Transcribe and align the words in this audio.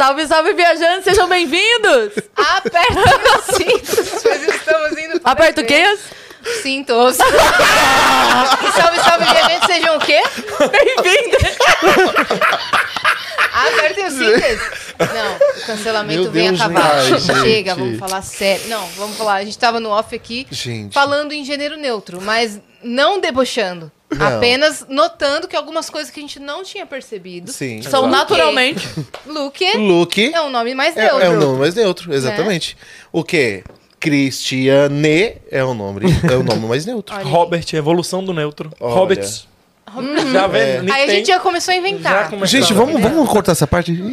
Salve, 0.00 0.26
salve, 0.26 0.54
viajantes, 0.54 1.04
sejam 1.04 1.28
bem-vindos! 1.28 2.14
Aperta 2.34 3.38
os 3.38 3.44
cintos, 3.54 4.22
pois 4.22 4.42
estamos 4.48 4.96
indo 4.96 5.20
para 5.20 5.32
Aperta 5.32 5.60
o 5.60 5.66
quê? 5.66 5.98
Cintos. 6.62 7.16
salve, 8.76 8.98
salve, 9.00 9.24
viajantes, 9.30 9.66
sejam 9.66 9.98
o 9.98 10.00
quê? 10.00 10.22
Bem-vindos! 10.58 11.58
Apertem 13.52 14.06
os 14.06 14.14
cintos. 14.14 14.60
Não, 15.12 15.36
o 15.36 15.66
cancelamento 15.66 16.22
Meu 16.22 16.32
vem 16.32 16.48
Deus, 16.48 16.60
acabar. 16.62 16.94
ai, 16.94 17.20
Chega, 17.20 17.74
gente. 17.74 17.78
vamos 17.80 17.98
falar 17.98 18.22
sério. 18.22 18.68
Não, 18.68 18.86
vamos 18.96 19.18
falar. 19.18 19.34
A 19.34 19.44
gente 19.44 19.58
tava 19.58 19.78
no 19.80 19.90
off 19.90 20.16
aqui 20.16 20.46
Gente. 20.50 20.94
falando 20.94 21.32
em 21.32 21.44
gênero 21.44 21.76
neutro, 21.76 22.22
mas 22.22 22.58
não 22.82 23.20
debochando. 23.20 23.92
Não. 24.16 24.36
Apenas 24.38 24.84
notando 24.88 25.46
que 25.46 25.54
algumas 25.54 25.88
coisas 25.88 26.10
que 26.10 26.18
a 26.18 26.22
gente 26.22 26.40
não 26.40 26.62
tinha 26.64 26.84
percebido. 26.84 27.52
Sim. 27.52 27.80
São 27.82 28.08
naturalmente. 28.08 28.88
Luke 29.26 29.76
Luke 29.76 30.32
é 30.34 30.40
um 30.42 30.50
nome 30.50 30.74
mais 30.74 30.96
é, 30.96 31.04
neutro. 31.04 31.24
é 31.24 31.30
um 31.30 31.38
nome 31.38 31.58
mais 31.60 31.74
neutro, 31.74 32.12
exatamente. 32.12 32.76
O 33.12 33.22
quê? 33.22 33.62
Cristiane 34.00 35.36
é 35.50 35.62
o 35.62 35.74
nome, 35.74 36.06
é 36.28 36.34
o 36.34 36.42
nome 36.42 36.66
mais 36.66 36.86
neutro. 36.86 37.14
Olha. 37.14 37.24
Robert, 37.24 37.66
evolução 37.74 38.24
do 38.24 38.32
neutro. 38.32 38.72
Olha. 38.80 38.94
Robert. 38.94 39.50
Já 40.32 40.46
vem. 40.46 40.62
É. 40.62 40.78
Aí 40.78 41.02
a 41.02 41.06
tem. 41.06 41.16
gente 41.16 41.26
já 41.26 41.40
começou 41.40 41.74
a 41.74 41.76
inventar. 41.76 42.30
Gente, 42.44 42.72
vamos, 42.72 43.00
vamos 43.00 43.28
cortar 43.28 43.52
essa 43.52 43.66
parte? 43.66 43.92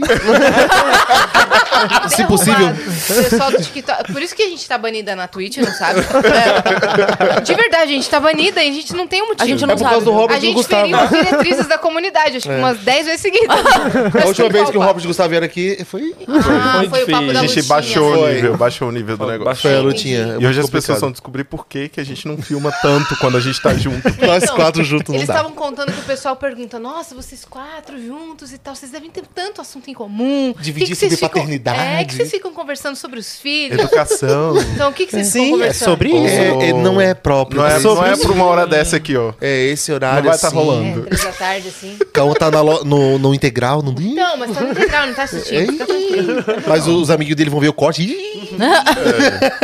Se 2.10 2.24
possível. 2.26 2.70
Pessoal 3.08 3.52
do 3.52 3.62
TikTok. 3.62 4.12
Por 4.12 4.22
isso 4.22 4.36
que 4.36 4.44
a 4.44 4.48
gente 4.50 4.68
tá 4.68 4.78
banida 4.78 5.16
na 5.16 5.28
Twitch, 5.28 5.58
não 5.58 5.72
sabe? 5.74 6.00
É. 6.02 7.42
De 7.42 7.54
verdade, 7.54 7.84
a 7.84 7.96
gente 7.96 8.10
tá 8.10 8.20
banida 8.20 8.64
e 8.64 8.70
a 8.70 8.74
gente 8.74 8.94
não 8.94 9.08
tem 9.08 9.22
um 9.22 9.28
motivo. 9.28 9.44
A 9.44 9.48
gente 9.48 9.64
É 9.64 9.68
não 9.68 9.76
por 9.76 9.84
causa 9.84 9.96
sabe. 9.96 10.06
do 10.06 10.12
Robert 10.12 10.38
A 10.38 10.40
gente 10.40 10.54
Gustavo. 10.56 10.82
feriu 10.84 10.98
as 11.00 11.10
diretrizes 11.10 11.68
da 11.68 11.78
comunidade, 11.78 12.38
acho 12.38 12.48
que 12.50 12.56
umas 12.56 12.78
10 12.80 13.06
vezes 13.06 13.22
seguidas. 13.22 13.58
A 14.24 14.28
última 14.28 14.50
vez 14.50 14.70
que 14.70 14.78
o 14.78 14.82
Robert 14.82 15.06
Gustavo 15.06 15.30
vieram 15.30 15.46
aqui 15.46 15.84
foi, 15.86 16.16
Ah, 16.28 16.78
Foi 16.80 16.90
foi, 16.90 17.04
o 17.04 17.06
papo 17.08 17.24
difícil. 17.26 17.34
da 17.34 17.40
A 17.40 17.42
gente 17.42 17.56
lutinha. 17.56 17.64
baixou 17.66 18.12
o 18.12 18.18
Foi. 18.20 18.34
nível, 18.34 18.58
baixou 18.58 18.88
o 18.88 18.92
nível 18.92 19.18
do 19.18 19.26
negócio. 19.26 19.46
baixou. 19.46 19.72
foi 19.72 19.80
a 19.80 19.82
lutinha. 19.82 20.38
É 20.40 20.44
E 20.44 20.48
hoje 20.48 20.60
as 20.60 20.70
pessoas 20.70 21.00
vão 21.02 21.12
descobrir 21.12 21.44
por 21.44 21.68
que, 21.68 21.90
que 21.90 22.00
a 22.00 22.04
gente 22.04 22.28
não 22.28 22.38
filma 22.38 22.72
tanto 22.82 23.16
quando 23.18 23.38
a 23.38 23.42
gente 23.42 23.62
tá 23.62 23.74
junto. 23.74 24.04
Nós 24.26 24.44
Então, 24.44 24.56
quatro 24.56 24.84
juntos 24.84 25.10
não 25.10 25.16
Eles 25.16 25.30
estavam 25.30 25.52
contando 25.52 25.92
que 25.92 26.00
o 26.00 26.04
pessoal 26.04 26.36
pergunta: 26.36 26.80
Nossa, 26.80 27.14
vocês 27.16 27.46
quatro 27.46 28.00
juntos 28.04 28.52
e 28.54 28.58
tal, 28.58 28.76
vocês 28.76 28.92
devem 28.92 29.10
ter 29.10 29.24
tanto 29.34 29.62
assunto 29.62 29.90
em 29.90 29.94
comum. 29.94 30.54
Dividir 30.60 30.96
sobre 30.96 31.16
ficam- 31.16 31.30
paternidade. 31.30 31.67
É, 31.76 32.04
que 32.04 32.14
vocês 32.16 32.30
ficam 32.32 32.54
conversando 32.54 32.96
sobre 32.96 33.20
os 33.20 33.38
filhos. 33.38 33.80
Educação. 33.80 34.56
Então, 34.78 34.90
o 34.92 34.94
que, 34.94 35.06
que 35.08 35.12
vocês 35.12 35.28
ficam 35.32 35.44
Sim, 35.44 35.48
é 35.50 35.52
conversando? 35.54 35.90
sobre 35.90 36.10
isso. 36.10 36.36
É, 36.36 36.70
é, 36.70 36.74
não 36.74 37.02
é 37.02 37.14
próprio. 37.14 37.62
Não 37.62 37.68
é, 37.68 37.80
Sobre 37.80 38.06
não 38.06 38.14
é 38.14 38.18
pra 38.18 38.32
uma 38.32 38.46
hora 38.46 38.68
dessa 38.68 38.98
aqui, 38.98 39.16
ó. 39.18 39.34
É 39.42 39.66
esse 39.66 39.92
horário 39.92 40.24
Não 40.24 40.30
vai 40.30 40.38
tá 40.40 40.48
assim. 40.48 40.56
rolando. 40.56 41.00
É, 41.00 41.04
três 41.06 41.24
da 41.24 41.32
tarde, 41.32 41.68
assim. 41.70 41.98
Cão 42.14 42.34
tá 42.34 42.52
na 42.52 42.62
lo- 42.62 42.84
no, 42.84 43.18
no 43.18 43.34
integral, 43.34 43.82
no... 43.82 43.92
Não, 43.94 44.38
mas 44.38 44.52
tá 44.52 44.62
no 44.62 44.72
integral, 44.72 45.08
não 45.08 45.14
tá 45.16 45.24
assistindo. 45.24 45.78
Tranquilo. 45.78 46.44
mas 46.68 46.88
os 46.88 47.10
amigos 47.10 47.36
dele 47.36 47.50
vão 47.50 47.60
ver 47.60 47.70
o 47.70 47.74
corte. 47.74 48.04
Ih, 48.04 48.50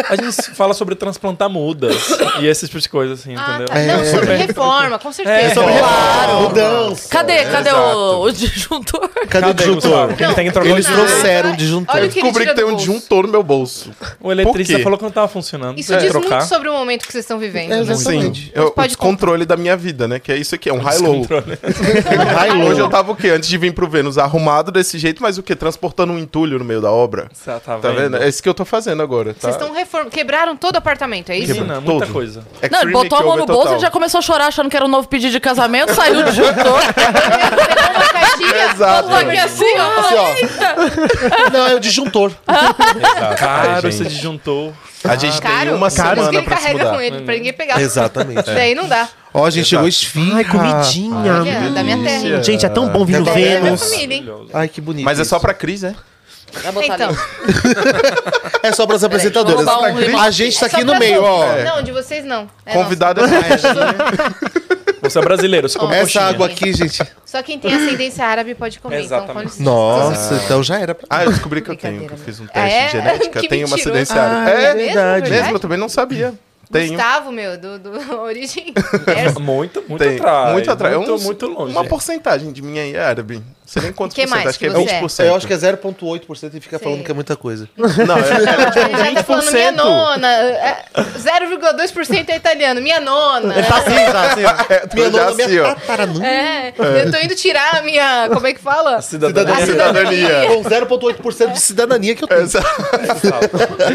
A 0.09 0.15
gente 0.15 0.41
fala 0.55 0.73
sobre 0.73 0.95
transplantar 0.95 1.49
mudas 1.49 1.95
e 2.39 2.47
essas 2.47 2.69
tipos 2.69 2.83
de 2.83 2.89
coisas, 2.89 3.19
assim, 3.19 3.35
Ah, 3.37 3.49
entendeu? 3.49 3.67
tá. 3.67 3.75
Não, 3.79 4.05
sobre 4.05 4.35
reforma, 4.35 4.99
com 4.99 5.11
certeza. 5.11 5.37
É, 5.37 5.53
sobre 5.53 5.73
Claro. 5.73 6.41
Mudança. 6.41 7.09
Cadê? 7.09 7.45
Cadê 7.45 7.71
o, 7.71 8.21
o 8.23 8.31
disjuntor? 8.31 9.09
Cadê, 9.09 9.27
Cadê, 9.27 9.49
o 9.49 9.53
disjuntor? 9.53 10.09
Ele 10.19 10.33
tem 10.33 10.45
que 10.45 10.51
trocar 10.51 10.69
Eles 10.69 10.85
trouxeram 10.85 11.51
um 11.51 11.55
disjuntor. 11.55 11.92
Olha 11.93 12.05
Eu 12.05 12.09
descobri 12.09 12.47
que 12.47 12.53
tem 12.53 12.65
do 12.65 12.71
um 12.71 12.75
disjuntor 12.75 13.25
no 13.25 13.31
meu 13.31 13.43
bolso. 13.43 13.91
O 14.19 14.31
eletricista 14.31 14.81
falou 14.81 14.97
que 14.97 15.03
não 15.03 15.11
tava 15.11 15.27
funcionando. 15.27 15.79
Isso 15.79 15.91
Vai 15.91 16.01
diz 16.01 16.11
trocar. 16.11 16.37
muito 16.37 16.47
sobre 16.47 16.69
o 16.69 16.73
momento 16.73 17.05
que 17.05 17.11
vocês 17.11 17.23
estão 17.23 17.37
vivendo. 17.37 17.71
É, 17.71 17.75
né? 17.75 17.81
exatamente. 17.81 18.45
Sim, 18.45 18.51
eu, 18.55 18.67
o 18.67 18.71
pode 18.71 18.89
descontrole 18.89 19.45
da 19.45 19.55
minha 19.55 19.77
vida, 19.77 20.07
né? 20.07 20.19
Que 20.19 20.31
é 20.31 20.37
isso 20.37 20.55
aqui, 20.55 20.69
é 20.69 20.73
um 20.73 20.79
high-low. 20.79 21.19
Descontrole. 21.21 21.59
Hoje 22.69 22.79
eu 22.79 22.89
tava 22.89 23.11
o 23.11 23.15
quê? 23.15 23.29
Antes 23.29 23.49
de 23.49 23.57
vir 23.57 23.73
pro 23.73 23.87
Vênus, 23.87 24.17
arrumado 24.17 24.71
desse 24.71 24.97
jeito, 24.97 25.21
mas 25.21 25.37
o 25.37 25.43
quê? 25.43 25.55
Transportando 25.55 26.13
um 26.13 26.19
entulho 26.19 26.57
no 26.59 26.65
meio 26.65 26.81
da 26.81 26.91
obra. 26.91 27.29
Tá, 27.45 27.59
tá 27.59 27.77
Tá 27.77 27.91
vendo? 27.91 28.17
É 28.17 28.29
isso 28.29 28.41
que 28.41 28.47
eu 28.47 28.53
tô 28.53 28.63
fazendo 28.63 29.01
agora, 29.01 29.33
tá? 29.33 29.41
Vocês 29.41 29.55
estão 29.55 29.73
reform... 29.73 30.09
quebraram 30.09 30.55
todo 30.55 30.75
o 30.75 30.77
apartamento, 30.77 31.31
é 31.31 31.37
isso? 31.37 31.53
Menina, 31.53 31.81
muita 31.81 32.05
Todo. 32.05 32.13
coisa. 32.13 32.45
Não, 32.71 32.81
ele 32.81 32.91
botou 32.91 33.17
a 33.17 33.23
mão 33.23 33.35
no 33.35 33.45
bolso 33.45 33.75
e 33.75 33.79
já 33.79 33.91
começou 33.91 34.19
a 34.19 34.21
chorar 34.21 34.47
achando 34.47 34.69
que 34.69 34.75
era 34.75 34.85
um 34.85 34.89
novo 34.89 35.07
pedido 35.07 35.31
de 35.31 35.39
casamento, 35.39 35.93
saiu 35.93 36.19
o 36.21 36.23
disjuntor. 36.23 36.79
Caixinha, 38.51 38.73
Exato. 38.73 39.09
Botou 39.09 39.27
aqui 39.27 39.37
assim, 39.37 39.73
ó. 39.77 39.99
Assim, 39.99 40.15
ó. 40.15 41.49
Não, 41.51 41.67
é 41.67 41.75
o 41.75 41.79
disjuntor. 41.79 42.31
Caro 43.37 43.81
Ai, 43.83 43.89
esse 43.89 44.03
disjuntor. 44.05 44.73
A 45.03 45.15
gente 45.17 45.41
tem 45.41 45.51
Caro, 45.51 45.75
uma 45.75 45.79
por 45.79 45.87
isso 45.87 46.01
que 46.01 46.09
semana 46.09 46.29
ele 46.37 46.41
pra 46.43 46.55
se 46.57 46.61
carrega 46.63 46.83
mudar. 46.85 46.95
com 46.95 47.01
ele, 47.01 47.21
pra 47.21 47.33
ninguém 47.35 47.53
pegar. 47.53 47.81
Exatamente. 47.81 48.43
Daí 48.43 48.73
não 48.73 48.87
dá. 48.87 49.07
Ó, 49.33 49.45
a 49.45 49.49
gente 49.49 49.67
chegou 49.67 49.87
esfirra. 49.87 50.37
Ai, 50.37 50.43
comidinha. 50.45 51.41
Olha, 51.41 51.69
da 51.71 51.83
minha 51.83 51.97
terra. 52.03 52.41
Gente, 52.43 52.65
é 52.65 52.69
tão 52.69 52.87
bom 52.87 53.03
vir 53.03 53.19
no 53.19 53.25
Tá 53.25 53.31
Da 53.31 53.37
minha 53.37 53.61
Vênus. 53.61 53.83
família, 53.83 54.15
hein? 54.15 54.47
Ai, 54.53 54.67
que 54.69 54.79
bonito. 54.79 55.03
Mas 55.03 55.19
é 55.19 55.23
só 55.25 55.35
isso. 55.35 55.41
pra 55.41 55.53
Cris, 55.53 55.81
né? 55.81 55.95
Vai 56.61 56.71
botar 56.71 56.95
Então, 56.95 57.09
ali. 57.09 57.17
É 58.63 58.71
só 58.71 58.87
pras 58.87 59.03
apresentadoras. 59.03 59.67
um 59.67 60.17
a 60.19 60.31
gente 60.31 60.57
tá 60.57 60.67
é 60.67 60.69
só 60.69 60.75
aqui 60.77 60.85
no 60.85 60.91
pra 60.93 60.99
meio, 60.99 61.21
ó. 61.21 61.45
Não, 61.65 61.83
de 61.83 61.91
vocês 61.91 62.23
não. 62.23 62.49
É 62.65 62.71
Convidado 62.71 63.19
é 63.25 63.27
Você 65.03 65.19
é 65.19 65.21
brasileiro, 65.21 65.67
você 65.69 65.77
come 65.77 65.93
Essa 65.93 66.03
coxinha. 66.03 66.23
água 66.25 66.45
aqui, 66.47 66.73
gente. 66.73 67.03
Só 67.25 67.43
quem 67.43 67.59
tem 67.59 67.73
ascendência 67.73 68.25
árabe 68.25 68.55
pode 68.55 68.79
comer. 68.79 69.01
Então, 69.01 69.17
com 69.19 69.23
Exatamente. 69.25 69.45
licença. 69.51 69.63
Nossa, 69.63 70.41
então 70.45 70.63
já 70.63 70.79
era. 70.79 70.95
pra- 70.95 71.07
Ah, 71.09 71.23
eu 71.25 71.31
descobri 71.31 71.61
que 71.61 71.69
eu 71.71 71.75
tenho. 71.75 72.07
Que 72.07 72.13
eu 72.13 72.17
fiz 72.17 72.39
um 72.39 72.43
né? 72.43 72.49
teste 72.53 72.69
Ah, 72.75 72.79
é? 72.79 72.85
de 72.85 72.91
genética. 72.91 73.47
Tenho 73.47 73.67
uma 73.67 73.75
mentiroso. 73.75 73.99
acidência 74.01 74.21
Ah, 74.21 74.41
árabe. 74.43 74.51
é 74.51 74.63
É, 74.63 74.73
verdade. 74.73 75.29
mesmo, 75.31 75.51
eu 75.55 75.59
também 75.59 75.77
não 75.77 75.89
sabia. 75.89 76.33
Tenho. 76.73 76.93
Gustavo, 76.93 77.31
meu, 77.31 77.57
do, 77.57 77.79
do 77.79 77.91
Origem. 78.21 78.73
Muito, 79.39 79.83
muito 79.87 80.03
Tem. 80.03 80.17
atrás. 80.17 80.51
Muito 80.51 80.71
atrás. 80.71 80.93
É 80.93 80.97
Muito, 80.97 81.13
uns- 81.13 81.23
muito 81.23 81.47
longe. 81.47 81.71
Uma 81.71 81.85
porcentagem 81.85 82.51
de 82.51 82.61
mim 82.61 82.77
aí 82.79 82.95
é 82.95 83.01
árabe. 83.03 83.35
Não 83.35 83.43
sei 83.65 83.81
nem 83.83 83.93
quantos 83.93 84.13
Que 84.15 84.21
por 84.23 84.27
cento. 84.27 84.35
mais 84.37 84.49
Acho 84.49 84.59
que 84.59 84.65
é 84.65 84.69
que 84.69 84.75
você 84.75 85.23
é? 85.23 85.25
20%. 85.25 85.29
Eu 85.29 85.35
acho 85.35 85.47
que 85.47 85.53
é 85.53 85.57
0,8% 85.57 86.53
e 86.55 86.59
fica 86.59 86.77
Sei. 86.77 86.83
falando 86.87 87.03
que 87.03 87.09
é 87.11 87.13
muita 87.13 87.35
coisa. 87.35 87.67
Não, 87.77 88.17
é, 88.17 88.21
é 88.21 88.69
tipo 88.71 88.79
Ele 88.79 88.97
já 88.97 89.13
tá 89.13 89.23
falando 89.23 89.51
minha 89.51 89.71
20%. 89.71 89.75
nona. 89.75 90.27
é, 90.33 90.85
0,2% 91.17 92.29
é 92.29 92.35
italiano. 92.35 92.81
Minha 92.81 92.99
nona. 92.99 93.53
Tá 93.63 93.77
assim, 93.77 93.95
tá 94.11 94.31
assim. 94.31 94.43
É, 94.73 94.87
Minha 94.93 95.11
já 95.11 95.17
nona, 95.17 95.31
assim, 95.31 95.47
minha 95.51 95.63
ó. 95.63 95.75
tataranu. 95.75 96.23
É, 96.23 96.73
eu 96.77 97.11
tô 97.11 97.17
indo 97.17 97.35
tirar 97.35 97.75
a 97.77 97.81
minha. 97.81 98.29
Como 98.33 98.45
é 98.47 98.53
que 98.53 98.59
fala? 98.59 99.01
Cidadania. 99.01 99.53
A 99.55 99.65
Cidadania. 99.65 100.29
Com 100.47 100.63
0,8% 100.63 101.51
de 101.53 101.59
cidadania 101.59 102.15
que 102.15 102.23
eu 102.23 102.27
tenho. 102.27 102.41
Exato. 102.41 102.67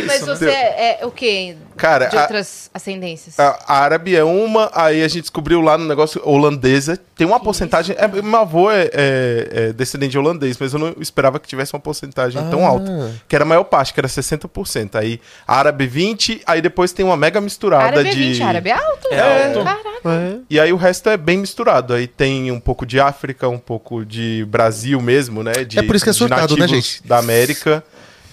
Mas 0.06 0.20
você 0.24 0.48
é, 0.50 0.98
é 1.02 1.06
o 1.06 1.10
quê? 1.10 1.56
Cara, 1.76 2.06
De 2.06 2.16
a- 2.16 2.26
ascendências? 2.72 3.38
A 3.38 3.58
a 3.66 3.78
árabe 3.80 4.14
é 4.14 4.22
uma, 4.24 4.70
aí 4.74 5.02
a 5.02 5.08
gente 5.08 5.22
descobriu 5.22 5.60
lá 5.60 5.76
no 5.78 5.84
negócio 5.86 6.20
holandesa. 6.24 6.98
Tem 7.16 7.26
uma 7.26 7.40
porcentagem. 7.40 7.96
É, 7.98 8.06
meu 8.06 8.36
avô 8.40 8.70
é, 8.70 8.90
é- 8.92 9.48
é 9.52 9.72
descendente 9.72 10.12
de 10.12 10.18
holandês, 10.18 10.56
mas 10.58 10.72
eu 10.72 10.78
não 10.78 10.94
esperava 11.00 11.38
que 11.40 11.48
tivesse 11.48 11.72
uma 11.74 11.80
porcentagem 11.80 12.40
tão 12.50 12.64
Ah. 12.64 12.68
alta. 12.68 13.12
Que 13.28 13.34
era 13.34 13.44
a 13.44 13.46
maior 13.48 13.64
parte, 13.64 13.92
que 13.92 14.00
era 14.00 14.08
60%. 14.08 14.96
Aí 14.96 15.20
árabe 15.46 15.86
20%, 15.86 16.42
aí 16.46 16.60
depois 16.60 16.92
tem 16.92 17.04
uma 17.04 17.16
mega 17.16 17.40
misturada 17.40 17.84
árabe 17.86 18.08
é 18.08 18.12
de. 18.12 18.18
20, 18.32 18.42
árabe 18.42 18.70
é 18.70 18.72
alto. 18.72 19.08
É 19.10 19.46
alto. 19.46 19.64
Caraca. 19.64 20.40
E 20.48 20.60
aí 20.60 20.72
o 20.72 20.76
resto 20.76 21.08
é 21.08 21.16
bem 21.16 21.38
misturado. 21.38 21.94
Aí 21.94 22.06
tem 22.06 22.50
um 22.52 22.60
pouco 22.60 22.86
de 22.86 23.00
África, 23.00 23.48
um 23.48 23.58
pouco 23.58 24.04
de 24.04 24.44
Brasil 24.48 25.00
mesmo, 25.00 25.42
né? 25.42 25.52
De, 25.64 25.78
É 25.78 25.82
por 25.82 25.96
isso 25.96 26.04
que 26.04 26.10
é 26.10 26.14
surtado, 26.14 26.56
né, 26.56 26.68
gente? 26.68 27.06
Da 27.06 27.18
América. 27.18 27.82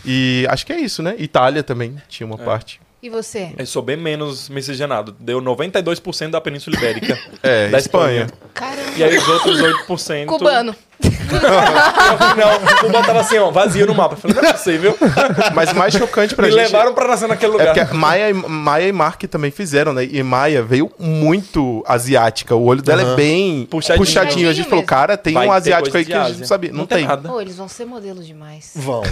E 0.05 0.45
acho 0.49 0.65
que 0.65 0.71
é 0.73 0.79
isso, 0.79 1.01
né? 1.01 1.15
Itália 1.17 1.63
também 1.63 1.95
tinha 2.07 2.27
uma 2.27 2.37
parte. 2.37 2.79
E 3.01 3.09
você? 3.09 3.53
Eu 3.57 3.65
sou 3.65 3.81
bem 3.81 3.97
menos 3.97 4.49
miscigenado. 4.49 5.15
Deu 5.19 5.39
92% 5.41 6.31
da 6.31 6.41
Península 6.41 6.75
Ibérica. 6.77 7.17
É, 7.43 7.69
da 7.69 7.77
Espanha. 7.77 8.27
Caramba. 8.53 8.91
E 8.97 9.03
aí 9.03 9.15
os 9.17 9.27
outros 9.27 9.61
8%. 9.61 10.25
Cubano. 10.25 10.75
Não, 11.25 12.77
Cuba 12.77 13.03
tava 13.03 13.19
assim, 13.19 13.37
ó, 13.37 13.51
vazio 13.51 13.85
no 13.85 13.93
mapa. 13.95 14.13
Eu 14.15 14.17
falei, 14.17 14.35
não 14.37 14.43
é 14.49 14.53
possível. 14.53 14.97
Mas 15.53 15.71
o 15.71 15.75
mais 15.75 15.93
chocante 15.93 16.35
pra 16.35 16.45
Me 16.47 16.53
gente. 16.53 16.63
levaram 16.65 16.93
pra 16.93 17.07
nascer 17.07 17.27
naquele 17.27 17.51
É 17.51 17.57
lugar. 17.57 17.67
porque 17.73 17.79
a 17.79 17.93
Maia, 17.93 18.29
e- 18.29 18.33
Maia 18.33 18.87
e 18.87 18.91
Mark 18.91 19.21
também 19.23 19.51
fizeram, 19.51 19.91
né? 19.93 20.03
E 20.09 20.21
Maia 20.23 20.61
veio 20.63 20.91
muito 20.99 21.83
asiática. 21.87 22.55
O 22.55 22.63
olho 22.65 22.81
dela 22.81 23.01
é 23.01 23.15
bem 23.15 23.65
Puxadinho. 23.69 24.05
puxadinho. 24.05 24.49
A 24.49 24.53
gente 24.53 24.69
falou, 24.69 24.83
cara, 24.85 25.17
tem 25.17 25.33
Vai 25.33 25.47
um 25.47 25.51
asiático 25.51 25.97
aí 25.97 26.05
que 26.05 26.13
a 26.13 26.25
gente 26.29 26.39
não 26.39 26.47
sabia. 26.47 26.71
Não, 26.71 26.85
tem. 26.85 27.05
nada. 27.05 27.31
Oh, 27.31 27.41
eles 27.41 27.57
vão 27.57 27.67
ser 27.67 27.85
modelos 27.85 28.25
demais. 28.25 28.71
Vão. 28.75 29.03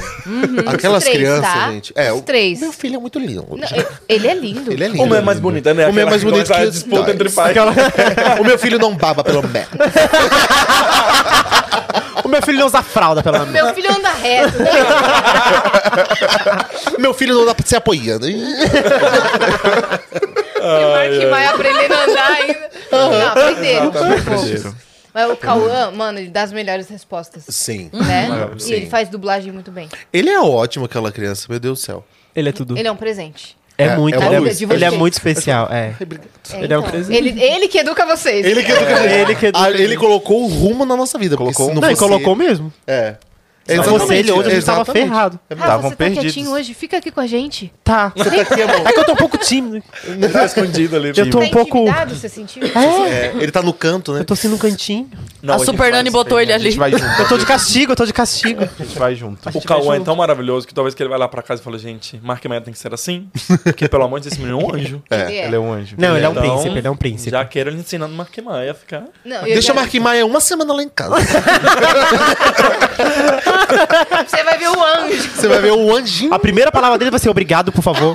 Aquelas 0.67 0.99
Os 0.99 1.03
três, 1.09 1.17
crianças, 1.17 1.51
tá? 1.53 1.71
gente. 1.71 1.91
É, 1.95 2.11
Os 2.13 2.19
o 2.19 2.21
três. 2.23 2.59
meu 2.61 2.71
filho 2.71 2.95
é 2.95 2.99
muito 2.99 3.19
lindo. 3.19 3.45
Não, 3.49 3.67
ele- 4.07 4.27
é 4.27 4.33
lindo. 4.33 4.71
Ele 4.71 4.83
é 4.83 4.87
lindo. 4.87 5.03
O 5.03 5.07
meu 5.07 5.17
é 5.17 5.21
mais 5.21 5.39
bonito, 5.39 5.65
né? 5.73 5.87
O 5.87 5.93
meu 5.93 6.03
é 6.03 6.09
mais 6.09 6.21
Aquela- 6.21 6.31
bonito 6.31 6.47
que 6.47 6.53
aquela 6.53 6.67
os 6.69 6.73
disputa 6.73 7.11
entre 7.11 7.29
pais. 7.29 7.55
o 8.39 8.43
meu 8.43 8.57
filho 8.57 8.79
não 8.79 8.95
baba 8.95 9.23
pelo 9.23 9.43
menos. 9.47 9.69
O 12.23 12.27
meu 12.27 12.41
filho 12.41 12.59
não 12.59 12.67
usa 12.67 12.81
fralda, 12.81 13.21
pelo 13.21 13.39
menos. 13.39 13.51
Meu 13.51 13.73
filho 13.73 13.91
anda 13.91 14.11
reto. 14.13 14.57
né? 14.59 14.69
meu 16.99 17.13
filho 17.13 17.35
não 17.35 17.45
dá 17.45 17.53
pra 17.53 17.65
se 17.65 17.75
apoiando. 17.75 18.29
E 18.29 18.41
Mark 20.63 21.29
vai 21.29 21.45
aprendendo 21.47 21.93
a 21.93 22.03
andar 22.03 22.31
ainda. 22.31 22.69
Não. 22.91 23.27
Aprenderam. 23.27 23.91
Mas 25.13 25.29
o 25.29 25.37
Cauã, 25.37 25.91
mano, 25.91 26.19
ele 26.19 26.29
dá 26.29 26.41
as 26.41 26.51
melhores 26.51 26.87
respostas. 26.89 27.43
Sim. 27.47 27.89
Né? 27.93 28.27
Sim. 28.57 28.71
E 28.71 28.73
ele 28.73 28.89
faz 28.89 29.09
dublagem 29.09 29.51
muito 29.51 29.69
bem. 29.71 29.87
Ele 30.11 30.29
é 30.29 30.39
ótimo, 30.39 30.85
aquela 30.85 31.11
criança, 31.11 31.45
meu 31.49 31.59
Deus 31.59 31.79
do 31.79 31.83
céu. 31.83 32.05
Ele 32.35 32.49
é 32.49 32.51
tudo. 32.51 32.75
Ele 32.77 32.87
é 32.87 32.91
um 32.91 32.95
presente. 32.95 33.55
É, 33.83 33.93
É- 33.93 33.95
muito. 33.95 34.21
é 34.21 34.25
ele, 34.35 34.49
é, 34.49 34.73
ele 34.73 34.85
é 34.85 34.91
muito 34.91 35.13
especial, 35.13 35.67
é. 35.71 35.93
É, 35.99 36.63
Ele 36.63 36.73
é 36.73 36.77
um 36.77 36.81
então, 36.81 36.91
presente. 36.91 37.17
Ele, 37.17 37.41
ele 37.41 37.67
que 37.67 37.77
educa 37.77 38.05
vocês. 38.05 38.45
Ele 38.45 38.63
que 38.63 38.71
educa 38.71 39.05
Ele 39.05 39.35
que 39.35 39.45
educa 39.47 39.65
Ah, 39.65 39.71
ele 39.71 39.95
colocou 39.95 40.43
o 40.43 40.47
rumo 40.47 40.85
na 40.85 40.95
nossa 40.95 41.17
vida. 41.17 41.35
Colocou 41.37 41.69
se 41.69 41.73
não 41.73 41.81
Não, 41.81 41.95
colocou 41.95 42.35
mesmo. 42.35 42.71
É. 42.85 43.15
Se 43.65 43.75
não 43.77 43.83
fosse 43.83 44.13
ele, 44.15 44.31
hoje 44.31 44.49
a 44.49 44.53
gente 44.55 44.65
tava 44.65 44.85
ferrado. 44.85 45.39
Estavam 45.49 45.83
você 45.83 45.89
tá 45.91 45.95
perdidos. 45.95 46.23
quietinho 46.33 46.51
hoje? 46.51 46.73
Fica 46.73 46.97
aqui 46.97 47.11
com 47.11 47.19
a 47.21 47.27
gente. 47.27 47.71
Tá. 47.83 48.11
É 48.15 48.93
que 48.93 48.99
eu 48.99 49.05
tô 49.05 49.13
um 49.13 49.15
pouco 49.15 49.37
tímido. 49.37 49.83
Tá 50.33 50.45
escondido 50.45 50.95
ali. 50.95 51.09
Eu 51.15 51.29
tô 51.29 51.39
tá 51.39 51.45
um 51.45 51.49
pouco. 51.49 51.77
intimidado, 51.79 52.15
você 52.15 52.27
sentiu? 52.27 52.63
É, 52.65 53.33
ele 53.39 53.51
tá 53.51 53.61
no 53.61 53.71
canto, 53.73 54.13
né? 54.13 54.21
Eu 54.21 54.25
tô 54.25 54.33
assim 54.33 54.47
num 54.47 54.57
cantinho. 54.57 55.09
Não, 55.41 55.55
a 55.55 55.57
gente 55.57 55.67
Super 55.67 55.91
Nani 55.91 56.09
botou 56.09 56.39
ele 56.39 56.51
A 56.51 56.55
ali. 56.55 56.65
gente 56.71 56.79
vai 56.79 56.91
junto. 56.91 57.03
Eu 57.19 57.27
tô 57.27 57.37
de 57.37 57.45
castigo, 57.45 57.91
eu 57.91 57.95
tô 57.95 58.05
de 58.05 58.13
castigo. 58.13 58.63
A 58.63 58.83
gente 58.83 58.97
vai 58.97 59.15
junto. 59.15 59.47
O 59.47 59.51
gente 59.51 59.67
Cauã 59.67 59.85
vai 59.85 59.97
é 59.97 60.01
tão 60.01 60.15
maravilhoso 60.15 60.65
que 60.67 60.73
talvez 60.73 60.95
que 60.95 61.03
ele 61.03 61.09
vai 61.09 61.19
lá 61.19 61.27
pra 61.27 61.41
casa 61.41 61.61
e 61.61 61.63
fala, 61.63 61.77
gente, 61.77 62.19
Mark 62.23 62.43
Maia 62.45 62.61
tem 62.61 62.73
que 62.73 62.79
ser 62.79 62.93
assim. 62.93 63.29
Porque, 63.63 63.87
pelo 63.87 64.03
amor 64.03 64.19
de 64.19 64.23
Deus, 64.29 64.33
esse 64.33 64.41
menino 64.41 64.59
é 64.61 64.65
um 64.65 64.73
anjo. 64.75 65.01
Ele 65.11 65.21
é. 65.21 65.45
Ele 65.45 65.55
é 65.55 65.59
um 65.59 65.71
anjo. 65.71 65.95
Não, 65.97 66.15
ele 66.17 66.25
é 66.25 66.29
um 66.29 66.31
Então, 66.31 66.43
príncipe, 66.43 66.77
ele 66.77 66.87
é 66.87 66.91
um 66.91 66.95
príncipe. 66.95 67.31
Já 67.31 67.45
quero 67.45 67.69
ele 67.69 67.77
ensinando 67.79 68.13
Mark 68.15 68.35
Maia 68.39 68.71
a 68.71 68.75
ficar... 68.75 69.03
Deixa 69.45 69.71
o 69.71 69.75
Marquinhos 69.75 70.03
Maia 70.03 70.25
uma 70.25 70.39
semana 70.41 70.73
lá 70.73 70.83
em 70.83 70.89
casa. 70.89 71.15
Você 74.27 74.43
vai 74.43 74.57
ver 74.57 74.69
o 74.69 74.83
anjo. 74.83 75.29
Você 75.35 75.47
vai 75.47 75.59
ver 75.59 75.71
o 75.71 75.95
anjinho. 75.95 76.33
A 76.33 76.39
primeira 76.39 76.71
palavra 76.71 76.97
dele 76.97 77.11
vai 77.11 77.19
ser 77.19 77.29
obrigado, 77.29 77.71
por 77.71 77.81
favor. 77.81 78.13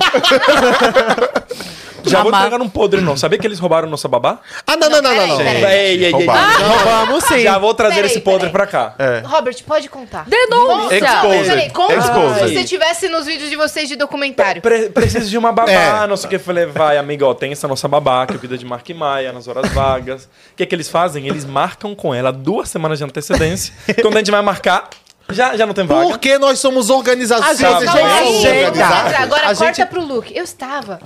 Já 2.05 2.19
vou 2.21 2.29
Amar. 2.29 2.45
entregar 2.47 2.63
um 2.63 2.69
podre, 2.69 3.01
não. 3.01 3.17
Sabia 3.17 3.37
que 3.37 3.45
eles 3.45 3.59
roubaram 3.59 3.87
nossa 3.89 4.07
babá? 4.07 4.39
Ah, 4.65 4.77
não, 4.77 4.89
não, 4.89 5.01
não, 5.01 5.13
não. 5.13 5.27
não. 5.27 5.37
Peraí, 5.37 5.63
Ei, 5.65 5.97
ei, 5.97 6.05
ei, 6.05 6.11
Roubaram. 6.11 6.59
Vamos 6.85 7.23
sim. 7.25 7.39
Já 7.41 7.57
vou 7.57 7.73
trazer 7.73 7.95
Peraí, 7.95 8.09
esse 8.09 8.21
podre 8.21 8.49
peraí. 8.49 8.51
pra 8.53 8.67
cá. 8.67 8.95
É. 8.97 9.21
Robert, 9.25 9.55
pode 9.65 9.89
contar. 9.89 10.25
Denúncia! 10.25 10.95
Exposed. 10.97 11.45
Peraí, 11.45 11.69
conta 11.71 11.93
Exposed. 11.95 12.39
se 12.47 12.53
você 12.53 12.59
estivesse 12.61 13.09
nos 13.09 13.25
vídeos 13.25 13.49
de 13.49 13.55
vocês 13.57 13.89
de 13.89 13.97
documentário. 13.97 14.61
Pre- 14.61 14.89
preciso 14.89 15.29
de 15.29 15.37
uma 15.37 15.51
babá, 15.51 15.71
É. 15.71 16.07
não 16.07 16.15
sei 16.15 16.27
o 16.27 16.29
que. 16.29 16.35
Eu 16.37 16.39
falei, 16.39 16.65
vai, 16.67 16.97
amiga, 16.97 17.25
ó, 17.27 17.33
tem 17.33 17.51
essa 17.51 17.67
nossa 17.67 17.87
babá 17.87 18.25
que 18.25 18.37
cuida 18.37 18.57
de 18.57 18.65
Mark 18.65 18.89
Maia 18.91 19.33
nas 19.33 19.47
horas 19.49 19.69
vagas. 19.73 20.23
O 20.23 20.55
que 20.55 20.63
é 20.63 20.65
que 20.65 20.73
eles 20.73 20.87
fazem? 20.87 21.27
Eles 21.27 21.43
marcam 21.43 21.93
com 21.93 22.13
ela 22.15 22.31
duas 22.31 22.69
semanas 22.69 22.97
de 22.97 23.03
antecedência. 23.03 23.73
Quando 24.01 24.15
a 24.15 24.19
gente 24.19 24.31
vai 24.31 24.41
marcar, 24.41 24.89
já, 25.31 25.55
já 25.57 25.65
não 25.65 25.73
tem 25.73 25.85
vaga. 25.85 26.07
Porque 26.09 26.37
nós 26.37 26.59
somos 26.59 26.89
organizações. 26.89 27.63
A 27.63 27.73
gente 27.79 27.85
Calma 27.85 27.99
é 28.09 28.19
aí, 28.19 28.41
chega. 28.41 28.61
vamos 28.71 28.79
entrar. 28.79 29.21
Agora 29.21 29.41
A 29.41 29.55
corta 29.55 29.65
gente- 29.73 29.85
pro 29.87 30.01
Luke. 30.03 30.35
Eu 30.35 30.43
estava. 30.43 30.99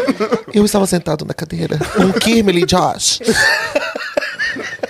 Eu 0.52 0.64
estava 0.64 0.86
sentado 0.86 1.24
na 1.24 1.34
cadeira 1.34 1.78
com 1.94 2.12
Kimberly 2.12 2.62
e 2.62 2.66
Josh. 2.66 3.20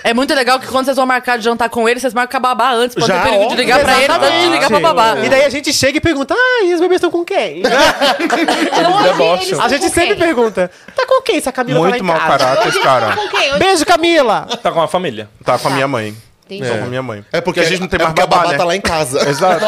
É 0.03 0.13
muito 0.13 0.33
legal 0.33 0.57
que 0.57 0.67
quando 0.67 0.85
vocês 0.85 0.95
vão 0.95 1.05
marcar 1.05 1.37
de 1.37 1.43
jantar 1.43 1.67
com 1.69 1.89
ele, 1.89 1.99
vocês 1.99 2.13
marcam 2.13 2.37
a 2.37 2.39
babá 2.39 2.71
antes, 2.71 2.95
pra 2.95 3.05
Já, 3.05 3.19
ter 3.21 3.29
perigo 3.29 3.49
de 3.49 3.55
ligar 3.57 3.79
pra 3.81 4.01
ele 4.01 4.13
antes 4.13 4.41
de 4.41 4.47
ligar 4.49 4.69
pra 4.69 4.79
babá. 4.79 5.17
E 5.19 5.27
daí 5.29 5.43
a 5.43 5.49
gente 5.49 5.73
chega 5.73 5.97
e 5.97 6.01
pergunta: 6.01 6.33
Ah, 6.33 6.63
e 6.63 6.73
os 6.73 6.79
bebês 6.79 6.99
estão 6.99 7.11
com 7.11 7.25
quem? 7.25 7.61
Debocham. 9.03 9.41
eles 9.47 9.59
A 9.59 9.67
gente 9.67 9.89
sempre 9.89 10.15
quem? 10.15 10.17
pergunta: 10.25 10.71
Tá 10.95 11.05
com 11.05 11.21
quem 11.21 11.41
se 11.41 11.49
a 11.49 11.51
Camila 11.51 11.79
Muito 11.79 11.97
tá 11.97 12.03
mau 12.03 12.15
em 12.15 12.19
casa? 12.19 12.37
caráter 12.37 12.69
esse 12.69 12.79
cara. 12.81 13.17
Beijo, 13.57 13.85
Camila! 13.85 14.47
Tá 14.63 14.71
com 14.71 14.81
a 14.81 14.87
família. 14.87 15.27
Tá 15.43 15.57
com 15.59 15.67
a 15.67 15.71
minha 15.71 15.87
mãe. 15.87 16.15
Entendi. 16.47 16.69
Tá 16.69 16.77
com 16.77 16.85
a 16.85 16.87
minha 16.87 17.03
mãe. 17.03 17.25
É 17.31 17.41
porque 17.41 17.59
a 17.59 17.63
gente 17.63 17.81
não 17.81 17.87
tem 17.87 17.99
é 17.99 18.03
mais 18.03 18.13
porque 18.13 18.21
a 18.21 18.25
babá, 18.25 18.43
babá 18.43 18.51
né? 18.51 18.57
tá 18.57 18.63
lá 18.63 18.75
em 18.75 18.81
casa. 18.81 19.19
Exato. 19.29 19.65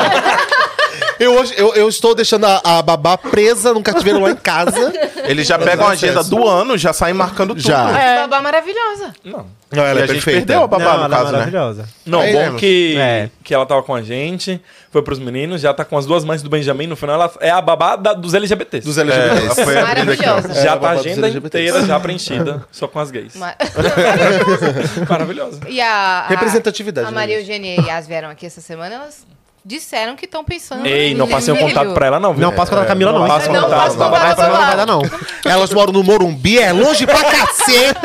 Eu, 1.19 1.36
hoje, 1.36 1.54
eu, 1.57 1.74
eu 1.75 1.89
estou 1.89 2.16
deixando 2.16 2.45
a, 2.45 2.62
a 2.63 2.81
babá 2.81 3.18
presa 3.18 3.74
num 3.74 3.83
cativeiro 3.83 4.19
lá 4.21 4.31
em 4.31 4.36
casa. 4.36 4.92
Eles 5.25 5.45
já 5.48 5.60
pegam 5.60 5.86
a 5.88 5.92
agenda 5.92 6.24
do 6.24 6.48
ano, 6.48 6.77
já 6.77 6.94
saem 6.94 7.13
marcando 7.13 7.50
tudo. 7.50 7.62
Já. 7.62 7.89
É. 8.00 8.16
Babá 8.21 8.42
maravilhosa. 8.42 9.13
Não. 9.24 9.45
Não, 9.71 9.83
ela 9.86 10.00
E 10.00 10.01
é 10.01 10.04
a 10.06 10.07
gente 10.07 10.16
perfeita. 10.16 10.39
perdeu 10.48 10.63
a 10.63 10.68
babá, 10.68 10.83
Não, 10.83 10.98
no 10.98 11.04
ela 11.04 11.06
é 11.06 11.10
caso, 11.19 11.25
né? 11.25 11.31
maravilhosa. 11.38 11.89
Não, 12.06 12.21
É 12.24 12.50
bom 12.50 12.56
que, 12.57 12.95
É. 12.98 13.30
que 13.44 13.54
ela 13.54 13.66
tava 13.68 13.83
com 13.83 13.94
a 13.94 14.01
gente, 14.01 14.60
foi 14.92 15.04
pros 15.04 15.19
meninos, 15.19 15.62
já 15.62 15.71
tá 15.74 15.86
com 15.86 15.95
as 15.95 16.07
duas 16.07 16.24
mães 16.25 16.42
do 16.42 16.50
Benjamin. 16.50 16.88
No 16.88 16.95
final, 16.95 17.16
ela 17.16 17.31
é 17.39 17.51
a 17.51 17.62
babá 17.62 17.95
da- 17.95 18.13
dos 18.13 18.33
LGBTs. 18.33 18.83
Dos 18.88 18.98
É, 18.98 19.01
LGBTs. 19.01 19.45
ela 19.45 19.56
foi 19.66 19.77
abrindo 19.77 20.12
aqui, 20.12 20.24
ó. 20.24 20.27
Maravilhosa. 20.36 20.60
É, 20.60 20.63
já 20.63 20.69
a 20.71 20.74
tá 20.74 20.75
babá 20.80 20.89
a 20.92 20.95
dos 20.95 21.06
agenda 21.06 21.27
LGBTs. 21.27 21.63
inteira 21.68 21.86
já 21.86 22.00
preenchida, 22.00 22.66
só 22.71 22.88
com 22.88 22.98
as 23.00 23.12
gays. 23.12 23.36
Ma- 23.36 23.54
Maravilhosa. 25.07 25.60
E 25.68 25.80
a, 25.81 26.21
a 26.21 26.27
Representatividade, 26.27 27.07
A 27.07 27.12
né, 27.12 27.16
Maria 27.16 27.38
gente? 27.39 27.50
Eugênia 27.51 27.81
e 27.81 27.86
Yas 27.88 28.07
vieram 28.07 28.30
aqui 28.30 28.45
essa 28.45 28.62
semana, 28.62 28.95
elas 28.95 29.25
disseram 29.63 30.15
que 30.15 30.25
estão 30.25 30.44
pensando. 30.44 30.85
Ei, 30.85 31.13
não 31.13 31.27
passei 31.27 31.53
o 31.53 31.57
contato 31.57 31.94
pra 31.94 32.07
ela, 32.07 32.19
não, 32.19 32.33
viu? 32.33 32.41
Não 32.41 32.53
passa 32.56 32.75
com 32.75 32.81
a 32.81 32.85
Camila, 32.85 33.11
não. 33.11 33.27
passa? 33.27 33.51
Não 33.51 33.63
contato. 33.63 33.79
passa 33.79 33.97
Não, 33.97 34.06
contato 34.09 34.25
Vai, 34.25 34.35
pra 34.35 34.47
não 34.47 34.51
vai 34.57 34.61
lá. 34.69 34.75
dar, 34.75 34.85
não. 34.85 35.01
Elas 35.45 35.71
moram 35.71 35.94
no 35.94 36.03
Morumbi, 36.03 36.59
é 36.59 36.71
longe 36.71 37.06
pra 37.06 37.23
cacete. 37.23 38.00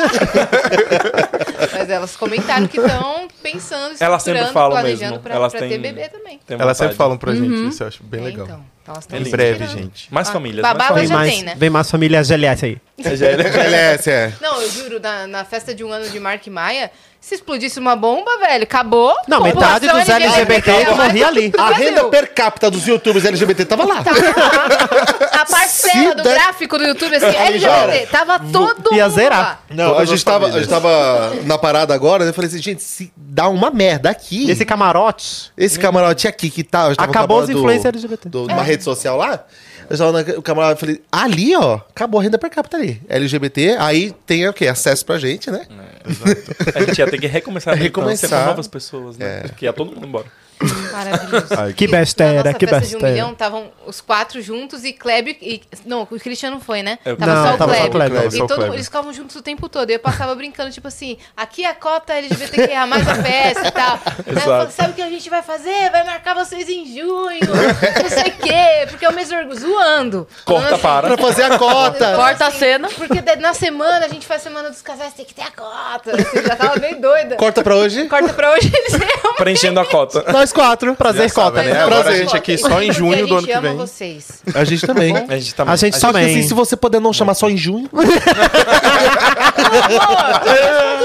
Mas 1.72 1.90
elas 1.90 2.16
comentaram 2.16 2.66
que 2.66 2.78
estão 2.78 3.28
pensando, 3.42 3.94
Elas 4.00 4.22
sempre 4.22 4.46
falam 4.46 4.72
planejando 4.72 5.10
mesmo. 5.12 5.18
pra, 5.22 5.34
Elas 5.34 5.52
pra 5.52 5.60
têm- 5.60 5.68
ter 5.70 5.78
bebê 5.78 6.08
também. 6.08 6.40
Tem 6.46 6.58
Elas 6.60 6.76
sempre 6.76 6.94
falam 6.94 7.16
pra 7.16 7.34
gente 7.34 7.68
isso, 7.68 7.82
eu 7.82 7.88
acho 7.88 8.02
bem 8.02 8.20
É, 8.20 8.24
legal. 8.24 8.44
Então, 8.46 8.64
elas 8.86 9.04
estão 9.04 9.18
Em 9.18 9.30
breve, 9.30 9.66
gente. 9.66 10.12
Mais 10.12 10.28
Ah, 10.28 10.32
famílias. 10.32 10.62
babá 10.62 10.90
mais 10.92 11.08
já 11.08 11.14
famílias. 11.14 11.18
mais, 11.18 11.34
tem, 11.34 11.42
né? 11.44 11.54
vem 11.56 11.70
mais 11.70 11.90
família 11.90 12.22
GLS 12.22 12.64
aí. 12.66 12.78
É- 13.02 13.08
LS, 13.64 14.10
é. 14.10 14.32
Não, 14.40 14.60
eu 14.60 14.70
juro, 14.70 15.00
na, 15.00 15.26
na 15.26 15.44
festa 15.44 15.74
de 15.74 15.82
um 15.84 15.90
ano 15.92 16.08
de 16.08 16.20
Mark 16.20 16.46
Maia, 16.48 16.90
se 17.26 17.36
explodisse 17.36 17.78
uma 17.80 17.96
bomba, 17.96 18.36
velho, 18.38 18.64
acabou. 18.64 19.14
Não, 19.26 19.40
metade 19.40 19.88
dos 19.88 20.06
LGBT 20.08 20.90
morria 20.94 21.26
ali. 21.26 21.50
A 21.56 21.70
renda 21.70 22.04
per 22.04 22.34
capita 22.34 22.70
dos 22.70 22.86
youtubers 22.86 23.24
LGBT 23.24 23.64
tava 23.64 23.86
lá. 23.86 24.02
A 25.32 25.46
parcela 25.46 26.14
do 26.14 26.22
der- 26.22 26.34
gráfico 26.34 26.76
do 26.76 26.84
YouTube, 26.84 27.16
assim, 27.16 27.34
LGBT, 27.34 28.06
tava 28.08 28.38
todo 28.38 28.94
Ia 28.94 29.04
mundo 29.04 29.14
zerar. 29.14 29.38
lá. 29.40 29.58
Não, 29.70 29.88
Todas 29.94 30.02
a 30.02 30.04
gente, 30.04 30.24
tava, 30.24 30.36
a 30.36 30.40
famílias. 30.50 30.62
gente 30.64 30.70
tava 30.70 31.32
na 31.44 31.56
parada 31.56 31.94
agora, 31.94 32.24
né? 32.24 32.30
Eu 32.30 32.34
falei 32.34 32.48
assim, 32.50 32.60
gente, 32.60 32.82
se 32.82 33.10
dá 33.16 33.48
uma 33.48 33.70
merda 33.70 34.10
aqui. 34.10 34.50
Esse 34.50 34.66
camarote. 34.66 35.50
Esse 35.56 35.78
camarote 35.78 36.28
aqui 36.28 36.50
que 36.50 36.62
tá. 36.62 36.90
eu 36.90 36.96
tava 36.96 37.10
Acabou 37.10 37.40
os 37.40 37.48
influencers 37.48 37.86
LGBT. 37.86 38.28
Do, 38.28 38.46
numa 38.48 38.62
rede 38.62 38.84
social 38.84 39.16
lá. 39.16 39.40
Eu 39.88 39.98
tava 39.98 40.12
na, 40.12 40.38
o 40.38 40.42
camarada 40.42 40.74
eu 40.74 40.76
falei, 40.76 41.02
ali, 41.10 41.54
ó, 41.56 41.74
acabou 41.74 42.20
a 42.20 42.22
renda 42.22 42.38
per 42.38 42.50
capita 42.50 42.76
ali. 42.76 43.00
LGBT, 43.08 43.76
aí 43.78 44.12
tem 44.26 44.48
o 44.48 44.52
quê? 44.52 44.66
Acesso 44.66 45.04
pra 45.04 45.18
gente, 45.18 45.50
né? 45.50 45.66
A 46.74 46.80
gente 46.82 46.98
ia 46.98 47.10
ter 47.10 47.18
que 47.20 47.26
recomeçar 47.26 47.74
a 47.74 47.76
Recomeçar. 47.76 48.42
com 48.42 48.46
novas 48.50 48.68
pessoas, 48.68 49.16
né? 49.16 49.40
Porque 49.42 49.64
ia 49.64 49.72
todo 49.72 49.92
mundo 49.92 50.06
embora. 50.06 50.26
Maravilhoso. 50.92 51.46
Ai, 51.58 51.72
Que 51.72 51.86
besteira, 51.88 52.54
que 52.54 52.66
festa 52.66 52.80
de 52.88 52.96
um 52.96 52.98
besteira. 53.00 53.10
milhão, 53.14 53.32
estavam 53.32 53.70
os 53.86 54.00
quatro 54.00 54.40
juntos 54.40 54.84
e 54.84 54.92
Kleber 54.92 55.36
e... 55.40 55.62
Não, 55.84 56.02
o 56.02 56.06
Cristiano 56.06 56.60
foi, 56.60 56.82
né? 56.82 56.98
Eu- 57.04 57.16
Tava 57.16 57.34
Não, 57.34 57.46
só 57.48 57.54
o 57.54 57.58
tava 57.58 57.74
só 57.76 57.84
o 57.86 57.90
Kleber. 57.90 58.20
Kleber. 58.20 58.34
E 58.34 58.38
todo, 58.38 58.54
Kleber. 58.56 58.74
eles 58.74 58.86
ficavam 58.86 59.12
juntos 59.12 59.36
o 59.36 59.42
tempo 59.42 59.68
todo. 59.68 59.90
E 59.90 59.94
eu 59.94 59.98
passava 60.00 60.34
brincando, 60.34 60.70
tipo 60.70 60.88
assim, 60.88 61.16
aqui 61.36 61.64
a 61.64 61.74
cota 61.74 62.14
LGBTQIA, 62.14 62.86
mais 62.86 63.06
a 63.08 63.14
festa 63.16 63.68
e 63.68 63.70
tal. 63.70 63.98
Aí 64.26 64.34
eu 64.34 64.40
falava, 64.40 64.70
Sabe 64.70 64.90
o 64.92 64.94
que 64.94 65.02
a 65.02 65.08
gente 65.08 65.28
vai 65.30 65.42
fazer? 65.42 65.90
Vai 65.90 66.04
marcar 66.04 66.34
vocês 66.34 66.68
em 66.68 66.86
junho, 66.86 67.40
não 67.40 68.08
sei 68.08 68.32
o 68.32 68.36
quê, 68.36 68.86
porque 68.90 69.04
é 69.04 69.08
o 69.08 69.12
mês 69.14 69.28
do 69.28 69.36
orgulho, 69.36 69.58
zoando. 69.58 70.28
Corta 70.44 70.78
Falando 70.78 70.80
para. 70.80 71.08
Pra 71.08 71.18
fazer 71.18 71.42
a 71.44 71.58
cota. 71.58 72.14
Corta 72.16 72.46
a 72.46 72.50
cena. 72.50 72.88
Porque 72.88 73.20
na 73.40 73.54
semana 73.54 74.06
a 74.06 74.08
gente 74.08 74.26
faz 74.26 74.42
semana 74.42 74.70
dos 74.70 74.82
casais, 74.82 75.12
tem 75.14 75.24
que 75.24 75.34
ter 75.34 75.42
a 75.42 75.50
cota. 75.50 76.16
Você 76.16 76.42
já 76.42 76.56
tava 76.56 76.78
bem 76.78 77.00
doida. 77.00 77.36
Corta 77.36 77.62
pra 77.62 77.76
hoje. 77.76 78.06
Corta 78.06 78.32
pra 78.32 78.52
hoje, 78.52 78.70
eles 78.74 78.92
realmente... 78.92 79.36
Preenchendo 79.36 79.80
a 79.80 79.86
cota. 79.86 80.22
Nós 80.44 80.52
quatro. 80.52 80.94
Prazer, 80.94 81.32
cota. 81.32 81.62
né? 81.62 81.72
Agora 81.72 82.02
Prazer. 82.02 82.12
a 82.12 82.16
gente 82.24 82.36
aqui 82.36 82.58
só 82.58 82.82
em 82.82 82.92
junho 82.92 83.26
do 83.26 83.34
ano 83.34 83.38
A 83.38 83.40
que 83.40 83.46
gente 83.46 83.52
ama 83.58 83.68
vem. 83.68 83.76
vocês. 83.78 84.42
A 84.54 84.62
gente 84.64 84.86
também. 84.86 85.16
A 85.16 85.36
gente 85.38 85.54
tá 85.54 85.64
A 85.66 85.74
gente 85.76 85.98
Só 85.98 86.08
que 86.08 86.12
também. 86.12 86.38
assim, 86.38 86.46
se 86.48 86.52
você 86.54 86.76
puder 86.76 87.00
não 87.00 87.12
chamar 87.14 87.32
só 87.34 87.48
em 87.48 87.56
junho. 87.56 87.88
Quanto 87.88 88.12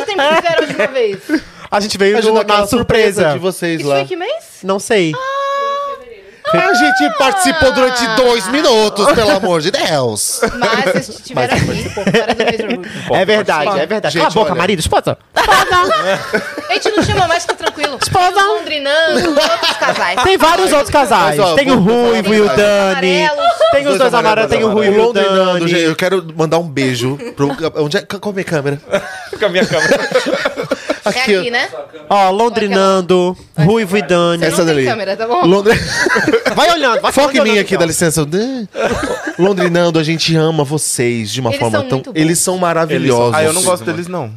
tempo 0.06 0.22
fizeram 0.36 0.68
de 0.68 0.76
uma 0.76 0.88
vez? 0.88 1.20
A 1.72 1.80
gente 1.80 1.98
veio 1.98 2.22
no- 2.22 2.40
aquela 2.40 2.62
na 2.62 2.68
surpresa. 2.68 3.32
de 3.34 3.40
vocês 3.40 3.80
Isso 3.80 3.90
lá. 3.90 3.96
foi 3.98 4.06
que 4.06 4.16
mês? 4.16 4.44
Não 4.64 4.80
sei. 4.80 5.14
A 6.54 6.74
gente 6.74 7.18
participou 7.18 7.72
durante 7.74 8.06
dois 8.16 8.48
minutos, 8.48 9.12
pelo 9.14 9.32
amor 9.32 9.62
de 9.62 9.72
Deus. 9.72 10.42
Mas 10.58 10.84
vocês 10.86 11.10
estiveram 11.10 11.56
aqui 11.56 11.90
fora 11.90 12.12
do 12.12 12.14
do 12.36 12.64
orgulho. 12.64 13.16
É 13.16 13.26
verdade, 13.26 13.80
é 13.80 13.86
verdade. 13.86 14.14
Gente, 14.14 14.22
Cala 14.24 14.32
a 14.32 14.36
boca, 14.36 14.52
olha. 14.52 14.58
marido. 14.58 14.80
Esposa. 14.80 15.18
A 16.70 16.74
gente 16.74 16.90
não 16.92 17.04
chama 17.04 17.28
mais, 17.28 17.44
fica 17.44 17.56
tranquilo. 17.56 17.98
Esposa. 18.02 18.32
Tem 18.32 18.42
os 18.44 18.48
Londrinando, 18.60 19.30
outros 19.30 19.78
casais. 19.80 20.24
Tem 20.24 20.38
vários 20.38 20.72
outros 20.72 20.90
casais. 20.92 21.38
Mas, 21.38 21.40
ó, 21.40 21.56
Tem 21.56 21.72
o 21.72 21.82
vou- 21.82 22.10
Ruivo 22.10 22.34
e 22.34 22.42
o 22.42 22.48
Dani. 22.50 23.24
Amarelos. 23.26 23.54
Tem 23.72 23.88
os 23.88 23.98
dois 23.98 24.14
amarelos, 24.14 24.50
tem 24.52 24.64
o 24.64 24.72
Ruivo 24.72 24.96
e 24.96 25.00
o 25.00 25.04
Londrinando, 25.06 25.68
gente, 25.68 25.72
Dani. 25.78 25.84
eu 25.84 25.96
quero 25.96 26.26
mandar 26.36 26.58
um 26.60 26.68
beijo 26.68 27.18
pro. 27.36 27.50
Onde 27.76 27.98
é? 27.98 28.02
Qual 28.02 28.20
é 28.26 28.30
a 28.30 28.34
minha 28.34 28.44
câmera? 28.46 28.82
com 29.40 29.46
a 29.46 29.50
minha 29.50 29.66
câmera. 29.66 30.00
É 31.06 31.10
aqui, 31.10 31.52
né? 31.52 31.70
Ó, 32.10 32.30
Londrinando, 32.32 33.38
Ruivo 33.58 33.98
e 33.98 34.02
Dani. 34.02 34.44
Essa 34.44 34.58
Não 34.60 34.66
tem 34.66 34.76
dali. 34.76 34.86
câmera, 34.88 35.16
tá 35.18 35.28
bom? 35.28 35.46
Londre... 35.46 35.74
Vai 36.56 36.72
olhando, 36.72 37.00
vai 37.02 37.12
Foca 37.12 37.30
em 37.30 37.34
mim 37.36 37.40
olhando, 37.42 37.60
aqui, 37.60 37.76
então. 37.76 37.80
dá 37.80 37.86
licença. 37.86 38.28
Londrinando, 39.38 40.00
a 40.00 40.04
gente 40.04 40.36
ama 40.36 40.64
vocês 40.64 41.32
de 41.32 41.40
uma 41.40 41.52
Eles 41.52 41.60
forma 41.60 41.80
são 41.80 41.88
tão. 41.88 41.98
muito 42.00 42.12
bons. 42.12 42.20
Eles 42.20 42.40
são 42.40 42.58
maravilhosos. 42.58 43.36
Ah, 43.36 43.44
eu 43.44 43.54
não 43.54 43.64
gosto 43.64 43.86
deles, 43.86 44.08
não. 44.08 44.34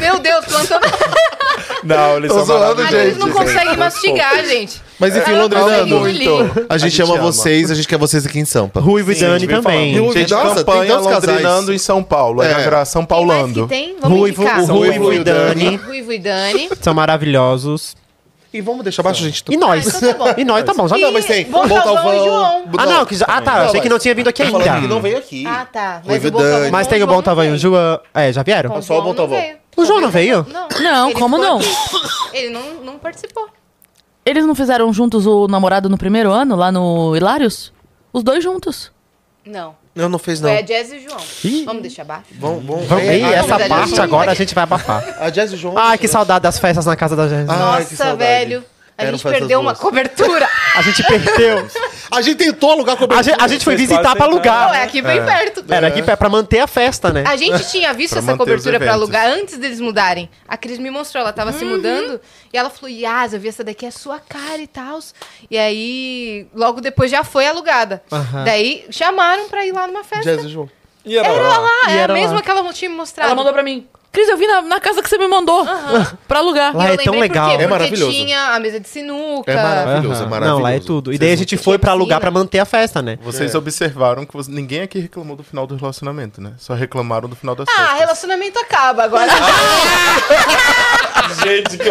Meu 0.00 0.18
Deus, 0.18 0.44
plantando. 0.44 0.86
Não, 1.84 2.16
eles 2.16 2.28
Tô 2.30 2.36
são 2.38 2.44
zoando, 2.46 2.76
maravilhosos. 2.82 3.00
Eles 3.06 3.16
não 3.18 3.26
gente. 3.28 3.36
conseguem 3.36 3.76
mastigar, 3.76 4.44
gente. 4.44 4.82
Mas 5.02 5.16
enfim, 5.16 5.32
não 5.32 5.42
Londrinando, 5.42 5.96
engolir. 5.96 6.28
a 6.68 6.78
gente 6.78 7.02
ama 7.02 7.16
vocês, 7.16 7.72
a 7.72 7.74
gente 7.74 7.88
quer 7.88 7.98
vocês 7.98 8.24
aqui 8.24 8.38
em 8.38 8.44
Sampa. 8.44 8.78
Ruivo 8.78 9.10
e 9.10 9.16
Dani 9.16 9.48
também. 9.48 9.94
Gente, 10.12 10.30
Nossa, 10.30 10.54
tem 10.54 10.64
campanha 10.64 10.92
tantos 10.94 11.06
casais. 11.08 11.26
Londrinando 11.26 11.74
em 11.74 11.78
São 11.78 12.04
Paulo. 12.04 12.40
É. 12.40 12.54
virar 12.62 12.84
São 12.84 13.04
Quem 13.04 13.16
mais 13.16 13.26
Paulando. 13.26 13.66
tem? 13.66 13.96
Vamos 14.00 14.16
Ruivo, 14.16 14.42
indicar. 14.42 14.60
o 14.62 14.64
Ruivo 14.66 15.12
e 15.12 15.24
Dani 15.24 15.76
Ruivo 15.76 16.12
e 16.12 16.18
Dani. 16.20 16.68
são 16.80 16.94
maravilhosos. 16.94 17.96
E 18.54 18.60
vamos 18.60 18.84
deixar 18.84 19.02
abaixo, 19.02 19.24
gente. 19.24 19.42
E 19.50 19.56
nós? 19.56 19.86
Ah, 19.86 19.98
então 19.98 20.12
tá 20.12 20.18
bom. 20.24 20.34
E 20.36 20.44
nós, 20.44 20.64
tá 20.64 20.74
bom. 20.74 20.86
Já 20.86 20.96
E 20.98 21.00
Não, 21.00 21.10
mas 21.12 21.24
tem. 21.24 21.42
E 21.42 21.44
João. 22.24 22.64
Ah, 22.78 22.86
não, 22.86 23.06
que 23.06 23.16
já... 23.16 23.24
Ah, 23.26 23.40
tá. 23.40 23.62
Achei 23.62 23.80
que 23.80 23.88
mas- 23.88 23.90
não 23.90 23.98
tinha 23.98 24.14
vindo 24.14 24.28
aqui 24.28 24.44
falando 24.44 24.62
ainda. 24.68 24.80
que 24.82 24.86
não 24.86 25.00
veio 25.00 25.18
aqui. 25.18 25.44
Ah, 25.46 25.66
tá. 25.72 26.02
Ruivo 26.06 26.26
o 26.26 26.28
e 26.28 26.30
Bom 26.30 26.38
Dani. 26.38 26.70
Mas 26.70 26.86
tem 26.86 27.02
o 27.02 27.06
bom 27.06 27.22
tamanho. 27.22 27.52
não 27.52 27.56
João... 27.56 27.98
É, 28.14 28.32
já 28.32 28.42
vieram? 28.42 28.80
Só 28.82 28.98
o 28.98 29.02
Bom. 29.74 29.82
O 29.82 29.84
João 29.86 30.00
não 30.02 30.10
veio? 30.10 30.46
Não. 30.52 30.68
Não, 30.80 31.10
Ele 31.10 31.18
como 31.18 31.36
ficou 31.38 31.50
não? 31.50 31.58
aqui. 31.58 32.36
Ele 32.36 32.50
não, 32.50 32.74
não 32.84 32.98
participou. 32.98 33.48
Eles 34.24 34.46
não 34.46 34.54
fizeram 34.54 34.92
juntos 34.92 35.26
o 35.26 35.48
namorado 35.48 35.88
no 35.88 35.98
primeiro 35.98 36.30
ano, 36.30 36.54
lá 36.56 36.70
no 36.70 37.16
Hilários? 37.16 37.72
Os 38.12 38.22
dois 38.22 38.42
juntos. 38.42 38.92
Não. 39.44 39.74
Não, 39.94 40.08
não 40.08 40.18
fez 40.18 40.40
não. 40.40 40.48
Foi 40.48 40.58
a 40.58 40.62
Jazz 40.62 40.92
e 40.92 40.96
o 40.96 41.00
João. 41.02 41.20
Ih. 41.44 41.64
Vamos 41.64 41.82
deixar 41.82 42.02
abaixo? 42.02 42.26
Vamos, 42.38 42.64
vamos. 42.64 42.86
Vamos, 42.86 43.04
É, 43.04 43.14
Ei, 43.16 43.24
a- 43.24 43.30
essa 43.32 43.58
parte 43.68 43.96
eu 43.96 44.02
agora 44.02 44.26
não- 44.26 44.32
a 44.32 44.34
gente 44.34 44.54
vai 44.54 44.64
abafar. 44.64 45.04
A 45.20 45.28
Jazz 45.28 45.52
e 45.52 45.54
o 45.54 45.58
João. 45.58 45.76
Ai, 45.76 45.98
que 45.98 46.06
saudade 46.08 46.42
das 46.44 46.58
festas 46.58 46.86
na 46.86 46.96
casa 46.96 47.14
da 47.16 47.28
gente. 47.28 47.50
Ai, 47.50 47.56
que 47.56 47.62
Nossa, 47.92 47.96
saudade. 47.96 48.18
velho. 48.18 48.64
A 49.02 49.10
gente 49.12 49.22
perdeu 49.22 49.60
uma 49.60 49.74
cobertura. 49.74 50.48
A 50.74 50.82
gente 50.82 51.02
perdeu. 51.06 51.68
A 52.10 52.20
gente 52.22 52.36
tentou 52.36 52.70
alugar 52.72 52.94
A 52.94 52.98
cobertura. 52.98 53.22
gente, 53.22 53.42
a 53.42 53.48
gente 53.48 53.64
foi 53.64 53.76
Vocês 53.76 53.88
visitar 53.90 54.14
pra 54.16 54.24
alugar. 54.26 54.68
Não, 54.68 54.74
é 54.74 54.82
aqui 54.84 55.02
bem 55.02 55.22
perto. 55.24 55.64
Era 55.68 55.86
aqui 55.88 56.02
pra 56.02 56.16
pra 56.16 56.28
manter 56.28 56.60
a 56.60 56.66
festa, 56.66 57.10
né? 57.12 57.24
A 57.26 57.36
gente 57.36 57.70
tinha 57.70 57.92
visto 57.92 58.16
essa 58.18 58.36
cobertura 58.36 58.78
pra 58.80 58.92
alugar 58.92 59.26
antes 59.28 59.58
deles 59.58 59.80
mudarem. 59.80 60.28
A 60.48 60.56
Cris 60.56 60.78
me 60.78 60.90
mostrou, 60.90 61.20
ela 61.22 61.32
tava 61.32 61.52
se 61.52 61.64
Uhum. 61.64 61.70
mudando 61.72 62.20
e 62.52 62.56
ela 62.56 62.70
falou: 62.70 62.88
Yas, 62.90 63.32
eu 63.34 63.40
vi 63.40 63.48
essa 63.48 63.62
daqui, 63.64 63.84
é 63.86 63.90
sua 63.90 64.18
cara 64.18 64.58
e 64.58 64.66
tal. 64.66 64.98
E 65.50 65.56
aí, 65.58 66.46
logo 66.54 66.80
depois 66.80 67.10
já 67.10 67.22
foi 67.24 67.46
alugada. 67.46 68.02
Aham. 68.10 68.44
Daí 68.44 68.84
chamaram 68.90 69.48
pra 69.48 69.64
ir 69.66 69.72
lá 69.72 69.86
numa 69.86 70.04
festa. 70.04 70.24
Jazz 70.24 70.44
e 70.44 70.48
João. 70.48 70.68
E 71.04 71.16
era, 71.18 71.26
Era 71.28 71.58
lá, 71.58 71.70
E 71.88 71.92
é 71.92 71.96
era 71.96 72.12
a 72.12 72.16
mesma 72.16 72.36
lá. 72.36 72.42
que 72.42 72.50
ela 72.50 72.72
tinha 72.72 72.88
me 72.90 72.96
mostrado. 72.96 73.26
Ela 73.28 73.36
mandou 73.36 73.52
pra 73.52 73.62
mim. 73.62 73.86
Cris, 74.12 74.28
eu 74.28 74.36
vi 74.36 74.46
na, 74.46 74.60
na 74.60 74.78
casa 74.78 75.02
que 75.02 75.08
você 75.08 75.16
me 75.16 75.26
mandou. 75.26 75.64
Pra 76.28 76.40
alugar. 76.40 76.76
Lá 76.76 76.88
eu 76.88 76.94
é 76.94 76.96
tão 76.98 77.18
legal. 77.18 77.48
por 77.48 77.56
quê? 77.56 77.62
É 77.64 77.66
Porque 77.66 77.78
maravilhoso. 77.80 78.12
tinha 78.12 78.54
a 78.54 78.60
mesa 78.60 78.78
de 78.78 78.86
sinuca. 78.88 79.50
É 79.50 79.54
maravilhoso, 79.56 80.22
é 80.22 80.26
maravilhoso. 80.26 80.54
Não, 80.58 80.58
lá 80.62 80.72
é 80.72 80.80
tudo. 80.80 81.12
E 81.14 81.18
daí 81.18 81.32
a 81.32 81.36
gente 81.36 81.56
foi 81.56 81.78
pra 81.78 81.92
alugar 81.92 82.20
pra 82.20 82.30
manter 82.30 82.58
a 82.58 82.66
festa, 82.66 83.00
né? 83.00 83.18
Vocês 83.22 83.54
observaram 83.54 84.26
que 84.26 84.34
você- 84.34 84.50
ninguém 84.50 84.82
aqui 84.82 84.98
reclamou 84.98 85.34
do 85.34 85.42
final 85.42 85.66
do 85.66 85.76
relacionamento, 85.76 86.42
né? 86.42 86.52
Só 86.58 86.74
reclamaram 86.74 87.26
do 87.28 87.34
final 87.36 87.54
das 87.54 87.66
Ah, 87.68 87.72
festas. 87.74 87.98
relacionamento 88.00 88.58
acaba 88.58 89.04
agora. 89.04 89.30
Gente, 91.44 91.78
que 91.78 91.90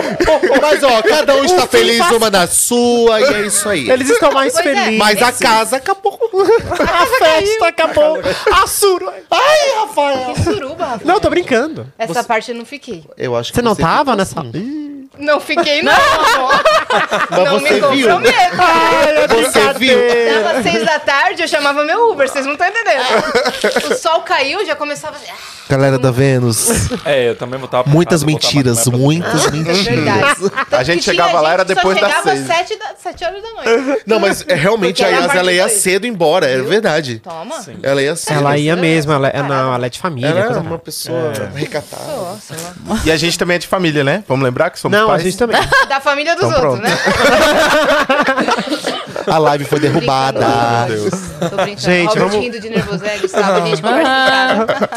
Mas, 0.62 0.84
ó, 0.84 1.02
cada 1.02 1.36
um 1.36 1.44
está 1.44 1.68
feliz 1.68 2.00
uma 2.12 2.30
na 2.30 2.48
sua 2.48 3.20
e 3.22 3.24
é 3.36 3.46
isso 3.48 3.68
aí. 3.68 3.90
Eles 3.90 4.10
estão 4.10 4.32
mais 4.32 4.54
Pois 4.54 4.66
é. 4.66 4.76
felizes. 4.76 4.98
Mas 5.00 5.22
a 5.22 5.32
casa 5.32 5.78
acabou. 5.78 6.20
a 6.80 7.06
festa 7.26 7.68
acabou. 7.68 8.20
A 8.52 8.68
sura. 8.68 9.14
Ai, 9.30 9.82
Rafael. 9.82 10.34
que 10.34 10.44
suruba, 10.44 10.86
Rafa. 10.86 11.06
Não, 11.06 11.20
tô 11.20 11.30
brincando. 11.30 11.92
Essa 11.98 12.24
parte 12.24 12.52
eu 12.52 12.58
não 12.58 12.66
fiquei. 12.66 13.04
Eu 13.18 13.36
acho 13.36 13.52
que 13.52 13.58
Você 13.58 13.62
não 13.62 13.76
tava 13.76 14.16
nessa. 14.16 14.42
Ih. 14.54 14.91
Não 15.18 15.40
fiquei, 15.42 15.82
não. 15.84 15.92
Mas 17.30 17.30
não 17.44 17.60
você 17.60 17.74
me 17.74 17.80
viu? 17.96 18.08
comprometo. 18.08 18.56
Você 19.44 19.74
viu? 19.78 19.98
Dava 20.44 20.64
seis 20.64 20.86
da 20.86 21.00
tarde, 21.00 21.42
eu 21.44 21.48
chamava 21.48 21.84
meu 21.84 22.12
Uber, 22.12 22.28
vocês 22.30 22.46
não 22.46 22.54
estão 22.54 22.68
entendendo. 22.68 23.04
O 23.92 23.96
sol 23.96 24.22
caiu, 24.22 24.66
já 24.66 24.76
começava. 24.76 25.18
Ah, 25.30 25.34
Galera 25.70 25.98
da 25.98 26.12
Vênus. 26.12 26.68
É, 27.06 27.30
eu 27.30 27.36
também 27.36 27.58
botava 27.60 27.84
pra 27.86 27.94
Muitas 27.94 28.22
casa, 28.24 28.26
mentiras, 28.26 28.84
pra- 28.84 28.98
muitas 28.98 29.46
É 29.48 29.52
mentiras. 29.52 29.82
verdade. 29.86 30.36
Tanto 30.50 30.76
A 30.76 30.84
gente 30.84 31.04
chegava 31.04 31.40
lá, 31.40 31.54
era 31.54 31.64
depois 31.66 31.98
só 31.98 32.06
das 32.06 32.12
chegava 32.18 32.36
seis. 32.36 32.48
sete, 32.48 32.78
da, 32.80 32.86
sete 33.02 33.24
horas 33.24 33.42
da 33.42 33.50
noite. 33.52 34.04
Não, 34.08 34.20
mas 34.20 34.44
é, 34.48 34.54
realmente 34.56 34.98
Porque 35.02 35.14
a 35.14 35.16
era 35.18 35.26
Yas 35.28 35.36
ela 35.36 35.52
ia 35.54 35.68
dois. 35.68 35.78
cedo 35.82 36.06
embora, 36.08 36.46
é 36.50 36.62
verdade. 36.62 37.20
Toma. 37.20 37.56
Ela 37.84 38.02
ia 38.02 38.16
cedo. 38.18 38.38
Ela 38.40 38.58
ia 38.58 38.76
Não, 38.76 38.82
mesmo, 38.82 39.14
ela, 39.14 39.30
é- 39.30 39.42
não, 39.44 39.74
ela 39.74 39.86
é 39.86 39.90
de 39.90 40.00
família. 40.00 40.30
Ela 40.30 40.40
era 40.42 40.60
uma 40.60 40.78
pessoa 40.80 41.32
recatada. 41.56 42.04
Nossa, 42.06 42.56
E 43.06 43.12
a 43.12 43.16
gente 43.18 43.38
também 43.40 43.56
é 43.56 43.60
de 43.60 43.68
família, 43.68 44.04
né? 44.04 44.24
Vamos 44.28 44.44
lembrar 44.44 44.72
que 44.72 44.80
somos 44.80 44.98
Não, 45.02 45.08
a 45.08 45.12
pais. 45.12 45.24
gente 45.24 45.38
também. 45.38 45.58
da 45.90 46.00
família 46.00 46.36
dos 46.36 46.46
Então, 46.46 46.70
outros, 46.72 46.80
pronto. 46.80 46.84
né? 46.84 46.98
A 49.28 49.38
live 49.38 49.66
foi 49.66 49.80
derrubada. 49.80 50.40
Meu 50.90 50.98
Deus. 50.98 51.12
Tô 51.12 51.20
brincando. 51.56 51.80
Gente, 51.80 52.08
Robert 52.10 52.28
vamos- 52.30 52.44
rindo 52.44 52.60
de 52.60 52.70
nervoso, 52.70 53.06
é, 53.06 53.18
Gustavo, 53.20 53.52
a 53.52 53.62
gente 53.68 53.80
conversa 53.92 54.12
em 54.12 54.66
casa. 54.66 54.90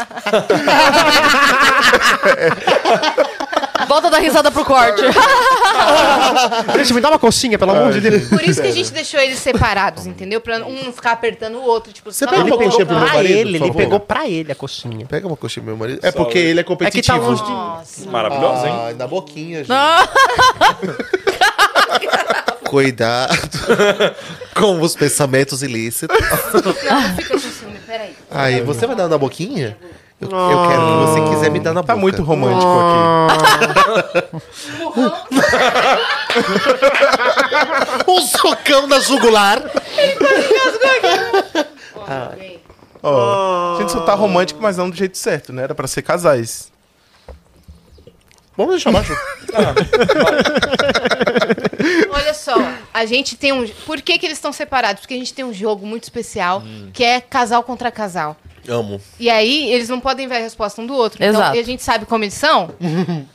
Volta 3.87 4.09
da 4.09 4.17
risada 4.19 4.51
pro 4.51 4.65
corte. 4.65 5.01
Gente, 6.77 6.93
me 6.93 7.01
dá 7.01 7.09
uma 7.09 7.19
coxinha, 7.19 7.57
pelo 7.57 7.71
amor 7.71 7.93
de 7.93 8.01
Deus. 8.01 8.27
Por 8.29 8.43
isso 8.43 8.61
que 8.61 8.67
a 8.67 8.71
gente 8.71 8.91
deixou 8.91 9.19
eles 9.19 9.39
separados, 9.39 10.05
entendeu? 10.05 10.41
Pra 10.41 10.57
um 10.65 10.83
não 10.85 10.93
ficar 10.93 11.11
apertando 11.11 11.55
o 11.55 11.63
outro. 11.63 11.91
Tipo, 11.93 12.11
Você 12.11 12.25
não, 12.25 12.31
pega 12.33 12.43
Ele 12.43 12.51
uma 12.51 12.57
coxinha 12.57 12.85
pegou 12.85 12.95
pro 12.99 13.05
meu 13.05 13.15
marido, 13.15 13.39
ele, 13.39 13.57
ele 13.57 13.71
pegou 13.73 13.99
pra 13.99 14.27
ele 14.27 14.51
a 14.51 14.55
coxinha. 14.55 15.05
Pega 15.05 15.27
uma 15.27 15.37
coxinha 15.37 15.63
pro 15.63 15.75
meu 15.75 15.79
marido. 15.79 15.99
É 16.05 16.11
Salve. 16.11 16.17
porque 16.17 16.37
ele 16.37 16.59
é 16.59 16.61
É 16.61 16.63
que 16.63 16.67
competitivo. 16.67 17.17
tá 17.19 17.25
longe 17.25 17.43
de... 17.43 17.49
Nossa. 17.49 18.09
Maravilhosa, 18.09 18.67
hein? 18.67 18.75
Ai, 18.85 18.93
na 18.93 19.07
boquinha, 19.07 19.57
gente. 19.59 19.71
Ah, 19.71 20.07
Cuidado 22.65 23.37
com 24.55 24.81
os 24.81 24.95
pensamentos 24.95 25.61
ilícitos. 25.61 26.17
Não, 26.53 27.01
não 27.01 27.15
fica 27.15 27.33
com 27.33 27.39
ciúme, 27.39 27.79
peraí. 27.85 28.15
Aí, 28.31 28.61
você 28.61 28.87
vai 28.87 28.95
dar 28.95 29.07
na 29.07 29.17
boquinha? 29.17 29.77
Eu, 30.31 30.51
eu 30.51 30.67
quero 30.69 30.81
que 30.81 31.05
você 31.07 31.21
quiser 31.35 31.51
me 31.51 31.59
dar 31.59 31.73
na 31.73 31.83
Tá 31.83 31.93
boca. 31.93 32.01
muito 32.01 32.23
romântico 32.23 32.65
Um 38.07 38.21
socão 38.21 38.87
na 38.87 38.99
jugular. 38.99 39.61
aqui. 42.07 42.59
Ó, 43.01 43.75
a 43.75 43.79
gente 43.81 43.91
só 43.91 43.99
tá 44.01 44.13
romântico, 44.15 44.59
mas 44.61 44.77
não 44.77 44.89
do 44.89 44.95
jeito 44.95 45.17
certo, 45.17 45.51
né? 45.53 45.63
Era 45.63 45.75
pra 45.75 45.87
ser 45.87 46.01
casais. 46.01 46.71
Vamos 48.57 48.73
deixar 48.75 48.91
baixo. 48.91 49.13
Olha 52.09 52.33
só, 52.33 52.55
a 52.93 53.05
gente 53.05 53.35
tem 53.35 53.51
um. 53.51 53.67
Por 53.85 54.01
que, 54.01 54.17
que 54.17 54.25
eles 54.25 54.37
estão 54.37 54.53
separados? 54.53 55.01
Porque 55.01 55.13
a 55.13 55.17
gente 55.17 55.33
tem 55.33 55.43
um 55.45 55.53
jogo 55.53 55.85
muito 55.85 56.03
especial 56.03 56.61
Hum. 56.65 56.89
que 56.93 57.03
é 57.03 57.19
casal 57.19 57.63
contra 57.63 57.91
casal. 57.91 58.37
Amo. 58.67 58.99
E 59.19 59.29
aí, 59.29 59.71
eles 59.71 59.89
não 59.89 59.99
podem 59.99 60.27
ver 60.27 60.35
a 60.35 60.39
resposta 60.39 60.81
um 60.81 60.85
do 60.87 60.93
outro. 60.93 61.23
Então, 61.23 61.39
Exato. 61.41 61.55
e 61.55 61.59
a 61.59 61.63
gente 61.63 61.83
sabe 61.83 62.05
como 62.05 62.23
eles 62.23 62.33
são? 62.33 62.69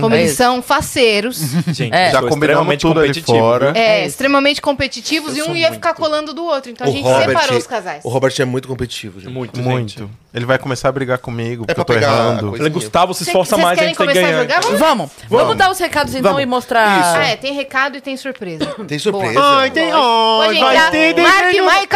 Como 0.00 0.14
É 0.14 0.18
eles 0.18 0.30
isso. 0.32 0.38
são 0.38 0.62
faceiros, 0.62 1.38
Gente, 1.68 1.94
É. 1.94 2.10
Já 2.10 2.18
combinamos 2.22 2.34
extremamente 2.36 2.80
tudo 2.80 3.00
ali 3.00 3.22
fora. 3.22 3.72
é, 3.76 4.00
isso. 4.00 4.08
extremamente 4.08 4.60
competitivos, 4.62 5.36
e 5.36 5.38
Eu 5.38 5.44
um 5.44 5.48
sou 5.48 5.56
ia 5.56 5.68
muito. 5.68 5.74
ficar 5.74 5.94
colando 5.94 6.32
do 6.34 6.44
outro. 6.44 6.70
Então 6.70 6.86
a 6.86 6.90
gente 6.90 7.06
separou 7.08 7.56
os 7.58 7.66
casais. 7.66 8.04
o 8.04 8.08
Robert 8.08 8.34
é 8.38 8.44
muito 8.44 8.68
competitivo, 8.68 9.20
gente. 9.20 9.32
Muito, 9.32 9.56
gente. 9.56 9.68
Muito. 9.68 10.10
Ele 10.34 10.44
vai 10.44 10.58
começar 10.58 10.90
a 10.90 10.92
brigar 10.92 11.16
comigo, 11.18 11.64
É 11.66 11.72
porque 11.74 11.80
eu 11.80 11.84
tô 11.84 11.92
errando. 11.94 12.56
Ele, 12.56 12.68
Gustavo, 12.68 13.14
se 13.14 13.22
esforça 13.24 13.56
mais, 13.56 13.78
a 13.78 13.82
querem 13.82 13.88
gente 13.94 13.98
tem 13.98 14.06
que 14.06 14.12
começar 14.12 14.28
a 14.28 14.44
ganhar. 14.44 14.62
jogar? 14.62 14.78
Vamos? 14.78 14.80
Vamos. 14.80 15.12
Vamos 15.30 15.56
dar 15.56 15.70
os 15.70 15.78
recados 15.78 16.14
então 16.14 16.32
Vamos. 16.32 16.42
e 16.42 16.46
mostrar. 16.46 17.00
Isso. 17.00 17.16
Ah, 17.16 17.26
é, 17.28 17.36
tem 17.36 17.54
recado 17.54 17.96
e 17.96 18.00
tem 18.02 18.16
surpresa. 18.16 18.66
Tem 18.86 18.98
surpresa. 18.98 19.40
Ai, 19.42 19.70
tem... 19.70 19.90
Ai, 19.92 20.60
vai 20.60 20.76
entrar. 20.76 20.90
ter 20.90 21.14
Mark! 21.22 21.86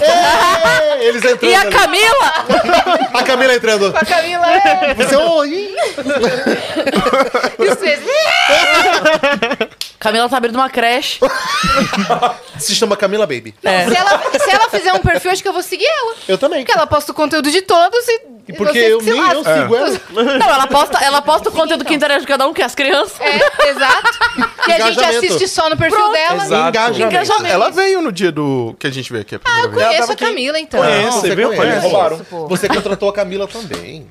É, 0.00 1.04
eles 1.08 1.24
entrando 1.24 1.50
E 1.50 1.54
a. 1.54 1.70
Camila? 1.70 2.10
A 3.14 3.22
Camila 3.22 3.54
entrando. 3.54 3.86
A 3.96 4.04
Camila, 4.04 4.46
é. 4.52 4.94
Você, 4.94 5.16
oi. 5.16 5.70
E 7.58 7.68
os 7.68 7.76
três. 7.76 8.00
Camila 9.98 10.28
tá 10.28 10.36
abrindo 10.36 10.56
uma 10.56 10.70
creche. 10.70 11.20
Se 12.58 12.74
chama 12.74 12.96
Camila 12.96 13.26
Baby. 13.26 13.54
É. 13.62 13.86
Se 13.88 13.96
ela, 13.96 14.18
se 14.38 14.50
ela 14.50 14.70
fizer 14.70 14.92
um 14.94 14.98
perfil, 15.00 15.30
acho 15.30 15.42
que 15.42 15.48
eu 15.48 15.52
vou 15.52 15.62
seguir 15.62 15.86
ela. 15.86 16.14
Eu 16.28 16.38
também. 16.38 16.64
Porque 16.64 16.76
ela 16.76 16.86
posta 16.86 17.12
o 17.12 17.14
conteúdo 17.14 17.50
de 17.50 17.62
todos 17.62 18.06
e. 18.08 18.20
E 18.48 18.52
porque 18.52 18.78
eu 18.78 19.00
eu 19.00 19.16
lasquem. 19.16 19.44
sigo 19.62 19.76
ela. 19.76 20.00
Não, 20.38 20.48
ela 20.50 20.66
posta, 20.66 20.98
ela 21.04 21.22
posta 21.22 21.48
o 21.48 21.52
conteúdo 21.52 21.84
que 21.84 21.94
interage 21.94 22.26
com 22.26 22.32
cada 22.32 22.46
um, 22.46 22.52
que 22.52 22.62
é 22.62 22.64
as 22.64 22.74
crianças. 22.74 23.20
É, 23.20 23.68
exato. 23.70 24.50
E 24.68 24.72
a 24.72 24.90
gente 24.90 25.02
assiste 25.04 25.48
só 25.48 25.68
no 25.70 25.76
perfil 25.76 26.12
dela. 26.12 26.44
Exato. 26.44 26.68
Engajamento. 26.68 27.02
Engajamento. 27.14 27.46
Ela 27.46 27.70
veio 27.70 28.00
no 28.02 28.12
dia 28.12 28.30
do 28.30 28.76
que 28.78 28.86
a 28.86 28.90
gente 28.90 29.10
veio 29.10 29.22
aqui 29.22 29.34
a 29.34 29.40
Ah, 29.44 29.62
eu 29.62 29.72
conheço 29.72 30.12
a 30.12 30.16
Camila, 30.16 30.60
então. 30.60 30.80
Conhece, 30.80 31.20
Você 31.20 31.34
viu? 31.34 31.48
conhece? 31.54 31.78
Eles 31.78 31.82
roubaram. 31.82 32.16
Isso. 32.20 32.46
Você 32.48 32.68
contratou 32.68 33.08
a 33.08 33.12
Camila 33.12 33.48
também. 33.48 34.06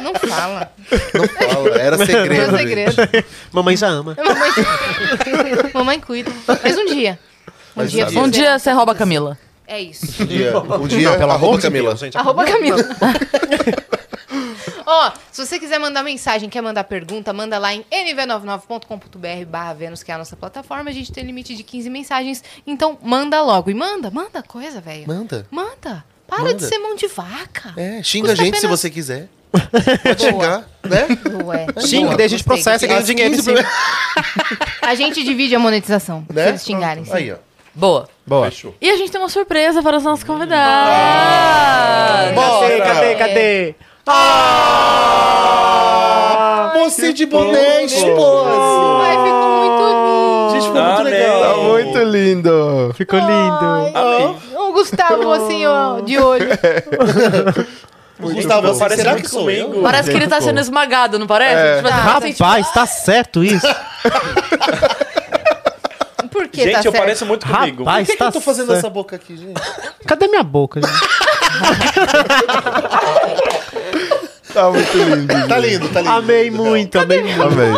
Não 0.00 0.14
fala. 0.14 0.70
Não 1.14 1.28
fala, 1.28 1.76
era 1.80 1.96
segredo. 1.98 2.52
Meu 2.52 2.58
segredo. 2.58 2.94
Mamãe 3.52 3.76
já 3.76 3.88
ama. 3.88 4.16
Mamãe... 4.16 4.50
Mamãe 5.72 6.00
cuida. 6.00 6.30
Mas 6.62 6.76
um 6.78 6.86
dia. 6.86 7.18
Um 7.48 7.52
Mas 7.76 7.90
dia. 7.90 8.06
Um 8.10 8.28
dia 8.28 8.58
você 8.58 8.70
rouba 8.70 8.92
a 8.92 8.94
Camila. 8.94 9.38
É 9.66 9.80
isso. 9.80 10.22
Um 10.22 10.26
dia, 10.26 10.58
um 10.58 10.86
dia 10.88 11.10
Não, 11.10 11.18
pelo 11.18 11.30
arroba 11.32 11.60
Camila. 11.60 11.96
Gente. 11.96 12.16
Arroba 12.18 12.44
Camila. 12.44 12.78
Ó, 14.86 15.12
se 15.32 15.44
você 15.46 15.58
quiser 15.58 15.78
mandar 15.78 16.02
mensagem, 16.02 16.48
quer 16.50 16.60
mandar 16.60 16.84
pergunta, 16.84 17.32
manda 17.32 17.58
lá 17.58 17.72
em 17.74 17.84
nv99.com.br 17.90 19.46
barra 19.48 19.72
Vênus, 19.72 20.02
que 20.02 20.10
é 20.10 20.14
a 20.14 20.18
nossa 20.18 20.36
plataforma. 20.36 20.90
A 20.90 20.92
gente 20.92 21.10
tem 21.10 21.24
limite 21.24 21.54
de 21.56 21.62
15 21.62 21.88
mensagens, 21.88 22.44
então 22.66 22.98
manda 23.02 23.40
logo. 23.42 23.70
E 23.70 23.74
manda, 23.74 24.10
manda 24.10 24.42
coisa, 24.42 24.80
velho. 24.80 25.06
Manda. 25.06 25.46
Manda. 25.50 26.04
Para 26.26 26.38
Manda. 26.44 26.54
de 26.54 26.66
ser 26.66 26.78
mão 26.78 26.96
de 26.96 27.06
vaca. 27.06 27.72
É, 27.76 28.02
xinga 28.02 28.28
a 28.28 28.30
Custa 28.30 28.44
gente 28.44 28.54
se 28.58 28.66
apenas- 28.66 28.80
você 28.80 28.90
quiser. 28.90 29.28
Pode 30.02 30.22
xingar, 30.22 30.68
né? 30.82 31.06
Ué. 31.44 31.66
Xinga, 31.86 32.06
Boa, 32.06 32.16
daí 32.16 32.26
a 32.26 32.28
gente 32.28 32.42
processa 32.44 32.84
e 32.84 32.88
ganha 32.88 33.02
dinheiro 33.02 33.34
em 33.34 33.36
15 33.36 33.42
cima. 33.56 33.68
A 34.82 34.94
gente 34.96 35.22
divide 35.22 35.54
a 35.54 35.58
monetização, 35.60 36.26
Né? 36.32 36.42
se 36.44 36.48
eles 36.50 36.64
xingarem. 36.64 37.04
sim. 37.04 37.12
Aí, 37.12 37.32
ó. 37.32 37.36
Boa. 37.74 38.08
Boa. 38.26 38.44
Fechou. 38.46 38.74
E 38.80 38.88
a 38.90 38.96
gente 38.96 39.10
tem 39.10 39.20
uma 39.20 39.28
surpresa 39.28 39.82
para 39.82 39.96
os 39.96 40.02
nossos 40.04 40.24
convidados. 40.24 40.94
Cadê, 40.94 42.34
Bora. 42.34 42.80
cadê, 42.84 43.14
cadê? 43.16 43.74
Mocinho 46.78 47.12
de 47.14 47.26
boné, 47.26 47.84
esposa. 47.84 48.50
Ai, 49.02 49.16
ficou 49.24 49.48
muito 49.58 49.84
lindo. 49.88 50.50
Gente, 50.52 50.64
ficou 50.66 50.80
Ah, 50.80 50.94
muito 50.94 51.02
legal. 51.10 51.40
Tá 51.40 51.56
muito 51.56 51.98
lindo. 51.98 52.94
Ficou 52.96 53.18
lindo. 53.18 53.90
Amei. 53.94 54.36
O 54.56 54.72
Gustavo, 54.72 55.32
assim, 55.32 55.66
ó, 55.66 56.00
de 56.00 56.18
olho. 56.18 56.46
Gustavo, 58.20 58.68
assim, 58.68 58.78
Parece 58.78 59.02
será 59.02 59.14
que 59.16 59.28
sou 59.28 59.40
comigo. 59.40 59.74
eu? 59.76 59.82
Parece 59.82 60.10
que 60.10 60.16
ele 60.16 60.28
tá 60.28 60.40
sendo 60.40 60.60
esmagado, 60.60 61.18
não 61.18 61.26
parece? 61.26 61.56
É. 61.60 61.76
Tipo, 61.76 61.88
assim, 61.88 61.98
assim, 62.10 62.32
tipo, 62.32 62.44
Rapaz, 62.44 62.70
tá 62.72 62.86
certo 62.86 63.42
isso? 63.44 63.66
que 66.54 66.62
Gente, 66.62 66.72
tá 66.72 66.78
eu 66.80 66.82
certo. 66.92 66.96
pareço 66.96 67.26
muito 67.26 67.46
comigo. 67.46 67.84
Rapaz, 67.84 68.06
Por 68.06 68.12
que, 68.12 68.12
que 68.12 68.18
tá 68.18 68.24
eu 68.26 68.32
tô 68.32 68.40
fazendo 68.40 68.66
certo. 68.68 68.78
essa 68.78 68.90
boca 68.90 69.16
aqui, 69.16 69.36
gente? 69.36 69.60
Cadê 70.06 70.28
minha 70.28 70.42
boca, 70.42 70.80
gente? 70.80 70.92
Tá 74.52 74.70
muito 74.70 74.96
lindo. 74.96 75.34
Tá 75.48 75.58
lindo, 75.58 75.88
tá 75.88 76.00
lindo. 76.00 76.10
Amei 76.12 76.44
Lindo, 76.48 76.62
muito, 76.62 76.98
amei 76.98 77.22
muito. 77.22 77.42
Amei. 77.42 77.72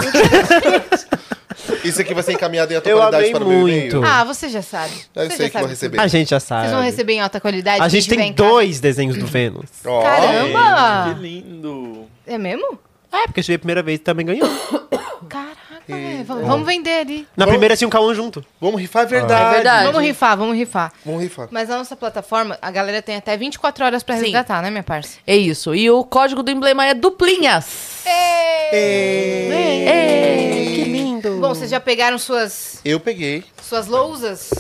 Isso 1.85 2.01
aqui 2.01 2.13
vai 2.15 2.23
ser 2.23 2.33
encaminhado 2.33 2.73
em 2.73 2.77
alta 2.77 2.89
Eu 2.89 2.99
qualidade 2.99 3.23
amei 3.25 3.33
para 3.33 3.45
o 3.45 3.49
meu 3.49 3.59
muito. 3.61 3.97
e-mail. 3.97 4.05
Ah, 4.05 4.25
você 4.25 4.49
já 4.49 4.61
sabe. 4.63 4.93
Eu 5.15 5.25
Você 5.31 5.37
sei 5.37 5.47
já 5.47 5.51
que 5.51 5.53
vou 5.53 5.63
sabe. 5.63 5.71
receber. 5.73 6.01
A 6.01 6.07
gente 6.07 6.31
já 6.31 6.41
sabe. 6.41 6.63
Vocês 6.63 6.73
vão 6.75 6.83
receber 6.83 7.13
em 7.15 7.21
alta 7.21 7.41
qualidade. 7.41 7.81
A 7.83 7.89
gente 7.89 8.09
tem 8.09 8.33
dois 8.33 8.81
desenhos 8.81 9.17
do 9.17 9.27
Vênus. 9.27 9.71
Caramba! 9.83 11.15
Que 11.15 11.21
lindo. 11.23 12.07
É 12.27 12.37
mesmo? 12.37 12.79
É, 13.13 13.27
porque 13.27 13.41
eu 13.41 13.45
cheguei 13.45 13.57
a 13.57 13.59
primeira 13.61 13.83
vez 13.83 13.97
e 13.97 14.03
também 14.03 14.27
ganhou. 14.27 14.49
Caraca, 16.27 16.35
velho. 16.35 16.47
Vamos, 16.47 16.47
vamos 16.47 16.67
vender 16.67 17.01
ali. 17.01 17.27
Na 17.37 17.47
primeira 17.47 17.77
tinha 17.77 17.87
um 17.87 17.91
K1 17.91 18.15
junto. 18.15 18.45
Vamos 18.61 18.81
rifar, 18.81 19.03
é 19.03 19.07
verdade. 19.07 19.51
É 19.51 19.55
verdade. 19.55 19.87
Vamos 19.87 20.03
rifar, 20.03 20.37
vamos 20.37 20.57
rifar. 20.57 20.93
Vamos 21.05 21.23
rifar. 21.23 21.49
Mas 21.51 21.69
na 21.69 21.79
nossa 21.79 21.97
plataforma, 21.97 22.59
a 22.61 22.71
galera 22.71 23.01
tem 23.03 23.17
até 23.17 23.37
24 23.37 23.85
horas 23.85 24.03
pra 24.03 24.17
Sim. 24.17 24.23
resgatar, 24.25 24.63
né, 24.63 24.71
minha 24.71 24.83
parça? 24.83 25.19
É 25.27 25.37
isso. 25.37 25.75
E 25.75 25.91
o 25.91 26.05
código 26.05 26.43
do 26.43 26.51
emblema 26.51 26.85
é 26.87 26.95
duplinhas. 26.95 27.67
Que 30.75 30.85
lindo. 30.85 31.39
Bom, 31.41 31.49
vocês 31.49 31.71
já 31.71 31.81
pegaram 31.81 32.19
suas, 32.19 32.81
Eu 32.85 32.99
peguei. 33.01 33.45
suas 33.63 33.87
lousas? 33.87 34.51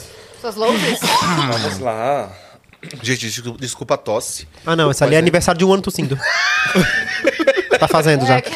Suas 0.40 0.54
lousas? 0.56 1.00
Vamos 1.50 1.78
lá. 1.80 2.30
Gente, 3.02 3.26
desculpa, 3.26 3.58
desculpa 3.58 3.94
a 3.94 3.96
tosse. 3.98 4.46
Ah, 4.64 4.76
não, 4.76 4.90
essa 4.90 5.04
ali 5.04 5.16
é 5.16 5.18
aniversário 5.18 5.58
de 5.58 5.64
um 5.64 5.72
ano 5.72 5.82
tossindo. 5.82 6.16
tá 7.80 7.88
fazendo 7.88 8.24
já. 8.26 8.36
É, 8.36 8.42
que- 8.42 8.52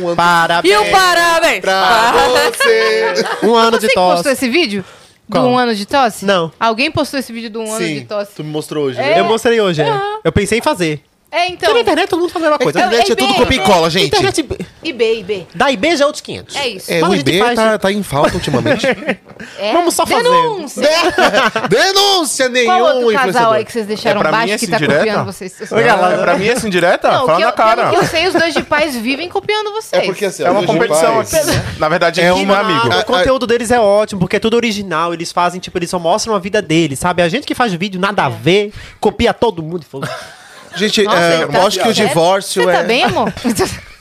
Um 0.00 0.06
ano 0.08 0.16
Parabéns. 0.16 0.74
E 0.74 0.76
o 0.76 0.90
parabéns! 0.90 1.60
pra 1.60 2.12
você. 2.52 3.14
Um 3.42 3.54
ano 3.54 3.72
Você 3.78 3.86
de 3.86 3.88
que 3.88 3.94
postou 3.94 4.16
tosse. 4.16 4.28
esse 4.30 4.48
vídeo? 4.48 4.84
Qual? 5.30 5.44
Do 5.44 5.50
um 5.50 5.56
ano 5.58 5.74
de 5.74 5.86
tosse? 5.86 6.24
Não. 6.24 6.50
Alguém 6.58 6.90
postou 6.90 7.20
esse 7.20 7.32
vídeo 7.32 7.50
do 7.50 7.60
um 7.60 7.72
ano 7.72 7.86
de 7.86 8.00
Sim, 8.00 8.04
tosse? 8.04 8.32
tu 8.34 8.42
me 8.42 8.50
mostrou 8.50 8.86
hoje, 8.86 8.98
É. 8.98 9.02
né? 9.14 9.20
Eu 9.20 9.24
mostrei 9.24 9.60
hoje, 9.60 9.80
é. 9.82 10.00
Eu 10.24 10.32
pensei 10.32 10.58
em 10.58 10.62
fazer. 10.62 11.00
É, 11.32 11.42
Porque 11.42 11.52
então. 11.54 11.74
na 11.74 11.80
internet 11.80 12.08
todo 12.08 12.18
mundo 12.20 12.30
faz 12.32 12.44
a 12.44 12.48
mesma 12.48 12.56
A 12.56 12.58
coisa. 12.58 12.78
internet 12.80 13.08
É, 13.08 13.12
é 13.12 13.16
tudo 13.16 13.32
é 13.32 13.36
copia 13.36 13.56
e 13.56 13.60
cola, 13.64 13.88
gente. 13.90 14.06
Internet, 14.06 14.40
IB, 14.82 15.12
IB. 15.20 15.46
da 15.54 15.70
IB 15.70 15.96
já 15.96 16.02
é 16.02 16.06
outros 16.06 16.20
500. 16.22 16.56
É 16.56 16.68
isso. 16.68 16.92
É, 16.92 17.00
Mas 17.00 17.10
o 17.10 17.12
a 17.12 17.16
IB 17.16 17.38
faz- 17.38 17.54
tá, 17.54 17.78
tá 17.78 17.92
em 17.92 18.02
falta 18.02 18.34
ultimamente. 18.34 18.86
É. 19.58 19.72
Vamos 19.72 19.94
só 19.94 20.04
fazer. 20.06 20.22
Denúncia! 20.24 20.82
Denúncia 21.68 22.48
nenhum 22.50 22.66
Qual 22.66 22.96
outro 22.96 23.12
casal 23.14 23.52
aí 23.52 23.64
que 23.64 23.72
vocês 23.72 23.86
deixaram 23.86 24.20
É 24.20 24.22
pra 24.22 24.32
mim 24.32 24.38
baixo 24.38 24.52
essa 24.54 24.64
que 24.66 24.70
tá 24.70 24.76
indireta? 24.76 24.98
copiando 24.98 25.24
vocês? 25.26 25.72
Oi, 25.72 25.82
galera. 25.82 26.14
É 26.14 26.18
pra 26.22 26.36
mim 26.36 26.46
essa 26.48 26.66
indireta? 26.66 27.10
Não, 27.10 27.26
Fala 27.26 27.38
que 27.38 27.44
na 27.44 27.48
eu, 27.48 27.52
cara. 27.54 27.82
pelo 27.84 27.90
que 27.90 27.96
eu 28.04 28.08
sei, 28.08 28.26
os 28.28 28.34
dois 28.34 28.52
de 28.52 28.62
pais 28.62 28.94
vivem 28.96 29.28
copiando 29.30 29.72
vocês. 29.72 30.02
É 30.02 30.04
porque 30.06 30.26
assim, 30.26 30.42
É 30.44 30.50
uma 30.50 30.62
competição 30.64 31.14
pais- 31.14 31.34
aqui. 31.48 31.78
Na 31.80 31.88
verdade, 31.88 32.20
É 32.20 32.24
é 32.26 32.34
um 32.34 32.42
uma- 32.42 32.58
amigo. 32.58 32.88
O 33.00 33.04
conteúdo 33.04 33.46
deles 33.46 33.70
é 33.70 33.80
ótimo, 33.80 34.20
porque 34.20 34.36
é 34.36 34.38
tudo 34.40 34.54
original. 34.56 35.14
Eles 35.14 35.32
fazem, 35.32 35.58
tipo, 35.58 35.78
eles 35.78 35.88
só 35.88 35.98
mostram 35.98 36.34
a 36.34 36.38
vida 36.38 36.60
deles, 36.60 36.98
sabe? 36.98 37.22
A 37.22 37.28
gente 37.28 37.46
que 37.46 37.54
faz 37.54 37.72
vídeo 37.72 37.98
nada 38.00 38.24
a 38.24 38.28
ver, 38.28 38.72
copia 39.00 39.32
todo 39.32 39.62
mundo. 39.62 39.82
e 39.82 39.86
falou, 39.86 40.06
Gente, 40.80 41.02
Nossa, 41.04 41.18
é, 41.18 41.46
tá 41.46 41.70
que 41.82 41.88
o 41.88 41.94
divórcio 41.94 42.64
Você 42.64 42.70
é... 42.70 42.72
tá 42.72 42.82
bem, 42.82 43.04
amor? 43.04 43.32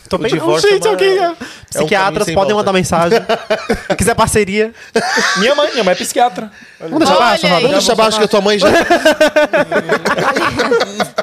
Tô 0.09 0.17
bem. 0.17 0.31
divórcio 0.31 0.67
é 0.67 0.71
Gente, 0.73 0.83
uma- 0.87 0.91
alguém- 0.91 1.17
é 1.19 1.29
um 1.29 1.35
Psiquiatras 1.69 2.25
sem 2.25 2.33
podem 2.33 2.53
volta. 2.53 2.55
mandar 2.55 2.73
mensagem. 2.73 3.19
Quiser 3.95 4.15
parceria. 4.15 4.73
Minha 5.37 5.53
mãe, 5.53 5.71
minha 5.71 5.83
mãe 5.83 5.91
é 5.91 5.95
psiquiatra. 5.95 6.51
Vamos 6.79 6.97
deixar 6.97 7.13
Olha 7.13 7.19
baixo, 7.25 7.45
aí. 7.45 7.51
Roda? 7.51 7.61
Vamos 7.67 7.77
deixar 7.77 7.93
abaixo 7.93 8.17
que 8.17 8.23
a 8.23 8.27
tua 8.27 8.41
mãe 8.41 8.57
já... 8.57 8.67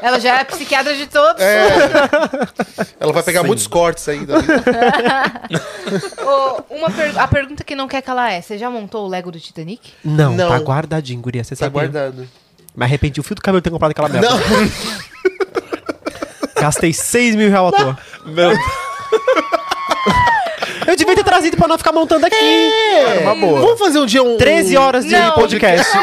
Ela 0.03 0.21
já 0.21 0.39
é 0.39 0.45
psiquiatra 0.45 0.95
de 0.95 1.07
todos. 1.07 1.43
Ela 3.01 3.13
vai 3.13 3.23
pegar 3.25 3.43
muitos 3.43 3.67
cortes 3.67 4.09
ainda. 4.09 4.35
Ô, 6.25 6.63
uma 6.75 6.91
per- 6.91 7.19
A 7.19 7.27
pergunta 7.27 7.65
que 7.65 7.75
não 7.75 7.89
quer 7.89 8.03
calar 8.03 8.33
é: 8.33 8.41
você 8.41 8.57
já 8.59 8.71
montou 8.71 9.07
o 9.07 9.09
Lego 9.09 9.33
do 9.33 9.41
Titanic? 9.41 9.93
Não, 10.05 10.33
Não. 10.33 10.49
tá 10.49 10.59
guardadinho, 10.59 11.21
guria. 11.21 11.43
Você 11.43 11.57
Tá 11.57 11.67
sabe. 11.67 11.73
guardado. 11.73 12.29
Mas 12.75 12.89
arrependi 12.89 13.21
o 13.21 13.23
fio 13.23 13.35
do 13.35 13.43
cabelo 13.43 13.61
de 13.61 13.65
ter 13.65 13.71
comprado 13.71 13.91
aquela 13.93 14.09
merda. 14.09 14.29
Não, 14.31 14.39
Gastei 16.67 16.93
6 16.93 17.37
mil 17.37 17.49
reais 17.49 17.69
à 17.69 17.73
toa. 17.73 17.99
Meu 18.25 18.51
Eu 20.85 20.97
devia 20.97 21.15
ter 21.15 21.23
trazido 21.23 21.57
pra 21.57 21.69
não 21.69 21.79
ficar 21.79 21.93
montando 21.93 22.27
aqui. 22.27 22.35
é 22.35 23.21
uma 23.23 23.37
boa. 23.37 23.61
Vamos 23.61 23.79
fazer 23.79 24.01
um 24.01 24.07
dia 24.07 24.21
um... 24.23 24.37
13 24.37 24.77
horas 24.77 25.05
de 25.05 25.13
Não. 25.13 25.33
podcast. 25.35 25.87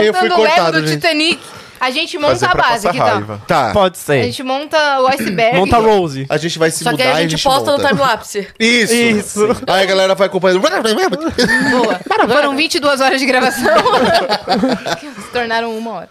Eu 0.00 0.14
fui 0.14 0.28
Montando 0.28 0.34
o 0.34 0.42
Lego 0.42 0.54
cortado, 0.54 0.80
do 0.82 0.86
gente. 0.86 1.00
Titanic. 1.00 1.40
A 1.80 1.90
gente 1.90 2.16
monta 2.18 2.32
Fazer 2.34 2.46
a 2.46 2.48
pra 2.50 2.62
base 2.62 2.86
passar 2.86 2.88
aqui, 2.90 2.98
então. 2.98 3.08
raiva. 3.08 3.42
Tá. 3.46 3.70
Pode 3.72 3.96
A 3.96 4.00
ser. 4.00 4.22
gente 4.24 4.42
monta 4.44 5.00
o 5.00 5.08
iceberg. 5.08 5.56
Monta 5.58 5.76
a 5.76 5.80
Rose. 5.80 6.26
A 6.28 6.36
gente 6.36 6.58
vai 6.58 6.70
se 6.70 6.84
Só 6.84 6.90
que 6.90 6.98
mudar 6.98 7.16
aí 7.16 7.24
a 7.24 7.28
gente 7.28 7.42
posta 7.42 7.70
no 7.72 7.76
monta. 7.78 7.88
timelapse. 7.88 8.48
Isso. 8.58 8.94
Isso. 8.94 9.48
Aí 9.66 9.82
a 9.82 9.86
galera 9.86 10.14
vai 10.14 10.26
acompanhando. 10.28 10.60
Boa. 10.60 12.00
Foram 12.28 12.54
22 12.54 13.00
horas 13.00 13.18
de 13.18 13.26
gravação. 13.26 13.64
que 15.00 15.06
se 15.22 15.28
tornaram 15.32 15.76
uma 15.76 15.90
hora. 15.92 16.08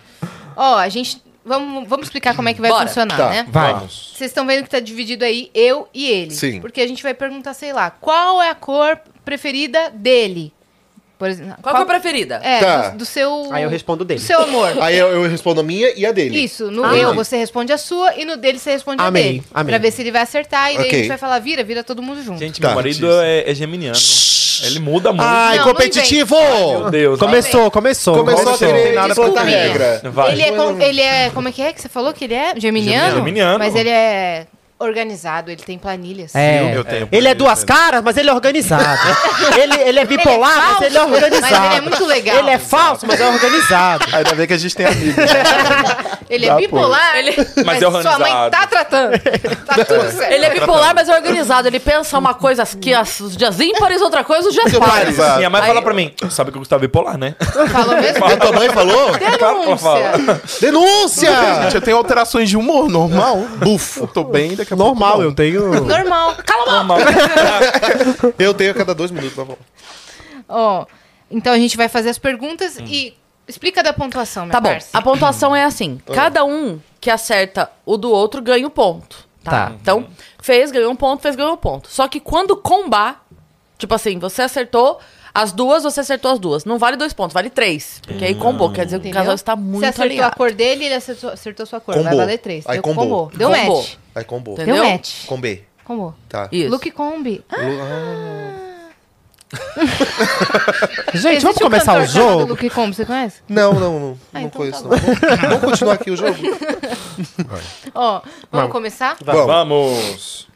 Ó, 0.58 0.76
a 0.78 0.90
gente. 0.90 1.22
Vamos, 1.50 1.90
vamos 1.90 2.06
explicar 2.06 2.36
como 2.36 2.48
é 2.48 2.54
que 2.54 2.62
vai 2.62 2.70
Bora. 2.70 2.88
funcionar, 2.88 3.18
Tá. 3.18 3.30
né? 3.32 3.46
Vai. 3.50 3.74
Vocês 3.74 4.30
estão 4.30 4.46
vendo 4.46 4.64
que 4.64 4.70
tá 4.70 4.80
dividido 4.80 5.26
aí 5.26 5.50
eu 5.54 5.90
e 5.94 6.08
ele. 6.10 6.32
Sim. 6.32 6.62
Porque 6.62 6.80
a 6.80 6.88
gente 6.88 7.02
vai 7.02 7.14
perguntar, 7.16 7.54
sei 7.56 7.74
lá, 7.74 7.90
qual 7.90 8.42
é 8.42 8.50
a 8.52 8.56
cor 8.56 9.00
preferida 9.26 9.90
dele? 9.90 10.54
Por 11.18 11.28
exemplo, 11.28 11.56
Qual 11.62 11.76
que 11.76 11.82
é 11.82 11.84
a 11.84 11.86
preferida? 11.86 12.36
É, 12.42 12.60
Tá. 12.62 12.90
do, 12.92 13.00
do 13.00 13.06
seu. 13.06 13.50
Aí 13.52 13.64
eu 13.64 13.70
respondo 13.70 14.06
dele. 14.06 14.22
Do 14.22 14.26
seu 14.26 14.40
amor. 14.42 14.82
Aí 14.82 14.98
eu, 14.98 15.08
eu 15.10 15.30
respondo 15.30 15.60
a 15.60 15.64
minha 15.64 15.92
e 15.98 16.06
a 16.06 16.14
dele. 16.14 16.40
Isso, 16.40 16.72
no 16.72 16.86
Amei. 16.86 17.04
eu 17.04 17.14
você 17.14 17.36
responde 17.36 17.74
a 17.74 17.78
sua 17.78 18.16
e 18.16 18.24
no 18.24 18.38
dele 18.38 18.58
você 18.58 18.72
responde 18.72 19.02
a 19.02 19.08
Amei, 19.08 19.24
dele. 19.24 19.44
amei. 19.54 19.72
Pra 19.74 19.78
ver 19.80 19.92
se 19.92 20.02
ele 20.02 20.12
vai 20.12 20.22
acertar 20.22 20.72
e 20.72 20.78
daí 20.78 20.86
Ok. 20.86 20.92
a 20.98 21.00
gente 21.00 21.08
vai 21.10 21.18
falar, 21.18 21.40
vira, 21.40 21.62
vira 21.62 21.84
todo 21.84 22.02
mundo 22.02 22.24
junto. 22.24 22.40
Gente, 22.40 22.62
Tá. 22.62 22.68
meu 22.70 22.76
marido 22.78 23.12
é, 23.22 23.52
é 23.52 23.54
geminiano. 23.54 23.98
Ele 24.66 24.80
muda 24.80 25.10
muito. 25.12 25.24
Ai, 25.26 25.58
Não, 25.58 25.66
não 25.66 25.72
competitivo! 25.74 26.36
Meu 26.36 26.90
Deus. 26.92 27.20
Começou, 27.20 27.70
começou. 27.72 28.18
Começou 28.18 28.42
a 28.42 28.46
Começou. 28.46 28.68
querer 28.68 28.84
Tem 28.84 28.94
nada 28.94 29.16
comer. 29.16 29.46
regra. 29.52 30.02
Vai. 30.12 30.32
Ele 30.34 30.42
é, 30.42 30.52
com- 30.52 30.82
ele 30.82 31.02
é. 31.02 31.30
Como 31.32 31.48
é 31.48 31.52
que 31.52 31.62
é 31.62 31.74
que 31.74 31.82
você 31.82 31.90
falou 31.90 32.14
que 32.14 32.26
ele 32.26 32.34
é? 32.34 32.54
Geminiano? 32.58 33.16
Geminiano. 33.16 33.60
Mas 33.60 33.76
ele 33.76 33.90
é 33.90 34.46
organizado, 34.80 35.52
ele 35.52 35.62
tem 35.62 35.78
planilhas. 35.78 36.34
É. 36.34 36.72
Eu 36.76 36.84
tenho. 36.84 37.08
Ele 37.12 37.28
é 37.28 37.34
duas 37.34 37.64
caras, 37.64 38.02
mas 38.04 38.16
ele 38.18 38.30
é 38.30 38.34
organizado. 38.34 39.00
ele, 39.62 39.76
ele 39.82 40.00
é 40.00 40.06
bipolar, 40.06 40.78
Ele 40.82 40.98
é 40.98 40.98
mas 40.98 40.98
ele 40.98 40.98
é 40.98 41.00
falso, 41.00 41.14
organizado. 41.16 41.52
mas 41.54 41.66
ele 41.66 41.76
é 41.76 41.82
muito 41.82 42.06
legal. 42.06 42.38
Ele 42.38 42.50
é 42.50 42.58
falso, 42.58 43.06
mas 43.08 43.20
é 43.20 43.28
organizado. 43.28 44.06
Ainda 44.14 44.36
bem 44.36 44.48
que 44.48 44.54
a 44.54 44.58
gente 44.58 44.76
tem 44.76 44.86
amigos. 44.86 45.16
Ele 46.30 46.46
Dá, 46.46 46.54
é 46.54 46.58
bipolar, 46.58 47.16
Ele- 47.18 47.36
mas, 47.66 47.78
é 47.78 47.80
sua 47.80 47.90
mãe 47.90 48.06
organizado. 48.06 48.52
tá 48.52 48.68
tratando. 48.68 49.12
Tá 49.66 49.74
tudo 49.84 50.12
certo. 50.12 50.32
Ele 50.32 50.46
é 50.46 50.50
bipolar, 50.52 50.94
mas 50.94 51.10
é 51.10 51.16
organizado. 51.16 51.68
Ele 51.68 51.80
pensa 51.80 52.20
uma 52.20 52.36
coisa 52.36 52.64
que 52.80 52.94
as- 52.94 53.20
os 53.20 53.36
dias 53.36 53.60
ímpares, 53.60 54.00
outra 54.00 54.24
coisa 54.24 54.48
os 54.48 54.54
dias 54.54 54.72
pares. 54.78 55.18
Minha 55.38 55.50
mãe 55.50 55.62
Aí- 55.62 55.68
fala 55.68 55.82
pra 55.82 55.92
mim, 55.94 56.14
sabe 56.30 56.52
que 56.52 56.58
o 56.58 56.60
Gustavo 56.60 56.84
é 56.84 56.88
bipolar, 56.88 57.18
né? 57.18 57.36
Falou 57.72 57.96
mesmo? 58.00 58.24
A 58.26 58.38
tua 58.38 58.52
mãe 58.52 58.70
falou? 58.70 59.12
Fala. 59.80 60.14
Denúncia. 60.62 60.62
Denúncia! 60.62 61.64
Gente, 61.64 61.76
eu 61.76 61.82
tenho 61.82 61.98
alterações 61.98 62.48
de 62.48 62.56
humor 62.56 62.88
normal. 62.90 63.38
Bufo. 63.58 64.02
Eu 64.02 64.08
tô 64.08 64.24
bem, 64.24 64.56
daqui 64.56 64.69
a 64.74 64.78
pouco. 64.78 64.92
Normal, 65.00 65.18
não. 65.18 65.24
eu 65.26 65.34
tenho. 65.36 65.70
Normal. 65.86 66.36
Cala 66.46 66.80
a 66.80 66.84
boca. 66.84 68.34
Eu 68.40 68.54
tenho 68.54 68.72
a 68.72 68.74
cada 68.74 68.94
dois 68.96 69.12
minutos, 69.12 69.36
tá 69.36 69.44
bom. 69.46 69.58
Ó, 70.48 70.86
então 71.30 71.54
a 71.54 71.58
gente 71.58 71.78
vai 71.78 71.88
fazer 71.88 72.10
as 72.10 72.18
perguntas 72.18 72.78
e 72.80 73.14
explica 73.48 73.82
da 73.84 73.94
pontuação, 73.94 74.44
minha 74.46 74.54
Tá 74.54 74.60
bom. 74.60 74.70
parça. 74.70 74.90
A 74.98 75.02
pontuação 75.02 75.56
é 75.56 75.64
assim: 75.64 76.00
cada 76.14 76.44
um 76.46 76.80
que 77.00 77.10
acerta 77.10 77.70
o 77.86 77.98
do 77.98 78.12
outro 78.12 78.42
ganha 78.42 78.66
um 78.66 78.70
ponto. 78.70 79.28
Tá. 79.44 79.52
Tá. 79.68 79.72
Então, 79.82 80.08
fez, 80.42 80.72
ganhou 80.72 80.92
um 80.92 80.96
ponto, 80.96 81.22
fez, 81.22 81.36
ganhou 81.36 81.54
um 81.54 81.58
ponto. 81.58 81.90
Só 81.90 82.08
que 82.08 82.20
quando 82.20 82.56
combar, 82.58 83.26
tipo 83.78 83.94
assim, 83.96 84.20
você 84.20 84.42
acertou 84.42 85.00
as 85.34 85.52
duas, 85.54 85.84
você 85.84 86.02
acertou 86.02 86.32
as 86.32 86.40
duas. 86.40 86.66
Não 86.66 86.78
vale 86.78 86.98
dois 86.98 87.14
pontos, 87.14 87.34
vale 87.34 87.50
três. 87.50 88.02
Porque 88.06 88.26
aí 88.26 88.36
combou, 88.36 88.72
quer 88.72 88.84
dizer 88.86 88.98
que 89.00 89.06
o 89.06 89.10
Entendeu? 89.10 89.22
casal 89.22 89.36
está 89.36 89.56
muito 89.56 89.80
Você 89.80 89.86
acertou 89.86 90.06
alinhado. 90.06 90.34
a 90.34 90.36
cor 90.36 90.52
dele, 90.52 90.86
ele 90.86 90.94
acertou, 90.96 91.30
acertou 91.30 91.64
a 91.64 91.68
sua 91.68 91.80
cor. 91.80 91.96
Vai 91.96 92.04
Combou. 92.04 92.20
valer 92.20 92.38
três. 92.40 92.66
Aí 92.68 92.74
Deu, 92.74 92.84
combou. 92.84 93.04
combou. 93.06 93.32
Deu 93.34 93.50
Combou. 93.50 93.78
match. 93.82 93.94
Aí 94.20 94.26
combou. 94.26 94.54
Entendeu? 94.56 94.76
Deu 94.76 94.92
match. 94.92 95.26
Com 95.26 95.40
B. 95.40 95.64
Tá. 96.28 96.48
Isso. 96.52 96.70
Look 96.70 96.92
combi. 96.92 97.44
Ah, 97.50 97.56
Gente, 101.14 101.38
existe 101.38 101.42
vamos 101.42 101.58
um 101.58 101.60
começar 101.62 101.94
cantor 101.94 102.04
o 102.04 102.08
chamado 102.08 102.30
jogo? 102.38 102.46
Look 102.52 102.70
combi, 102.70 102.96
você 102.96 103.06
conhece? 103.06 103.42
Não, 103.50 103.74
não, 103.74 104.00
não. 104.00 104.20
Ah, 104.32 104.40
não 104.40 104.48
então 104.48 104.62
conheço, 104.62 104.84
tá 104.84 104.90
não. 104.90 104.98
Vamos, 104.98 105.20
vamos 105.42 105.62
continuar 105.62 105.94
aqui 105.94 106.12
o 106.12 106.16
jogo? 106.16 106.38
Ó, 107.96 108.22
vamos 108.52 108.72
começar? 108.72 109.18
Vamos. 109.24 109.46
Vamos. 109.48 110.48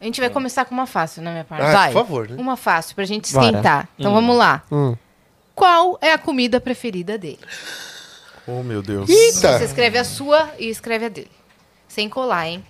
A 0.00 0.04
gente 0.04 0.20
vai 0.20 0.30
começar 0.30 0.64
com 0.64 0.74
uma 0.74 0.86
fácil, 0.86 1.22
né, 1.22 1.30
minha 1.30 1.44
parte? 1.44 1.62
Ah, 1.64 1.72
Vai. 1.72 1.92
por 1.92 2.00
favor, 2.00 2.28
né? 2.28 2.34
Uma 2.36 2.56
fácil, 2.56 2.96
pra 2.96 3.04
gente 3.04 3.32
Bora. 3.32 3.46
esquentar. 3.46 3.88
Então 3.96 4.12
vamos 4.12 4.36
lá. 4.36 4.64
Hum. 4.72 4.96
Qual 5.54 5.96
é 6.00 6.12
a 6.12 6.18
comida 6.18 6.60
preferida 6.60 7.16
dele? 7.16 7.38
Oh, 8.44 8.64
meu 8.64 8.82
Deus. 8.82 9.08
Eita! 9.08 9.58
Você 9.58 9.64
escreve 9.66 9.98
a 9.98 10.02
sua 10.04 10.50
e 10.58 10.68
escreve 10.68 11.06
a 11.06 11.08
dele. 11.08 11.30
Sem 11.92 12.08
colar, 12.08 12.48
hein? 12.48 12.64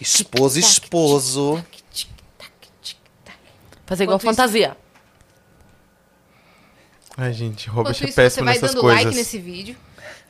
Esposo, 0.00 0.58
esposo. 0.58 1.64
Fazer 3.86 4.02
igual 4.02 4.18
Enquanto 4.18 4.34
fantasia. 4.34 4.76
Ai, 7.16 7.32
gente, 7.32 7.68
Robert 7.68 7.92
Enquanto 7.92 8.02
é 8.02 8.08
isso, 8.08 8.14
você 8.14 8.22
péssimo 8.22 8.44
vai 8.46 8.54
nessas 8.54 8.70
dando 8.72 8.80
coisas. 8.80 9.04
like 9.04 9.16
nesse 9.16 9.38
vídeo. 9.38 9.76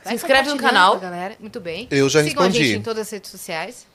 Vai 0.05 0.13
inscreve 0.13 0.49
no 0.49 0.55
compartilhando 0.57 0.59
canal. 0.61 0.91
com 0.91 0.97
a 0.97 1.09
Galera. 1.09 1.35
Muito 1.39 1.59
bem. 1.59 1.87
Eu 1.89 2.07
já 2.09 2.23
Sigam 2.23 2.43
a 2.43 2.45
respondi. 2.45 2.67
gente 2.67 2.77
em 2.77 2.81
todas 2.83 3.07
as 3.07 3.11
redes 3.11 3.31
sociais. 3.31 3.87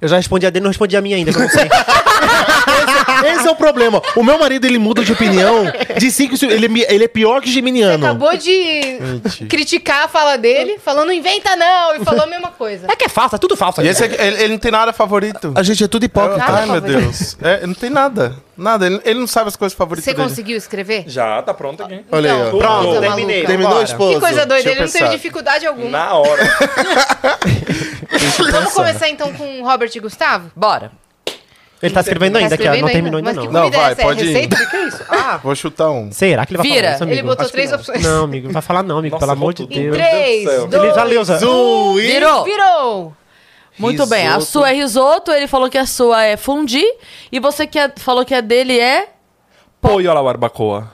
Eu 0.00 0.08
já 0.08 0.16
respondi 0.16 0.46
a 0.46 0.50
dele, 0.50 0.62
não 0.62 0.70
respondi 0.70 0.96
a 0.96 1.00
minha 1.00 1.16
ainda, 1.16 1.30
que 1.30 1.38
eu 1.38 1.42
não 1.42 1.48
sei. 1.50 1.64
esse, 3.24 3.36
esse 3.36 3.48
é 3.48 3.50
o 3.50 3.56
problema. 3.56 4.00
O 4.16 4.22
meu 4.22 4.38
marido, 4.38 4.66
ele 4.66 4.78
muda 4.78 5.04
de 5.04 5.12
opinião 5.12 5.64
de 5.98 6.10
cinco... 6.10 6.36
Ele, 6.44 6.82
é 6.82 6.94
ele 6.94 7.04
é 7.04 7.08
pior 7.08 7.40
que 7.42 7.50
geminiano. 7.50 8.06
Acabou 8.06 8.36
de 8.36 8.98
criticar 9.48 10.04
a 10.04 10.08
fala 10.08 10.36
dele, 10.36 10.78
falou 10.82 11.04
não 11.04 11.12
inventa 11.12 11.54
não, 11.54 11.96
e 11.96 12.04
falou 12.04 12.22
a 12.22 12.26
mesma 12.26 12.48
coisa. 12.48 12.86
É 12.90 12.96
que 12.96 13.04
é 13.04 13.08
falso, 13.08 13.36
é 13.36 13.38
tudo 13.38 13.56
falso. 13.56 13.82
E 13.82 13.88
esse 13.88 14.04
aqui, 14.04 14.16
ele, 14.20 14.42
ele 14.42 14.52
não 14.54 14.58
tem 14.58 14.72
nada 14.72 14.92
favorito. 14.92 15.52
A 15.54 15.62
gente 15.62 15.84
é 15.84 15.88
tudo 15.88 16.04
hipócrita. 16.04 16.44
Ai, 16.46 16.66
meu. 16.66 16.80
Deus. 16.80 17.36
É, 17.42 17.66
não 17.66 17.74
tem 17.74 17.90
nada. 17.90 18.36
Nada. 18.60 18.86
Ele, 18.86 19.00
ele 19.04 19.20
não 19.20 19.26
sabe 19.26 19.48
as 19.48 19.56
coisas 19.56 19.76
favoritas 19.76 20.04
Você 20.04 20.14
dele. 20.14 20.28
conseguiu 20.28 20.56
escrever? 20.56 21.04
Já, 21.06 21.40
tá 21.42 21.54
pronto 21.54 21.82
aqui. 21.82 22.04
Olha 22.12 22.32
aí, 22.32 22.42
ó. 22.42 22.50
Pronto, 22.58 22.84
coisa 22.84 23.00
terminei. 23.00 23.36
maluca. 23.36 23.46
Terminou, 23.46 23.82
esposo? 23.82 24.14
Que 24.14 24.20
coisa 24.20 24.46
doida, 24.46 24.54
Deixa 24.54 24.68
eu 24.68 24.72
ele 24.72 24.80
não 24.82 24.86
teve 24.88 24.98
pensar. 25.04 25.16
dificuldade 25.16 25.66
alguma. 25.66 25.90
Na 25.90 26.14
hora. 26.14 26.42
Vamos 28.52 28.72
começar 28.72 29.08
então 29.08 29.32
com 29.32 29.60
o 29.60 29.64
Robert 29.64 29.90
e 29.94 30.00
Gustavo? 30.00 30.50
Bora. 30.54 30.92
Ele 31.82 31.94
tá 31.94 32.00
escrevendo 32.00 32.34
Tá 32.34 32.38
ainda, 32.40 32.54
aqui, 32.54 32.64
ó. 32.64 32.74
escrevendo 32.74 32.84
Não 32.86 32.92
terminou 32.92 33.18
ainda, 33.18 33.30
Mas 33.30 33.36
não. 33.36 33.46
que 33.46 33.52
Não, 33.52 33.70
vai, 33.70 33.88
é 33.88 33.92
essa? 33.92 34.02
pode 34.02 34.24
ir. 34.24 34.32
receita? 34.34 34.56
O 34.62 34.70
que 34.70 34.76
é 34.76 34.84
isso? 34.86 35.02
Ah, 35.08 35.40
Vou 35.42 35.54
chutar 35.54 35.90
um. 35.90 36.12
Será 36.12 36.44
que 36.44 36.52
ele 36.52 36.58
vai 36.58 36.66
Vira. 36.66 36.80
falar 36.82 36.94
isso, 36.94 37.02
amigo? 37.04 37.14
ele 37.18 37.22
botou 37.26 37.42
Acho 37.42 37.50
que 37.50 37.56
três 37.56 37.70
não. 37.70 37.78
opções. 37.78 38.02
Não, 38.02 38.24
amigo, 38.24 38.46
não 38.48 38.52
vai 38.52 38.62
falar 38.62 38.82
não, 38.82 38.98
amigo. 38.98 39.14
Nossa, 39.14 39.20
pelo 39.26 39.32
amor 39.32 39.54
de 39.54 39.62
voltou 39.62 39.82
Deus. 39.82 39.96
tudo. 39.96 40.06
Em 40.06 40.10
3, 40.10 40.44
Deus 40.44 40.44
do 40.44 40.50
céu. 40.60 40.68
2, 40.68 40.84
Ele 40.84 40.94
já 40.94 41.04
leu, 41.04 41.24
Zé. 41.24 41.38
Virou. 41.38 42.44
Virou! 42.44 43.16
Muito 43.78 44.06
bem. 44.06 44.26
A 44.26 44.34
Risoto. 44.34 44.44
sua 44.52 44.70
é 44.70 44.74
risoto, 44.74 45.32
ele 45.32 45.46
falou 45.46 45.70
que 45.70 45.78
a 45.78 45.86
sua 45.86 46.22
é 46.24 46.36
fundi. 46.36 46.84
E 47.32 47.40
você 47.40 47.66
que 47.66 47.78
é- 47.78 47.92
falou 47.96 48.24
que 48.24 48.34
a 48.34 48.40
dele 48.40 48.78
é... 48.78 49.08
Pollo 49.80 50.10
alla 50.10 50.22
barbacoa. 50.22 50.90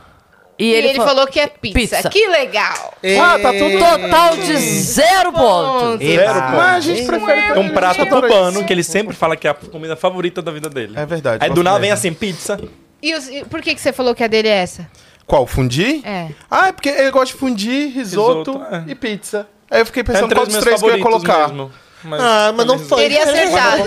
E 0.59 0.65
E 0.71 0.73
ele, 0.73 0.95
fa- 0.95 1.05
falou 1.05 1.27
que 1.27 1.39
é 1.39 1.49
pizza. 1.49 1.97
Pizza. 1.97 2.09
Que 2.09 2.27
legal! 2.29 2.95
Ah, 3.21 3.39
tá 3.39 3.53
tudo 3.53 3.79
total 3.79 4.37
de 4.39 4.57
zero 4.57 5.31
pontos. 5.33 6.01
Eba. 6.01 6.23
Zero 6.23 6.35
ponto. 6.43 6.57
Mas 6.57 6.77
a 6.77 6.81
gente 6.81 7.05
prefere 7.07 7.41
É 7.41 7.59
um 7.59 7.69
prato 7.71 8.07
cubano 8.07 8.65
que 8.65 8.73
ele 8.73 8.83
sempre 8.83 9.15
fala 9.15 9.37
que 9.37 9.47
é 9.47 9.51
a 9.51 9.55
comida 9.55 9.97
favorita 9.97 10.41
da 10.41 10.51
vida 10.51 10.71
dele. 10.71 10.95
É 10.97 11.05
verdade. 11.05 11.45
Aí 11.45 11.51
do 11.51 11.57
gosto 11.57 11.65
nada 11.65 11.79
vem 11.81 11.91
assim, 11.91 12.13
pizza. 12.15 12.59
E, 13.03 13.15
os- 13.15 13.29
e 13.29 13.45
por 13.45 13.61
que, 13.61 13.75
que 13.75 13.81
você 13.81 13.93
falou 13.93 14.15
que 14.15 14.25
a 14.25 14.27
dele 14.29 14.49
é 14.49 14.57
essa? 14.63 14.89
Qual? 15.27 15.47
Fundir? 15.47 16.01
É. 16.07 16.29
Ah, 16.51 16.69
é 16.69 16.73
porque 16.73 16.89
ele 16.89 17.11
gosta 17.11 17.35
de 17.35 17.39
fundir, 17.41 17.89
risoto, 17.93 18.53
Risoto, 18.53 18.75
é. 18.75 18.85
e 18.87 18.95
pizza. 18.95 19.47
Aí 19.71 19.81
eu 19.83 19.87
fiquei 19.87 20.01
É 20.01 20.05
pensando 20.05 20.25
entre 20.27 20.37
qual 20.37 20.43
os 20.47 20.55
dos 20.55 20.55
meus 20.55 20.65
três 20.65 20.81
que 20.81 20.89
eu 20.89 20.97
ia 20.97 21.03
colocar. 21.03 21.49
mesmo. 21.49 21.71
Mas, 22.07 22.21
Ah, 22.21 22.53
mas 22.57 22.67
não 22.67 22.79
foi. 22.79 23.03
Teria 23.03 23.25
acertado. 23.25 23.83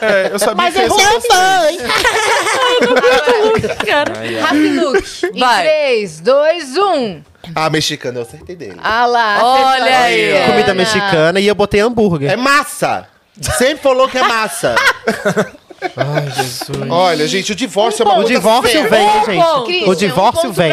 É, 0.00 0.30
eu 0.32 0.38
sabia 0.38 0.70
que 0.70 0.78
esse... 0.78 0.90
Happy 4.42 4.68
Look. 4.78 5.04
Em 5.34 5.40
Vai. 5.40 5.62
3, 5.62 6.20
2, 6.20 6.76
1. 6.76 7.22
Ah, 7.54 7.70
mexicano, 7.70 8.18
eu 8.18 8.22
acertei 8.22 8.54
dele. 8.54 8.76
Ah 8.82 9.06
lá. 9.06 9.38
Olha 9.42 9.98
aí. 10.00 10.28
Adriana. 10.28 10.52
Comida 10.52 10.74
mexicana 10.74 11.40
e 11.40 11.46
eu 11.46 11.54
botei 11.54 11.80
hambúrguer. 11.80 12.30
É 12.30 12.36
massa. 12.36 13.06
Sempre 13.58 13.82
falou 13.82 14.08
que 14.08 14.18
é 14.18 14.22
massa. 14.22 14.74
Ai, 15.96 16.30
Jesus. 16.30 16.90
Olha, 16.90 17.26
gente, 17.26 17.52
o 17.52 17.54
divórcio 17.54 18.02
é 18.02 18.06
uma 18.06 18.18
O 18.18 18.24
divórcio 18.24 18.88
vem, 18.88 19.08
gente. 19.08 19.24
Christian, 19.64 19.88
O 19.90 19.94
divórcio 19.94 20.50
um 20.50 20.52
vem. 20.52 20.72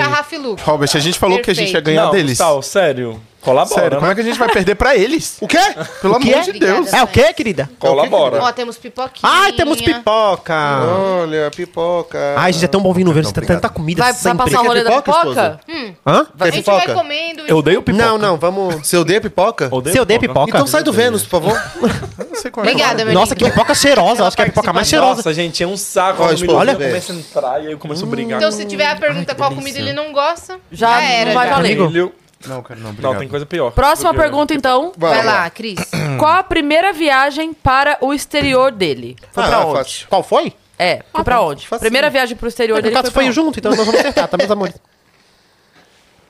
Robert, 0.64 0.90
a 0.94 1.00
gente 1.00 1.18
falou 1.18 1.40
que 1.42 1.50
a 1.50 1.54
gente 1.54 1.68
ia 1.70 1.82
Perfeito. 1.82 1.86
ganhar 1.86 2.04
não, 2.06 2.12
deles. 2.12 2.32
Gustavo, 2.32 2.62
sério. 2.62 3.22
Colabora. 3.48 3.82
Sério, 3.82 3.98
como 3.98 4.08
né? 4.08 4.12
é 4.12 4.16
que 4.16 4.22
a 4.22 4.24
gente 4.26 4.38
vai 4.38 4.50
perder 4.50 4.76
pra 4.76 4.96
eles? 4.96 5.38
O 5.40 5.48
quê? 5.48 5.58
Pelo 6.02 6.16
O 6.16 6.20
quê? 6.20 6.34
amor 6.34 6.44
de 6.44 6.52
Deus. 6.60 6.78
Obrigada. 6.80 6.98
É 6.98 7.04
o 7.04 7.08
quê, 7.08 7.34
querida? 7.34 7.70
Colabora. 7.80 8.44
Ó, 8.44 8.52
temos 8.52 8.78
pipoquinha. 8.78 9.22
Ai, 9.32 9.54
temos 9.54 9.82
pipoca. 9.82 10.54
Olha, 10.86 11.50
pipoca. 11.56 12.36
Ai, 12.36 12.52
gente, 12.52 12.66
é 12.66 12.68
tão 12.68 12.82
bom 12.82 12.92
vir 12.92 13.06
no 13.06 13.14
verão. 13.14 13.30
Você 13.30 13.34
tem 13.40 13.48
tanta 13.48 13.70
comida 13.70 14.04
Vai, 14.04 14.12
vai 14.12 14.22
sempre. 14.22 14.38
passar 14.46 14.62
o 14.62 14.66
rolê 14.68 14.84
da 14.84 15.02
pipoca, 15.02 15.22
pipoca? 15.22 15.60
Hã? 16.06 16.28
A 16.40 16.44
Quer 16.44 16.54
gente 16.54 16.66
pipoca? 16.66 16.86
vai 16.86 16.96
comendo. 16.96 17.44
Eu 17.48 17.58
odeio 17.58 17.82
pipoca. 17.82 18.06
Não, 18.06 18.18
não, 18.18 18.38
vamos... 18.38 18.92
D 19.06 19.16
é 19.16 19.20
pipoca? 19.22 19.70
Odeio 19.72 19.94
Se 19.94 20.00
eu 20.00 20.06
dei 20.06 20.20
pipoca. 20.20 20.50
Então 20.50 20.68
sai 20.68 20.84
do 20.84 20.92
Vênus, 20.92 21.24
por 21.24 21.42
favor. 21.42 21.62
Não 22.30 22.36
sei 22.36 22.52
como 22.52 22.66
é 22.66 22.70
Obrigada, 22.70 23.06
meu 23.06 23.14
Nossa, 23.14 23.36
que 23.36 23.46
pipoca 23.46 23.74
cheirosa. 23.74 24.28
Acho 24.28 24.36
que 24.36 24.42
é 24.42 24.46
a 24.46 24.50
pipoca 24.50 24.74
mais 24.74 24.88
cheirosa. 24.88 25.16
Nossa, 25.16 25.34
gente, 25.34 25.64
é 25.64 25.68
um 25.68 25.78
saco. 25.78 26.22
Olha, 26.24 26.76
começa 26.76 27.14
a 27.14 27.16
entrar 27.16 27.64
e 27.64 27.68
aí 27.68 27.72
eu 27.72 27.78
começo 27.78 28.04
a 28.04 28.08
brigar. 28.08 28.38
Então, 28.40 28.52
se 28.52 28.66
tiver 28.66 28.88
a 28.88 28.96
pergunta 28.96 29.34
qual 29.34 29.52
comida 29.52 29.80
ele 29.80 29.94
não 29.94 30.12
gosta, 30.12 30.60
Já 30.72 31.02
era. 31.02 31.28
não 31.28 31.34
vai 31.34 31.48
já. 31.48 31.56
valer. 31.56 32.12
Não, 32.46 32.62
cara, 32.62 32.80
não, 32.80 32.90
obrigado. 32.92 33.14
Não, 33.14 33.20
tem 33.20 33.28
coisa 33.28 33.46
pior. 33.46 33.72
Próxima 33.72 34.12
Do 34.12 34.16
que- 34.16 34.22
pergunta, 34.22 34.54
então. 34.54 34.92
Vai 34.96 35.24
lá, 35.26 35.50
Cris. 35.50 35.80
Qual 36.20 36.32
a 36.32 36.44
primeira 36.44 36.94
viagem 36.94 37.54
para 37.54 37.98
o 38.02 38.14
exterior 38.14 38.72
dele? 38.72 39.16
Foi 39.32 39.44
Ah, 39.44 39.48
pra 39.48 39.56
é 39.58 39.60
onde? 39.66 39.78
fácil. 39.80 40.08
Qual 40.08 40.22
foi? 40.24 40.54
É, 40.78 41.04
foi 41.12 41.24
pra 41.24 41.42
onde? 41.42 41.68
facinho. 41.68 41.82
Primeira 41.82 42.10
viagem 42.10 42.38
pro 42.38 42.48
exterior 42.48 42.76
No 42.78 42.82
dele 42.84 42.94
caso 42.96 43.06
foi 43.12 43.24
pra 43.24 43.28
onde? 43.30 43.36
junto, 43.36 43.58
então 43.60 43.72
nós 43.72 43.80
vamos 43.84 43.96
acertar, 44.00 44.28
tá, 44.28 44.38
meus 44.38 44.52
amores? 44.52 44.76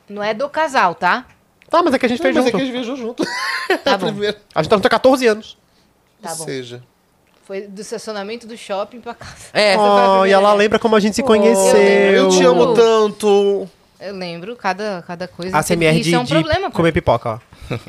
Não 0.10 0.24
é 0.24 0.34
do 0.34 0.48
casal, 0.50 0.96
tá? 0.96 1.26
Tá, 1.70 1.84
mas 1.84 1.94
é 1.94 2.00
que 2.00 2.06
a 2.06 2.10
gente 2.10 2.22
fez 2.22 2.34
Mas 2.34 2.46
é 2.46 2.48
junto. 2.48 2.56
que 2.58 2.62
a 2.62 2.66
gente 2.66 2.74
viajou 2.74 2.96
junto. 2.96 3.26
Tá 3.84 3.98
bom. 3.98 4.08
Primeiro. 4.08 4.38
A 4.56 4.62
gente 4.64 4.70
tá 4.70 4.76
junto 4.78 4.86
há 4.86 4.90
14 4.90 5.28
anos. 5.28 5.58
Tá 6.22 6.32
Ou 6.32 6.38
bom. 6.38 6.46
seja. 6.46 6.82
Foi 7.44 7.62
do 7.62 7.82
estacionamento 7.82 8.48
do 8.48 8.56
shopping 8.58 9.02
pra 9.02 9.14
casa. 9.14 9.36
É, 9.54 9.76
foi 9.76 9.84
a 9.86 9.88
Oh, 9.90 9.92
e 9.92 10.20
primeira 10.20 10.32
ela 10.38 10.50
vez. 10.52 10.60
lembra 10.60 10.80
como 10.80 10.96
a 10.96 11.00
gente 11.02 11.16
se 11.16 11.24
conheceu. 11.24 11.76
Eu 11.78 12.30
te 12.30 12.44
amo 12.44 12.74
tanto. 12.74 13.70
Eu 14.00 14.16
lembro 14.16 14.56
cada, 14.56 15.04
cada 15.08 15.28
coisa. 15.28 15.58
A 15.58 15.64
CMR 15.64 16.00
Isso 16.00 16.10
de, 16.10 16.16
é 16.16 16.20
um 16.20 16.24
de 16.24 16.34
problema. 16.34 16.70
comer 16.72 16.92
pipoca, 16.92 17.30
ó. 17.30 17.40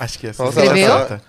Acho 0.00 0.16
que 0.18 0.28
essa 0.28 0.44
Nossa, 0.44 0.60
ela 0.60 0.66
Escreveu? 0.66 0.94
acerta. 0.94 1.22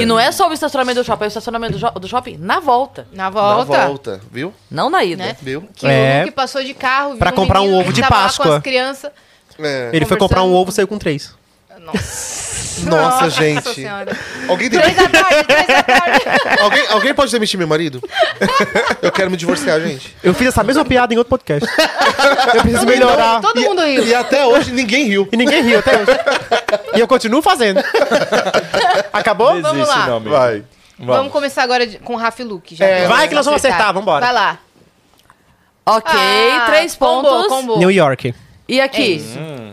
E 0.00 0.06
não 0.06 0.18
é 0.18 0.32
só 0.32 0.48
o 0.48 0.52
estacionamento 0.54 0.98
do 1.00 1.04
shopping, 1.04 1.24
é 1.24 1.26
o 1.26 1.28
estacionamento 1.28 1.78
do, 2.00 2.08
shopping 2.08 2.36
na 2.38 2.58
volta, 2.58 3.06
Na 3.12 3.24
Na 3.24 3.30
volta. 3.30 3.86
volta, 3.86 4.20
viu? 4.32 4.52
não 4.70 4.88
na 4.88 5.04
ida. 5.04 5.22
Né? 5.24 5.36
Viu? 5.42 5.68
Que 5.74 5.86
É. 5.86 6.20
o 6.20 6.20
Luke 6.22 6.32
passou 6.34 6.64
de 6.64 6.72
carro, 6.72 7.10
viu 7.10 7.18
Pra 7.18 7.30
um 7.32 7.34
comprar 7.34 7.60
um 7.60 7.74
ovo 7.74 7.88
que 7.88 7.92
de 7.92 8.00
lá 8.00 8.08
Páscoa. 8.08 8.46
com 8.46 8.52
as 8.54 8.62
crianças. 8.62 9.12
É. 9.58 9.90
Ele 9.92 10.06
foi 10.06 10.16
comprar 10.16 10.42
um 10.42 10.54
ovo 10.54 10.70
e 10.70 10.72
saiu 10.72 10.88
com 10.88 10.96
três. 10.98 11.34
Nossa. 11.84 12.54
Nossa, 12.90 13.30
gente. 13.30 13.72
Senhora. 13.74 14.16
Alguém, 14.48 14.68
tem... 14.68 14.80
Três 14.80 14.96
da 14.96 15.08
tarde, 15.08 15.44
três 15.44 15.66
da 15.66 15.82
tarde. 15.82 16.20
alguém, 16.60 16.86
alguém 16.88 17.14
pode 17.14 17.30
demitir 17.30 17.56
meu 17.58 17.68
marido? 17.68 18.00
Eu 19.00 19.12
quero 19.12 19.30
me 19.30 19.36
divorciar, 19.36 19.80
gente. 19.80 20.14
Eu 20.22 20.34
fiz 20.34 20.48
essa 20.48 20.64
mesma 20.64 20.84
piada 20.84 21.14
em 21.14 21.16
outro 21.16 21.30
podcast. 21.30 21.68
Eu 22.54 22.62
preciso 22.62 22.84
melhorar. 22.86 23.40
Todo 23.40 23.60
mundo 23.60 23.82
riu. 23.82 24.04
E 24.04 24.14
até 24.14 24.44
hoje 24.44 24.72
ninguém 24.72 25.04
riu. 25.06 25.28
E 25.30 25.36
ninguém 25.36 25.62
riu 25.62 25.78
até 25.78 25.92
hoje. 25.96 26.10
E 26.96 27.00
eu 27.00 27.06
continuo 27.06 27.40
fazendo. 27.42 27.80
Acabou? 29.12 29.52
Desiste, 29.54 29.70
Vamos 29.72 29.88
lá. 29.88 30.06
não. 30.06 30.20
Vai. 30.20 30.64
Vamos 30.98 31.32
começar 31.32 31.62
agora 31.62 31.86
de- 31.86 31.98
com 31.98 32.14
o 32.14 32.16
Rafa 32.16 32.42
e 32.42 32.44
Luke. 32.44 32.74
Já 32.74 32.84
É, 32.86 33.06
vai 33.06 33.28
que 33.28 33.34
nós 33.34 33.44
vamos 33.44 33.60
acertar, 33.64 33.92
vambora. 33.94 34.24
Vai 34.24 34.34
lá. 34.34 34.58
Ok, 35.86 36.12
Ah, 36.12 36.64
três 36.66 36.94
combou, 36.96 37.22
pontos. 37.30 37.48
combou. 37.48 37.78
New 37.78 37.90
York. 37.90 38.34
E 38.66 38.80
aqui? 38.80 39.22
É 39.36 39.63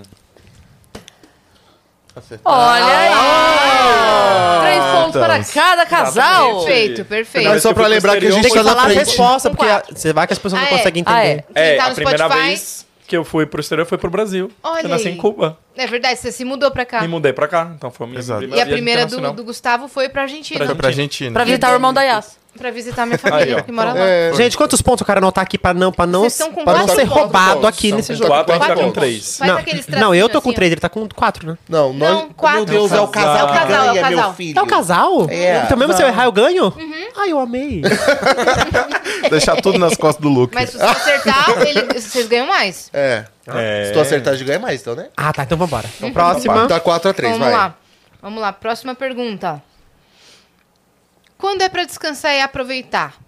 Acertou. 2.16 2.52
Olha 2.52 2.86
aí! 2.86 4.62
Três 4.62 4.84
pontos 4.96 5.22
para 5.22 5.44
cada 5.44 5.86
casal. 5.86 6.48
Exatamente. 6.50 6.66
Perfeito, 6.66 7.06
perfeito. 7.06 7.50
Mas 7.50 7.62
só 7.62 7.74
pra 7.74 7.88
lembrar 7.88 8.18
que 8.20 8.28
a 8.28 8.32
gente 8.32 8.42
Tem 8.44 8.52
que 8.52 8.58
tá 8.58 8.64
na 8.64 8.70
falar 8.72 8.82
a 8.82 8.86
frente. 8.86 8.98
resposta, 9.00 9.50
porque 9.50 9.66
a- 9.66 9.84
você 9.94 10.14
vai 10.14 10.28
que 10.28 10.34
as 10.34 10.40
pessoas 10.40 10.62
Ah, 10.62 10.66
não 10.66 10.72
é. 10.74 10.78
conseguem 10.78 11.04
Ah, 11.06 11.26
entender. 11.26 11.46
é. 11.56 11.62
É, 11.64 11.70
Quem 11.70 11.78
tá 11.78 11.86
a 11.92 11.96
primeira 11.96 12.26
Spotify? 12.26 12.48
vez 12.48 12.86
que 13.08 13.18
eu 13.18 13.24
fui 13.26 13.46
pro 13.46 13.60
exterior 13.62 13.86
foi 13.86 13.98
pro 13.98 14.10
Brasil. 14.10 14.52
Olha 14.64 14.84
eu 14.84 14.90
nasci 14.90 15.08
aí. 15.08 15.14
em 15.14 15.18
Cuba. 15.18 15.58
É 15.76 15.88
verdade, 15.88 16.20
você 16.20 16.32
se 16.32 16.44
mudou 16.46 16.70
pra 16.72 16.86
cá. 16.86 17.02
Me 17.02 17.08
mudei 17.08 17.34
pra 17.34 17.48
cá. 17.48 17.72
Então 17.76 17.90
foi 17.92 18.06
a 18.06 18.10
minha 18.10 18.20
Exato. 18.20 18.40
primeira 18.40 18.60
E 18.60 18.62
a 18.62 18.74
primeira 18.74 19.06
do, 19.06 19.32
do 19.34 19.44
Gustavo 19.44 19.88
foi 19.88 20.08
pra 20.10 20.24
Argentina. 20.24 20.66
Foi 20.66 20.76
pra 20.76 20.88
Argentina. 20.88 21.32
Pra 21.34 21.44
visitar 21.44 21.72
o 21.72 21.74
irmão 21.74 21.94
da 21.94 22.04
Yas. 22.04 22.38
Pra 22.58 22.70
visitar 22.70 23.06
minha 23.06 23.18
família, 23.18 23.46
Aí, 23.46 23.54
ó. 23.56 23.62
que 23.64 23.72
mora 23.72 23.94
lá. 23.94 24.00
É, 24.06 24.34
Gente, 24.34 24.58
quantos 24.58 24.82
pontos 24.82 25.02
eu 25.02 25.06
quero 25.06 25.20
anotar 25.20 25.42
aqui 25.42 25.58
pra 25.58 25.74
não, 25.74 25.90
pra 25.92 26.06
não, 26.06 26.22
Vocês 26.22 26.34
estão 26.34 26.52
com 26.52 26.64
pra 26.66 26.74
não 26.74 26.80
quatro 26.82 26.96
ser 26.96 27.08
pontos. 27.08 27.22
roubado 27.22 27.66
aqui 27.68 27.88
São 27.90 27.98
nesse 27.98 28.14
jogo? 28.14 28.28
Quatro, 28.28 28.54
a 28.54 28.58
gente 28.60 28.68
tá 28.68 28.76
com 28.76 28.92
três. 28.92 29.38
Faz 29.38 29.52
Não, 29.52 29.58
aqueles 29.58 29.88
não, 29.88 30.14
eu 30.14 30.28
tô 30.28 30.34
com 30.34 30.52
tracinhos 30.52 30.56
três, 30.56 30.72
ele 30.74 30.82
tá 30.82 30.90
com 30.90 31.08
quatro, 31.10 31.48
né? 31.48 31.58
Não, 31.70 31.94
nós, 31.94 32.10
Não, 32.10 32.30
quatro. 32.30 32.58
meu 32.58 32.66
Deus, 32.66 32.92
é 32.92 33.00
o 33.00 33.08
casal 33.08 33.38
É 33.38 33.44
o 33.44 33.48
que 33.48 33.54
casal, 33.54 33.72
é 33.86 33.90
o 33.92 33.94
ganha, 33.94 34.08
meu 34.10 34.18
casal. 34.18 34.34
filho. 34.34 34.60
É 34.60 34.62
o 34.62 34.68
casal? 34.68 35.28
É. 35.30 35.62
Então 35.66 35.78
mesmo 35.78 35.94
se 35.94 36.04
eu 36.04 36.08
errar, 36.08 36.26
eu 36.26 36.32
ganho? 36.34 36.66
Uhum. 36.66 37.08
Ai, 37.18 37.32
eu 37.32 37.40
amei. 37.40 37.82
Deixar 39.30 39.56
tudo 39.62 39.80
nas 39.80 39.96
costas 39.96 40.22
do 40.22 40.30
Luke. 40.30 40.54
Mas 40.54 40.70
se 40.72 40.78
você 40.78 40.84
acertar, 40.84 41.50
ele- 41.66 41.94
vocês 42.00 42.28
ganham 42.28 42.48
mais. 42.48 42.90
É. 42.94 43.26
É. 43.48 43.86
Se 43.88 43.94
tu 43.94 44.00
acertar, 44.00 44.36
de 44.36 44.44
ganha 44.44 44.60
mais, 44.60 44.82
então, 44.82 44.94
né? 44.96 45.08
ah, 45.16 45.32
tá, 45.34 45.44
então 45.44 45.58
vambora. 45.58 45.90
Então, 45.98 46.12
próxima. 46.12 46.68
Tá 46.68 46.80
4x3, 46.80 47.22
Vamos 47.24 47.40
vai. 47.40 47.52
lá. 47.52 47.76
Vamos 48.22 48.42
lá, 48.42 48.54
próxima 48.54 48.94
pergunta. 48.94 49.62
Quando 51.42 51.64
é 51.64 51.70
pra 51.70 51.84
descansar 51.84 52.36
e 52.36 52.40
aproveitar? 52.40 53.20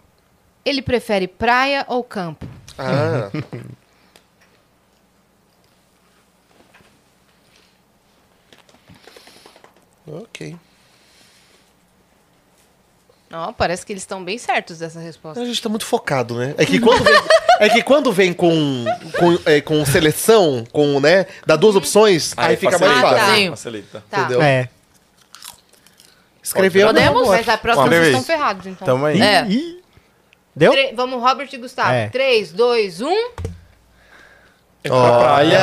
Ele 0.64 0.84
prefere 0.84 1.28
praia 1.28 1.84
ou 1.90 2.04
campo? 2.04 2.48
Ah. 2.78 3.32
ok. 10.08 10.56
Ó, 13.32 13.52
parece 13.52 13.84
que 13.84 13.92
eles 13.92 14.04
estão 14.04 14.24
bem 14.24 14.38
certos 14.38 14.78
dessa 14.78 15.00
resposta. 15.00 15.42
A 15.42 15.46
gente 15.46 15.60
tá 15.60 15.68
muito 15.68 15.86
focado, 15.86 16.38
né? 16.38 16.54
É 16.56 16.68
que 16.68 16.80
quando 16.80 17.04
vem, 17.04 17.20
é 17.62 17.68
que 17.70 17.82
quando 17.82 18.14
vem 18.14 18.32
com, 18.32 18.86
com, 19.18 19.40
é, 19.44 19.60
com 19.60 19.84
seleção, 19.88 20.64
com, 20.72 21.00
né, 21.00 21.26
dá 21.48 21.56
duas 21.56 21.76
opções, 21.76 22.36
aí, 22.38 22.56
fica 22.56 22.78
mais 22.78 22.92
facilita, 22.92 23.10
fácil. 23.10 23.34
Ah, 23.34 23.46
tá. 23.46 23.50
Facilita. 23.50 24.04
Tá. 24.08 24.20
Entendeu? 24.20 24.40
É. 24.44 24.70
Escreveu, 26.54 26.88
Podemos? 26.88 27.22
não, 27.22 27.28
Mas 27.30 27.50
a 27.50 27.58
próxima 27.58 27.88
vocês 27.88 28.08
estão 28.08 28.24
ferrados, 28.24 28.68
então. 28.68 28.86
Tamo 28.86 29.06
aí. 29.06 29.22
É. 29.22 29.46
Deu? 30.56 30.72
Tre- 30.72 30.94
Vamos, 30.96 31.22
Robert 31.22 31.50
e 31.52 31.58
Gustavo. 31.58 31.90
um. 31.90 31.94
É. 31.94 32.10
3, 32.10 32.52
2, 32.52 33.02
1. 33.02 33.30
Pra 34.84 35.18
praia, 35.18 35.60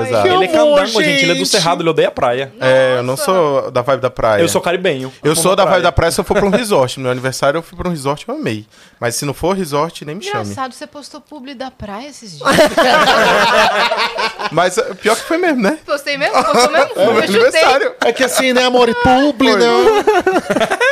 ele 0.00 0.08
Exato. 0.08 0.42
É 0.42 0.48
candango, 0.48 1.02
gente. 1.02 1.22
Ele 1.22 1.32
é 1.32 1.34
do 1.34 1.38
gente. 1.38 1.48
Cerrado, 1.48 1.82
ele 1.82 1.90
odeia 1.90 2.10
praia. 2.10 2.52
É, 2.60 2.96
eu 2.98 3.02
não 3.02 3.16
sou 3.16 3.70
da 3.70 3.82
vibe 3.82 4.00
da 4.00 4.10
praia. 4.10 4.40
Eu 4.42 4.48
sou 4.48 4.60
caribenho. 4.60 5.12
Eu 5.22 5.32
Amo 5.32 5.40
sou 5.40 5.56
da 5.56 5.62
praia. 5.64 5.76
vibe 5.76 5.82
da 5.84 5.92
praia 5.92 6.10
se 6.12 6.20
eu 6.20 6.24
for 6.24 6.34
pra 6.36 6.46
um 6.46 6.50
resort. 6.50 6.98
No 6.98 7.04
meu 7.04 7.12
aniversário 7.12 7.58
eu 7.58 7.62
fui 7.62 7.76
pra 7.76 7.88
um 7.88 7.90
resort 7.90 8.24
e 8.26 8.30
eu 8.30 8.34
amei. 8.36 8.66
Mas 9.00 9.16
se 9.16 9.24
não 9.24 9.34
for 9.34 9.56
resort, 9.56 10.04
nem 10.04 10.14
me 10.16 10.22
chame. 10.22 10.44
Engraçado, 10.44 10.72
você 10.72 10.86
postou 10.86 11.20
publi 11.20 11.54
da 11.54 11.70
praia 11.70 12.08
esses 12.08 12.38
dias. 12.38 12.48
Mas 14.50 14.76
uh, 14.76 14.94
pior 14.96 15.16
que 15.16 15.22
foi 15.22 15.38
mesmo, 15.38 15.62
né? 15.62 15.78
Postei 15.84 16.16
mesmo? 16.16 16.34
Postou 16.42 16.70
mesmo? 16.70 16.92
No 17.02 17.12
meu 17.12 17.14
eu 17.14 17.22
aniversário. 17.22 17.92
É 18.04 18.12
que 18.12 18.22
assim, 18.24 18.52
né, 18.52 18.64
amor? 18.64 18.88
E 18.88 18.94
publi, 18.94 19.56
não. 19.56 19.84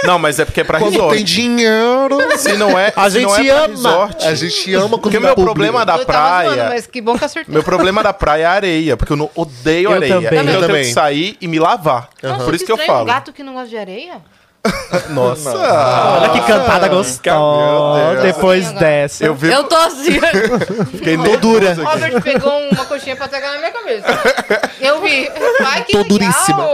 Não, 0.05 0.19
mas 0.19 0.39
é 0.39 0.45
porque 0.45 0.61
é 0.61 0.65
pra 0.65 0.79
Quando 0.79 0.93
resort. 0.93 1.17
tem 1.17 1.25
dinheiro. 1.25 2.19
Se 2.39 2.55
não 2.57 2.79
é, 2.79 2.93
A 2.97 3.11
se 3.11 3.21
não 3.21 3.35
gente 3.37 3.51
é 3.51 3.55
pra 3.55 3.65
ama. 3.65 3.75
resort. 3.75 4.27
A 4.27 4.35
gente 4.35 4.75
ama 4.75 4.89
quando 4.91 5.01
Porque 5.03 5.21
meu 5.21 5.35
problema 5.35 5.85
da 5.85 5.97
Eu 5.99 6.05
tava 6.05 6.43
zoando, 6.43 6.55
praia. 6.57 6.69
mas 6.71 6.87
que 6.87 7.01
bom 7.01 7.19
que 7.19 7.25
acertou. 7.25 7.53
Meu 7.53 7.63
problema 7.63 8.03
da 8.03 8.13
praia 8.13 8.61
é 8.67 8.90
a 8.90 8.90
areia, 8.91 8.97
porque 8.97 9.13
eu 9.13 9.17
não 9.17 9.31
odeio 9.35 9.91
Eu 9.91 9.95
areia. 9.95 10.15
também. 10.15 10.27
Então 10.27 10.39
Eu 10.39 10.45
eu 10.45 10.51
tenho 10.59 10.67
também. 10.67 10.85
que 10.85 10.93
sair 10.93 11.37
e 11.41 11.47
me 11.49 11.59
lavar. 11.59 12.09
Nossa, 12.23 12.45
Por 12.45 12.55
isso 12.55 12.65
que 12.65 12.73
eu 12.73 12.77
estranho, 12.77 12.93
falo. 12.93 13.05
um 13.05 13.07
gato 13.13 13.33
que 13.33 13.43
não 13.43 13.53
gosta 13.55 13.69
de 13.69 13.77
areia? 13.79 14.21
Nossa. 15.11 15.57
Olha 15.57 16.29
que 16.31 16.41
cantada 16.47 16.87
gostosa. 16.89 18.13
Deus. 18.21 18.23
Depois 18.35 18.73
dessa. 18.73 19.25
Eu 19.25 19.35
vi, 19.35 19.51
Eu 19.51 19.65
tô 19.65 19.75
assim. 19.77 20.21
fiquei 20.93 21.17
tô 21.17 21.37
dura. 21.39 21.73
Robert 21.75 22.21
pegou 22.23 22.53
uma 22.71 22.85
coxinha 22.85 23.17
pra 23.17 23.27
pegar 23.27 23.53
na 23.53 23.59
minha 23.59 23.71
cabeça. 23.71 24.07
Eu 24.79 25.01
vi. 25.01 25.31
Ai, 25.65 25.85
que 25.85 25.93
Tô 25.93 25.99
legal. 26.03 26.09
duríssima. 26.19 26.67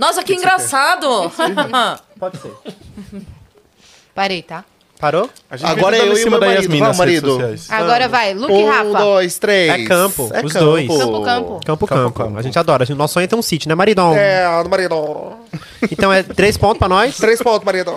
Nossa, 0.00 0.24
que 0.24 0.34
engraçado. 0.34 1.30
Pode 2.18 2.38
ser. 2.38 2.52
Parei, 4.14 4.42
tá? 4.42 4.64
Parou? 4.98 5.28
A 5.50 5.56
gente 5.56 5.70
Agora 5.70 5.96
eu 5.96 6.12
em 6.12 6.12
e 6.14 6.16
cima 6.16 6.36
o 6.38 6.40
da 6.40 6.46
meu 6.46 6.54
Yasmin 6.56 6.80
marido. 6.80 6.86
nas 6.88 6.96
Vamos, 6.96 7.12
redes 7.12 7.22
marido. 7.28 7.50
sociais. 7.56 7.82
Agora 7.82 8.08
vai. 8.08 8.34
Luke 8.34 8.52
e 8.52 8.56
Um, 8.56 8.68
Rafa. 8.70 8.98
dois, 9.04 9.38
três. 9.38 9.70
É 9.72 9.84
campo, 9.84 10.30
É 10.32 10.44
os 10.44 10.52
campo. 10.52 10.64
dois. 10.64 10.88
Campo, 10.88 11.00
campo. 11.02 11.20
Campo, 11.22 11.60
Campo, 11.64 11.86
campo. 11.86 12.18
campo. 12.24 12.38
A 12.38 12.42
gente 12.42 12.58
adora. 12.58 12.82
A 12.82 12.86
gente- 12.86 12.96
Nosso 12.96 13.14
sonho 13.14 13.24
é 13.24 13.26
ter 13.26 13.36
um 13.36 13.42
sítio, 13.42 13.68
né, 13.68 13.74
maridão? 13.74 14.14
É, 14.16 14.46
marido. 14.70 15.32
Então 15.90 16.12
é 16.12 16.22
três 16.22 16.56
pontos 16.56 16.78
pra 16.78 16.88
nós. 16.88 17.16
Três 17.16 17.40
pontos, 17.42 17.64
marido. 17.64 17.94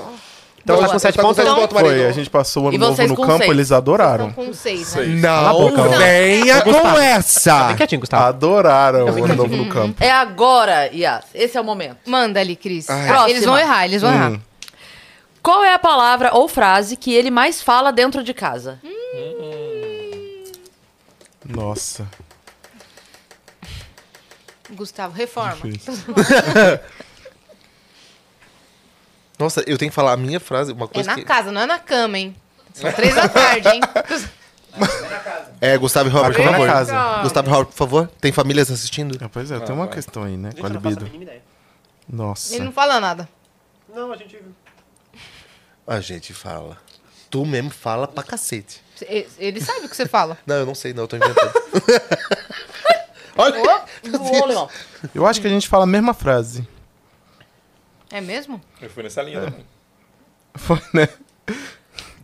Então 0.62 0.76
tá 0.76 0.82
Boa. 0.84 0.94
com 0.94 1.00
sete 1.00 1.16
Tá 1.16 1.22
com 1.22 1.28
pontos. 1.30 1.38
sete 1.38 1.48
Então- 1.52 1.68
pontos, 1.68 1.80
Foi, 1.82 2.06
a 2.06 2.12
gente 2.12 2.30
passou 2.30 2.64
o 2.66 2.68
ano 2.68 2.78
novo 2.78 3.02
no 3.08 3.16
campo, 3.16 3.38
seis. 3.40 3.50
eles 3.50 3.72
adoraram. 3.72 4.32
Com 4.34 4.54
seis, 4.54 4.94
né? 4.94 5.06
Não 5.06 5.52
boca, 5.54 5.82
ó. 5.82 5.88
venha 5.98 6.62
com 6.62 7.00
essa. 7.00 7.64
Bem 7.68 7.76
quietinho, 7.78 8.02
Gustavo. 8.02 8.26
Adoraram 8.26 9.06
o 9.06 9.24
ano 9.24 9.36
novo 9.36 9.56
no 9.56 9.66
campo. 9.68 9.96
É 10.04 10.12
agora, 10.12 10.90
Yas. 10.94 11.24
Esse 11.34 11.58
é 11.58 11.62
o 11.62 11.64
momento. 11.64 11.98
Manda 12.06 12.42
ali, 12.42 12.58
Cris. 12.58 12.88
Eles 13.30 13.46
vão 13.46 13.58
errar, 13.58 13.86
eles 13.86 14.02
vão 14.02 14.12
errar. 14.14 14.34
Hum. 15.40 15.42
Qual 15.42 15.64
é 15.64 15.74
a 15.74 15.80
palavra 15.80 16.34
ou 16.34 16.48
frase 16.48 16.96
que 16.98 17.14
ele 17.14 17.32
mais 17.32 17.62
fala 17.62 17.92
dentro 17.92 18.24
de 18.24 18.34
casa? 18.34 18.80
Nossa. 21.46 22.08
Gustavo, 24.72 25.14
reforma. 25.16 25.58
Nossa, 29.40 29.64
eu 29.66 29.78
tenho 29.78 29.90
que 29.90 29.96
falar 29.96 30.12
a 30.14 30.18
minha 30.18 30.40
frase, 30.40 30.74
uma 30.74 30.86
É 30.86 30.90
coisa 30.90 31.10
na 31.12 31.16
que... 31.16 31.24
casa, 31.24 31.52
não 31.52 31.62
é 31.62 31.66
na 31.66 31.80
cama, 31.80 32.18
hein? 32.20 32.36
São 32.74 32.92
três 32.92 33.16
da 33.16 33.28
tarde, 33.28 33.68
hein? 33.70 33.82
É, 35.62 35.78
Gustavo 35.78 36.08
e 36.08 36.12
Robert, 36.12 36.32
por 36.36 36.42
Agora 36.42 36.52
favor. 36.54 36.68
casa. 36.68 37.22
Gustavo 37.24 37.50
e 37.50 37.52
Robert, 37.52 37.66
por 37.68 37.76
favor. 37.76 38.08
Tem 38.22 38.32
famílias 38.32 38.72
assistindo? 38.72 39.18
Ah, 39.22 39.28
pois 39.28 39.52
é, 39.52 39.60
tem 39.60 39.76
uma 39.76 39.88
questão 39.90 40.24
aí, 40.24 40.38
né? 40.38 40.52
Com 40.58 40.66
a 40.66 40.70
libido. 40.70 41.10
Nossa. 42.08 42.56
Ele 42.56 42.64
não 42.66 42.72
fala 42.72 42.98
nada. 43.00 43.28
Não, 43.94 44.14
a 44.14 44.16
gente... 44.16 44.40
A 45.90 46.00
gente 46.02 46.34
fala. 46.34 46.78
Tu 47.30 47.44
mesmo 47.46 47.70
fala 47.72 48.08
pra 48.08 48.24
cacete. 48.24 48.82
Ele 49.38 49.60
sabe 49.62 49.86
o 49.86 49.90
que 49.90 49.96
você 49.96 50.06
fala. 50.06 50.38
Não, 50.46 50.56
eu 50.58 50.66
não 50.66 50.76
sei, 50.76 50.94
não, 50.94 51.04
eu 51.04 51.08
tô 51.08 51.16
inventando. 51.16 51.52
Olha, 53.38 53.62
Ô. 53.62 54.70
Eu 55.16 55.26
acho 55.26 55.40
que 55.40 55.48
a 55.48 55.50
gente 55.50 55.68
fala 55.68 55.84
a 55.84 55.88
mesma 55.88 56.14
frase. 56.14 56.68
É 58.12 58.20
mesmo? 58.20 58.62
Eu 58.82 58.90
fui 58.90 59.04
nessa 59.04 59.22
linha 59.22 59.42
também. 59.42 59.66
Foi, 60.56 60.82
né? 60.94 61.08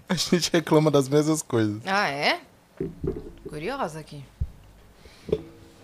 A 0.10 0.14
gente 0.16 0.52
reclama 0.52 0.92
das 0.92 1.08
mesmas 1.08 1.42
coisas. 1.42 1.82
Ah, 1.86 2.10
é? 2.10 2.42
Curiosa 3.48 4.00
aqui. 4.00 4.24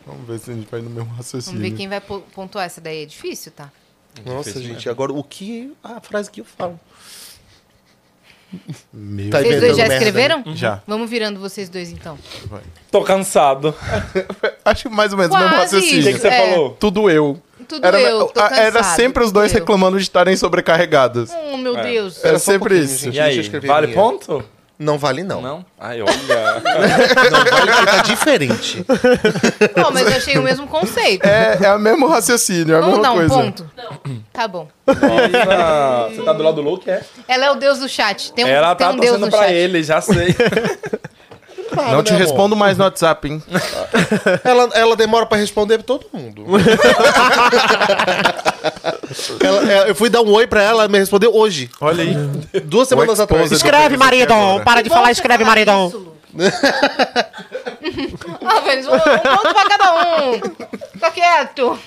Vamos 0.06 0.28
ver 0.28 0.40
se 0.40 0.52
a 0.52 0.54
gente 0.54 0.70
vai 0.70 0.82
no 0.82 0.90
mesmo 0.90 1.06
Vamos 1.06 1.18
raciocínio. 1.18 1.62
ver 1.62 1.72
quem 1.72 1.88
vai 1.88 2.02
po- 2.02 2.22
pontuar 2.34 2.66
essa 2.66 2.82
daí. 2.82 3.04
É 3.04 3.06
difícil, 3.06 3.52
tá? 3.52 3.72
Nossa, 4.26 4.50
Difícil 4.50 4.62
gente, 4.64 4.76
mesmo. 4.78 4.92
agora 4.92 5.14
o 5.14 5.24
que... 5.24 5.72
A 5.84 6.02
frase 6.02 6.30
que 6.30 6.42
eu 6.42 6.46
falo. 6.46 6.78
Meu 8.94 9.30
Tá 9.30 9.40
Vocês 9.40 9.60
dois 9.62 9.78
já 9.78 9.84
merda, 9.84 9.94
escreveram? 9.96 10.44
Já. 10.56 10.82
Vamos 10.88 11.10
virando 11.10 11.40
vocês 11.40 11.70
dois, 11.70 11.90
então. 11.92 12.18
Tô 12.92 13.02
cansado. 13.04 13.74
Acho 14.66 14.84
que 14.90 14.90
mais 14.96 15.12
ou 15.14 15.18
menos 15.18 15.34
o 15.36 15.40
mesmo 15.40 15.56
Quase 15.56 15.78
O 15.78 15.80
que, 15.80 15.88
que 15.88 15.96
raciocínio. 15.96 16.20
você 16.20 16.28
É. 16.28 16.52
falou? 16.52 16.70
Tudo 16.80 17.10
eu. 17.10 17.42
Tudo 17.68 17.86
Era, 17.86 18.00
eu, 18.02 18.26
tô 18.28 18.40
a- 18.42 18.48
era 18.58 18.72
cansado, 18.80 18.96
sempre 18.98 19.24
os 19.24 19.32
dois 19.32 19.54
eu. 19.54 19.60
reclamando 19.60 19.98
de 19.98 20.04
estarem 20.04 20.36
sobrecarregados. 20.36 21.30
Oh, 21.54 21.56
meu 21.58 21.78
É. 21.78 21.84
Deus. 21.84 22.24
Era 22.26 22.36
um 22.36 22.40
sempre 22.40 22.60
pouquinho, 22.76 22.84
isso. 22.84 22.98
gente. 23.12 23.16
E 23.16 23.20
eu 23.20 23.24
aí, 23.24 23.68
vale 23.68 23.88
minha. 23.88 23.98
ponto? 24.00 24.44
Não 24.82 24.98
vale, 24.98 25.24
não. 25.24 25.42
Não? 25.42 25.66
Ai, 25.80 26.02
olha. 26.02 26.12
Não 27.30 27.46
vale 27.46 27.72
porque 27.72 27.86
tá 27.86 28.02
diferente. 28.02 28.86
Não, 29.76 29.92
mas 29.92 30.08
eu 30.10 30.18
achei 30.18 30.38
o 30.40 30.42
mesmo 30.42 30.66
conceito. 30.68 31.24
É, 31.24 31.60
é 31.62 31.74
o 31.76 31.80
mesmo 31.80 32.08
raciocínio, 32.08 32.74
é 32.74 32.78
a 32.80 32.82
Vamos 32.82 32.98
mesma 32.98 33.04
dar 33.04 33.12
um 33.12 33.18
coisa. 33.18 33.34
ponto? 33.36 33.72
Tá 34.34 34.48
bom. 34.48 34.68
Nossa, 34.88 36.16
você 36.16 36.22
tá 36.24 36.34
do 36.34 36.44
lado 36.44 36.56
do 36.56 36.62
Luke, 36.64 36.90
é? 36.90 37.04
Ela 37.28 37.46
é 37.46 37.52
o 37.52 37.56
deus 37.56 37.78
do 37.80 37.88
chat. 37.88 38.34
Tem 38.34 38.44
um, 38.44 38.48
Ela 38.48 38.74
tem 38.74 38.88
tá 38.88 38.94
um 38.94 38.98
deus 38.98 39.12
torcendo 39.12 39.26
no 39.26 39.32
pra 39.32 39.44
chat. 39.48 39.54
ele, 39.54 39.84
já 39.84 40.02
sei. 40.02 40.36
Não 41.76 42.04
te 42.04 42.12
né, 42.12 42.18
amor? 42.18 42.28
respondo 42.28 42.56
mais 42.56 42.78
no 42.78 42.84
WhatsApp, 42.84 43.28
hein? 43.28 43.42
Ela, 44.44 44.70
ela 44.74 44.96
demora 44.96 45.26
pra 45.26 45.38
responder 45.38 45.78
pra 45.78 45.86
todo 45.88 46.06
mundo. 46.14 46.46
Ela- 49.44 49.72
é, 49.72 49.90
eu 49.90 49.96
fui 49.96 50.10
dar 50.10 50.22
um 50.22 50.32
oi 50.32 50.48
pra 50.48 50.62
ela, 50.62 50.84
ela 50.84 50.88
me 50.88 50.98
respondeu 51.00 51.36
hoje. 51.36 51.70
Olha 51.80 52.04
aí. 52.04 52.14
Duas 52.62 52.88
semanas 52.88 53.20
atrás. 53.20 53.52
Escreve, 53.52 53.98
maridão. 53.98 54.50
agora. 54.52 54.64
Para 54.64 54.82
de 54.82 54.90
falar, 54.90 55.12
escreve, 55.12 55.44
isso, 55.44 55.98
Lu. 55.98 56.18
ah, 58.46 58.60
velho, 58.62 58.82
um 58.88 59.00
ponto 59.00 59.54
pra 59.54 59.70
cada 59.70 59.94
um. 59.94 60.40
Tá 61.00 61.12
quieto. 61.12 61.78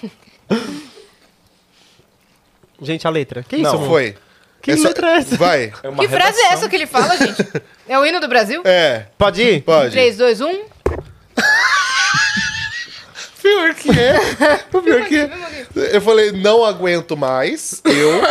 Gente, 2.82 3.06
a 3.06 3.10
letra. 3.10 3.42
Que 3.42 3.56
isso, 3.56 3.72
Não? 3.72 3.86
Foi. 3.86 4.16
Que 4.64 4.76
só- 4.76 4.88
letra 4.88 5.10
é 5.10 5.16
essa? 5.18 5.36
Vai. 5.36 5.72
É 5.82 5.88
uma 5.88 6.02
Que 6.02 6.08
frase 6.08 6.40
é 6.40 6.52
essa 6.52 6.68
que 6.68 6.74
ele 6.76 6.86
fala, 6.86 7.16
gente? 7.16 7.36
É 7.86 7.98
o 7.98 8.06
hino 8.06 8.18
do 8.18 8.26
Brasil? 8.28 8.62
É, 8.64 9.04
Pode 9.18 9.42
ir? 9.42 9.60
pode. 9.62 9.90
3, 9.90 10.16
2, 10.16 10.40
1. 10.40 10.62
Pior 13.42 13.74
que 13.74 13.90
é. 13.90 14.60
O 14.72 14.80
pior 14.80 15.02
que 15.04 15.18
é. 15.18 15.30
Eu 15.92 16.00
falei, 16.00 16.32
não 16.32 16.64
aguento 16.64 17.14
mais. 17.14 17.82
Eu 17.84 18.22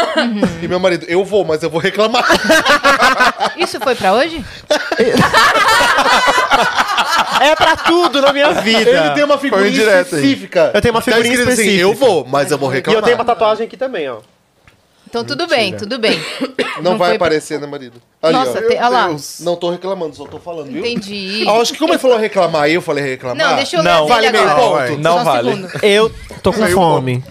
e 0.59 0.67
meu 0.67 0.79
marido, 0.79 1.05
eu 1.07 1.23
vou, 1.23 1.45
mas 1.45 1.61
eu 1.61 1.69
vou 1.69 1.79
reclamar. 1.79 2.25
Isso 3.57 3.79
foi 3.79 3.93
pra 3.93 4.11
hoje? 4.15 4.43
É 7.41 7.55
pra 7.55 7.75
tudo 7.75 8.21
na 8.23 8.33
minha 8.33 8.53
vida. 8.53 8.89
Ele 8.89 9.09
tem 9.11 9.23
uma 9.23 9.37
figurinha 9.37 9.69
específica. 10.01 10.71
Eu 10.73 10.81
tenho 10.81 10.95
uma 10.95 11.01
Tá 11.01 11.11
figurinha 11.11 11.33
assim, 11.35 11.43
específica. 11.51 11.81
eu 11.81 11.93
vou, 11.93 12.25
mas 12.25 12.49
eu 12.49 12.57
vou 12.57 12.71
E 12.71 12.75
reclamar. 12.75 12.99
eu 13.01 13.03
tenho 13.03 13.17
uma 13.17 13.25
tatuagem 13.25 13.67
aqui 13.67 13.77
também, 13.77 14.09
ó. 14.09 14.17
Então 15.13 15.23
tudo 15.23 15.45
bem, 15.45 15.77
tudo 15.77 15.99
bem. 15.99 16.19
Não, 16.81 16.93
Não 16.93 16.97
vai 16.97 17.09
foi 17.09 17.15
aparecer, 17.17 17.59
né, 17.59 17.67
marido? 17.67 18.01
Ali, 18.19 18.33
Nossa, 18.33 18.57
ó. 18.57 18.67
tem- 18.67 18.77
olha 18.79 18.89
lá. 18.89 19.15
Não 19.41 19.55
tô 19.55 19.69
reclamando, 19.69 20.15
só 20.15 20.25
tô 20.25 20.39
falando, 20.39 20.71
viu? 20.71 20.79
Entendi. 20.83 21.45
Ah, 21.47 21.51
acho 21.61 21.71
que 21.73 21.77
como 21.77 21.93
ele 21.93 21.99
falou 21.99 22.17
reclamar 22.17 22.67
e 22.67 22.73
eu 22.73 22.81
falei 22.81 23.03
reclamar. 23.03 23.37
Não, 23.47 23.55
deixa 23.55 23.75
eu 23.77 23.83
ler 23.83 23.89
Não, 23.91 24.05
a 24.05 24.07
vale 24.07 24.31
dele 24.31 24.43
meio 24.43 24.49
agora. 24.57 24.87
ponto. 24.89 24.99
Não 25.01 25.13
Só 25.13 25.21
um 25.21 25.23
vale. 25.23 25.51
segundo. 25.51 25.85
Eu 25.85 26.11
tô 26.41 26.51
com 26.51 26.59
Saiu 26.61 26.75
fome. 26.75 27.23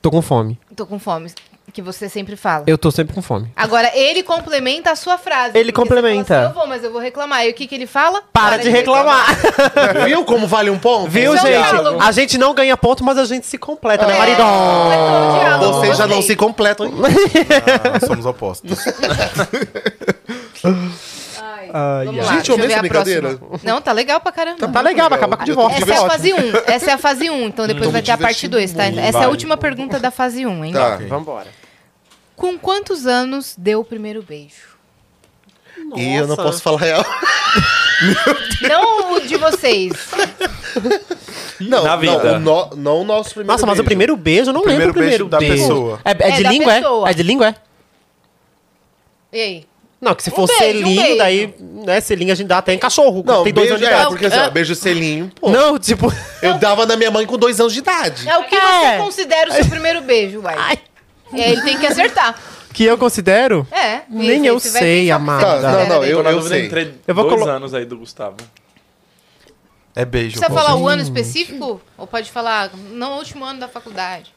Tô 0.00 0.10
com 0.12 0.22
fome. 0.22 0.60
Tô 0.76 0.86
com 0.86 0.98
fome, 1.00 1.32
que 1.76 1.82
você 1.82 2.08
sempre 2.08 2.36
fala. 2.36 2.64
Eu 2.66 2.78
tô 2.78 2.90
sempre 2.90 3.14
com 3.14 3.20
fome. 3.20 3.50
Agora, 3.54 3.90
ele 3.94 4.22
complementa 4.22 4.90
a 4.92 4.96
sua 4.96 5.18
frase. 5.18 5.58
Ele 5.58 5.70
porque 5.70 5.86
você 5.88 5.94
complementa. 5.94 6.26
fala 6.34 6.40
assim, 6.40 6.48
eu 6.48 6.54
vou, 6.54 6.66
mas 6.66 6.82
eu 6.84 6.90
vou 6.90 7.00
reclamar. 7.02 7.44
E 7.44 7.50
o 7.50 7.54
que, 7.54 7.66
que 7.66 7.74
ele 7.74 7.86
fala? 7.86 8.22
Para, 8.32 8.56
de 8.56 8.70
reclamar. 8.70 9.26
Viu 10.06 10.24
como 10.24 10.46
vale 10.46 10.70
um 10.70 10.78
ponto? 10.78 11.10
Viu, 11.10 11.34
Isso 11.34 11.46
é 11.46 11.60
um 11.60 11.64
gente? 11.92 12.02
A 12.02 12.12
gente 12.12 12.38
não 12.38 12.54
ganha 12.54 12.74
ponto, 12.78 13.04
mas 13.04 13.18
a 13.18 13.26
gente 13.26 13.46
se 13.46 13.58
completa, 13.58 14.06
né, 14.06 14.14
É. 14.14 14.18
maridão? 14.18 14.46
É 14.46 14.96
um 14.96 15.38
diálogo. 15.38 15.72
Vocês 15.80 15.98
já 15.98 16.06
não 16.06 16.16
Gostei. 16.16 16.34
se 16.34 16.36
completam. 16.36 16.86
hein? 16.86 16.92
Ah, 17.84 17.88
nós 17.90 18.04
somos 18.08 18.24
opostos. 18.24 18.78
Ai, 21.38 21.70
Ai, 21.72 22.04
vamos 22.06 22.20
ai. 22.20 22.24
lá, 22.26 22.32
Gente, 22.32 22.36
deixa 22.36 22.52
eu 22.52 22.56
ver 22.56 22.64
essa 22.66 22.76
a 22.78 22.80
brincadeira. 22.80 23.36
próxima. 23.36 23.60
Não, 23.72 23.80
tá 23.82 23.92
legal 23.92 24.20
pra 24.20 24.32
caramba. 24.32 24.68
Tá 24.68 24.80
legal, 24.80 25.08
vai 25.10 25.18
acabar 25.18 25.36
com 25.36 25.42
o 25.42 25.46
divórcio. 25.46 25.82
Essa 25.82 25.92
é 25.92 25.96
a 26.04 26.08
fase 26.08 26.32
1. 26.32 26.36
Essa 26.66 26.90
é 26.90 26.94
a 26.94 26.98
fase 26.98 27.30
1. 27.30 27.46
Então 27.46 27.66
depois 27.66 27.86
Tô 27.86 27.90
vai 27.92 28.02
ter 28.02 28.12
a 28.12 28.18
parte 28.18 28.48
divertindo 28.48 28.56
2, 28.56 28.72
tá? 28.94 29.02
Essa 29.02 29.18
é 29.18 29.24
a 29.24 29.28
última 29.28 29.56
pergunta 29.56 29.98
da 29.98 30.10
fase 30.10 30.46
1, 30.46 30.64
hein? 30.64 30.72
Tá. 30.72 30.96
Vambora. 31.08 31.46
Com 32.36 32.58
quantos 32.58 33.06
anos 33.06 33.54
deu 33.56 33.80
o 33.80 33.84
primeiro 33.84 34.22
beijo? 34.22 34.76
E 35.96 36.14
eu 36.16 36.22
não 36.26 36.28
Nossa. 36.36 36.42
posso 36.42 36.62
falar 36.62 36.78
real. 36.80 37.04
Não 38.62 39.14
o 39.14 39.20
de 39.20 39.36
vocês. 39.36 39.92
Não, 41.60 41.82
Na 41.84 41.90
não, 41.92 41.98
vida. 42.00 42.36
o 42.36 42.38
no- 42.38 42.70
não 42.76 43.00
o 43.00 43.04
nosso 43.04 43.30
primeiro 43.30 43.52
Nossa, 43.52 43.64
mas 43.66 43.74
o 43.74 43.76
beijo. 43.82 43.84
primeiro 43.86 44.16
beijo, 44.16 44.50
eu 44.50 44.54
não 44.54 44.62
Primeiro 44.62 44.86
lembro 44.86 45.00
o 45.00 45.02
primeiro 45.02 45.24
beijo 45.26 45.30
da 45.30 45.38
beijo. 45.38 45.62
pessoa. 45.68 46.00
É, 46.04 46.10
é 46.10 46.28
É 46.28 46.36
de 46.36 46.42
da 46.42 46.50
língua, 46.50 46.74
pessoa. 46.74 47.08
é? 47.08 47.10
É 47.10 47.14
de 47.14 47.22
língua, 47.22 47.48
é? 47.48 47.54
E 49.32 49.40
aí? 49.40 49.66
Não, 49.98 50.14
que 50.14 50.22
se 50.22 50.30
Um 50.30 50.34
for 50.34 50.46
beijo, 50.46 50.62
um 50.62 50.66
selinho, 50.82 51.02
beijo. 51.02 51.18
daí, 51.18 51.54
né, 51.58 52.00
selinho 52.00 52.32
a 52.32 52.34
gente 52.34 52.46
dá 52.48 52.58
até 52.58 52.74
em 52.74 52.78
cachorro. 52.78 53.22
Não, 53.26 53.42
tem 53.44 53.52
dois 53.52 53.68
beijo 53.70 53.74
anos 53.74 53.80
de 53.80 53.86
é, 53.86 53.88
idade. 53.96 54.08
porque 54.10 54.26
assim, 54.26 54.38
ó, 54.38 54.50
beijo 54.50 54.74
selinho, 54.74 55.32
pô. 55.40 55.48
Não, 55.50 55.78
tipo... 55.78 56.12
Eu 56.42 56.58
dava 56.58 56.84
na 56.84 56.96
minha 56.96 57.10
mãe 57.10 57.24
com 57.24 57.38
dois 57.38 57.58
anos 57.58 57.72
de 57.72 57.78
idade. 57.78 58.28
É 58.28 58.36
o 58.36 58.44
que 58.44 58.54
É. 58.54 58.98
você 58.98 59.02
considera 59.04 59.50
o 59.50 59.54
seu 59.54 59.64
primeiro 59.66 60.02
beijo, 60.02 60.40
uai. 60.42 60.54
Ai, 60.58 60.78
E 61.32 61.42
aí 61.42 61.52
ele 61.52 61.62
tem 61.62 61.78
que 61.78 61.86
acertar. 61.86 62.38
que 62.72 62.84
eu 62.84 62.96
considero? 62.98 63.66
É. 63.70 64.02
Nem 64.08 64.46
eu 64.46 64.58
você 64.60 64.70
vai 64.70 64.82
sei, 64.82 65.04
pensar 65.06 65.16
o 65.16 65.18
que 65.18 65.22
amada. 65.22 65.44
Tá, 65.44 65.50
considera 65.52 65.72
não, 65.84 65.88
não, 65.88 66.00
dele. 66.00 66.12
eu- 66.12 66.16
Tô 66.18 66.22
na 66.22 66.30
dúvida 66.32 66.54
sei. 66.54 66.66
entre 66.66 66.94
Eu 67.06 67.14
vou 67.14 67.24
dois 67.28 67.40
colo- 67.40 67.50
anos 67.50 67.74
aí 67.74 67.84
do 67.84 67.96
Gustavo. 67.98 68.36
É 69.94 70.04
beijo. 70.04 70.38
Precisa 70.38 70.52
falar 70.54 70.76
o 70.76 70.86
ano 70.86 71.00
específico? 71.02 71.80
Ou 71.96 72.06
pode 72.06 72.30
falar 72.30 72.70
no 72.74 73.16
último 73.16 73.44
ano 73.46 73.58
da 73.60 73.66
faculdade? 73.68 74.34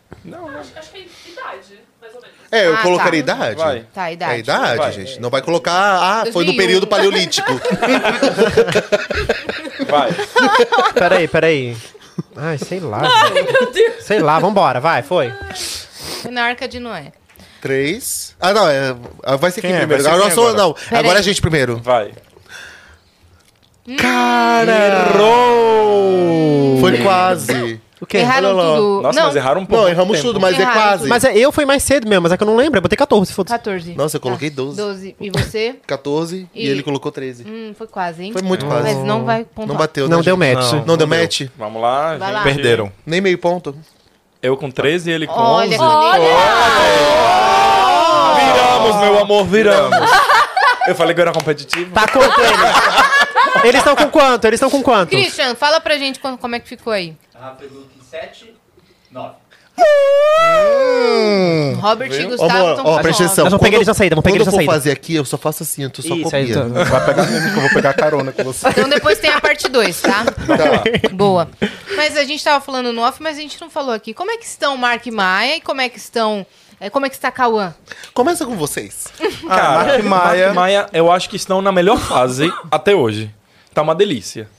Acho 0.80 0.89
que 0.91 0.99
é 0.99 1.02
idade, 1.32 1.80
mais 2.02 2.15
ou 2.15 2.21
menos. 2.21 2.36
É, 2.49 2.65
eu 2.65 2.73
Ah, 2.75 2.78
colocaria 2.78 3.21
tá. 3.23 3.34
idade. 3.36 3.56
Vai. 3.58 3.86
Tá, 3.93 4.04
a 4.06 4.10
É 4.10 4.13
idade. 4.13 4.39
idade, 4.39 4.78
Vai. 4.78 4.91
gente. 4.93 5.19
Não 5.19 5.30
vai 5.30 5.41
colocar, 5.41 5.73
ah, 5.73 6.19
foi 6.32 6.45
no 6.45 6.54
2001. 6.54 6.58
período 6.58 6.88
paleolítico. 6.88 7.52
Vai. 9.88 10.12
Peraí, 10.93 11.28
peraí. 11.28 11.78
Ai, 12.36 12.58
sei 12.58 12.80
lá. 12.80 13.02
gente. 13.73 14.02
Sei 14.04 14.19
lá, 14.19 14.39
vambora, 14.39 14.80
vai, 14.80 15.02
foi. 15.04 15.34
Foi 16.22 16.32
na 16.32 16.44
Arca 16.44 16.68
de 16.68 16.80
Noé. 16.80 17.12
Três. 17.62 18.36
Ah, 18.40 18.54
não, 18.54 18.68
é, 18.70 18.96
ah, 19.24 19.36
vai 19.36 19.52
ser 19.52 19.62
quem, 19.62 19.70
Quem 19.70 19.76
é? 19.78 19.80
primeiro? 19.80 20.04
Vai 20.04 20.12
ser 20.12 20.16
Agora, 20.16 20.30
quem 20.30 20.36
sou- 20.36 20.48
agora? 20.50 20.64
não, 20.64 20.74
Pera 20.74 21.00
agora 21.00 21.16
aí. 21.18 21.20
a 21.20 21.24
gente 21.24 21.42
primeiro. 21.42 21.78
Vai. 21.78 22.12
Cara! 23.98 25.10
Errou! 25.16 26.78
Foi 26.80 26.98
quase. 27.02 27.82
O 28.02 28.06
quê? 28.06 28.20
Erraram 28.20 28.50
Olha 28.50 28.56
lá. 28.64 28.76
tudo. 28.78 29.02
Nossa, 29.02 29.20
não, 29.20 29.28
mas 29.28 29.36
erraram 29.36 29.62
um 29.62 29.66
pouco. 29.66 29.84
Não, 29.84 29.90
erramos 29.90 30.18
tempo. 30.18 30.28
tudo, 30.30 30.40
mas 30.40 30.58
é 30.58 30.62
Erraram 30.62 30.80
quase. 30.82 30.98
tudo. 31.00 31.10
Mas 31.10 31.24
é, 31.26 31.38
eu 31.38 31.52
fui 31.52 31.66
mais 31.66 31.84
cedo 31.84 32.08
mesmo, 32.08 32.22
mas 32.24 32.32
é 32.32 32.38
que 32.38 32.44
eu 32.44 32.48
não 32.48 32.56
lembro. 32.56 32.78
Eu 32.78 32.82
botei 32.82 32.96
14, 32.96 33.34
foda-se. 33.34 33.54
14. 33.58 33.94
Nossa, 33.96 34.16
eu 34.16 34.22
coloquei 34.22 34.50
Tá. 34.50 34.56
12. 34.58 34.78
12. 34.78 35.16
E 35.20 35.30
você? 35.30 35.76
14 35.86 36.48
e, 36.56 36.66
E- 36.66 36.70
ele 36.70 36.82
colocou 36.82 37.12
13. 37.12 37.44
Hum, 37.46 37.74
foi 37.78 37.88
quase, 37.88 38.24
hein? 38.24 38.32
Foi 38.32 38.42
muito 38.42 38.66
quase. 38.66 38.84
Mas 38.96 38.98
não 39.06 39.26
vai 39.26 39.44
pontuar. 39.44 39.68
Não 39.68 39.76
bateu, 39.76 40.08
Não 40.08 40.20
né, 40.20 40.24
deu 40.24 40.38
gente? 40.42 40.56
match. 40.56 40.72
Não. 40.74 40.86
Não 40.86 40.98
deu 40.98 41.08
match? 41.08 41.42
Vamos 41.58 41.82
lá, 41.82 42.16
Vai 42.16 42.28
gente. 42.30 42.32
lá. 42.38 42.44
Perderam. 42.44 42.92
Nem 43.06 43.20
meio 43.20 43.38
ponto. 43.38 43.76
Eu 44.41 44.56
com 44.56 44.71
13 44.71 45.10
e 45.10 45.13
ele 45.13 45.28
com 45.28 45.34
Olha, 45.34 45.78
11. 45.78 45.84
Viramos, 48.39 48.95
meu 49.02 49.19
amor, 49.19 49.45
viramos. 49.45 50.10
Eu 50.88 50.95
falei 50.95 51.13
que 51.13 51.19
eu 51.19 51.23
era 51.23 51.34
competitivo. 51.34 51.93
Tá 51.93 52.08
quanto 52.08 52.39
eles? 52.39 52.60
Eles 53.63 53.80
estão 53.80 53.95
com 53.95 54.10
quanto? 54.10 54.45
Eles 54.45 54.58
estão 54.58 54.69
com 54.69 54.82
quanto? 54.82 55.10
Christian, 55.10 55.56
fala 55.56 55.82
pra 55.82 55.97
gente 55.97 56.19
como, 56.19 56.38
como 56.38 56.56
é 56.56 56.60
que 56.60 56.67
ficou 56.69 56.93
aí. 56.93 57.15
Ah, 57.36 57.54
pegou 57.60 57.82
aqui 57.82 57.99
7, 58.02 58.45
9. 58.45 58.59
Robert 61.82 62.12
e? 62.12 62.26
Gustavo 62.26 62.70
estão 62.72 62.84
com 62.86 62.98
presta 63.02 63.24
atenção. 63.24 63.46
Nós 63.46 63.52
vamos 63.54 63.60
pegar 63.60 63.60
Quando- 63.60 63.74
eles 63.76 63.88
na 63.88 63.94
saída, 63.94 64.15
vamos 64.15 64.24
pegar 64.24 64.34
Quando 64.34 64.42
eles 64.42 64.48
eu 64.48 64.52
na 64.52 64.58
for 64.58 64.58
saída. 64.65 64.74
fazer 64.74 64.92
aqui, 64.92 65.15
eu 65.15 65.26
só 65.26 65.38
faço 65.38 65.63
assim, 65.63 65.89
tu 65.89 66.02
só 66.02 66.13
Isso, 66.15 66.36
aí, 66.36 66.48
copia. 66.54 66.65
então- 66.68 66.86
Vai 66.86 67.06
pegar 67.06 67.26
mesmo 67.26 67.50
que 67.52 67.58
eu 67.58 67.62
vou 67.62 67.70
pegar 67.72 67.94
carona 67.94 68.32
com 68.32 68.44
você. 68.44 68.68
Então 68.68 68.89
depois 68.89 69.18
tem 69.20 69.30
a 69.32 69.39
parte 69.42 69.68
2, 69.70 70.02
tá? 70.02 70.26
Tá. 70.26 71.10
Boa. 71.12 71.48
Mas 71.96 72.18
a 72.18 72.24
gente 72.24 72.44
tava 72.44 72.63
falando 72.63 72.92
no 72.94 73.02
off, 73.02 73.22
mas 73.22 73.38
a 73.38 73.42
gente 73.42 73.60
não 73.62 73.70
falou 73.70 73.94
aqui. 73.94 74.13
Como 74.13 74.30
é 74.32 74.38
que 74.38 74.46
estão 74.46 74.76
Mark 74.78 75.06
e 75.06 75.12
Maia 75.12 75.58
e 75.58 75.62
como 75.62 75.82
é 75.82 75.89
que 75.89 75.98
estão... 75.98 76.46
é, 76.80 76.89
Como 76.89 77.06
é 77.06 77.10
que 77.10 77.15
está 77.15 77.32
Cauã? 77.32 77.74
Começa 78.13 78.46
com 78.46 78.56
vocês. 78.56 79.06
Ah, 79.50 79.84
Mark 79.86 80.04
Maia. 80.04 80.46
Mark 80.48 80.56
Maia, 80.56 80.86
eu 80.94 81.12
acho 81.12 81.30
que 81.30 81.36
estão 81.36 81.62
na 81.62 81.72
melhor 81.72 81.98
fase 81.98 82.52
até 82.70 82.94
hoje. 82.96 83.34
Tá 83.74 83.82
uma 83.82 83.96
delícia. 83.96 84.50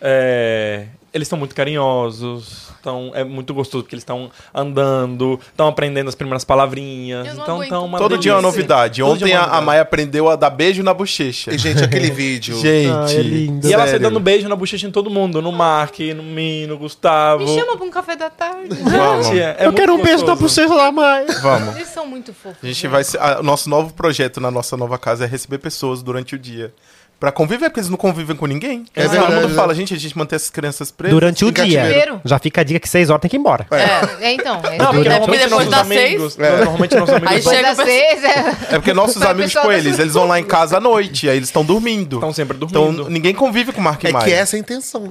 É, 0.00 0.84
eles 1.18 1.26
estão 1.26 1.38
muito 1.38 1.54
carinhosos. 1.54 2.68
Tão, 2.82 3.10
é 3.12 3.24
muito 3.24 3.52
gostoso 3.52 3.82
porque 3.82 3.94
eles 3.96 4.02
estão 4.02 4.30
andando, 4.54 5.38
estão 5.50 5.66
aprendendo 5.66 6.08
as 6.08 6.14
primeiras 6.14 6.44
palavrinhas. 6.44 7.26
Então, 7.32 7.60
tão 7.68 7.84
uma 7.84 7.98
Todo 7.98 8.16
dia 8.16 8.30
é 8.32 8.34
uma 8.36 8.40
delícia. 8.42 8.60
novidade. 8.60 9.02
Todo 9.02 9.18
dia 9.18 9.26
Ontem 9.26 9.34
é 9.34 9.36
uma 9.36 9.40
a, 9.40 9.42
a 9.42 9.46
novidade. 9.46 9.66
Maia 9.66 9.82
aprendeu 9.82 10.28
a 10.28 10.36
dar 10.36 10.50
beijo 10.50 10.82
na 10.82 10.94
bochecha. 10.94 11.52
E, 11.52 11.58
gente, 11.58 11.82
aquele 11.82 12.10
vídeo. 12.10 12.56
Gente, 12.62 12.90
Ai, 12.92 13.16
é 13.16 13.22
lindo. 13.22 13.66
E 13.66 13.72
ela 13.72 13.86
sai 13.86 13.98
dando 13.98 14.20
beijo 14.20 14.48
na 14.48 14.54
bochecha 14.56 14.86
em 14.86 14.90
todo 14.92 15.10
mundo. 15.10 15.42
No 15.42 15.50
Mark, 15.52 15.98
no 16.14 16.22
Mino, 16.22 16.74
no 16.74 16.78
Gustavo. 16.78 17.44
Me 17.44 17.58
chama 17.58 17.76
pra 17.76 17.84
um 17.86 17.90
café 17.90 18.14
da 18.16 18.30
tarde. 18.30 18.68
Vamos. 18.76 19.26
Gente, 19.26 19.40
é- 19.40 19.56
é 19.58 19.66
eu 19.66 19.72
quero 19.72 19.94
um 19.94 20.02
beijo 20.02 20.24
na 20.24 20.34
bochecha 20.36 20.68
da 20.74 20.92
mãe. 20.92 21.26
Vamos. 21.42 21.76
Eles 21.76 21.88
são 21.88 22.06
muito 22.06 22.32
fofos. 22.32 22.58
A 22.62 22.66
gente 22.66 22.84
né? 22.84 22.90
vai 22.90 23.04
ser, 23.04 23.18
a- 23.20 23.40
o 23.40 23.42
nosso 23.42 23.68
novo 23.68 23.92
projeto 23.92 24.40
na 24.40 24.50
nossa 24.50 24.76
nova 24.76 24.96
casa 24.98 25.24
é 25.24 25.26
receber 25.26 25.58
pessoas 25.58 26.02
durante 26.02 26.34
o 26.36 26.38
dia. 26.38 26.72
Pra 27.20 27.32
conviver, 27.32 27.68
porque 27.68 27.80
eles 27.80 27.90
não 27.90 27.96
convivem 27.96 28.36
com 28.36 28.46
ninguém. 28.46 28.84
É 28.94 29.02
Todo 29.02 29.10
verdade, 29.10 29.34
mundo 29.34 29.48
né? 29.48 29.54
fala, 29.56 29.74
gente, 29.74 29.92
a 29.92 29.98
gente 29.98 30.16
mantém 30.16 30.36
essas 30.36 30.50
crianças 30.50 30.92
presas. 30.92 31.12
Durante 31.18 31.44
o 31.44 31.48
Em 31.48 31.52
dia. 31.52 31.80
cativeiro. 31.82 32.20
Já 32.24 32.38
fica 32.38 32.60
a 32.60 32.64
dica 32.64 32.78
que 32.78 32.88
6 32.88 33.10
horas 33.10 33.20
tem 33.22 33.28
que 33.28 33.36
ir 33.36 33.40
embora. 33.40 33.66
É, 33.72 34.26
é, 34.28 34.32
então. 34.34 34.60
É 34.64 34.78
Não, 34.78 34.86
porque 34.86 34.98
durante- 34.98 35.08
normalmente 35.08 35.40
depois 35.42 35.50
nossos 35.50 35.68
das 35.70 35.80
amigos. 35.80 36.32
seis- 36.34 36.58
Normalmente 36.58 36.94
nossos 36.94 37.14
amigos 37.16 37.32
Aí 37.32 37.38
Depois 37.38 37.56
chega 37.56 37.68
das 37.68 37.76
pessoa- 37.76 37.98
seis, 37.98 38.24
é... 38.24 38.38
É 38.74 38.78
porque 38.78 38.92
nossos 38.94 39.16
Pra 39.18 39.30
amigos, 39.30 39.52
pessoa 39.52 39.62
tipo, 39.72 39.72
da 39.82 39.88
eles, 39.88 39.98
eles 39.98 40.14
vão 40.14 40.28
lá 40.28 40.38
em 40.38 40.44
casa 40.44 40.76
à 40.76 40.80
noite, 40.80 41.28
aí 41.28 41.36
eles 41.38 41.48
estão 41.48 41.64
dormindo. 41.64 42.16
estão 42.18 42.32
sempre 42.32 42.56
Então 42.56 42.68
dormindo. 42.92 43.10
ninguém 43.10 43.34
convive 43.34 43.72
com 43.72 43.80
o 43.80 43.84
Mark 43.84 44.04
É 44.04 44.12
Maia. 44.12 44.24
que 44.24 44.32
essa 44.32 44.54
é 44.54 44.58
a 44.58 44.60
intenção. 44.60 45.02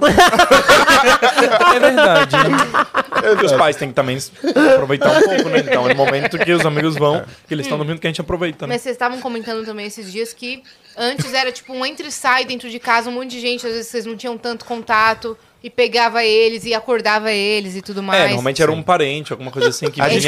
É 1.74 1.80
verdade. 1.80 2.36
E 3.42 3.44
os 3.44 3.52
pais 3.52 3.76
têm 3.76 3.88
que 3.88 3.94
também 3.94 4.18
aproveitar 4.74 5.10
um 5.10 5.22
pouco, 5.22 5.48
né? 5.48 5.58
Então, 5.58 5.84
é 5.88 5.94
no 5.94 5.94
momento 5.94 6.38
que 6.38 6.52
os 6.52 6.64
amigos 6.64 6.96
vão, 6.96 7.22
que 7.46 7.54
eles 7.54 7.66
estão 7.66 7.76
dormindo, 7.78 7.98
que 8.00 8.06
a 8.06 8.10
gente 8.10 8.20
aproveita, 8.20 8.66
né? 8.66 8.74
Mas 8.74 8.82
vocês 8.82 8.94
estavam 8.94 9.20
comentando 9.20 9.64
também 9.64 9.86
esses 9.86 10.10
dias 10.10 10.32
que 10.32 10.62
antes 10.98 11.32
era 11.32 11.52
tipo 11.52 11.72
um 11.72 11.86
entre 11.86 12.08
e 12.08 12.12
sai 12.12 12.44
dentro 12.44 12.68
de 12.68 12.78
casa, 12.78 13.08
um 13.08 13.12
monte 13.12 13.30
de 13.30 13.40
gente, 13.40 13.66
às 13.66 13.72
vezes 13.72 13.86
vocês 13.88 14.04
não 14.04 14.16
tinham 14.16 14.36
tanto 14.36 14.64
contato 14.64 15.36
e 15.62 15.68
pegava 15.70 16.22
eles 16.24 16.64
e 16.64 16.72
acordava 16.74 17.32
eles 17.32 17.74
e 17.74 17.82
tudo 17.82 18.02
mais. 18.02 18.20
É, 18.20 18.24
normalmente 18.26 18.62
era 18.62 18.70
um 18.70 18.82
parente, 18.82 19.32
alguma 19.32 19.50
coisa 19.50 19.68
assim, 19.70 19.90
que 19.90 20.00
A 20.00 20.06
vinha 20.06 20.18
os 20.18 20.24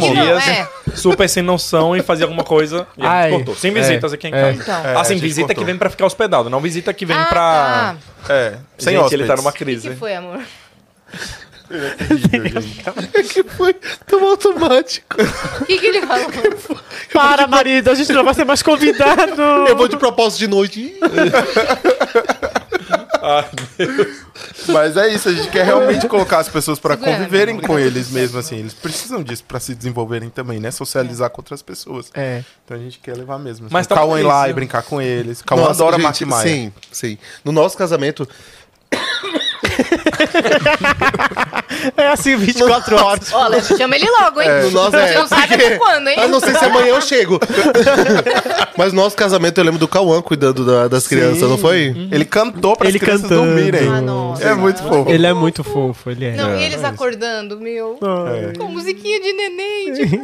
mundo. 0.00 0.14
dias, 0.14 0.48
É. 0.48 0.66
super 0.94 1.28
sem 1.28 1.42
noção 1.42 1.94
e 1.96 2.02
fazia 2.02 2.24
alguma 2.24 2.42
coisa 2.44 2.86
e 2.96 3.04
a 3.04 3.10
Ai, 3.10 3.30
gente 3.30 3.36
cortou. 3.38 3.54
Sem 3.56 3.70
é, 3.70 3.74
visitas 3.74 4.12
aqui 4.12 4.28
em 4.28 4.34
é. 4.34 4.40
casa. 4.40 4.62
Então. 4.62 4.74
É, 4.90 4.96
assim, 4.96 5.12
a 5.12 5.16
gente 5.16 5.20
visita 5.22 5.46
cortou. 5.48 5.62
que 5.62 5.64
vem 5.66 5.76
pra 5.78 5.90
ficar 5.90 6.06
hospedado, 6.06 6.48
não 6.48 6.60
visita 6.60 6.92
que 6.94 7.04
vem 7.04 7.16
Ah, 7.16 7.26
pra... 7.26 7.96
É, 8.34 8.58
sem 8.78 8.94
gente, 8.94 9.02
hóspedes. 9.02 9.20
ele 9.20 9.28
tá 9.28 9.36
numa 9.36 9.50
O 9.50 9.52
que, 9.52 9.58
crise. 9.58 9.90
que 9.90 9.96
foi, 9.96 10.14
amor? 10.14 10.40
É 13.14 13.22
que 13.22 13.42
foi 13.44 13.74
tão 14.06 14.24
automático. 14.26 15.16
O 15.60 15.64
que, 15.64 15.78
que 15.78 15.86
ele 15.86 16.06
falou? 16.06 16.80
Para, 17.12 17.46
marido, 17.46 17.90
a 17.90 17.94
gente 17.94 18.12
não 18.12 18.24
vai 18.24 18.34
ser 18.34 18.44
mais 18.44 18.62
convidado. 18.62 19.40
Eu 19.68 19.76
vou 19.76 19.88
de 19.88 19.96
propósito 19.96 20.40
de 20.40 20.48
noite. 20.48 20.94
Ah, 23.24 23.44
Mas 24.66 24.96
é 24.96 25.14
isso, 25.14 25.28
a 25.28 25.32
gente 25.32 25.48
quer 25.48 25.64
realmente 25.64 26.08
colocar 26.08 26.38
as 26.38 26.48
pessoas 26.48 26.80
pra 26.80 26.94
Segurando. 26.94 27.18
conviverem 27.18 27.60
com 27.60 27.78
eles 27.78 28.10
mesmo, 28.10 28.36
assim. 28.40 28.56
Eles 28.56 28.74
precisam 28.74 29.22
disso 29.22 29.44
pra 29.46 29.60
se 29.60 29.76
desenvolverem 29.76 30.28
também, 30.28 30.58
né? 30.58 30.72
Socializar 30.72 31.30
com 31.30 31.40
outras 31.40 31.62
pessoas. 31.62 32.10
É. 32.14 32.42
Então 32.64 32.76
a 32.76 32.80
gente 32.80 32.98
quer 32.98 33.16
levar 33.16 33.38
mesmo. 33.38 33.66
Assim. 33.66 33.72
Mas 33.72 33.86
tá 33.86 33.94
Cauã 33.94 34.18
ir 34.18 34.24
lá 34.24 34.48
e 34.48 34.52
brincar 34.52 34.82
com 34.82 35.00
eles. 35.00 35.40
Cauã 35.40 35.70
adora 35.70 35.98
Maia. 35.98 36.42
Sim, 36.42 36.72
sim. 36.90 37.16
No 37.44 37.52
nosso 37.52 37.78
casamento, 37.78 38.28
É 41.96 42.08
assim, 42.08 42.36
24 42.36 42.96
horas. 42.96 43.32
Léo, 43.50 43.62
chama 43.78 43.96
ele 43.96 44.08
logo, 44.20 44.40
hein? 44.40 44.48
no 44.64 44.70
nosso 44.70 44.90
Você 44.92 44.96
é. 44.98 45.14
não 45.14 45.26
sabe 45.26 45.54
até 45.54 45.76
quando, 45.76 46.08
hein? 46.08 46.16
Eu 46.20 46.28
não 46.28 46.40
sei 46.40 46.54
se 46.54 46.64
amanhã 46.64 46.88
eu 46.88 47.00
chego. 47.00 47.40
Mas 48.76 48.92
no 48.92 49.02
nosso 49.02 49.16
casamento 49.16 49.58
eu 49.58 49.64
lembro 49.64 49.78
do 49.78 49.88
Cauã 49.88 50.20
cuidando 50.22 50.64
da- 50.64 50.88
das 50.88 51.06
crianças, 51.06 51.48
não 51.48 51.58
foi? 51.58 51.94
Ele 52.10 52.24
cantou 52.24 52.76
para 52.76 52.88
Ele 52.88 52.98
as 52.98 53.02
crianças 53.02 53.22
cantando. 53.28 53.46
dormirem. 53.46 53.88
Ah, 53.88 54.00
nossa. 54.00 54.44
É 54.44 54.54
muito 54.54 54.82
fofo. 54.82 55.10
Ele 55.10 55.26
é 55.26 55.32
muito 55.32 55.64
fofo, 55.64 56.10
ele 56.10 56.26
é. 56.26 56.32
Não, 56.36 56.50
É, 56.50 56.60
e 56.60 56.64
eles 56.64 56.82
é 56.82 56.86
acordando, 56.86 57.58
meu. 57.60 57.98
É. 58.52 58.56
Com 58.56 58.68
musiquinha 58.68 59.20
de 59.20 59.32
neném. 59.32 59.92
Tipo, 59.94 60.20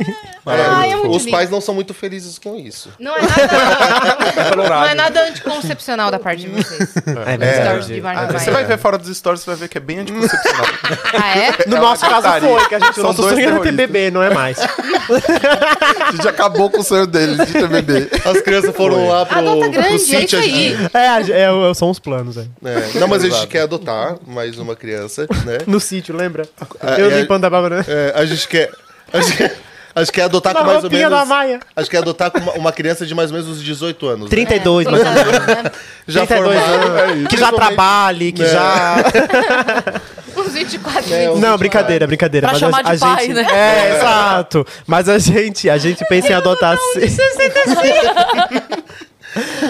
ai, 0.46 0.92
é 0.92 0.96
muito 0.96 1.16
Os 1.16 1.24
lindo. 1.24 1.36
pais 1.36 1.50
não 1.50 1.60
são 1.60 1.74
muito 1.74 1.92
felizes 1.94 2.38
com 2.38 2.56
isso. 2.56 2.90
Não 2.98 3.16
é 3.16 3.20
nada. 3.22 4.50
pelo 4.50 4.62
não 4.68 4.84
é 4.84 4.94
nada 4.94 5.22
anticoncepcional 5.28 6.10
da 6.10 6.18
parte 6.18 6.42
de 6.42 6.48
vocês. 6.48 6.94
É 7.40 7.62
Stories 7.64 7.86
de 7.86 8.02
Ah. 8.04 8.26
Você 8.38 8.50
vai 8.50 8.64
ver 8.64 8.78
fora 8.78 8.96
dos 8.98 9.14
stories, 9.16 9.42
você 9.42 9.50
vai 9.50 9.56
ver 9.60 9.67
que 9.68 9.78
é 9.78 9.80
bem 9.80 9.98
anticoncepcional. 10.00 10.66
Ah, 11.20 11.38
é? 11.38 11.52
No 11.66 11.76
É 11.76 11.80
nosso 11.80 12.04
uma 12.06 12.10
caso 12.20 12.22
gritaria. 12.30 12.48
foi, 12.58 12.68
que 12.68 12.74
a 12.74 12.78
gente, 12.78 13.00
nosso 13.00 13.22
dois 13.22 13.34
sonho 13.34 13.48
era 13.60 13.72
bebê, 13.72 14.10
não 14.10 14.22
é 14.22 14.30
mais. 14.32 14.58
a 14.60 16.12
gente 16.12 16.28
acabou 16.28 16.70
com 16.70 16.80
o 16.80 16.84
sonho 16.84 17.06
deles 17.06 17.36
de 17.46 17.52
ter 17.52 17.68
bebê. 17.68 18.08
As 18.24 18.40
crianças 18.40 18.74
foram 18.74 19.08
lá 19.08 19.24
pro, 19.26 19.38
Adota 19.38 19.60
pro 19.62 19.70
grande, 19.70 19.94
é 19.94 19.98
sítio. 19.98 20.38
aí. 20.38 20.76
É, 20.94 21.08
a- 21.08 21.20
é, 21.20 21.70
é, 21.70 21.74
são 21.74 21.90
os 21.90 21.98
planos, 21.98 22.36
é. 22.36 22.46
É, 22.64 22.98
Não, 22.98 23.08
mas 23.08 23.24
a 23.24 23.28
gente 23.28 23.46
quer 23.46 23.62
adotar 23.62 24.16
mais 24.26 24.58
uma 24.58 24.74
criança, 24.76 25.26
né? 25.44 25.58
No 25.66 25.80
sítio, 25.80 26.16
lembra? 26.16 26.48
É, 26.82 27.00
Eu 27.00 27.10
é, 27.10 27.20
limpando 27.20 27.44
a 27.44 27.50
barba, 27.50 27.70
né? 27.70 27.84
É, 27.88 28.12
a 28.14 28.24
gente 28.24 28.46
quer. 28.48 28.70
A 29.12 29.20
gente, 29.20 29.50
a 29.98 30.04
gente 30.04 30.12
quer 30.12 30.22
adotar 30.22 30.54
com 30.54 30.60
mais 30.64 30.76
ou 30.76 30.80
roupinha 30.82 31.08
menos. 31.08 31.18
da 31.18 31.24
Maia. 31.26 31.60
A 31.76 31.82
gente 31.82 31.90
quer 31.90 31.98
adotar 31.98 32.30
com 32.30 32.38
uma, 32.38 32.52
uma 32.52 32.72
criança 32.72 33.04
de 33.06 33.14
mais 33.14 33.30
ou 33.30 33.36
menos 33.38 33.50
uns 33.56 33.62
18 33.62 34.06
anos. 34.06 34.24
né? 34.24 34.30
32, 34.30 34.86
É, 34.86 34.90
mais 34.90 35.04
ou 35.06 35.12
menos. 35.14 35.46
né? 35.46 35.70
Já 36.08 36.26
32 36.26 36.58
formado. 36.60 36.84
anos. 36.84 37.00
é 37.00 37.14
isso. 37.16 37.28
Que 37.28 37.36
já 37.36 37.52
trabalhe, 37.52 38.32
que 38.32 38.42
É. 38.42 38.46
já. 38.46 38.96
Uns 40.40 40.52
24 40.52 41.12
É, 41.12 41.24
anos. 41.26 41.40
Não, 41.40 41.58
brincadeira, 41.58 42.06
brincadeira. 42.06 42.46
Pra 42.46 42.52
Mas 42.52 42.60
chamar 42.60 42.80
a, 42.86 42.94
de 42.94 43.04
a 43.04 43.06
pai, 43.06 43.26
gente... 43.26 43.34
né? 43.34 43.46
É, 43.52 43.96
exato. 43.96 44.64
Mas 44.86 45.08
a 45.08 45.18
gente, 45.18 45.68
a 45.68 45.76
gente 45.76 46.02
pensa 46.06 46.28
em 46.28 46.32
adotar. 46.34 46.78
se- 46.94 47.08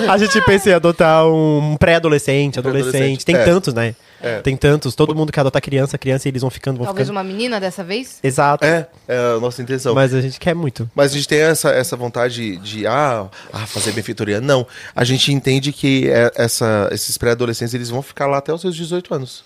A 0.09 0.19
gente 0.19 0.41
pensa 0.43 0.71
em 0.71 0.73
adotar 0.73 1.27
um 1.27 1.77
pré-adolescente, 1.79 2.59
adolescente. 2.59 3.25
Tem 3.25 3.37
é. 3.37 3.45
tantos, 3.45 3.75
né? 3.75 3.95
É. 4.21 4.41
Tem 4.41 4.57
tantos. 4.57 4.95
Todo 4.95 5.14
mundo 5.14 5.31
quer 5.33 5.41
adotar 5.41 5.62
criança, 5.62 5.97
criança, 5.97 6.29
e 6.29 6.31
eles 6.31 6.43
vão 6.43 6.51
ficando, 6.51 6.79
vão 6.79 6.87
Talvez 6.87 7.09
ficando. 7.09 7.16
uma 7.16 7.25
menina 7.25 7.61
dessa 7.61 7.85
vez? 7.85 8.19
Exato. 8.23 8.64
É, 8.64 8.87
é 9.07 9.37
a 9.37 9.41
nossa 9.41 9.62
intenção. 9.62 9.95
Mas, 9.95 10.12
Mas 10.12 10.19
a 10.19 10.23
gente 10.23 10.41
quer 10.41 10.55
muito. 10.55 10.91
a 10.97 11.07
gente 11.07 11.29
tem 11.29 11.39
essa, 11.41 11.71
essa 11.71 11.97
vontade 11.97 12.57
de, 12.57 12.87
ah, 12.87 13.29
ah, 13.53 13.66
fazer 13.66 13.93
benfeitoria. 13.93 14.41
Não. 14.41 14.66
A 14.95 15.05
gente 15.05 15.33
entende 15.33 15.73
que 15.73 16.09
é- 16.09 16.33
essa, 16.35 16.89
esses 16.93 17.16
pré-adolescentes, 17.16 17.75
eles 17.75 17.91
vão 17.91 18.03
ficar 18.03 18.27
lá 18.27 18.39
até 18.39 18.53
os 18.53 18.61
seus 18.61 18.75
18 18.75 19.14
anos. 19.14 19.45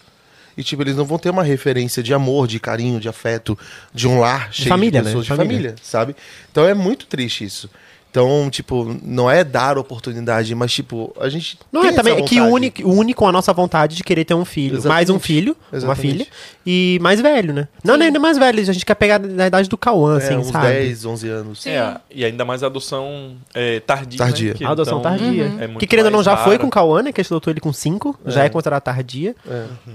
E, 0.57 0.63
tipo, 0.63 0.83
eles 0.83 0.97
não 0.97 1.05
vão 1.05 1.19
ter 1.19 1.31
uma 1.31 1.43
referência 1.43 2.03
de 2.03 2.13
amor, 2.13 2.47
de 2.47 2.61
carinho, 2.61 3.01
de 3.01 3.09
afeto, 3.09 3.59
de 3.93 4.07
um 4.07 4.21
lar 4.21 4.53
cheio 4.53 4.69
família, 4.69 5.01
de 5.01 5.05
né? 5.05 5.05
pessoas, 5.05 5.25
De 5.25 5.31
de 5.31 5.37
família. 5.37 5.57
família, 5.57 5.75
sabe? 5.83 6.17
Então 6.51 6.67
é 6.67 6.75
muito 6.75 7.07
triste 7.07 7.45
isso. 7.45 7.71
Então, 8.13 8.51
tipo, 8.51 8.95
não 9.03 9.31
é 9.31 9.43
dar 9.43 9.79
oportunidade, 9.79 10.55
mas, 10.55 10.71
tipo, 10.71 11.17
a 11.19 11.31
gente. 11.31 11.59
Não 11.73 11.81
tem 11.81 11.93
é 11.93 11.95
também 11.95 12.13
essa 12.13 12.23
é 12.23 12.27
que 12.29 12.39
une, 12.43 12.71
une 12.85 13.15
com 13.15 13.27
a 13.27 13.33
nossa 13.33 13.55
vontade 13.55 13.97
de 13.97 14.05
querer 14.05 14.27
ter 14.27 14.35
um 14.35 14.45
filho. 14.45 14.75
Mais 14.87 15.09
um 15.09 15.15
Exatamente. 15.15 15.23
filho, 15.27 15.57
uma 15.73 15.79
Exatamente. 15.79 16.13
filha. 16.13 16.27
E 16.67 16.99
mais 17.01 17.23
velho, 17.23 17.55
né? 17.55 17.69
Não, 17.83 17.97
nem 17.97 18.13
mais 18.13 18.37
velho. 18.37 18.61
A 18.61 18.73
gente 18.73 18.85
quer 18.85 18.97
pegar 18.97 19.19
na 19.19 19.47
idade 19.47 19.67
do 19.67 19.79
Cauã, 19.79 20.17
É, 20.21 20.25
assim, 20.25 20.37
uns 20.37 20.49
sabe? 20.49 20.67
10, 20.67 21.07
11 21.07 21.29
anos. 21.31 21.67
É, 21.67 21.97
e 22.11 22.23
ainda 22.23 22.45
mais 22.45 22.63
a 22.63 22.67
adoção 22.67 23.35
é, 23.55 23.81
tardia. 23.81 24.19
Tardia. 24.19 24.49
Né? 24.51 24.59
Que, 24.59 24.65
A 24.67 24.71
adoção 24.73 24.99
então, 24.99 25.11
tardia. 25.11 25.45
é 25.59 25.67
muito 25.67 25.79
que 25.79 25.87
querendo 25.87 26.05
ou 26.07 26.13
não, 26.13 26.23
já 26.23 26.37
foi 26.37 26.59
com 26.59 26.67
o 26.67 26.71
Cauã, 26.71 27.01
né? 27.03 27.13
Que 27.13 27.21
a 27.23 27.25
gente 27.25 27.33
adotou 27.33 27.51
ele 27.51 27.61
com 27.61 27.73
5. 27.73 28.21
Já 28.27 28.45
é 28.45 28.51
considerado 28.51 28.83
tardia. 28.83 29.35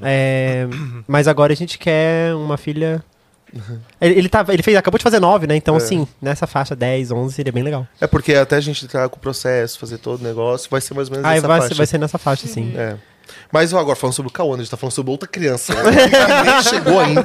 É, 0.01 0.68
mas 1.07 1.28
agora 1.28 1.53
a 1.53 1.55
gente 1.55 1.78
quer 1.78 2.34
uma 2.34 2.57
filha. 2.57 3.03
Ele, 4.00 4.14
ele, 4.20 4.30
tá, 4.30 4.45
ele 4.50 4.62
fez, 4.62 4.76
acabou 4.78 4.98
de 4.98 5.04
fazer 5.04 5.20
9, 5.20 5.48
né? 5.48 5.56
Então, 5.56 5.76
assim, 5.76 6.08
nessa 6.22 6.45
faixa 6.45 6.76
10, 6.76 7.12
11 7.12 7.34
seria 7.34 7.52
bem 7.52 7.64
legal. 7.64 7.88
É 8.00 8.06
porque 8.06 8.34
até 8.36 8.58
a 8.58 8.60
gente 8.60 8.86
entrar 8.86 9.08
com 9.10 9.16
o 9.18 9.20
processo, 9.20 9.80
fazer 9.80 9.98
todo 9.98 10.20
o 10.20 10.24
negócio, 10.24 10.70
vai 10.70 10.82
ser 10.82 10.93
mais 10.93 11.08
ou 11.08 11.14
menos 11.16 11.26
Aí 11.30 11.38
essa 11.39 11.48
vai, 11.48 11.58
faixa. 11.60 11.70
ser- 11.74 11.78
vai 11.78 11.86
ser 11.88 11.98
nessa 11.98 12.18
faixa, 12.18 12.48
sim. 12.48 12.74
É. 12.76 12.95
Mas 13.52 13.74
ó, 13.74 13.80
agora 13.80 13.95
falando 13.95 14.14
sobre 14.14 14.30
o 14.30 14.34
Cauã, 14.34 14.56
a 14.56 14.58
gente 14.60 14.70
tá 14.70 14.78
falando 14.78 14.93
sobre 14.93 15.12
outra 15.12 15.28
criança. 15.28 15.74
né? 15.74 15.82
Nem 16.45 16.64
chegou 16.64 17.00
ainda. 17.00 17.24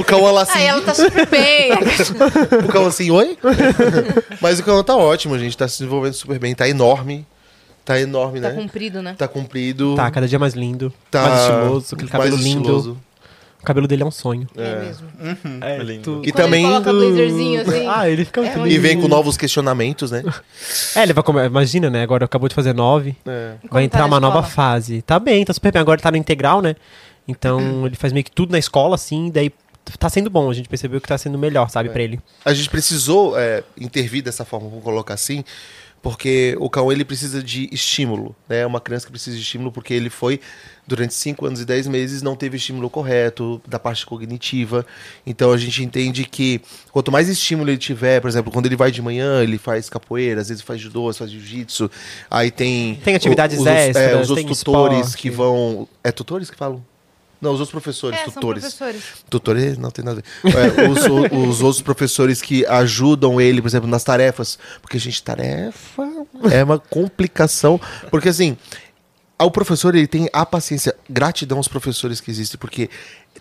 O 0.00 0.04
Cauã 0.04 0.30
lá 0.32 0.42
assim. 0.42 0.58
Ah, 0.58 0.62
ela 0.62 0.82
tá 0.82 0.94
super 0.94 1.26
bem. 1.28 1.70
O 2.68 2.72
Cauã 2.72 2.88
assim, 2.88 3.10
oi? 3.10 3.36
Mas 4.40 4.58
o 4.60 4.62
Cauã 4.64 4.82
tá 4.82 4.96
ótimo, 4.96 5.34
a 5.34 5.38
gente 5.38 5.56
tá 5.56 5.66
se 5.68 5.78
desenvolvendo 5.78 6.14
super 6.14 6.38
bem, 6.38 6.54
tá 6.54 6.68
enorme. 6.68 7.26
Tá 7.84 8.00
enorme, 8.00 8.40
tá 8.40 8.48
né? 8.48 8.54
comprido, 8.54 9.02
né? 9.02 9.14
Tá 9.16 9.28
comprido. 9.28 9.94
Tá, 9.94 10.10
cada 10.10 10.26
dia 10.26 10.38
mais 10.38 10.54
lindo. 10.54 10.92
tá 11.10 11.22
mais 11.22 11.40
estiloso, 11.42 11.94
aquele 11.94 12.10
cabelo 12.10 12.32
mais 12.32 12.44
lindo. 12.44 12.60
estiloso. 12.60 12.98
O 13.64 13.66
cabelo 13.66 13.88
dele 13.88 14.02
é 14.02 14.06
um 14.06 14.10
sonho. 14.10 14.46
É, 14.54 14.80
mesmo. 14.80 15.08
É, 15.62 15.78
lindo. 15.78 16.20
E 16.22 16.30
Quando 16.30 16.44
também. 16.44 16.64
ele 16.66 16.72
coloca 16.74 16.92
blazerzinho 16.92 17.60
assim. 17.62 17.86
Ah, 17.88 18.10
ele 18.10 18.24
fica 18.26 18.42
muito 18.42 18.52
É 18.52 18.62
lindo. 18.62 18.68
E 18.68 18.78
vem 18.78 19.00
com 19.00 19.08
novos 19.08 19.38
questionamentos, 19.38 20.10
né? 20.10 20.22
É, 20.94 21.02
ele 21.02 21.14
vai 21.14 21.24
comer. 21.24 21.46
Imagina, 21.46 21.88
né? 21.88 22.02
Agora 22.02 22.26
acabou 22.26 22.46
de 22.46 22.54
fazer 22.54 22.74
9. 22.74 23.16
É. 23.26 23.54
Vai 23.70 23.82
tá 23.82 23.82
entrar 23.82 24.00
na 24.00 24.06
uma 24.06 24.20
nova 24.20 24.42
fase. 24.42 25.00
Tá 25.00 25.18
bem, 25.18 25.42
tá 25.46 25.54
super 25.54 25.72
bem. 25.72 25.80
Agora 25.80 25.96
ele 25.96 26.02
tá 26.02 26.10
no 26.10 26.18
integral, 26.18 26.60
né? 26.60 26.76
Então 27.26 27.86
ele 27.86 27.96
faz 27.96 28.12
meio 28.12 28.22
que 28.22 28.30
tudo 28.30 28.52
na 28.52 28.58
escola, 28.58 28.96
assim, 28.96 29.30
daí 29.30 29.50
tá 29.98 30.10
sendo 30.10 30.28
bom. 30.28 30.50
A 30.50 30.54
gente 30.54 30.68
percebeu 30.68 31.00
que 31.00 31.08
tá 31.08 31.16
sendo 31.16 31.38
melhor, 31.38 31.70
sabe, 31.70 31.88
pra 31.88 32.02
ele. 32.02 32.20
A 32.44 32.52
gente 32.52 32.68
precisou 32.68 33.38
é, 33.38 33.64
intervir 33.80 34.22
dessa 34.22 34.44
forma, 34.44 34.68
vamos 34.68 34.84
colocar 34.84 35.14
assim, 35.14 35.42
porque 36.04 36.54
o 36.60 36.68
Cauã 36.68 36.92
ele 36.92 37.02
precisa 37.02 37.42
de 37.42 37.66
estímulo, 37.72 38.36
né? 38.46 38.58
É 38.58 38.66
uma 38.66 38.78
criança 38.78 39.06
que 39.06 39.10
precisa 39.10 39.34
de 39.34 39.42
estímulo 39.42 39.72
porque 39.72 39.94
ele 39.94 40.10
foi 40.10 40.38
durante 40.86 41.14
5 41.14 41.46
anos 41.46 41.62
e 41.62 41.64
10 41.64 41.86
meses 41.86 42.20
não 42.20 42.36
teve 42.36 42.58
estímulo 42.58 42.90
correto 42.90 43.58
da 43.66 43.78
parte 43.78 44.04
cognitiva. 44.04 44.84
Então 45.26 45.50
a 45.50 45.56
gente 45.56 45.82
entende 45.82 46.26
que 46.26 46.60
quanto 46.92 47.10
mais 47.10 47.26
estímulo 47.26 47.70
ele 47.70 47.78
tiver, 47.78 48.20
por 48.20 48.28
exemplo, 48.28 48.52
quando 48.52 48.66
ele 48.66 48.76
vai 48.76 48.90
de 48.90 49.00
manhã, 49.00 49.42
ele 49.42 49.56
faz 49.56 49.88
capoeira, 49.88 50.42
às 50.42 50.50
vezes 50.50 50.62
faz 50.62 50.78
judô, 50.78 51.10
faz 51.14 51.30
jiu-jitsu. 51.30 51.90
Aí 52.30 52.50
tem 52.50 52.96
Tem 52.96 53.14
atividades 53.14 53.58
os, 53.58 53.66
é, 53.66 53.88
extras, 53.88 54.24
os 54.24 54.30
outros 54.30 54.46
tem 54.46 54.46
tutores 54.54 54.98
esporte. 54.98 55.16
que 55.16 55.30
vão, 55.30 55.88
é 56.04 56.12
tutores 56.12 56.50
que 56.50 56.56
falam? 56.56 56.84
Não, 57.40 57.52
os 57.52 57.60
outros 57.60 57.70
professores, 57.70 58.18
É, 58.18 58.24
são 58.24 58.32
tutores. 58.34 58.62
professores. 58.62 59.02
Tutores 59.28 59.76
não 59.78 59.90
tem 59.90 60.04
nada 60.04 60.22
a 60.42 60.48
ver. 60.50 60.56
É, 60.56 60.88
os, 60.88 61.04
o- 61.06 61.48
os 61.48 61.60
outros 61.62 61.82
professores 61.82 62.40
que 62.40 62.64
ajudam 62.66 63.40
ele, 63.40 63.60
por 63.60 63.68
exemplo, 63.68 63.88
nas 63.88 64.02
tarefas. 64.04 64.58
Porque, 64.80 64.98
gente, 64.98 65.22
tarefa 65.22 66.02
é 66.50 66.64
uma 66.64 66.78
complicação. 66.78 67.78
Porque, 68.10 68.28
assim, 68.30 68.56
o 69.38 69.50
professor 69.50 69.94
ele 69.94 70.06
tem 70.06 70.28
a 70.32 70.46
paciência. 70.46 70.94
Gratidão 71.10 71.58
aos 71.58 71.68
professores 71.68 72.20
que 72.20 72.30
existem, 72.30 72.58
porque 72.58 72.88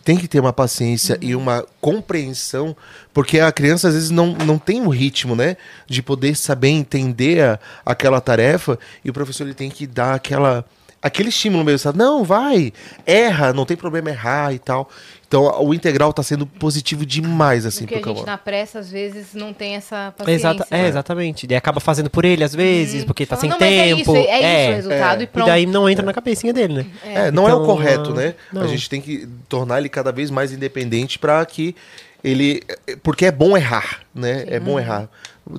tem 0.04 0.18
que 0.18 0.28
ter 0.28 0.40
uma 0.42 0.52
paciência 0.52 1.18
e 1.22 1.34
uma 1.34 1.66
compreensão, 1.80 2.76
porque 3.14 3.40
a 3.40 3.52
criança 3.54 3.88
às 3.88 3.94
vezes 3.94 4.10
não, 4.10 4.34
não 4.34 4.58
tem 4.58 4.82
um 4.82 4.90
ritmo, 4.90 5.34
né? 5.34 5.56
De 5.88 6.02
poder 6.02 6.36
saber 6.36 6.70
entender 6.70 7.42
a- 7.42 7.60
aquela 7.86 8.20
tarefa, 8.20 8.78
e 9.06 9.10
o 9.10 9.14
professor 9.14 9.44
ele 9.46 9.54
tem 9.54 9.70
que 9.70 9.88
dar 9.88 10.14
aquela. 10.16 10.66
Aquele 11.04 11.30
estímulo 11.30 11.66
mesmo, 11.66 11.80
sabe? 11.80 11.98
Não, 11.98 12.24
vai, 12.24 12.72
erra, 13.06 13.52
não 13.52 13.66
tem 13.66 13.76
problema 13.76 14.10
errar 14.10 14.54
e 14.54 14.60
tal. 14.60 14.90
Então 15.28 15.52
o 15.64 15.74
integral 15.74 16.14
tá 16.14 16.22
sendo 16.24 16.46
positivo 16.46 17.06
demais, 17.06 17.66
assim, 17.66 17.86
Porque 17.86 18.00
pro 18.00 18.12
a 18.12 18.16
gente 18.16 18.26
na 18.26 18.38
pressa, 18.38 18.80
às 18.80 18.90
vezes, 18.90 19.34
não 19.34 19.52
tem 19.52 19.76
essa 19.76 20.14
paciência. 20.16 20.48
Exata, 20.48 20.68
é, 20.72 20.88
exatamente. 20.88 21.48
Daí 21.48 21.58
acaba 21.58 21.80
fazendo 21.80 22.10
por 22.10 22.24
ele, 22.24 22.44
às 22.44 22.54
vezes, 22.54 23.04
porque 23.04 23.26
tá 23.26 23.36
Fala, 23.36 23.42
sem 23.42 23.50
não, 23.50 23.58
é 23.58 23.60
tempo. 23.60 24.02
isso, 24.02 24.16
é 24.16 24.62
isso 24.70 24.72
o 24.72 24.76
resultado 24.92 25.22
e 25.22 25.24
E 25.24 25.28
pronto. 25.28 25.48
daí 25.48 25.66
não 25.66 25.90
entra 25.90 26.06
na 26.06 26.14
cabecinha 26.14 26.54
dele, 26.54 26.74
né? 26.76 26.86
É, 27.04 27.32
não 27.32 27.50
é 27.50 27.54
o 27.54 27.58
Então, 27.58 27.66
correto, 27.66 28.14
né? 28.14 28.36
não. 28.52 28.62
A 28.62 28.68
gente 28.68 28.88
tem 28.90 29.02
que 29.02 29.28
tornar 29.50 29.80
ele 29.80 29.90
cada 29.90 30.12
vez 30.12 30.30
mais 30.30 30.52
independente 30.54 31.18
para 31.20 31.44
que 31.46 31.76
ele. 32.24 32.62
Porque 33.02 33.26
é 33.26 33.32
bom 33.32 33.58
errar, 33.58 34.02
né? 34.14 34.46
É 34.48 34.60
bom 34.60 34.80
errar. 34.80 35.10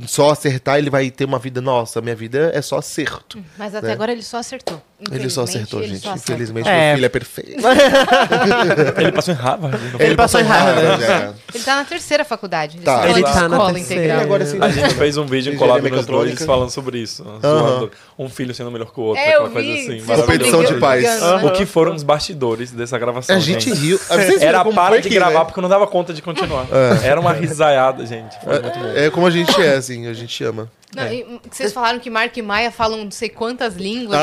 Só 0.07 0.31
acertar, 0.31 0.79
ele 0.79 0.89
vai 0.89 1.11
ter 1.11 1.27
uma 1.27 1.39
vida. 1.39 1.61
Nossa, 1.61 2.01
minha 2.01 2.17
vida 2.17 2.51
é 2.55 2.63
só 2.63 2.79
acerto. 2.79 3.45
Mas 3.59 3.75
até 3.75 3.89
né? 3.89 3.93
agora 3.93 4.13
ele 4.13 4.23
só 4.23 4.39
acertou. 4.39 4.81
Ele 5.11 5.29
só 5.31 5.43
acertou, 5.43 5.81
ele 5.81 5.95
gente. 5.95 6.03
só 6.03 6.11
acerta. 6.13 6.33
Infelizmente, 6.33 6.69
É. 6.69 6.87
meu 6.89 6.95
filho 6.97 7.07
é 7.07 7.09
perfeito. 7.09 7.63
Ele 9.01 9.13
passou 9.13 9.35
em 9.35 9.37
Harvard. 9.37 9.79
não 9.93 10.01
Ele 10.01 10.17
passou 10.17 10.41
em 10.41 10.45
Harvard, 10.45 10.83
né? 10.83 11.07
Harvard, 11.07 11.35
Ele 11.55 11.65
tá 11.65 11.77
na 11.77 11.85
terceira 11.85 12.25
faculdade. 12.25 12.79
Tá. 12.79 13.09
Ele 13.09 13.23
tá 13.23 13.49
na 13.49 13.57
escola 13.57 13.73
terceira. 13.75 14.03
integral. 14.03 14.23
Agora 14.25 14.47
sim. 14.47 14.59
A 14.61 14.69
gente 14.69 14.95
fez 14.95 15.17
um 15.17 15.25
vídeo 15.27 15.53
Engenharia 15.53 15.59
colado 15.83 15.97
nos 15.97 16.07
dois 16.07 16.45
falando 16.45 16.71
sobre 16.71 16.99
isso. 16.99 17.25
Zoando 17.41 17.91
um 18.19 18.29
filho 18.29 18.55
sendo 18.55 18.71
melhor 18.71 18.91
que 18.93 18.99
o 19.01 19.03
outro, 19.03 19.23
É, 19.23 19.31
aquela 19.35 19.51
coisa 19.51 19.73
assim. 19.73 20.01
Competição 20.01 20.65
de 20.65 20.75
pais. 20.75 21.03
brigando, 21.03 21.37
né? 21.45 21.45
O 21.45 21.53
que 21.53 21.67
foram 21.67 21.95
os 21.95 22.03
bastidores 22.03 22.71
dessa 22.73 22.99
gravação? 22.99 23.37
A 23.37 23.39
gente 23.39 23.69
gente? 23.71 23.81
riu. 23.81 24.01
Era 24.41 24.65
para 24.65 25.01
de 25.01 25.09
gravar 25.09 25.41
né? 25.41 25.45
porque 25.45 25.59
eu 25.59 25.63
não 25.63 25.69
dava 25.69 25.87
conta 25.87 26.13
de 26.13 26.23
continuar. 26.23 26.67
Era 27.03 27.21
uma 27.21 27.33
risaiada, 27.33 28.05
gente. 28.07 28.37
Foi 28.43 28.61
muito 28.61 28.79
bom. 28.79 28.93
É 28.95 29.11
como 29.11 29.27
a 29.27 29.31
gente 29.31 29.61
é, 29.61 29.75
assim, 29.75 30.07
a 30.07 30.13
gente 30.13 30.43
ama. 30.45 30.69
Não, 30.95 31.39
que 31.39 31.57
vocês 31.57 31.73
falaram 31.73 31.99
que 31.99 32.09
Mark 32.11 32.37
e 32.37 32.43
Maia 32.43 32.71
falam 32.71 33.05
não 33.05 33.11
sei 33.11 33.29
quantas 33.29 33.75
línguas. 33.75 34.19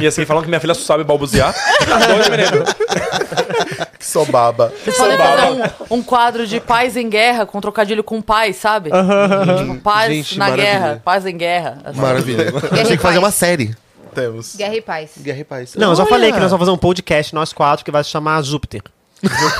E 0.00 0.06
assim, 0.06 0.24
falam 0.24 0.42
que 0.42 0.48
minha 0.48 0.60
filha 0.60 0.74
só 0.74 0.82
sabe? 0.82 1.04
Que 3.98 4.04
só 4.04 4.24
baba. 4.24 4.72
Vocês 4.82 4.96
podem 4.96 5.16
fazer 5.16 5.72
um, 5.90 5.96
um 5.96 6.02
quadro 6.02 6.46
de 6.46 6.60
pais 6.60 6.96
em 6.96 7.08
guerra 7.08 7.46
com 7.46 7.60
trocadilho 7.60 8.02
com 8.02 8.20
pais, 8.20 8.56
sabe? 8.56 8.90
Tipo, 8.90 9.80
paz 9.80 10.12
Gente, 10.12 10.38
na 10.38 10.46
maravilha. 10.46 10.66
guerra, 10.70 11.02
paz 11.04 11.26
em 11.26 11.36
guerra. 11.36 11.78
assim. 11.84 12.00
Maravilha. 12.00 12.44
A 12.70 12.76
gente 12.76 12.88
tem 12.88 12.96
que 12.96 13.02
fazer 13.02 13.18
uma 13.18 13.30
série. 13.30 13.74
Temos. 14.14 14.56
Guerra 14.56 14.74
e 14.76 14.80
paz. 14.82 15.10
Guerra 15.18 15.38
e 15.40 15.44
Paz. 15.44 15.74
Não, 15.74 15.90
eu 15.90 15.96
já 15.96 16.02
Olha! 16.02 16.10
falei 16.10 16.32
que 16.32 16.38
nós 16.38 16.50
vamos 16.50 16.66
fazer 16.66 16.70
um 16.70 16.78
podcast, 16.78 17.34
nós 17.34 17.52
quatro, 17.52 17.82
que 17.84 17.90
vai 17.90 18.04
se 18.04 18.10
chamar 18.10 18.42
Júpiter. 18.42 18.82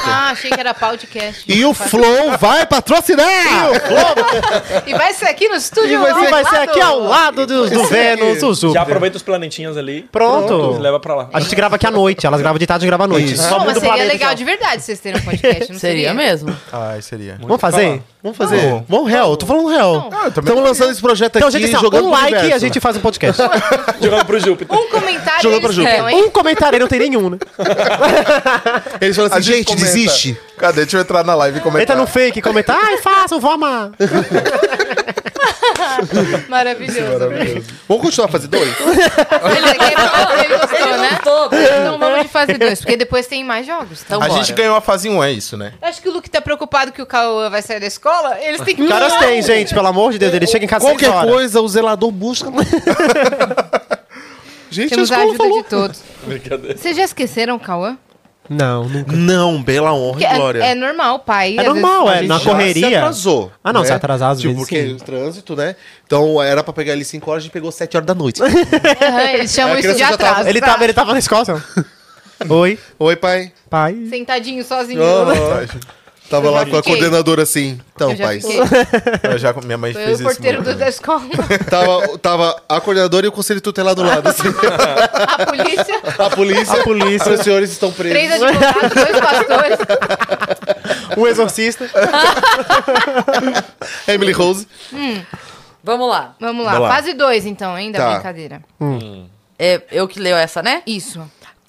Ah, 0.05 0.31
achei 0.31 0.51
que 0.51 0.59
era 0.59 0.75
podcast. 0.75 1.45
E 1.47 1.65
o 1.65 1.73
Flow 1.73 2.37
vai 2.39 2.67
patrocinar! 2.67 3.23
E 4.87 4.93
vai 4.95 5.13
ser 5.13 5.27
aqui 5.27 5.49
no 5.49 5.55
estúdio. 5.55 5.93
E 5.95 5.97
vai 5.97 6.15
ser- 6.15 6.25
E 6.27 6.31
vai 6.31 6.45
ser 6.45 6.57
aqui 6.57 6.81
ao 6.81 6.99
lado 7.01 7.47
do, 7.47 7.69
do 7.71 7.85
Vênus, 7.87 8.43
o 8.43 8.55
Já 8.55 8.61
Júpiter. 8.61 8.83
aproveita 8.83 9.17
os 9.17 9.23
planetinhas 9.23 9.77
ali. 9.77 10.03
Pronto. 10.11 10.79
Leva 10.79 10.99
pra 10.99 11.15
lá. 11.15 11.29
A 11.33 11.41
gente 11.41 11.55
grava 11.55 11.77
aqui 11.77 11.87
à 11.87 11.91
noite, 11.91 12.27
elas 12.27 12.41
gravam 12.41 12.59
de 12.59 12.67
tarde 12.67 12.85
e 12.85 12.89
gravam 12.89 13.05
à 13.05 13.09
noite. 13.09 13.35
Isso. 13.35 13.43
Só 13.43 13.59
Não, 13.59 13.67
mas 13.67 13.77
o 13.77 13.81
seria 13.81 13.89
planeta 13.91 14.13
legal 14.13 14.29
já. 14.31 14.35
de 14.35 14.45
verdade 14.45 14.83
vocês 14.83 14.99
terem 15.01 15.21
um 15.21 15.25
podcast, 15.25 15.73
não 15.73 15.79
Seria 15.79 16.09
seria? 16.09 16.15
mesmo. 16.15 16.57
Ai, 16.73 17.01
seria. 17.03 17.37
Vamos 17.41 17.61
fazer? 17.61 18.03
Vamos 18.23 18.39
fazer. 18.39 18.85
Vamos 18.89 19.11
real, 19.11 19.37
tô 19.37 19.45
falando 19.47 19.66
real. 19.68 20.09
Ah, 20.12 20.27
eu 20.27 20.31
também 20.33 20.49
Estamos 20.51 20.62
lançando 20.62 20.93
esse 20.93 21.01
projeto 21.01 21.35
Então, 21.37 21.49
aqui 21.49 21.59
gente, 21.59 21.66
assim, 21.70 21.77
ó, 21.77 21.81
jogando 21.81 22.07
um 22.07 22.11
pro 22.11 22.20
like 22.20 22.33
e 22.35 22.37
universo. 22.39 22.55
a 22.55 22.59
gente 22.68 22.79
faz 22.81 22.97
um 22.97 23.01
podcast. 23.01 23.43
Jogando 24.01 24.25
pro 24.25 24.39
Júpiter. 24.39 24.79
Um 24.79 24.89
comentário 24.91 25.43
Jogou 25.43 25.59
eles 25.59 25.66
pra 25.66 25.73
Júpiter. 25.75 26.07
hein? 26.09 26.23
um 26.25 26.31
comentário 26.31 26.79
não 26.79 26.87
tem 26.87 27.01
nenhum, 27.01 27.31
né? 27.31 27.39
Eles 29.01 29.16
falam 29.16 29.29
assim, 29.31 29.39
A 29.39 29.41
gente 29.41 29.57
gente, 29.57 29.66
comenta. 29.66 29.85
desiste. 29.87 30.39
Cadê? 30.57 30.83
Deixa 30.83 30.99
eu 30.99 31.01
entrar 31.01 31.25
na 31.25 31.35
live 31.35 31.59
e 31.59 31.61
comentar. 31.61 31.83
Entra 31.83 31.97
no 31.97 32.07
fake, 32.07 32.41
comenta, 32.41 32.75
ai, 32.81 32.99
façam, 32.99 33.41
vou 33.41 33.51
amar. 33.51 33.91
Maravilhoso. 36.49 37.18
Vamos 37.89 38.03
continuar 38.05 38.29
a 38.29 38.31
fazer 38.31 38.47
dois? 38.49 38.68
Ele, 38.68 39.70
ele 40.45 40.59
gostou, 40.59 40.97
né? 40.99 41.09
Gostou. 41.11 41.51
Fase 42.47 42.59
2, 42.59 42.80
porque 42.80 42.97
depois 42.97 43.26
tem 43.26 43.45
mais 43.45 43.66
jogos. 43.66 44.03
Então, 44.05 44.22
A 44.22 44.28
Bora. 44.28 44.40
gente 44.43 44.53
ganhou 44.55 44.76
a 44.76 44.80
fase 44.80 45.09
1, 45.09 45.22
é 45.22 45.32
isso, 45.32 45.57
né? 45.57 45.72
Acho 45.80 46.01
que 46.03 46.09
o 46.09 46.12
Luke 46.12 46.28
tá 46.30 46.40
preocupado 46.40 46.93
que 46.93 47.01
o 47.03 47.07
Cauã 47.07 47.49
vai 47.51 47.62
sair 47.62 47.80
da 47.80 47.86
escola. 47.86 48.38
Eles 48.40 48.61
têm 48.61 48.74
que. 48.76 48.82
Os 48.82 48.88
caras 48.88 49.16
têm, 49.16 49.43
gente, 49.43 49.74
pelo 49.74 49.86
amor 49.86 50.12
de 50.12 50.18
Deus, 50.18 50.32
ele 50.34 50.47
chega 50.47 50.64
em 50.64 50.68
casa 50.68 50.86
Qualquer 50.86 51.12
coisa, 51.22 51.61
o 51.61 51.68
zelador 51.68 52.11
busca. 52.11 52.51
gente, 54.70 54.90
Temos 54.90 55.11
a 55.12 55.16
a 55.16 55.22
ajuda 55.22 55.36
falou. 55.36 55.62
de 55.62 55.68
todos. 55.68 56.01
Brincadeira. 56.26 56.76
Vocês 56.76 56.97
já 56.97 57.05
esqueceram 57.05 57.57
o 57.57 57.61
Cauã? 57.61 57.97
Não, 58.51 58.88
nunca. 58.88 59.12
Não, 59.16 59.62
pela 59.62 59.95
honra 59.95 60.18
Que 60.18 60.24
e 60.24 60.26
é, 60.26 60.34
glória. 60.34 60.64
é 60.64 60.74
normal, 60.74 61.20
pai. 61.20 61.57
É 61.57 61.62
normal, 61.62 62.09
vezes, 62.09 62.24
é, 62.24 62.26
na 62.26 62.40
correria. 62.40 62.88
Se 62.88 62.95
atrasou. 62.97 63.53
Ah, 63.62 63.72
não, 63.72 63.82
né? 63.82 63.86
se 63.86 63.93
atrasar 63.93 64.30
às 64.32 64.38
tipo, 64.40 64.53
vezes, 64.53 64.68
porque 64.68 64.82
sim. 64.88 64.95
o 64.95 64.97
trânsito, 64.99 65.57
né? 65.57 65.76
Então 66.05 66.43
era 66.43 66.62
pra 66.62 66.72
pegar 66.72 66.93
ali 66.93 67.05
5 67.05 67.30
horas, 67.30 67.43
a 67.43 67.45
gente 67.45 67.53
pegou 67.53 67.70
7 67.70 67.97
horas 67.97 68.07
da 68.07 68.14
noite. 68.14 68.43
Aham, 68.43 69.30
eles 69.32 69.53
chamam 69.53 69.78
isso 69.78 69.93
de 69.93 69.99
já 69.99 70.16
tava- 70.16 70.30
atraso. 70.30 70.49
Ele 70.49 70.61
tava, 70.61 70.84
ele 70.84 70.93
tava 70.93 71.12
na 71.12 71.18
escola, 71.20 71.45
ó. 71.49 71.82
Oi, 72.51 72.78
Oi, 72.99 73.16
pai. 73.16 73.53
pai. 73.70 73.97
Sentadinho 74.09 74.64
sozinho. 74.64 75.03
Aham. 75.03 75.66
Tava 76.30 76.47
Eu 76.47 76.53
lá 76.53 76.64
com 76.64 76.76
a 76.78 76.82
coordenadora 76.82 77.43
assim. 77.43 77.78
Então, 77.95 78.16
pai. 78.16 78.40
já, 79.36 79.53
minha 79.53 79.76
mãe 79.76 79.93
Foi 79.93 80.03
fez 80.03 80.18
o 80.18 80.22
isso. 80.22 80.30
porteiro 80.32 80.62
né? 80.62 80.72
do, 80.72 80.78
da 80.78 80.88
escola. 80.88 81.20
Tava, 81.68 82.18
tava 82.18 82.62
a 82.66 82.80
coordenadora 82.80 83.26
e 83.26 83.28
o 83.28 83.32
conselho 83.32 83.61
tutelar 83.61 83.95
do 83.95 84.03
lado. 84.03 84.26
Assim. 84.26 84.49
A 84.49 85.45
polícia, 85.45 86.01
A 86.18 86.30
polícia. 86.30 86.80
A 86.80 86.82
polícia. 86.84 87.32
Os 87.34 87.40
senhores 87.43 87.70
estão 87.70 87.93
presos. 87.93 88.16
três 88.18 88.32
advogados, 88.32 88.90
dois 88.95 89.20
pastores. 89.20 89.78
Um 91.18 91.26
exorcista. 91.26 91.90
Emily 94.09 94.32
Rose. 94.32 94.66
Vamos 95.84 96.09
lá. 96.09 96.34
Vamos 96.40 96.64
lá, 96.64 96.72
Vamos 96.72 96.88
lá. 96.88 96.95
fase 96.95 97.12
2 97.12 97.45
então, 97.45 97.76
hein, 97.78 97.90
da 97.93 97.99
Tá. 97.99 98.12
brincadeira. 98.14 98.62
É, 99.59 99.82
eu 99.93 100.09
que 100.09 100.18
leio 100.18 100.36
essa, 100.36 100.62
né? 100.62 100.82
Isso. 100.86 101.20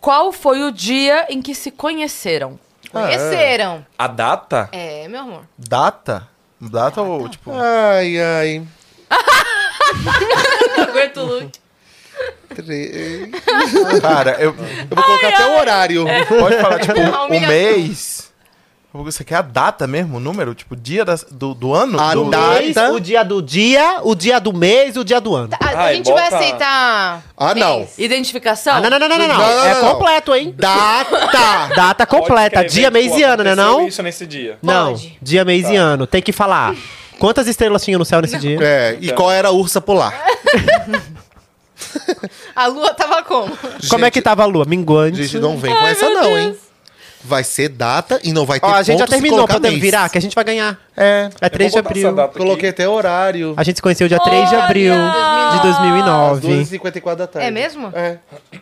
Qual 0.04 0.34
foi 0.34 0.62
o 0.64 0.70
dia 0.70 1.28
em 1.30 1.42
que 1.42 1.56
se 1.56 1.72
conheceram? 1.72 2.60
Conheceram. 2.92 3.86
A 3.98 4.06
data? 4.06 4.68
É, 4.74 5.08
meu 5.08 5.22
amor. 5.22 5.44
Data? 5.58 6.28
Data 6.60 7.02
ou, 7.02 7.30
tipo... 7.30 7.52
Ai, 7.54 8.20
ai. 8.20 8.68
Não 10.78 10.84
aguento 10.84 11.18
o 11.22 11.26
look. 11.26 11.52
Tre- 12.54 13.32
Cara, 14.02 14.32
eu... 14.42 14.50
Eu 14.50 14.54
vou 14.94 15.04
colocar 15.06 15.30
até 15.30 15.46
o 15.48 15.58
horário. 15.58 16.06
Pode 16.28 16.58
falar, 16.62 16.80
tipo, 16.82 17.00
o 17.26 17.30
mês... 17.30 18.33
Você 18.94 19.24
quer 19.24 19.38
a 19.38 19.42
data 19.42 19.88
mesmo, 19.88 20.18
o 20.18 20.20
número? 20.20 20.54
Tipo, 20.54 20.76
dia 20.76 21.04
das- 21.04 21.26
do, 21.32 21.56
do 21.56 21.74
ano? 21.74 22.00
A 22.00 22.14
do, 22.14 22.30
data. 22.30 22.60
Mês, 22.60 22.78
o 22.78 23.00
dia 23.00 23.24
do 23.24 23.42
dia, 23.42 24.00
o 24.04 24.14
dia 24.14 24.40
do 24.40 24.54
mês 24.54 24.96
e 24.96 25.00
o 25.00 25.04
dia 25.04 25.20
do 25.20 25.36
ano. 25.36 25.50
A, 25.60 25.66
a 25.66 25.80
Ai, 25.86 25.96
gente 25.96 26.12
vai 26.12 26.24
bota- 26.30 26.38
aceitar. 26.38 27.24
Ah, 27.36 27.56
não. 27.56 27.78
mês. 27.80 27.98
Identificação? 27.98 28.76
Ah, 28.76 28.82
não, 28.82 28.92
não, 28.92 29.00
não, 29.00 29.10
não, 29.10 29.18
não. 29.18 29.28
Não, 29.28 29.38
não, 29.38 29.66
É 29.66 29.74
não, 29.74 29.82
não. 29.82 29.92
completo, 29.94 30.36
hein? 30.36 30.54
Data. 30.56 31.28
Data 31.76 32.06
Pode 32.06 32.22
completa. 32.22 32.64
escrever, 32.66 32.70
Dia, 32.70 32.92
mês 32.92 33.18
e 33.18 33.24
ano, 33.24 33.44
né 33.44 33.52
aconteceu 33.54 33.72
não? 33.80 33.88
isso 33.88 34.04
nesse 34.04 34.28
dia. 34.28 34.60
Não, 34.62 34.92
Pode. 34.92 35.18
dia, 35.20 35.44
mês 35.44 35.68
e 35.70 35.76
ano. 35.76 36.06
Tem 36.06 36.22
que 36.22 36.32
falar. 36.32 36.76
Quantas 37.18 37.48
estrelas 37.48 37.84
tinha 37.84 37.98
no 37.98 38.06
céu 38.06 38.22
nesse 38.22 38.38
dia? 38.38 38.60
É, 38.62 38.98
e 39.02 39.12
qual 39.12 39.32
era 39.32 39.48
a 39.48 39.52
ursa 39.52 39.82
polar? 39.82 40.14
A 42.56 42.68
lua 42.68 42.94
tava 42.94 43.24
como? 43.24 43.58
Como 43.90 44.06
é 44.06 44.12
que 44.12 44.22
tava 44.22 44.44
a 44.44 44.46
lua? 44.46 44.66
Minguante. 44.66 45.24
Gente, 45.24 45.40
não 45.40 45.58
vem 45.58 45.74
com 45.76 45.88
essa 45.88 46.10
não, 46.10 46.38
hein? 46.38 46.56
Vai 47.26 47.44
ser 47.44 47.70
data 47.70 48.20
e 48.24 48.34
não 48.34 48.46
vai 48.46 48.60
ter 48.60 48.66
Ó, 48.66 48.74
a 48.74 48.84
gente 48.84 49.00
já 49.00 49.08
terminou, 49.08 49.48
podemos 49.48 49.80
virar, 49.80 50.10
que 50.10 50.18
a 50.18 50.22
gente 50.22 50.36
vai 50.36 50.44
ganhar. 50.44 50.78
É. 50.96 51.30
É 51.40 51.50
3 51.50 51.72
de 51.72 51.80
abril. 51.80 52.16
Coloquei 52.34 52.70
até 52.70 52.88
horário. 52.88 53.54
A 53.56 53.64
gente 53.64 53.78
se 53.78 53.82
conheceu 53.82 54.08
dia 54.08 54.20
3 54.20 54.50
de 54.50 54.56
abril 54.56 54.94
de 54.94 55.62
2009. 55.62 56.48
2h54 56.48 57.16
da 57.16 57.28
tarde. 57.28 57.48
É 57.48 57.52
mesmo? 57.52 57.92
É. 57.96 58.18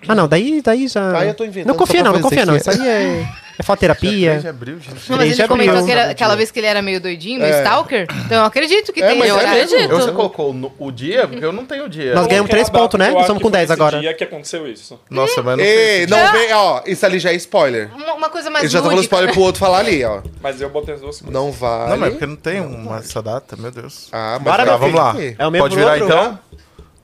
Ah, 0.08 0.16
não, 0.16 0.28
daí, 0.28 0.62
daí 0.62 0.88
já. 0.88 1.18
Ah, 1.18 1.26
eu 1.26 1.34
tô 1.34 1.44
inventando 1.44 1.68
Não 1.70 1.76
confia, 1.76 2.04
não, 2.04 2.14
não 2.14 2.22
confia, 2.22 2.46
não. 2.46 2.56
Isso 2.56 2.70
aí 2.70 2.88
é, 2.88 3.28
é 3.58 3.64
fototerapia. 3.64 4.30
3 4.32 4.42
de 4.42 4.48
abril, 4.48 4.80
gente. 4.80 5.10
Não, 5.10 5.18
mas 5.18 5.26
3 5.26 5.36
de 5.36 5.42
ele 5.42 5.48
comentou 5.48 5.78
abril. 5.80 6.00
aquela 6.10 6.36
vez 6.36 6.52
que 6.52 6.60
ele 6.60 6.68
era 6.68 6.82
meio 6.82 7.00
doidinho, 7.02 7.40
meio 7.40 7.54
É. 7.54 7.58
stalker. 7.64 8.08
Então 8.26 8.38
eu 8.40 8.46
acredito 8.46 8.92
que 8.94 9.02
É, 9.04 9.08
tem 9.10 9.20
mas 9.20 9.30
esse 9.30 9.76
é 9.76 9.80
mesmo. 9.80 9.96
Você 9.96 10.12
colocou 10.12 10.54
no- 10.54 10.72
o 10.80 10.92
dia? 10.92 11.28
Porque 11.28 11.44
eu 11.44 11.52
não 11.52 11.66
tenho 11.66 11.88
dia. 11.90 12.14
Nós 12.16 12.28
ganhamos 12.28 12.50
Coloquei 12.50 12.62
a 12.62 12.66
3 12.66 12.70
pontos, 12.70 13.00
né? 13.00 13.10
eu 13.12 13.18
que 13.18 13.34
com 13.34 13.40
foi 13.40 13.52
10 13.52 13.70
nesse 13.70 13.74
agora. 13.74 14.00
dia 14.00 14.14
que 14.14 14.24
aconteceu 14.24 14.68
isso. 14.68 15.00
Nossa, 15.10 15.42
mas 15.42 15.58
não 15.58 15.64
Ei, 15.64 15.98
sei. 15.98 16.08
não 16.08 16.32
vem, 16.32 16.54
ó, 16.54 16.82
isso 16.86 17.06
ali 17.06 17.20
já 17.20 17.32
é 17.32 17.36
spoiler. 17.36 17.90
Uma, 17.96 18.14
uma 18.14 18.30
coisa 18.30 18.50
mais 18.50 18.64
Ele 18.64 18.72
já 18.72 18.80
tá 18.80 18.86
falando 18.90 19.02
spoiler 19.04 19.32
pro 19.34 19.42
outro 19.42 19.60
falar 19.60 19.80
ali, 19.80 20.04
ó. 20.04 20.22
Mas 20.42 20.60
eu 20.62 20.70
botei 20.70 20.96
as 20.96 21.02
duas 21.02 21.18
coisas. 21.20 21.34
Não 21.34 21.52
vale. 21.52 21.90
Não, 21.92 21.98
mas 21.98 22.08
é 22.08 22.12
porque 22.12 22.26
não 22.26 22.36
tem 22.36 22.60
uma, 22.62 22.98
essa 22.98 23.22
data, 23.22 23.56
meu 23.56 23.72
Deus. 23.72 24.08
Ah, 24.12 24.34
mas 24.34 24.44
Bora, 24.44 24.58
vai 24.58 24.66
Tá, 24.66 24.78
vamos 24.78 24.96
lá. 24.96 25.16
É 25.38 25.48
o 25.48 25.52
mesmo 25.52 25.66
Pode 25.66 25.76
virar 25.76 25.98
então? 26.00 26.40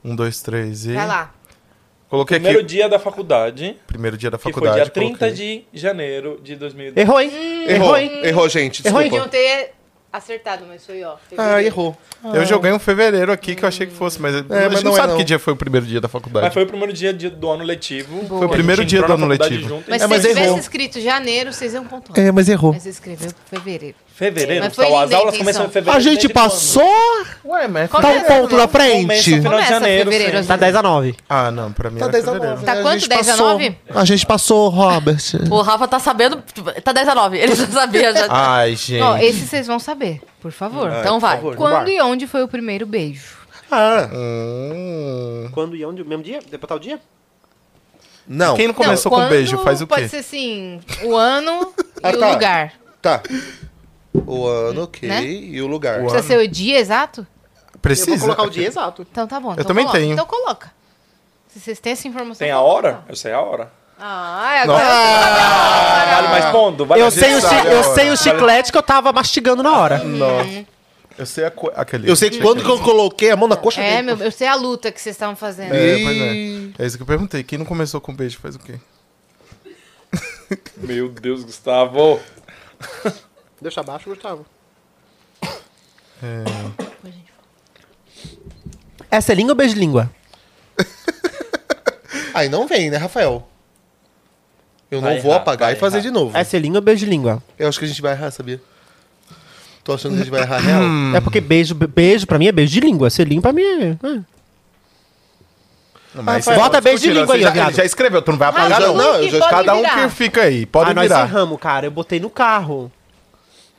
Um, 0.04 0.16
dois, 0.16 0.42
três 0.42 0.86
e... 0.86 0.94
Vai 0.94 1.08
lá. 1.08 1.32
Coloquei 2.10 2.38
Primeiro 2.38 2.60
aqui. 2.60 2.68
dia 2.68 2.88
da 2.88 2.98
faculdade, 3.00 3.76
Primeiro 3.86 4.18
dia 4.18 4.32
da 4.32 4.38
que 4.38 4.44
foi 4.44 4.54
faculdade. 4.54 4.82
dia 4.82 4.90
30 4.90 5.18
coloquei. 5.18 5.32
de 5.34 5.66
janeiro 5.74 6.40
de 6.42 6.56
2010. 6.56 7.06
Errou, 7.08 7.20
hein? 7.22 7.32
Errou, 7.68 7.98
hein? 7.98 8.12
errou, 8.24 8.48
gente. 8.50 8.86
Errou, 8.88 9.02
Desculpa. 9.02 9.26
Podiam 9.26 9.28
ter 9.30 9.74
acertado, 10.14 10.64
mas 10.68 10.86
foi, 10.86 11.04
ó. 11.04 11.14
Ah, 11.16 11.18
fevereiro. 11.30 11.68
errou. 11.68 11.98
Eu 12.34 12.46
joguei 12.46 12.72
um 12.72 12.80
fevereiro 12.80 13.30
aqui 13.32 13.56
que 13.56 13.64
eu 13.66 13.68
achei 13.68 13.86
que 13.86 13.94
fosse, 13.94 14.22
mas, 14.22 14.34
a 14.36 14.42
mas 14.48 14.62
gente 14.72 14.84
não 14.86 14.92
não 14.92 14.98
é, 14.98 15.02
sabe 15.02 15.10
não. 15.12 15.18
que 15.18 15.24
dia 15.26 15.38
foi 15.38 15.52
o 15.52 15.56
primeiro 15.58 15.86
dia 15.86 16.00
da 16.00 16.08
faculdade. 16.08 16.46
Mas 16.46 16.54
foi 16.54 16.64
o 16.64 16.68
primeiro 16.68 16.94
dia 16.94 17.12
do 17.14 17.50
ano 17.50 17.64
letivo. 17.66 18.22
Boa. 18.24 18.40
Foi 18.40 18.48
o 18.48 18.50
primeiro 18.52 18.86
dia 18.86 19.02
do 19.02 19.12
ano 19.14 19.24
faculdade 19.28 19.54
letivo. 19.54 19.70
junto. 19.70 19.90
Mas 19.90 20.02
É, 20.02 20.06
se 20.06 20.10
mas 20.10 20.22
você 20.22 20.28
tivesse 20.30 20.48
errou. 20.48 20.60
escrito 20.60 21.02
janeiro, 21.02 21.52
vocês 21.52 21.74
iam 21.74 21.86
pontuar. 21.86 22.18
É, 22.18 22.32
mas 22.32 22.48
errou. 22.48 22.72
Mas 22.74 22.84
você 22.84 22.90
escreveu 22.90 23.32
fevereiro. 23.50 23.96
Fevereiro, 24.18 24.66
Mas 24.66 24.76
foi 24.76 24.86
então, 24.86 24.98
as 24.98 25.04
linda 25.04 25.16
a 25.16 25.20
aulas 25.20 25.36
intenção. 25.36 25.46
começam 25.46 25.66
em 25.68 25.70
fevereiro. 25.70 25.96
A 25.98 26.02
gente 26.02 26.14
desde 26.16 26.34
quando? 26.34 26.44
passou. 26.50 27.26
Ué, 27.46 27.68
mas... 27.68 27.88
Qual 27.92 28.02
Tá 28.02 28.12
que 28.12 28.18
um 28.18 28.22
é? 28.22 28.24
ponto 28.24 28.58
na 28.58 28.68
Começa 28.68 28.68
frente. 28.70 29.24
final 29.24 29.42
de 29.44 29.48
Começa 29.50 29.70
janeiro. 29.74 30.12
fevereiro, 30.12 30.42
sim. 30.42 30.48
Tá 30.48 30.56
10 30.56 30.76
a 30.76 30.82
9. 30.82 31.16
Ah, 31.30 31.52
não, 31.52 31.72
pra 31.72 31.90
mim 31.92 32.00
Tá 32.00 32.06
era 32.06 32.12
10 32.14 32.28
a 32.28 32.32
fevereiro. 32.32 32.56
9. 32.56 32.66
Tá 32.66 32.72
A 32.74 32.82
quanto? 32.82 32.94
gente 33.00 33.10
10 33.10 33.28
a 33.28 33.32
passou. 33.34 33.50
9? 33.52 33.78
A 33.94 34.06
gente 34.06 34.26
passou, 34.26 34.70
Robert. 34.70 35.18
O 35.52 35.62
Rafa 35.62 35.88
tá 35.88 36.00
sabendo. 36.00 36.44
Tá 36.84 36.92
10 36.94 37.08
a 37.10 37.14
9. 37.14 37.38
Ele 37.38 37.56
já 37.56 37.68
sabia. 37.70 38.12
Já... 38.12 38.26
Ai, 38.28 38.76
gente. 38.76 39.02
Ó, 39.04 39.18
esse 39.18 39.46
vocês 39.46 39.68
vão 39.68 39.78
saber, 39.78 40.20
por 40.42 40.52
favor. 40.52 40.92
então 41.00 41.20
vai. 41.20 41.36
favor. 41.36 41.56
Quando 41.56 41.88
e 41.88 42.02
onde 42.02 42.26
foi 42.26 42.42
o 42.42 42.48
primeiro 42.48 42.88
beijo? 42.88 43.38
Ah, 43.70 44.10
Hum. 44.12 45.50
Quando 45.52 45.76
e 45.76 45.86
onde? 45.86 46.04
Mesmo 46.04 46.24
dia? 46.24 46.40
Depois 46.50 46.68
tal 46.68 46.80
dia? 46.80 47.00
não. 48.28 48.56
Quem 48.56 48.66
não 48.68 48.74
começou 48.74 49.12
Não, 49.12 49.20
com 49.26 49.30
beijo 49.30 49.58
quando 49.58 49.64
faz 49.64 49.82
o 49.82 49.86
Pode 49.88 50.02
quê? 50.02 50.10
ser 50.10 50.18
assim, 50.18 50.80
o 51.04 51.16
ano 51.16 51.72
Ah, 52.02 52.12
e 52.12 52.16
o 52.16 52.20
tá. 52.20 52.32
lugar. 52.32 52.74
Tá. 53.02 53.22
O 54.26 54.46
ano, 54.48 54.84
ok. 54.84 55.08
Né? 55.08 55.24
E 55.26 55.62
o 55.62 55.68
lugar. 55.68 56.00
O 56.00 56.04
Precisa 56.08 56.24
ser 56.24 56.38
o 56.40 56.48
dia 56.48 56.80
exato? 56.80 57.26
Precisa? 57.82 58.12
Eu 58.12 58.18
vou 58.18 58.28
colocar 58.30 58.44
o 58.44 58.50
dia 58.50 58.68
exato. 58.68 59.06
Então 59.10 59.28
tá 59.28 59.40
bom. 59.40 59.54
então 59.54 59.64
também 59.66 59.86
coloca. 59.86 60.00
tenho. 60.00 60.14
Então 60.14 60.26
coloca. 60.26 60.72
Se 61.48 61.60
vocês 61.60 61.80
têm 61.80 61.94
essa 61.94 62.08
informação. 62.08 62.40
Tem 62.40 62.52
a 62.52 62.58
coloca. 62.58 62.74
hora? 62.74 63.04
Eu 63.08 63.16
sei 63.16 63.32
a 63.34 63.42
hora. 63.42 63.72
Ah, 64.00 64.62
agora. 64.62 66.16
Vale 66.16 66.28
mais 66.28 66.46
ponto? 66.52 66.86
Vale 66.86 67.02
Eu 67.02 67.06
mais 67.06 67.14
sei, 67.16 67.34
o 67.36 67.42
chi- 67.42 67.68
eu 67.68 67.84
sei 67.96 68.10
o 68.12 68.18
chiclete 68.18 68.72
que 68.72 68.78
eu 68.78 68.84
tava 68.84 69.12
mastigando 69.12 69.64
na 69.64 69.76
hora. 69.78 70.04
Não. 70.04 70.66
Eu 71.18 71.26
sei 71.26 71.46
a 71.46 71.52
co... 71.52 71.72
aquele. 71.76 72.08
Eu 72.10 72.16
sei 72.16 72.30
quando 72.40 72.64
que 72.64 72.70
eu 72.70 72.80
coloquei 72.80 73.32
a 73.32 73.36
mão 73.36 73.48
na 73.48 73.56
coxa 73.56 73.82
É, 73.82 73.96
dele. 74.02 74.16
meu, 74.16 74.26
eu 74.26 74.32
sei 74.32 74.48
a 74.48 74.54
luta 74.54 74.92
que 74.92 75.02
vocês 75.02 75.16
estavam 75.16 75.36
fazendo. 75.36 75.74
É, 75.74 75.98
pois 76.04 76.18
é. 76.18 76.84
É 76.84 76.86
isso 76.86 76.96
que 76.98 77.02
eu 77.02 77.08
perguntei. 77.08 77.44
Quem 77.44 77.58
não 77.58 77.66
começou 77.66 78.00
com 78.00 78.14
beijo 78.14 78.38
faz 78.38 78.56
o 78.56 78.60
quê? 78.60 78.76
Meu 80.78 81.10
Deus, 81.10 81.44
Gustavo. 81.44 82.20
Deixa 83.62 83.82
abaixo, 83.82 84.10
Gustavo. 84.10 84.46
Essa 89.10 89.32
é 89.32 89.36
língua 89.36 89.52
ou 89.54 89.58
beijo 89.58 89.74
de 89.74 89.80
língua? 89.80 90.10
Aí 92.34 92.50
não 92.50 92.68
vem, 92.68 92.90
né, 92.90 92.98
Rafael? 92.98 93.48
Eu 94.92 95.02
não 95.02 95.10
Vai 95.10 95.20
vou 95.20 95.32
errar, 95.32 95.42
apagar 95.42 95.68
vai 95.70 95.76
e 95.76 95.80
fazer 95.80 95.98
errar. 95.98 96.04
de 96.08 96.12
novo. 96.12 96.38
Essa 96.38 96.56
é 96.58 96.60
língua 96.60 96.78
ou 96.80 96.84
beijo 96.84 97.06
de 97.06 97.12
língua? 97.12 97.42
Eu 97.58 97.68
acho 97.68 97.80
que 97.80 97.86
a 97.86 97.88
gente 97.88 98.02
vai 98.02 98.14
errar, 98.14 98.32
sabia? 98.32 98.62
Tô 99.84 99.94
achando 99.94 100.14
que 100.16 100.22
a 100.22 100.24
gente 100.24 100.32
vai 100.32 100.42
errar 100.42 100.58
real. 100.60 100.82
É 101.16 101.22
porque 101.22 101.42
beijo, 101.42 101.74
beijo 101.76 102.28
pra 102.28 102.38
mim 102.40 102.48
é 102.48 102.52
beijo 102.52 102.74
de 102.74 102.80
língua. 102.80 103.10
Ser 103.10 103.28
língua 103.28 103.42
pra 103.42 103.54
mim 103.54 103.62
é. 103.64 103.90
é. 103.92 104.20
Não, 106.16 106.24
mas 106.24 106.46
você 106.46 106.56
bota 106.56 106.82
beijo 106.82 107.04
de 107.04 107.10
discutir, 107.12 107.20
língua 107.22 107.36
aí, 107.36 107.40
você 107.42 107.44
já, 107.48 107.52
viado. 107.52 107.68
ele 107.70 107.78
já 107.78 107.86
escreveu, 107.86 108.22
tu 108.22 108.32
não 108.32 108.40
vai 108.40 108.50
apagar, 108.50 108.82
já- 108.82 108.88
não. 108.88 108.96
não, 108.96 109.16
eu 109.16 109.30
já- 109.30 109.40
pode 109.40 109.50
Cada 109.52 109.74
um 109.76 109.82
virar. 109.82 110.04
que 110.10 110.10
fica 110.16 110.42
aí, 110.44 110.66
pode 110.66 110.92
ah, 110.92 110.94
nós 110.94 111.04
virar. 111.04 111.22
erramos, 111.26 111.60
cara. 111.60 111.86
Eu 111.88 111.92
botei 111.92 112.20
no 112.20 112.30
carro. 112.30 112.92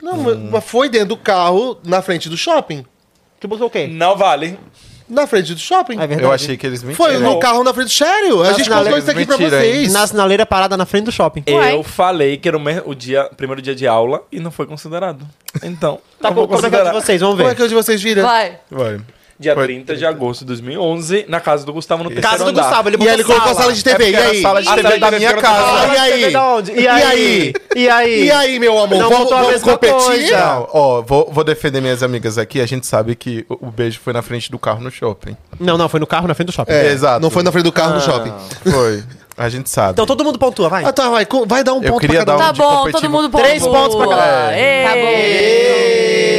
Não, 0.03 0.17
mas- 0.19 0.39
mas 0.39 0.65
foi 0.65 0.89
dentro 0.89 1.09
do 1.09 1.17
carro, 1.17 1.79
na 1.85 2.01
frente 2.03 2.29
do 2.29 2.37
shopping. 2.37 2.85
Tu 3.41 3.47
botou 3.49 3.67
o 3.67 3.71
quê? 3.71 3.87
Não 3.87 4.17
vale. 4.17 4.59
Na 5.09 5.27
frente 5.27 5.55
do 5.55 5.61
shopping. 5.61 5.95
É 5.95 6.07
verdade. 6.07 6.23
Eu 6.23 6.31
achei 6.33 6.57
que 6.57 6.67
eles 6.67 6.83
mentiram. 6.83 7.07
Foi 7.07 7.19
no 7.19 7.39
carro 7.41 7.65
na 7.65 7.73
frente. 7.73 7.91
Sério? 7.95 8.43
A 8.43 8.53
gente 8.53 8.65
sinaleira- 8.65 8.91
contou 8.91 8.99
isso 8.99 9.11
aqui 9.11 9.27
pra 9.27 9.39
Mentira, 9.39 9.65
hein? 9.67 9.73
vocês. 9.75 9.93
Na 9.93 10.07
sinaleira 10.07 10.45
parada 10.45 10.77
na 10.77 10.85
frente 10.85 11.05
do 11.07 11.13
shopping. 11.13 11.43
Uai. 11.49 11.73
Eu 11.75 11.83
falei 11.83 12.37
que 12.37 12.47
era 12.47 12.57
o, 12.57 12.61
me- 12.61 12.83
o 12.85 12.95
dia, 12.95 13.25
primeiro 13.37 13.63
dia 13.63 13.75
de 13.75 13.87
aula 13.87 14.23
e 14.31 14.39
não 14.39 14.51
foi 14.51 14.67
considerado. 14.67 15.27
Então, 15.63 15.99
Tá 16.21 16.29
não 16.29 16.35
bom, 16.35 16.41
vou 16.47 16.49
como 16.49 16.67
é 16.67 16.69
que 16.71 16.77
é 16.77 16.79
o 16.81 16.85
de 16.85 16.91
considerar. 16.91 16.93
vocês? 16.93 17.21
Vamos 17.23 17.37
Como 17.37 17.47
é 17.49 17.51
ver. 17.51 17.57
que 17.57 17.63
é 17.63 17.65
o 17.65 17.69
de 17.69 17.75
vocês 17.75 18.03
viram? 18.03 18.23
Vai. 18.23 18.59
Vai. 18.71 19.01
Dia 19.41 19.55
Foi 19.55 19.67
30 19.67 19.95
de 19.95 20.05
agosto 20.05 20.41
de 20.41 20.47
2011, 20.47 21.27
na 21.29 21.39
casa 21.39 21.65
do 21.65 21.73
Gustavo 21.73 22.03
no 22.03 22.11
terceiro 22.11 22.29
Casa 22.29 22.43
do 22.45 22.51
andar. 22.51 22.63
Gustavo, 22.65 22.89
ele 22.89 22.97
E 22.97 22.99
botou 22.99 23.11
aí 23.13 23.17
ele 23.17 23.25
colocou 23.25 23.53
a 23.53 23.55
sala 23.55 23.73
de 23.73 23.81
É 23.81 23.83
TV. 23.85 23.97
porque 23.97 24.11
E 24.11 24.17
era 24.17 24.31
aí? 24.31 24.39
a 24.39 24.43
sala 24.43 24.63
de 24.63 24.69
A 24.69 24.75
TV 24.75 24.99
da 24.99 25.11
minha 25.13 25.29
era 25.29 25.41
casa. 25.41 25.63
Ah, 25.63 25.87
e 25.95 25.99
aí? 25.99 26.21
E 26.21 26.25
aí? 26.27 26.73
E 26.75 26.89
aí? 26.89 27.53
E 27.77 27.89
aí? 27.89 28.25
E 28.25 28.31
aí, 28.33 28.59
meu 28.59 28.73
amor? 28.77 28.99
Não 28.99 29.09
vamos 29.09 29.17
voltou 29.19 29.37
a 29.37 29.41
vamos 29.43 29.53
mesma 29.53 29.73
competir? 29.73 29.95
coisa. 29.97 30.37
Não, 30.39 30.69
ó, 30.73 31.03
vou, 31.03 31.29
vou 31.33 31.45
defender 31.45 31.81
minhas 31.81 32.03
amigas 32.03 32.37
aqui. 32.37 32.61
A 32.61 32.67
gente 32.67 32.85
sabe 32.85 33.15
que 33.15 33.47
o, 33.49 33.69
o 33.69 33.71
beijo 33.71 34.01
foi 34.01 34.13
na 34.13 34.23
frente 34.23 34.51
do 34.51 34.59
carro 34.59 34.81
no 34.81 34.91
shopping. 34.91 35.37
Não, 35.61 35.79
não, 35.79 35.89
foi 35.89 36.01
no 36.01 36.07
carro 36.07 36.27
na 36.27 36.35
frente 36.35 36.49
do 36.49 36.53
shopping. 36.53 36.73
É, 36.73 36.89
Exato. 36.91 37.21
Não 37.23 37.31
foi 37.31 37.45
na 37.45 37.53
frente 37.53 37.65
do 37.65 37.73
carro 37.73 37.95
no 37.95 38.01
shopping. 38.01 38.33
Foi. 38.69 39.05
A 39.37 39.49
gente 39.49 39.71
sabe. 39.71 39.93
Então 39.93 40.05
todo 40.05 40.25
mundo 40.25 40.37
pontua, 40.37 40.69
vai. 40.69 40.85
Ah, 40.85 40.93
tá, 40.93 41.09
vai. 41.11 41.25
co- 41.25 41.47
Vai 41.47 41.63
dar 41.63 41.75
um 41.75 41.81
Eu 41.81 41.93
ponto 41.93 42.01
queria 42.01 42.25
pra 42.25 42.35
cada 42.35 42.39
dar 42.39 42.45
um. 42.45 42.47
Tá 42.49 42.53
de 42.53 42.59
bom, 42.59 42.77
competitivo. 42.79 43.01
todo 43.03 43.11
mundo 43.13 43.31
pontua. 43.31 43.47
Três 43.47 43.63
pontos 43.65 43.95
pra 43.97 44.09
cada 44.09 44.49
um. 44.49 44.51
Ê. 44.51 44.83
Tá 44.85 44.95
bom. 44.97 46.38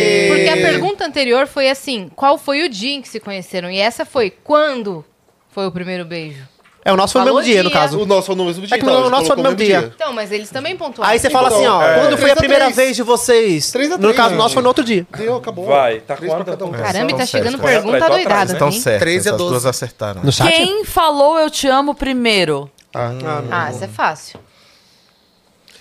Porque 0.51 0.65
a 0.65 0.69
pergunta 0.69 1.05
anterior 1.05 1.47
foi 1.47 1.69
assim: 1.69 2.09
qual 2.15 2.37
foi 2.37 2.63
o 2.63 2.69
dia 2.69 2.95
em 2.95 3.01
que 3.01 3.07
se 3.09 3.19
conheceram? 3.19 3.69
E 3.69 3.77
essa 3.79 4.05
foi 4.05 4.29
quando 4.29 5.05
foi 5.49 5.65
o 5.67 5.71
primeiro 5.71 6.05
beijo? 6.05 6.47
É, 6.85 6.93
o 6.93 6.95
nosso 6.95 7.11
foi 7.11 7.21
no 7.21 7.27
Falou 7.27 7.41
mesmo 7.41 7.53
dia, 7.53 7.63
no 7.63 7.69
dia. 7.69 7.77
caso. 7.77 7.99
O 7.99 8.05
nosso 8.05 8.27
foi 8.27 8.35
no 8.35 8.45
mesmo 8.45 8.65
dia. 8.65 8.75
É 8.75 8.79
que 8.79 8.85
então, 8.85 8.97
a 8.97 9.01
gente 9.01 9.11
nosso 9.11 9.25
foi 9.27 9.35
no 9.35 9.43
colocou 9.43 9.65
mesmo 9.65 9.81
dia. 9.81 9.93
Então, 9.95 10.13
mas 10.13 10.31
eles 10.31 10.49
também 10.49 10.77
pontuaram. 10.77 11.11
Aí 11.11 11.19
você 11.19 11.29
fala 11.29 11.49
assim, 11.49 11.67
ó, 11.67 11.83
é. 11.83 11.99
quando 11.99 12.17
foi 12.17 12.17
a 12.17 12.17
Três 12.17 12.31
a 12.31 12.35
primeira 12.37 12.63
três. 12.65 12.75
vez 12.77 12.95
de 12.95 13.03
vocês? 13.03 13.69
Três 13.71 13.91
a 13.91 13.97
No 13.97 14.01
três, 14.03 14.15
caso 14.15 14.31
né? 14.31 14.37
nosso 14.37 14.53
foi 14.53 14.63
no 14.63 14.69
outro 14.69 14.83
dia. 14.83 15.05
Deu, 15.17 15.35
acabou. 15.35 15.65
Vai, 15.65 15.99
tá 15.99 16.15
Três 16.15 16.31
pra 16.33 16.39
quanto? 16.45 16.51
cada 16.51 16.65
um. 16.65 16.71
Caramba, 16.71 17.11
e 17.11 17.15
tá 17.17 17.25
chegando 17.25 17.57
certas. 17.57 17.69
pergunta 17.69 17.97
Tô 17.97 18.03
atrás, 18.05 18.23
doidada. 18.23 18.53
Estão 18.53 18.69
hein? 18.69 18.79
certas. 18.79 19.01
Três 19.01 19.27
a 19.27 19.31
As 19.31 19.37
doze. 19.37 19.49
duas 19.49 19.65
acertaram. 19.65 20.23
No 20.23 20.31
chat? 20.31 20.47
Quem 20.49 20.85
falou 20.85 21.37
eu 21.37 21.49
te 21.49 21.67
amo 21.67 21.93
primeiro? 21.93 22.71
Ah, 22.95 23.11
Ah, 23.51 23.71
isso 23.71 23.83
é 23.83 23.87
fácil. 23.87 24.39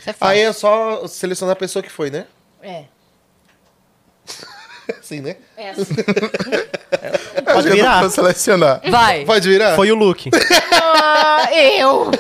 Isso 0.01 0.11
é 0.11 0.12
fácil. 0.12 0.33
Aí 0.35 0.41
é 0.41 0.53
só 0.53 1.07
selecionar 1.07 1.53
a 1.53 1.57
pessoa 1.57 1.83
que 1.83 1.91
foi, 1.91 2.11
né? 2.11 2.27
É. 2.61 2.83
Assim, 5.09 5.22
né? 5.22 5.36
É 5.56 5.70
assim. 5.70 5.86
Pode 7.54 7.70
virar. 7.70 8.00
Pra 8.00 8.11
selecionar. 8.11 8.82
Vai. 8.90 9.24
Pode 9.24 9.48
virar? 9.48 9.74
Foi 9.74 9.90
o 9.90 9.94
Luke. 9.94 10.30
Ah, 10.70 11.48
eu. 11.50 12.11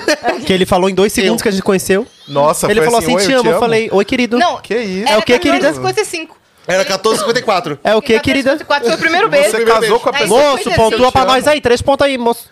que 0.46 0.50
ele 0.54 0.64
falou 0.64 0.88
em 0.88 0.94
dois 0.94 1.12
segundos 1.12 1.42
que 1.42 1.48
a 1.48 1.52
gente 1.52 1.62
conheceu. 1.62 2.06
Nossa, 2.26 2.64
ele 2.66 2.76
foi 2.80 2.86
falou 2.86 3.00
assim, 3.00 3.14
"Oi, 3.14 3.22
te 3.26 3.32
amo. 3.34 3.50
Eu 3.50 3.58
falei, 3.60 3.90
oi, 3.92 4.04
querido. 4.06 4.38
Não, 4.38 4.56
Que 4.58 4.74
isso? 4.74 5.12
É 5.12 5.18
o 5.18 5.22
que, 5.22 5.38
querida? 5.38 5.74
55. 5.74 6.34
Era 6.66 6.82
14,54. 6.82 7.78
É 7.84 7.94
o 7.94 8.00
que, 8.00 8.18
querida? 8.20 8.56
4 8.64 8.86
foi 8.86 8.96
o 8.96 8.98
primeiro 8.98 9.28
beijo. 9.28 9.50
Você 9.50 9.66
casou 9.66 10.00
com 10.00 10.08
a 10.08 10.12
Aí 10.14 10.22
pessoa. 10.22 10.40
você 10.40 10.48
Moço, 10.50 10.64
foi 10.64 10.72
pontua 10.74 11.02
assim. 11.08 11.12
pra 11.12 11.24
nós 11.26 11.46
aí. 11.46 11.60
Três 11.60 11.82
pontos 11.82 12.06
aí, 12.06 12.16
moço. 12.16 12.48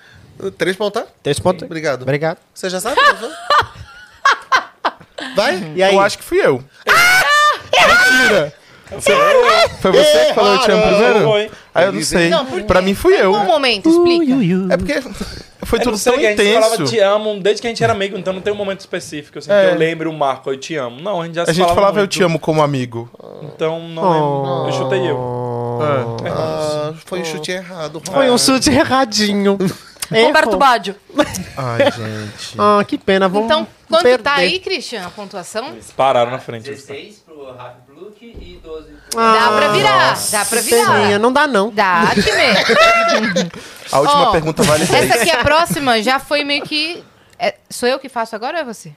Três 0.59 0.77
pontos? 0.77 1.01
tá? 1.03 1.09
Três 1.23 1.39
pontos. 1.39 1.63
Obrigado. 1.63 2.03
Obrigado. 2.03 2.37
Você 2.53 2.69
já 2.69 2.79
sabe? 2.79 3.01
Vai? 5.35 5.73
E 5.75 5.83
aí? 5.83 5.95
Eu 5.95 6.01
acho 6.01 6.19
que 6.19 6.25
fui 6.25 6.39
eu. 6.45 6.63
Mentira! 7.73 8.53
Foi 9.81 9.93
você 9.93 10.27
que 10.27 10.35
falou 10.35 10.53
eu 10.55 10.61
te 10.61 10.71
amo 10.71 10.83
primeiro? 10.83 11.25
Foi. 11.25 11.51
Aí 11.75 11.85
eu 11.87 11.93
não 11.93 12.03
sei. 12.03 12.29
Não, 12.29 12.47
por 12.47 12.59
quê? 12.61 12.65
Pra 12.65 12.81
mim 12.81 12.95
fui 12.95 13.15
eu. 13.15 13.33
Qual 13.33 13.45
momento? 13.45 13.89
Explica. 13.89 14.35
É 14.73 14.77
porque 14.77 15.01
foi 15.63 15.79
Eu 15.81 15.83
tudo 15.83 15.99
tão 15.99 16.17
que 16.19 16.27
a 16.27 16.31
gente 16.37 16.55
falava 16.55 16.75
intenso. 16.75 16.93
te 16.93 17.01
amo 17.01 17.41
desde 17.41 17.61
que 17.63 17.67
a 17.67 17.71
gente 17.71 17.83
era 17.83 17.93
amigo, 17.93 18.17
então 18.17 18.33
não 18.33 18.41
tem 18.41 18.53
um 18.53 18.57
momento 18.57 18.81
específico, 18.81 19.39
assim, 19.41 19.51
É. 19.51 19.67
que 19.67 19.75
eu 19.75 19.79
lembre 19.79 20.09
o 20.09 20.13
Marco, 20.13 20.51
eu 20.51 20.57
te 20.57 20.77
amo. 20.77 21.01
Não, 21.01 21.21
a 21.21 21.25
gente 21.27 21.35
já 21.35 21.43
A 21.43 21.47
se 21.47 21.55
gente 21.55 21.75
falava 21.75 21.99
eu 21.99 22.03
muito. 22.03 22.13
te 22.13 22.23
amo 22.23 22.39
como 22.39 22.63
amigo. 22.63 23.11
Então 23.43 23.81
não 23.89 24.11
lembro. 24.13 24.67
Eu 24.69 24.73
chutei 24.73 25.11
eu. 25.11 25.79
É. 26.25 26.31
Ah, 26.31 26.95
foi 27.05 27.21
um 27.21 27.25
chute 27.25 27.51
errado. 27.51 28.01
Foi 28.05 28.31
um 28.31 28.39
chute 28.39 28.71
erradinho. 28.71 29.59
Roberto. 30.09 30.57
Baggio. 30.57 30.95
Ai, 31.57 31.79
gente. 31.91 32.55
Ah, 32.57 32.85
que 32.87 32.97
pena. 32.97 33.29
Vamos 33.29 33.47
Então, 33.47 33.67
quanto 33.89 34.03
perder. 34.05 34.23
tá 34.23 34.35
aí, 34.37 34.61
Christian, 34.61 35.05
a 35.05 35.11
pontuação? 35.11 35.71
Eles 35.71 35.91
pararam 35.91 36.31
na 36.31 36.39
frente. 36.39 36.71
16 36.71 37.25
pro 37.27 37.47
Rafa 37.57 37.86
Bluke 38.07 38.37
e 38.41 38.61
12 38.63 38.89
pro... 39.11 39.21
Dá 39.21 39.49
pra 39.57 39.69
virar, 39.73 40.19
dá 40.31 40.45
pra 40.45 40.61
virar. 40.61 41.19
não 41.19 41.33
dá 41.33 41.47
não. 41.47 41.71
Dá, 41.71 42.03
time. 42.15 43.51
A 43.93 44.01
última 44.01 44.29
Ó, 44.29 44.33
pergunta 44.33 44.63
vale 44.63 44.85
10. 44.85 45.11
Essa 45.11 45.23
aqui, 45.23 45.31
a 45.31 45.43
próxima, 45.45 46.03
já 46.03 46.19
foi 46.19 46.43
meio 46.45 46.63
que... 46.65 47.05
é- 47.39 47.55
sou 47.71 47.89
eu 47.89 47.99
que 47.99 48.09
faço 48.09 48.35
agora 48.35 48.57
ou 48.59 48.63
é 48.63 48.65
você? 48.65 48.93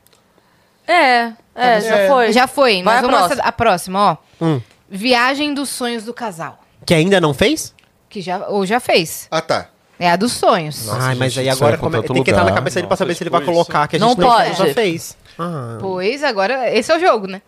É, 0.88 1.32
é, 1.54 1.82
já 1.82 2.08
foi. 2.08 2.34
Já 2.34 2.48
foi. 2.48 2.82
Vai 2.84 2.96
Nós 2.96 2.98
a 2.98 3.02
vamos 3.08 3.18
próxima. 3.28 3.44
a 3.44 3.52
próxima, 3.52 4.00
ó. 4.12 4.18
Hum. 4.44 4.62
Viagem 4.90 5.54
dos 5.54 5.70
sonhos 5.70 6.04
do 6.04 6.14
casal. 6.14 6.60
Que 6.86 6.96
ainda 6.96 7.22
não 7.22 7.34
fez? 7.34 7.76
Que 8.10 8.22
já, 8.22 8.48
ou 8.48 8.66
já 8.66 8.80
fez. 8.80 9.28
Ah, 9.30 9.42
tá. 9.42 9.68
É 10.00 10.10
a 10.10 10.16
dos 10.16 10.32
sonhos. 10.32 10.86
Nossa, 10.88 11.00
Ai, 11.08 11.16
mas 11.16 11.38
aí 11.38 11.48
isso 11.48 11.58
agora 11.58 11.76
é 11.76 11.78
come- 11.78 12.02
tem 12.02 12.24
que 12.24 12.32
entrar 12.32 12.44
na 12.46 12.54
cabeça 12.54 12.76
dele 12.76 12.88
pra 12.88 12.98
saber 12.98 13.10
Nossa, 13.12 13.18
se 13.18 13.24
ele 13.24 13.30
vai 13.30 13.42
tipo 13.42 13.52
colocar 13.52 13.88
que 13.88 13.98
a 13.98 14.00
Não 14.00 14.10
gente 14.10 14.20
não, 14.20 14.28
pode. 14.32 14.54
já 14.58 14.74
fez. 14.74 15.18
Ah. 15.38 15.78
Pois, 15.80 16.24
agora, 16.24 16.74
esse 16.76 16.92
é 16.92 16.96
o 16.98 17.00
jogo, 17.00 17.28
né? 17.28 17.42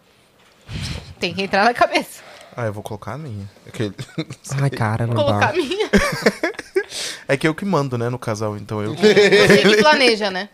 Tem 1.21 1.33
que 1.33 1.43
entrar 1.43 1.63
na 1.63 1.73
cabeça. 1.73 2.21
Ah, 2.57 2.65
eu 2.65 2.73
vou 2.73 2.83
colocar 2.83 3.13
a 3.13 3.17
minha. 3.17 3.49
É 3.65 3.71
que, 3.71 3.93
Ai, 4.61 4.69
cara, 4.69 5.07
não 5.07 5.13
Colocar 5.15 5.39
dá. 5.39 5.49
a 5.49 5.53
minha. 5.53 5.89
é 7.27 7.37
que 7.37 7.47
eu 7.47 7.55
que 7.55 7.63
mando, 7.63 7.97
né, 7.97 8.09
no 8.09 8.19
casal, 8.19 8.57
então 8.57 8.81
eu. 8.81 8.93
Você 8.95 9.57
que 9.61 9.77
planeja, 9.77 10.29
né? 10.29 10.49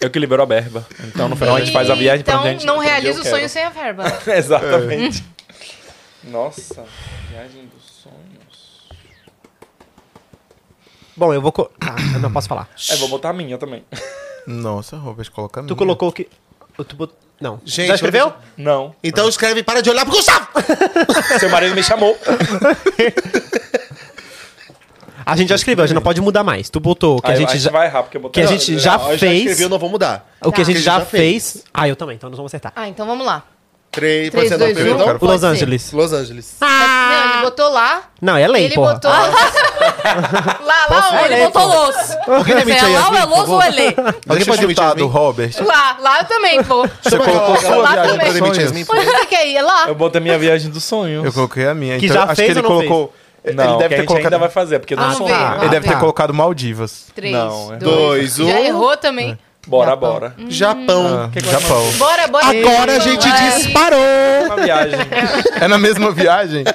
Eu 0.00 0.08
que 0.10 0.18
libero 0.18 0.42
a 0.42 0.46
verba. 0.46 0.86
Então 1.04 1.28
no 1.28 1.34
final 1.36 1.56
a 1.56 1.60
gente 1.60 1.72
faz 1.72 1.90
a 1.90 1.94
viagem 1.94 2.24
pra 2.24 2.34
Então, 2.34 2.40
onde 2.42 2.48
a 2.48 2.52
gente 2.52 2.66
não 2.66 2.74
pra 2.76 2.82
onde 2.84 2.90
realiza 2.90 3.18
eu 3.18 3.20
o 3.20 3.24
quero. 3.24 3.36
sonho 3.36 3.48
sem 3.48 3.64
a 3.64 3.70
verba. 3.70 4.04
Exatamente. 4.32 5.24
Nossa, 6.24 6.84
viagem 7.28 7.66
dos 7.66 7.82
sonhos. 8.02 8.88
Bom, 11.16 11.34
eu 11.34 11.42
vou... 11.42 11.50
Co... 11.52 11.70
Ah, 11.80 11.96
eu 12.14 12.20
não 12.20 12.30
posso 12.32 12.48
falar. 12.48 12.68
É, 12.90 12.96
vou 12.96 13.08
botar 13.08 13.30
a 13.30 13.32
minha 13.32 13.58
também. 13.58 13.84
Nossa, 14.46 14.96
Robert, 14.96 15.30
coloca 15.30 15.60
a 15.60 15.62
minha. 15.62 15.68
Tu 15.68 15.76
colocou 15.76 16.08
o 16.08 16.12
que... 16.12 16.28
Tu 16.84 16.96
bot... 16.96 17.12
Não. 17.40 17.58
Gente, 17.64 17.88
Já 17.88 17.94
escreveu? 17.94 18.32
Não. 18.56 18.94
Então 19.02 19.28
escreve 19.28 19.62
para 19.62 19.80
de 19.80 19.88
olhar 19.90 20.04
pro 20.04 20.14
Gustavo! 20.14 20.46
Seu 21.40 21.48
marido 21.48 21.74
me 21.74 21.82
chamou. 21.82 22.16
A 25.24 25.36
gente 25.36 25.48
já 25.48 25.54
escreveu, 25.54 25.84
a 25.84 25.86
gente 25.86 25.94
não 25.94 26.02
pode 26.02 26.20
mudar 26.20 26.42
mais. 26.42 26.68
Tu 26.68 26.80
botou 26.80 27.18
o 27.18 27.22
que 27.22 27.28
Aí 27.30 27.34
a 27.34 27.36
gente 27.38 27.58
já... 27.58 27.70
vai 27.70 27.86
errar, 27.86 28.02
porque 28.02 28.16
eu 28.16 28.20
botei 28.20 28.42
que 28.42 28.48
a 28.48 28.52
gente 28.52 28.78
já 28.78 28.98
Não, 28.98 29.12
eu 29.12 29.18
fez... 29.18 29.38
escrevi, 29.38 29.62
eu 29.62 29.68
não 29.68 29.78
vou 29.78 29.88
mudar. 29.88 30.28
O 30.44 30.50
que 30.50 30.60
a 30.60 30.64
Tá. 30.64 30.70
gente 30.72 30.80
já, 30.82 30.98
já 30.98 31.04
fez... 31.06 31.64
Ah, 31.72 31.88
eu 31.88 31.94
também, 31.94 32.16
então 32.16 32.28
nós 32.30 32.36
vamos 32.36 32.50
acertar. 32.50 32.72
Ah, 32.74 32.88
então 32.88 33.06
vamos 33.06 33.24
lá. 33.24 33.44
Três, 33.92 34.30
pode 34.30 34.46
Três, 34.46 34.48
ser 34.48 34.58
dois, 34.58 34.70
não, 34.70 34.74
primeiro, 34.76 34.98
um. 34.98 35.02
então? 35.02 35.18
Pode 35.18 35.32
Los 35.32 35.40
ser. 35.40 35.46
Angeles. 35.48 35.92
Los 35.92 36.12
Angeles. 36.12 36.56
Não, 36.60 37.32
ele 37.34 37.42
botou 37.42 37.68
lá. 37.70 38.02
Não, 38.20 38.36
é 38.36 38.46
lei, 38.48 38.64
ele 38.66 38.74
porra. 38.74 38.94
botou. 38.94 39.10
lá, 40.64 40.86
lá, 40.90 41.24
Ele 41.26 41.34
onde? 41.34 41.42
botou 41.52 41.66
Los. 41.66 41.96
Alguém 42.26 42.54
Você 42.54 42.64
demite 42.64 42.84
é 42.84 42.86
aí, 42.86 42.94
lá 42.94 43.08
ou 43.08 43.16
é 43.16 43.24
Los 43.24 43.48
ou 43.48 43.62
é 43.62 43.68
Lê? 43.70 43.86
Alguém 44.28 44.44
pode 44.44 44.60
demitir 44.60 44.68
chutado, 44.84 45.00
Yasmin? 45.00 45.12
Robert. 45.12 45.52
Lá, 45.64 45.96
lá 46.00 46.18
eu 46.20 46.24
também, 46.26 46.62
pô. 46.64 46.88
Você 47.02 47.18
colocou 47.18 47.56
sua 47.56 47.76
Lá 47.76 47.92
viagem 47.92 48.18
Demite 48.18 48.38
sonhos? 48.38 48.58
Yasmin, 48.58 48.86
Onde 48.90 49.04
você 49.04 49.26
quer 49.26 49.46
ir? 49.46 49.56
É 49.56 49.62
lá? 49.62 49.84
Eu 49.88 49.94
botei 49.94 50.20
minha 50.20 50.38
viagem 50.38 50.70
dos 50.70 50.84
sonhos. 50.84 51.24
Eu 51.24 51.32
coloquei 51.32 51.66
a 51.66 51.74
minha. 51.74 51.98
Que 51.98 52.06
então 52.06 52.16
já 52.16 52.24
acho 52.24 52.36
fez 52.36 52.52
que 52.52 52.58
ele 52.58 52.66
ou 52.66 52.72
não 52.74 52.86
colocou. 52.86 53.14
Não, 53.42 53.50
ele 53.50 53.54
que 53.54 53.60
a 53.62 53.76
deve 53.76 53.88
ter 53.88 53.96
gente 53.96 54.06
colocado. 54.06 54.26
ainda 54.26 54.38
vai 54.38 54.48
fazer, 54.50 54.78
porque 54.80 54.94
não 54.96 55.08
ver. 55.08 55.16
sonho. 55.16 55.34
Ele 55.60 55.68
deve 55.70 55.88
ter 55.88 55.98
colocado 55.98 56.34
Maldivas. 56.34 57.06
Três, 57.14 57.32
Não, 57.32 57.72
é 57.74 57.76
dois, 57.78 58.38
um. 58.38 58.46
Já 58.48 58.60
errou 58.60 58.96
também. 58.96 59.38
Bora, 59.66 59.90
Japão. 59.90 60.10
bora. 60.12 60.34
Japão. 60.48 61.30
Ah, 61.34 61.40
Japão. 61.50 61.92
Bora, 61.98 62.26
bora. 62.28 62.46
Agora 62.46 62.96
a 62.96 62.98
gente 62.98 63.28
Vai. 63.28 63.50
disparou! 63.52 64.00
É 65.60 65.68
na 65.68 65.78
mesma 65.78 66.10
viagem? 66.10 66.64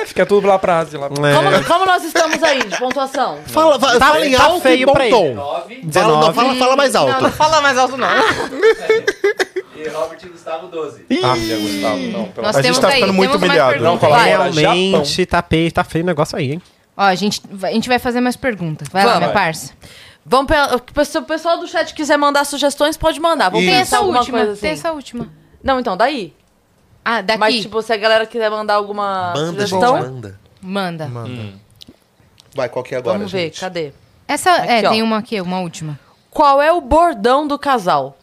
É, 0.00 0.06
fica 0.06 0.24
tudo 0.24 0.46
lá 0.46 0.58
pra 0.58 0.78
Ásia. 0.78 0.98
Lá. 0.98 1.06
É. 1.06 1.10
Como, 1.10 1.64
como 1.66 1.86
nós 1.86 2.02
estamos 2.04 2.42
aí 2.42 2.62
de 2.64 2.76
pontuação? 2.78 3.38
Fala, 3.46 3.78
fa- 3.78 3.98
Tá- 3.98 4.06
fala 4.12 4.26
em 4.26 4.32
tá 4.34 4.44
alto 4.44 4.60
feio 4.62 4.82
e 4.82 4.86
bom 4.86 4.92
pra 4.92 5.06
ele. 5.06 5.14
tom. 5.14 5.34
9 5.34 5.82
Fala, 5.92 6.26
não, 6.26 6.32
fala, 6.34 6.54
fala 6.54 6.76
mais 6.76 6.94
Não, 6.94 7.08
alto. 7.08 7.22
não 7.22 7.32
fala 7.32 7.60
mais 7.60 7.76
alto, 7.78 7.96
não. 7.96 8.08
e 9.76 9.88
Robert 9.88 10.18
e 10.24 10.28
Gustavo 10.28 10.68
12. 10.68 11.06
Ah, 11.22 11.34
Gustavo, 11.36 11.96
não. 11.98 12.24
Pelo 12.28 12.46
Nós 12.46 12.56
A 12.56 12.62
gente 12.62 12.80
tá 12.80 12.88
aí, 12.88 12.94
ficando 12.94 13.12
muito 13.12 13.36
humilhado. 13.36 13.82
Não, 13.82 13.98
fala. 13.98 14.18
Realmente 14.22 15.26
tá 15.26 15.42
feio, 15.42 15.72
tá 15.72 15.84
feio 15.84 16.04
o 16.04 16.06
negócio 16.06 16.36
aí, 16.38 16.52
hein? 16.52 16.62
Ó, 16.96 17.02
a 17.02 17.14
gente, 17.14 17.40
vai- 17.50 17.70
a 17.70 17.74
gente 17.74 17.88
vai 17.88 17.98
fazer 17.98 18.20
mais 18.20 18.36
perguntas. 18.36 18.88
Vai 18.88 19.04
lá, 19.04 19.12
Vamos. 19.14 19.26
minha 19.28 19.32
parça. 19.34 19.72
Vamos 20.24 20.46
pe- 20.46 21.04
se 21.04 21.18
o 21.18 21.22
pessoal 21.22 21.58
do 21.58 21.66
chat 21.66 21.94
quiser 21.94 22.16
mandar 22.16 22.44
sugestões, 22.44 22.96
pode 22.96 23.18
mandar. 23.18 23.48
Vamos 23.50 23.66
Tem 23.66 23.74
essa 23.74 24.00
última, 24.00 24.42
assim. 24.42 24.60
tem 24.60 24.70
essa 24.72 24.92
última. 24.92 25.28
Não, 25.62 25.80
então, 25.80 25.96
daí. 25.96 26.32
Ah, 27.04 27.20
daqui. 27.20 27.38
Mas, 27.38 27.54
tipo, 27.60 27.82
se 27.82 27.92
a 27.92 27.96
galera 27.96 28.26
quiser 28.26 28.50
mandar 28.50 28.74
alguma 28.74 29.32
Manda, 29.34 29.60
gente, 29.66 29.70
sugestão, 29.70 29.98
manda. 30.00 30.38
Manda. 30.60 31.10
Vai, 32.54 32.68
qual 32.68 32.84
que 32.84 32.94
é 32.94 32.98
agora, 32.98 33.16
vamos 33.18 33.32
ver, 33.32 33.44
gente? 33.46 33.60
cadê? 33.60 33.92
Essa, 34.28 34.50
é, 34.50 34.78
Aqui, 34.78 34.86
ó. 34.86 34.90
tem 34.90 35.02
uma 35.02 35.18
aqui, 35.18 35.40
uma 35.40 35.60
última. 35.60 35.98
Qual 36.30 36.62
é 36.62 36.70
o 36.72 36.80
bordão 36.80 37.46
do 37.46 37.58
casal? 37.58 38.16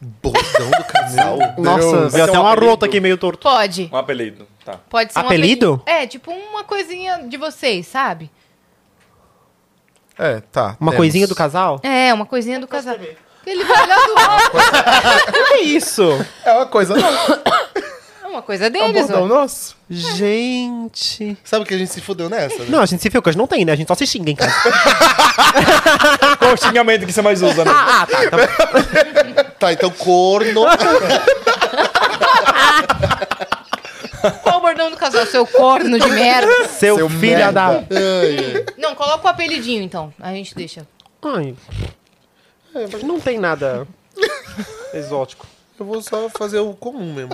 Bordão 0.00 0.70
do 0.70 0.84
casal. 0.84 1.38
Nossa, 1.58 2.08
veio 2.10 2.24
até 2.24 2.38
um 2.38 2.42
uma 2.42 2.50
apelido. 2.52 2.70
rota 2.70 2.86
aqui 2.86 3.00
meio 3.00 3.16
torto. 3.18 3.42
Pode. 3.42 3.90
Um 3.92 3.96
apelido, 3.96 4.46
tá. 4.64 4.78
Pode 4.88 5.12
ser 5.12 5.18
um 5.18 5.22
Apelido? 5.22 5.82
É, 5.86 6.06
tipo 6.06 6.30
uma 6.30 6.62
coisinha 6.64 7.24
de 7.26 7.36
vocês, 7.36 7.86
sabe? 7.86 8.30
É, 10.18 10.40
tá. 10.40 10.76
Uma 10.80 10.92
temos. 10.92 10.96
coisinha 10.96 11.26
do 11.26 11.34
casal? 11.34 11.80
É, 11.82 12.12
uma 12.14 12.24
coisinha 12.26 12.60
do 12.60 12.68
casal. 12.68 12.96
Ele 13.46 13.64
vai 13.64 13.82
olhar 13.84 14.06
do 14.06 14.18
alto. 14.18 14.56
Que 15.48 15.62
isso? 15.62 16.26
É 16.44 16.52
uma 16.52 16.66
coisa 16.66 16.96
nossa. 16.96 17.42
É 18.22 18.26
uma 18.26 18.42
coisa 18.42 18.66
É 18.66 18.68
um 18.68 18.72
deles, 18.72 19.06
bordão 19.06 19.24
ó. 19.24 19.26
nosso. 19.28 19.76
Gente... 19.88 21.38
Sabe 21.44 21.64
que 21.64 21.72
a 21.72 21.78
gente 21.78 21.92
se 21.92 22.00
fudeu 22.00 22.28
nessa, 22.28 22.58
né? 22.58 22.66
Não, 22.68 22.80
a 22.80 22.86
gente 22.86 23.00
se 23.00 23.08
viu, 23.08 23.22
que 23.22 23.28
hoje 23.28 23.38
não 23.38 23.46
tem, 23.46 23.64
né? 23.64 23.72
A 23.72 23.76
gente 23.76 23.86
só 23.88 23.94
se 23.94 24.06
xinga 24.06 24.30
em 24.30 24.34
casa. 24.36 24.52
Qual 26.38 26.52
o 26.52 26.56
xingamento 26.56 27.06
que 27.06 27.12
você 27.12 27.22
mais 27.22 27.40
usa, 27.40 27.64
né? 27.64 27.70
ah, 27.72 28.06
tá. 28.10 28.24
Então... 28.24 28.38
Tá, 29.58 29.72
então 29.72 29.90
corno. 29.90 30.66
Qual 34.42 34.58
o 34.58 34.60
bordão 34.60 34.90
do 34.90 34.96
casal? 34.98 35.24
Seu 35.24 35.46
corno 35.46 35.98
de 35.98 36.10
merda. 36.10 36.68
Seu, 36.68 36.96
Seu 36.96 37.08
filho 37.08 37.38
merda. 37.38 37.52
da... 37.52 37.66
Ai, 37.68 37.84
ai. 37.90 38.64
Não, 38.76 38.94
coloca 38.94 39.26
o 39.26 39.30
apelidinho, 39.30 39.82
então. 39.82 40.12
A 40.20 40.32
gente 40.32 40.54
deixa. 40.54 40.86
Ai... 41.22 41.54
É, 42.76 42.86
mas 42.92 43.02
não 43.02 43.18
tem 43.18 43.38
nada 43.38 43.86
exótico. 44.92 45.46
Eu 45.78 45.86
vou 45.86 46.02
só 46.02 46.28
fazer 46.30 46.58
o 46.60 46.74
comum 46.74 47.12
mesmo. 47.12 47.32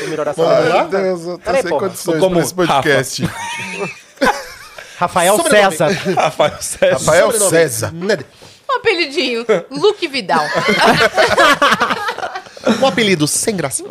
Vou 0.00 0.08
melhorar 0.08 0.30
essa? 0.32 0.62
Meu 0.62 0.88
Deus, 0.88 1.26
eu 1.26 1.38
tô 1.38 1.44
Peraí, 1.44 1.62
sem 1.62 1.70
porra. 1.70 1.88
condições 1.88 2.20
Como 2.20 2.34
pra 2.34 2.42
esse 2.44 2.54
podcast. 2.54 3.22
Rafael 4.98 5.36
Sobrenome. 5.36 5.76
César. 5.76 6.14
Rafael 6.16 6.62
César. 6.62 6.92
Rafael 6.92 7.26
Sobrenome. 7.32 7.50
César. 7.50 7.92
Ned. 7.92 8.26
Um 8.70 8.76
apelidinho. 8.76 9.44
Luke 9.70 10.06
Vidal. 10.08 10.44
Um 12.80 12.86
apelido 12.86 13.26
sem 13.26 13.56
graça. 13.56 13.82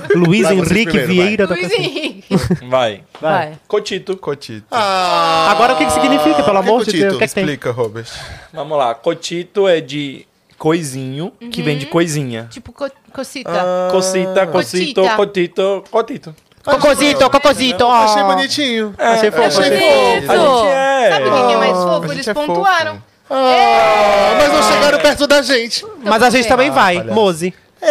Luiz 0.14 0.42
Vai, 0.42 0.54
vocês 0.56 0.70
Henrique 0.72 0.90
primeiro, 0.92 1.12
Vieira 1.12 1.46
da 1.46 1.54
Luiz. 1.54 1.72
Henrique. 1.72 2.24
Vai. 2.68 3.02
Vai. 3.20 3.52
Cotito. 3.68 4.16
Cotito. 4.16 4.66
Ah, 4.70 5.48
Agora 5.50 5.74
o 5.74 5.76
que, 5.76 5.84
que 5.86 5.92
significa, 5.92 6.42
pelo 6.42 6.58
amor 6.58 6.84
de? 6.84 6.92
Deus? 6.92 7.14
O 7.14 7.18
que, 7.18 7.24
é 7.24 7.28
que 7.28 7.34
tem? 7.34 7.44
Explica, 7.44 7.70
Robert. 7.70 8.06
Vamos 8.52 8.76
lá. 8.78 8.94
Cotito 8.94 9.66
é 9.68 9.80
de 9.80 10.26
coisinho, 10.58 11.32
que 11.50 11.62
vem 11.62 11.76
de 11.76 11.86
coisinha. 11.86 12.46
Tipo 12.50 12.72
co 12.72 12.88
cocita. 13.12 13.50
Cocita, 13.90 14.46
cocito, 14.46 15.00
Cotita. 15.02 15.16
cotito, 15.16 15.84
cotito. 15.90 16.34
Cocosito, 16.64 17.28
cocosito. 17.30 17.84
ó. 17.84 17.92
Achei 18.04 18.22
bonitinho. 18.22 18.94
Achei 18.96 19.30
fofo. 19.30 19.42
Achei 19.44 19.64
achei 19.64 20.22
fofo. 20.22 20.32
A 20.32 20.36
gente 20.36 20.66
é. 20.72 21.10
Sabe 21.10 21.28
o 21.28 21.46
que 21.46 21.52
é 21.52 21.56
mais 21.58 21.72
fofo? 21.76 22.10
a 22.10 22.14
Eles 22.14 22.28
é 22.28 22.34
pontuaram. 22.34 22.92
fofo. 22.94 23.04
Ah, 23.30 24.34
mas 24.38 24.52
não 24.52 24.62
chegaram 24.62 24.98
perto 24.98 25.26
da 25.26 25.42
gente. 25.42 25.84
Mas 26.02 26.22
a 26.22 26.30
gente 26.30 26.48
também 26.48 26.70
vai, 26.70 26.96
palhaço. 26.96 27.14
Mose. 27.14 27.54
A 27.82 27.86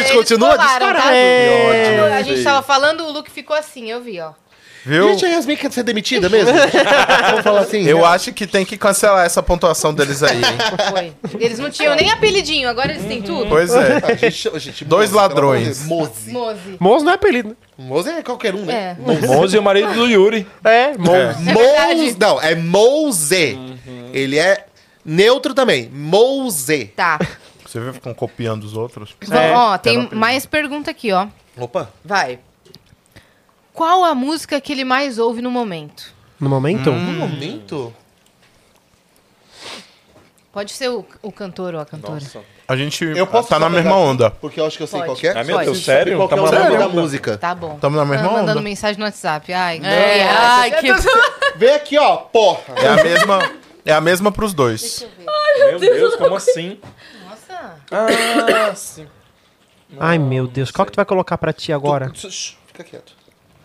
gente 0.00 0.12
Eles 0.12 0.18
continua 0.18 0.50
colaram, 0.50 0.94
tá? 0.94 1.14
É. 1.14 1.96
Quando 1.98 2.12
a 2.12 2.22
gente 2.22 2.42
tava 2.42 2.62
falando, 2.62 3.04
o 3.04 3.12
look 3.12 3.30
ficou 3.30 3.56
assim, 3.56 3.90
eu 3.90 4.00
vi, 4.00 4.20
ó. 4.20 4.32
Viu? 4.84 5.10
Gente, 5.10 5.26
a 5.26 5.28
Yasmin 5.28 5.56
quer 5.56 5.70
ser 5.70 5.82
demitida 5.82 6.28
mesmo? 6.28 6.54
Vamos 7.28 7.42
falar 7.42 7.60
assim. 7.60 7.82
Eu 7.84 8.04
acho 8.04 8.32
que 8.32 8.46
tem 8.46 8.64
que 8.64 8.78
cancelar 8.78 9.26
essa 9.26 9.42
pontuação 9.42 9.92
deles 9.92 10.22
aí, 10.22 10.38
hein? 10.38 10.58
Foi. 10.90 11.38
Eles 11.38 11.58
não 11.58 11.68
tinham 11.70 11.94
nem 11.94 12.10
apelidinho, 12.10 12.68
agora 12.68 12.92
eles 12.92 13.04
têm 13.04 13.20
tudo. 13.20 13.46
Pois 13.46 13.74
é. 13.74 14.00
A 14.02 14.14
gente, 14.14 14.48
a 14.48 14.58
gente, 14.58 14.84
Dois 14.84 15.10
de 15.10 15.16
ladrões. 15.16 15.84
Moze. 15.84 16.30
Mose. 16.32 16.76
Moze 16.78 17.04
não 17.04 17.12
é 17.12 17.14
apelido. 17.14 17.54
Moze 17.76 18.10
é 18.10 18.22
qualquer 18.22 18.54
um, 18.54 18.64
né? 18.64 18.96
É. 18.98 19.26
Moze 19.26 19.56
é 19.56 19.60
o 19.60 19.62
marido 19.62 19.92
do 19.92 20.06
Yuri. 20.06 20.46
É, 20.64 20.96
Moze. 20.96 21.50
É. 21.50 21.52
Moze. 21.52 22.16
Não, 22.18 22.40
é 22.40 22.54
Moze. 22.54 23.58
Ele 24.14 24.38
é 24.38 24.64
neutro 25.04 25.52
também. 25.52 25.90
Moze. 25.92 26.86
Tá. 26.96 27.18
Você 27.70 27.78
viu 27.78 27.94
ficam 27.94 28.12
copiando 28.12 28.64
os 28.64 28.76
outros? 28.76 29.14
Vamos, 29.22 29.50
ó, 29.56 29.78
tem 29.78 30.08
mais 30.10 30.44
pergunta 30.44 30.90
aqui, 30.90 31.12
ó. 31.12 31.28
Opa. 31.56 31.88
Vai. 32.04 32.40
Qual 33.72 34.02
a 34.02 34.12
música 34.12 34.60
que 34.60 34.72
ele 34.72 34.82
mais 34.82 35.20
ouve 35.20 35.40
no 35.40 35.52
momento? 35.52 36.12
No 36.40 36.50
momento? 36.50 36.90
No 36.90 37.12
momento. 37.12 37.94
Pode 40.52 40.72
ser 40.72 40.88
o, 40.88 41.06
o 41.22 41.30
cantor 41.30 41.76
ou 41.76 41.80
a 41.80 41.86
cantora. 41.86 42.14
Nossa. 42.14 42.40
A 42.66 42.74
gente 42.74 43.04
Eu 43.04 43.24
posso 43.24 43.48
tá 43.48 43.56
na 43.60 43.68
mesma 43.70 43.94
onda. 43.94 44.32
Porque 44.32 44.58
eu 44.58 44.66
acho 44.66 44.76
que 44.76 44.82
eu 44.82 44.88
sei 44.88 44.98
Pode. 44.98 45.08
qual 45.10 45.16
que 45.16 45.28
é. 45.28 45.38
Ah, 45.38 45.44
meu. 45.44 45.60
Deus, 45.60 45.84
sério? 45.84 46.16
Qual 46.16 46.26
que 46.26 46.34
é 46.34 46.36
Tá 46.38 46.42
o 46.42 46.46
nome 46.46 46.58
mandando 46.58 46.78
da 46.78 46.88
música? 46.88 47.38
Tá 47.38 47.54
bom. 47.54 47.78
Tamo 47.78 47.96
na 47.96 48.04
mesma 48.04 48.26
Tá 48.26 48.34
mandando 48.34 48.50
onda? 48.58 48.62
mensagem 48.62 48.98
no 48.98 49.04
WhatsApp. 49.04 49.52
Ai, 49.52 49.80
É, 49.84 50.24
ai, 50.24 50.70
que... 50.80 50.88
Vem 51.54 51.70
aqui, 51.72 51.96
ó. 51.96 52.16
Porra. 52.16 52.74
É 52.76 52.88
a 52.88 52.96
mesma, 53.04 53.52
é 53.86 53.92
a 53.92 54.00
mesma 54.00 54.32
pros 54.32 54.52
dois. 54.52 55.06
Meu 55.68 55.78
Deus, 55.78 56.16
como 56.16 56.34
assim? 56.34 56.80
Ah, 57.90 58.74
sim. 58.74 59.06
Ai, 59.98 60.18
meu 60.18 60.46
Deus. 60.46 60.70
Qual 60.70 60.86
que 60.86 60.92
tu 60.92 60.96
vai 60.96 61.04
colocar 61.04 61.36
pra 61.38 61.52
ti 61.52 61.72
agora? 61.72 62.10
Shh, 62.14 62.54
Fica 62.66 62.84
quieto. 62.84 63.12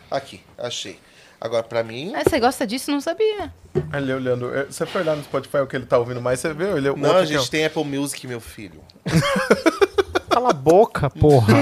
Aqui, 0.09 0.41
achei. 0.57 0.99
Agora, 1.39 1.61
pra 1.63 1.83
mim... 1.83 2.13
Ah, 2.15 2.23
você 2.27 2.39
gosta 2.39 2.65
disso? 2.65 2.89
Não 2.91 2.99
sabia. 3.01 3.53
Ele 3.93 4.13
olhando. 4.13 4.55
é, 4.55 4.63
Você 4.65 4.85
foi 4.85 5.01
olhar 5.01 5.15
no 5.15 5.23
Spotify 5.23 5.57
o 5.57 5.67
que 5.67 5.75
ele 5.75 5.85
tá 5.85 5.97
ouvindo 5.99 6.21
mais, 6.21 6.39
você 6.39 6.53
viu? 6.53 6.77
Ele, 6.77 6.89
o 6.89 6.95
Não, 6.97 7.17
a 7.17 7.25
gente 7.25 7.39
aqui, 7.41 7.51
tem 7.51 7.65
Apple 7.65 7.83
Music, 7.83 8.25
meu 8.27 8.39
filho. 8.41 8.81
Cala 10.29 10.49
a 10.49 10.53
boca, 10.53 11.09
porra. 11.09 11.53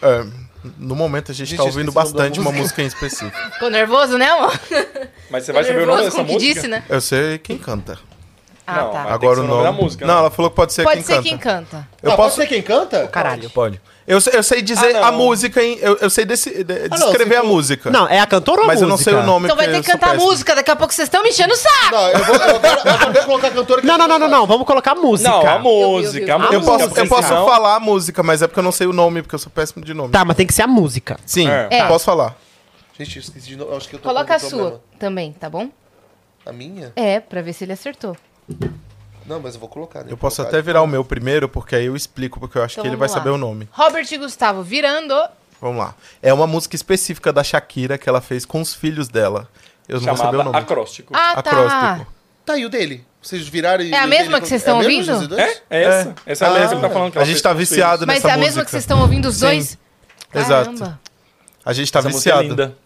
É, 0.00 0.24
no 0.78 0.94
momento 0.96 1.30
a 1.30 1.34
gente, 1.34 1.48
Gente, 1.48 1.58
tá 1.58 1.64
ouvindo 1.64 1.92
da 1.92 2.00
bastante 2.00 2.40
uma 2.40 2.50
música. 2.50 2.62
música 2.62 2.82
em 2.82 2.86
específico. 2.86 3.50
Ficou 3.52 3.70
nervoso, 3.70 4.16
né, 4.16 4.28
amor? 4.30 4.58
Mas 5.30 5.44
você 5.44 5.52
vai 5.52 5.64
saber 5.64 5.82
o 5.82 5.86
nome 5.86 6.02
dessa 6.04 6.24
que 6.24 6.32
música? 6.32 6.54
disse, 6.54 6.68
né? 6.68 6.84
Eu 6.88 7.00
sei 7.00 7.38
quem 7.38 7.58
canta. 7.58 7.98
Ah, 8.66 8.76
Não, 8.76 8.90
tá. 8.90 9.02
mas- 9.04 9.12
Agora 9.12 9.18
tem 9.18 9.28
o 9.28 9.30
que 9.30 9.36
ser 9.36 9.40
o 9.42 9.46
nome 9.48 9.62
da 9.64 9.72
música, 9.72 10.06
não, 10.06 10.14
né? 10.14 10.20
ela 10.20 10.30
falou 10.30 10.50
que 10.50 10.56
pode 10.56 10.72
ser 10.72 10.84
Pode 10.84 10.96
quem 10.96 11.04
ser 11.04 11.12
canta. 11.16 11.28
quem 11.28 11.38
canta. 11.38 11.88
Eu 12.02 12.12
Ah, 12.12 12.16
posso. 12.16 12.36
Pode 12.36 12.48
ser 12.48 12.54
quem 12.54 12.62
canta? 12.62 13.06
Caralho. 13.08 13.50
Pode. 13.50 13.80
Eu, 14.06 14.20
sei- 14.20 14.34
eu 14.36 14.42
sei 14.42 14.60
dizer 14.62 14.96
Ah, 14.96 15.00
não. 15.00 15.04
a 15.08 15.12
música, 15.12 15.62
em, 15.62 15.78
eu, 15.78 15.96
eu 15.96 16.10
sei 16.10 16.24
desse, 16.26 16.62
de- 16.62 16.88
não, 16.90 16.96
descrever 16.96 17.34
se 17.36 17.40
a 17.40 17.42
música. 17.42 17.90
Não, 17.90 18.06
é 18.06 18.20
a 18.20 18.26
cantora 18.26 18.60
ou 18.60 18.64
a 18.64 18.66
mas 18.68 18.80
eu 18.82 18.88
não 18.88 18.96
sei 18.98 19.14
o 19.14 19.22
nome. 19.22 19.46
Então 19.46 19.56
vai 19.56 19.66
porque 19.66 19.78
ter 19.80 19.84
que 19.84 19.90
eu 19.90 19.92
sou 19.92 20.00
cantar 20.00 20.06
a 20.06 20.12
péssimo. 20.14 20.30
música, 20.30 20.54
daqui 20.54 20.70
a 20.70 20.76
pouco 20.76 20.92
vocês 20.94 21.06
estão 21.06 21.22
me 21.22 21.30
enchendo 21.30 21.52
o 21.54 21.56
saco. 21.56 21.90
Não, 21.92 22.08
eu 22.10 22.24
vou, 22.24 22.36
eu 22.36 22.42
eu 23.06 23.12
vou 23.12 23.22
colocar 23.24 23.48
a 23.48 23.50
cantora 23.50 23.80
que 23.80 23.86
Não, 23.86 23.96
não, 23.98 24.06
não, 24.08 24.18
não, 24.18 24.28
não. 24.28 24.46
Vamos 24.46 24.66
colocar 24.66 24.92
a 24.92 24.94
música. 24.94 25.30
Não, 25.30 25.40
a 25.46 25.54
eu 25.54 25.60
música. 25.60 26.26
eu. 26.26 26.36
A 26.36 26.52
Eu 26.52 26.60
música. 26.60 26.78
posso, 26.88 27.00
eu 27.00 27.08
posso 27.08 27.28
senão- 27.28 27.46
falar 27.46 27.76
a 27.76 27.80
música, 27.80 28.22
mas 28.22 28.42
é 28.42 28.46
porque 28.46 28.60
eu 28.60 28.64
não 28.64 28.72
sei 28.72 28.86
o 28.86 28.92
nome, 28.92 29.22
porque 29.22 29.34
eu 29.34 29.38
sou 29.38 29.50
péssimo 29.50 29.82
de 29.84 29.92
nome. 29.94 30.10
Tá, 30.10 30.22
mas 30.24 30.36
tem 30.36 30.46
que 30.46 30.52
ser 30.54 30.62
a 30.62 30.66
música. 30.66 31.18
Sim, 31.26 31.48
É. 31.48 31.68
É. 31.70 31.86
posso 31.88 32.04
falar. 32.04 32.34
Gente, 32.98 33.16
eu 33.16 33.20
esqueci 33.22 33.46
de 33.48 33.56
novo. 33.56 33.72
eu 33.72 33.76
Acho 33.76 33.88
que 33.88 33.96
eu 33.96 34.00
tô 34.00 34.08
Coloca 34.08 34.26
com 34.26 34.32
a 34.32 34.36
algum 34.36 34.48
sua 34.48 34.58
problema. 34.58 34.80
também, 34.98 35.32
tá 35.32 35.48
bom? 35.50 35.68
A 36.46 36.52
minha? 36.52 36.92
É, 36.94 37.20
pra 37.20 37.40
ver 37.42 37.52
se 37.54 37.64
ele 37.64 37.72
acertou. 37.72 38.14
Não, 39.26 39.40
mas 39.40 39.54
eu 39.54 39.60
vou 39.60 39.68
colocar. 39.68 40.00
né? 40.00 40.06
Eu 40.10 40.16
posso 40.16 40.36
Vou 40.36 40.42
até 40.46 40.52
colocar. 40.58 40.66
virar 40.66 40.82
o 40.82 40.86
meu 40.86 41.04
primeiro, 41.04 41.48
porque 41.48 41.74
aí 41.74 41.86
eu 41.86 41.96
explico, 41.96 42.38
porque 42.38 42.58
eu 42.58 42.62
acho 42.62 42.74
Então 42.74 42.82
que 42.82 42.88
ele 42.88 42.96
vai 42.96 43.08
lá. 43.08 43.14
saber 43.14 43.30
o 43.30 43.38
nome. 43.38 43.68
Robert 43.72 44.06
e 44.10 44.18
Gustavo 44.18 44.62
virando. 44.62 45.14
Vamos 45.60 45.78
lá. 45.78 45.94
É 46.22 46.32
uma 46.32 46.46
música 46.46 46.76
específica 46.76 47.32
da 47.32 47.42
Shakira 47.42 47.96
que 47.96 48.06
ela 48.08 48.20
fez 48.20 48.44
com 48.44 48.60
os 48.60 48.74
filhos 48.74 49.08
dela. 49.08 49.48
Eu 49.88 49.98
não 50.00 50.08
vou 50.08 50.16
saber 50.16 50.28
o 50.28 50.38
Chamada 50.38 50.44
nome. 50.44 50.58
acróstico. 50.58 51.12
Ah, 51.16 51.42
tá. 51.42 51.50
Acróstico. 51.50 52.12
Tá, 52.44 52.58
e 52.58 52.66
o 52.66 52.68
dele? 52.68 53.04
Vocês 53.22 53.48
viraram 53.48 53.82
e. 53.82 53.92
É 53.94 53.98
a 53.98 54.06
mesma 54.06 54.38
que 54.38 54.46
vocês 54.46 54.60
é 54.60 54.70
estão 54.70 54.78
mesmo, 54.86 55.14
ouvindo? 55.14 55.38
É? 55.40 55.62
É 55.70 55.82
essa. 55.84 56.14
Essa 56.26 56.44
é 56.44 56.48
a 56.48 56.50
Ah. 56.50 56.58
mesma 56.60 56.76
que 56.76 56.82
tá 56.82 56.90
falando. 56.90 57.12
que 57.12 57.18
A 57.18 57.20
ela 57.20 57.24
gente 57.26 57.34
fez 57.36 57.42
tá 57.42 57.52
viciado 57.54 57.92
filhos. 58.00 58.06
Mas 58.06 58.16
nessa 58.16 58.28
é 58.28 58.30
a 58.30 58.36
música. 58.36 58.46
mesma 58.46 58.64
que 58.66 58.70
vocês 58.70 58.82
estão 58.82 59.00
ouvindo 59.00 59.28
os 59.28 59.36
Sim. 59.36 59.40
dois? 59.46 59.78
Exato. 60.34 60.64
Caramba. 60.78 61.00
A 61.64 61.72
gente 61.72 61.90
tá 61.90 62.00
Essa 62.00 62.08
música 62.10 62.30
é 62.30 62.32
viciado. 62.42 62.48
linda. 62.62 62.76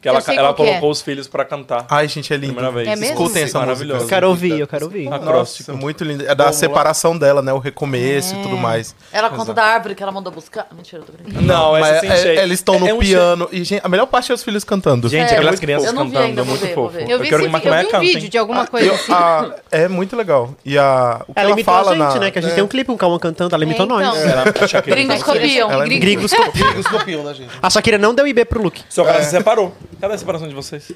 Que 0.00 0.08
ela, 0.08 0.18
Eu 0.26 0.32
ela 0.34 0.48
é. 0.48 0.52
colocou 0.54 0.90
os 0.90 1.02
filhos 1.02 1.28
pra 1.28 1.44
cantar. 1.44 1.84
Ai, 1.90 2.08
gente, 2.08 2.32
é 2.32 2.36
lindo. 2.36 2.54
Primeira 2.54 2.74
vez. 2.74 2.88
É 2.88 2.96
mesmo? 2.96 3.14
Escutem 3.22 3.42
essa. 3.42 3.58
Maravilhosa. 3.58 4.04
Eu 4.04 4.08
quero 4.08 4.28
ouvir, 4.30 4.58
eu 4.58 4.66
quero 4.66 4.84
ouvir. 4.86 5.08
Nossa, 5.10 5.72
muito 5.74 6.04
lindo. 6.04 6.22
É 6.24 6.28
da 6.34 6.44
Vamos 6.44 6.46
lá. 6.46 6.52
separação 6.52 7.18
dela, 7.18 7.42
né? 7.42 7.52
O 7.52 7.58
recomeço 7.58 8.34
e 8.34 8.42
tudo 8.42 8.56
mais. 8.56 8.94
Ela 9.12 9.28
conta 9.28 9.52
da 9.52 9.62
árvore 9.62 9.94
que 9.94 10.02
ela 10.02 10.10
mandou 10.10 10.32
buscar. 10.32 10.66
Mentira, 10.74 11.02
eu 11.02 11.06
tô 11.06 11.12
brincando. 11.12 11.44
Não, 11.44 11.72
Mas 11.72 12.02
essa 12.02 12.28
é- 12.28 12.42
eles 12.42 12.58
estão 12.60 12.78
no 12.80 12.88
É 12.88 12.94
um 12.94 12.98
piano. 12.98 13.46
E, 13.52 13.62
gente, 13.62 13.82
a 13.84 13.88
melhor 13.90 14.06
parte 14.06 14.32
é 14.32 14.34
os 14.34 14.42
filhos 14.42 14.64
cantando. 14.64 15.06
Gente, 15.06 15.32
É, 15.34 15.36
aquelas 15.36 15.60
crianças. 15.60 15.88
Eu 15.88 15.94
cantando 15.94 16.18
ainda, 16.18 16.40
é 16.40 16.44
muito 16.44 16.60
ver, 16.64 16.74
fofo. 16.74 16.96
Eu 16.98 17.18
vi, 17.18 17.28
quero 17.28 17.42
que 17.50 17.68
eu 17.68 17.72
vi 17.90 17.96
um 17.96 18.00
vídeo 18.00 18.28
de 18.30 18.38
alguma 18.38 18.66
coisa 18.66 18.86
Eu- 18.86 18.94
assim. 18.94 19.12
a- 19.12 19.54
é 19.70 19.86
muito 19.86 20.16
legal. 20.16 20.54
E 20.64 20.78
a, 20.78 21.20
Ela 21.36 21.50
imitou 21.50 21.74
fala 21.74 21.90
a 21.92 21.94
gente, 22.10 22.18
né? 22.20 22.30
Que 22.30 22.38
a 22.38 22.42
gente 22.42 22.54
tem 22.54 22.64
um 22.64 22.68
clipe, 22.68 22.90
um 22.90 22.96
Calma 22.96 23.18
cantando, 23.18 23.54
ela 23.54 23.64
imitou 23.64 23.82
É, 24.00 24.02
então. 24.02 24.14
nós. 24.14 24.72
Gringos 24.86 25.22
copiam. 25.22 25.70
É 25.70 25.84
Gringos. 25.84 26.00
Gringos 26.00 26.32
co- 26.32 26.52
Gringos 26.52 26.86
copiam, 26.86 27.22
né, 27.24 27.34
gente? 27.34 27.50
A 27.62 27.68
Shakira 27.68 27.98
não 27.98 28.14
deu 28.14 28.26
IB 28.26 28.46
pro 28.46 28.62
Luke. 28.62 28.82
Só 28.88 29.04
que 29.04 29.10
ela 29.10 29.22
se 29.22 29.30
separou. 29.30 29.74
Cadê 30.00 30.14
a 30.14 30.18
separação 30.18 30.48
de 30.48 30.54
vocês? 30.54 30.90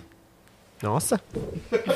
Nossa. 0.82 1.20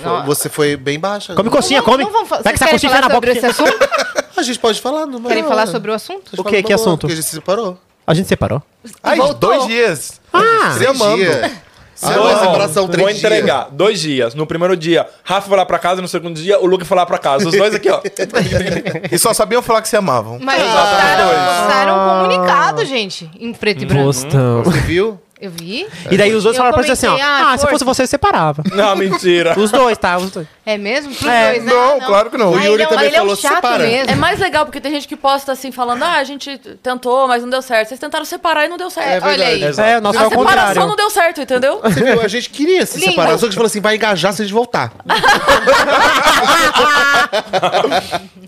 Não. 0.02 0.24
Você 0.26 0.48
foi 0.48 0.76
bem 0.76 0.98
baixa. 0.98 1.34
Come 1.34 1.50
coxinha, 1.50 1.80
Não 1.80 1.84
come. 1.84 2.04
vamos- 2.04 2.12
não 2.12 2.24
vamos 2.24 2.28
fa- 2.28 2.36
Pega 2.42 2.56
Vocês 2.56 2.62
essa 2.62 2.64
querem 2.64 2.74
coxinha 2.76 2.90
falar 2.90 3.02
na 3.02 3.08
boca. 3.14 3.26
sobre 3.26 3.30
esse 3.38 3.46
assunto? 3.46 3.88
A 4.38 4.42
gente 4.42 4.58
pode 4.60 4.80
falar 4.80 5.04
no 5.06 5.20
Querem 5.22 5.44
falar 5.44 5.66
sobre 5.66 5.90
o 5.90 5.94
assunto? 5.94 6.30
O 6.40 6.44
que? 6.44 6.62
Que 6.62 6.72
assunto? 6.72 7.00
Porque 7.00 7.12
a 7.12 7.16
gente 7.16 7.24
se 7.26 7.34
separou. 7.34 7.76
A 8.06 8.14
gente 8.14 8.28
separou. 8.28 8.62
Ai, 9.02 9.16
Voltou. 9.16 9.50
dois 9.50 9.66
dias. 9.66 10.20
Ah, 10.32 10.74
Se 10.78 10.86
amando. 10.86 11.16
Dias. 11.16 11.52
Ah, 12.00 12.10
Não, 12.12 12.22
não, 12.32 12.38
separação, 12.38 12.86
Vou 12.86 12.92
três 12.92 13.18
entregar. 13.18 13.68
Dois 13.72 14.00
dias. 14.00 14.32
No 14.36 14.46
primeiro 14.46 14.76
dia, 14.76 15.08
Rafa 15.24 15.48
foi 15.48 15.56
lá 15.56 15.66
pra 15.66 15.80
casa. 15.80 16.00
No 16.00 16.06
segundo 16.06 16.40
dia, 16.40 16.60
o 16.60 16.64
Luke 16.66 16.84
foi 16.84 16.96
lá 16.96 17.04
pra 17.04 17.18
casa. 17.18 17.48
Os 17.48 17.54
dois 17.56 17.74
aqui, 17.74 17.90
ó. 17.90 18.00
E 19.10 19.18
só 19.18 19.34
sabiam 19.34 19.60
falar 19.60 19.82
que 19.82 19.88
se 19.88 19.96
amavam. 19.96 20.38
Mas 20.40 20.62
Ah, 20.62 20.64
postaram, 20.64 21.28
postaram 21.28 21.96
um 21.98 22.22
comunicado, 22.30 22.84
gente, 22.84 23.28
em 23.40 23.52
preto 23.52 23.82
e 23.82 23.86
branco. 23.86 24.04
Gostão. 24.04 24.62
Você 24.62 24.78
viu? 24.82 25.20
Eu 25.40 25.52
vi. 25.52 25.86
E 26.10 26.16
daí 26.16 26.34
os 26.34 26.42
dois 26.42 26.56
Eu 26.56 26.58
falaram 26.58 26.74
pra 26.74 26.82
gente 26.82 26.92
assim, 26.94 27.06
ó. 27.06 27.10
comentei, 27.10 27.28
ah, 27.30 27.50
Ah, 27.52 27.56
se 27.56 27.62
força. 27.66 27.68
fosse 27.68 27.84
você, 27.84 28.06
separava. 28.08 28.62
Não, 28.72 28.96
mentira. 28.98 29.54
Os 29.56 29.70
dois, 29.70 29.96
tá? 29.96 30.16
Os 30.18 30.30
dois. 30.32 30.46
É 30.66 30.76
mesmo? 30.76 31.14
Pros 31.14 31.28
É, 31.30 31.52
dois, 31.52 31.64
né? 31.64 31.72
não, 31.72 31.96
Ah, 31.96 32.04
claro 32.06 32.28
que 32.30 32.36
não. 32.36 32.48
Ah, 32.48 32.56
O 32.56 32.58
ele 32.58 32.66
Yuri 32.68 32.82
é 32.82 32.86
um- 32.86 32.88
também 32.88 33.06
ele 33.06 33.16
é 33.16 33.18
um 33.20 33.22
falou, 33.22 33.36
chato 33.36 33.54
separa. 33.54 33.78
mesmo. 33.86 34.10
É 34.10 34.14
mais 34.16 34.40
legal 34.40 34.64
porque 34.66 34.80
tem 34.80 34.90
gente 34.90 35.06
que 35.06 35.14
posta 35.16 35.52
assim, 35.52 35.70
falando, 35.70 36.02
ah, 36.02 36.14
a 36.16 36.24
gente 36.24 36.58
tentou, 36.82 37.28
mas 37.28 37.42
não 37.42 37.50
deu 37.50 37.62
certo. 37.62 37.88
Vocês 37.88 38.00
tentaram 38.00 38.24
separar 38.24 38.66
e 38.66 38.68
não 38.68 38.76
deu 38.76 38.90
certo. 38.90 39.24
É 39.24 39.28
Olha 39.28 39.46
aí. 39.46 39.60
verdade. 39.60 39.90
É, 39.90 39.98
o 39.98 40.00
nosso 40.00 40.18
A 40.18 40.22
é 40.22 40.26
o 40.26 40.30
separação 40.30 40.56
contrário. 40.56 40.86
não 40.88 40.96
deu 40.96 41.10
certo, 41.10 41.40
entendeu? 41.40 41.80
Você 41.84 42.02
viu? 42.04 42.20
A 42.20 42.28
gente 42.28 42.50
queria 42.50 42.84
se 42.84 42.98
Lindo. 42.98 43.10
separar, 43.12 43.30
só 43.34 43.38
que 43.38 43.44
a 43.44 43.48
gente 43.48 43.54
falou 43.54 43.66
assim, 43.68 43.80
vai 43.80 43.94
engajar 43.94 44.32
se 44.32 44.42
a 44.42 44.44
gente 44.44 44.52
voltar. 44.54 44.92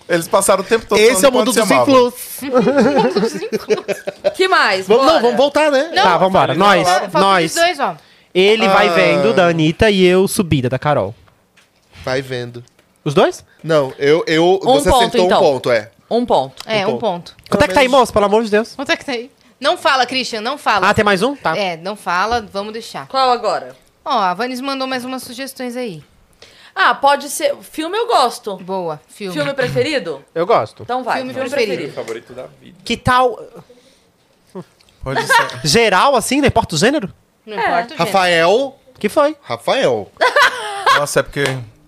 Eles 0.08 0.26
passaram 0.26 0.62
o 0.62 0.64
tempo 0.66 0.84
todo 0.86 0.98
Esse 0.98 1.24
é 1.24 1.28
o 1.28 1.32
falando 1.32 1.46
mundo 1.46 1.54
quanto 1.54 1.56
dos 1.56 1.68
se 1.68 1.72
amavam. 1.72 2.12
que 4.34 4.48
mais? 4.48 4.86
Vamos, 4.88 5.04
não, 5.04 5.10
Bora. 5.12 5.22
vamos 5.22 5.36
voltar, 5.36 5.70
né? 5.70 5.90
Não, 5.94 6.02
Tá, 6.02 6.16
vambora. 6.18 6.54
Nós, 6.54 6.79
Falta 6.84 7.20
nós. 7.20 7.54
dois, 7.54 7.78
ó. 7.80 7.96
Ele 8.34 8.68
vai 8.68 8.88
Ah. 8.88 8.92
vendo 8.92 9.32
da 9.34 9.46
Anitta 9.48 9.90
e 9.90 10.04
eu 10.04 10.28
subida 10.28 10.68
da 10.68 10.78
Carol. 10.78 11.14
Vai 12.04 12.22
vendo. 12.22 12.62
Os 13.04 13.14
dois? 13.14 13.44
Não, 13.62 13.92
eu, 13.98 14.22
eu 14.26 14.44
Um 14.62 14.74
você 14.74 14.90
ponto, 14.90 14.98
acertou 15.06 15.26
então. 15.26 15.38
um 15.38 15.42
ponto, 15.42 15.70
é. 15.70 15.90
Um 16.10 16.26
ponto. 16.26 16.62
É, 16.66 16.86
Um 16.86 16.94
um 16.94 16.98
ponto. 16.98 17.36
Quanto 17.48 17.62
é 17.64 17.68
que 17.68 17.74
tá 17.74 17.80
aí, 17.80 17.88
moço? 17.88 18.12
Pelo 18.12 18.26
amor 18.26 18.44
de 18.44 18.50
Deus. 18.50 18.74
Quanto 18.74 18.90
é 18.90 18.96
que 18.96 19.04
tá 19.04 19.12
aí? 19.12 19.30
Não 19.58 19.76
fala, 19.76 20.06
Christian, 20.06 20.40
não 20.40 20.56
fala. 20.56 20.88
Ah, 20.88 20.94
tem 20.94 21.04
mais 21.04 21.22
um? 21.22 21.36
Tá. 21.36 21.56
É, 21.56 21.76
não 21.76 21.94
fala, 21.96 22.40
vamos 22.52 22.72
deixar. 22.72 23.06
Qual 23.08 23.30
agora? 23.30 23.76
Ó, 24.04 24.10
a 24.18 24.32
Vanis 24.34 24.60
mandou 24.60 24.86
mais 24.86 25.04
umas 25.04 25.22
sugestões 25.22 25.76
aí. 25.76 26.02
Ah, 26.74 26.94
pode 26.94 27.28
ser. 27.28 27.54
Filme 27.60 27.98
eu 27.98 28.06
gosto. 28.06 28.56
Boa, 28.58 29.00
filme. 29.08 29.34
Filme 29.34 29.52
preferido? 29.52 30.24
Eu 30.34 30.46
gosto. 30.46 30.82
Então 30.84 31.02
vai. 31.02 31.16
Filme 31.18 31.34
Filme, 31.34 31.48
preferido. 31.50 31.76
preferido. 31.76 31.94
Favorito 31.94 32.32
da 32.32 32.46
vida. 32.60 32.78
Que 32.84 32.96
tal. 32.96 33.38
Pode 35.02 35.26
ser. 35.26 35.60
Geral, 35.64 36.14
assim, 36.16 36.40
não 36.40 36.48
importa 36.48 36.74
o 36.74 36.78
gênero? 36.78 37.12
Não 37.46 37.54
importa 37.56 37.72
o 37.86 37.88
gênero. 37.90 37.98
Rafael. 37.98 38.78
Que 38.98 39.08
foi? 39.08 39.36
Rafael. 39.42 40.10
Nossa, 40.98 41.20
é 41.20 41.22
porque 41.22 41.44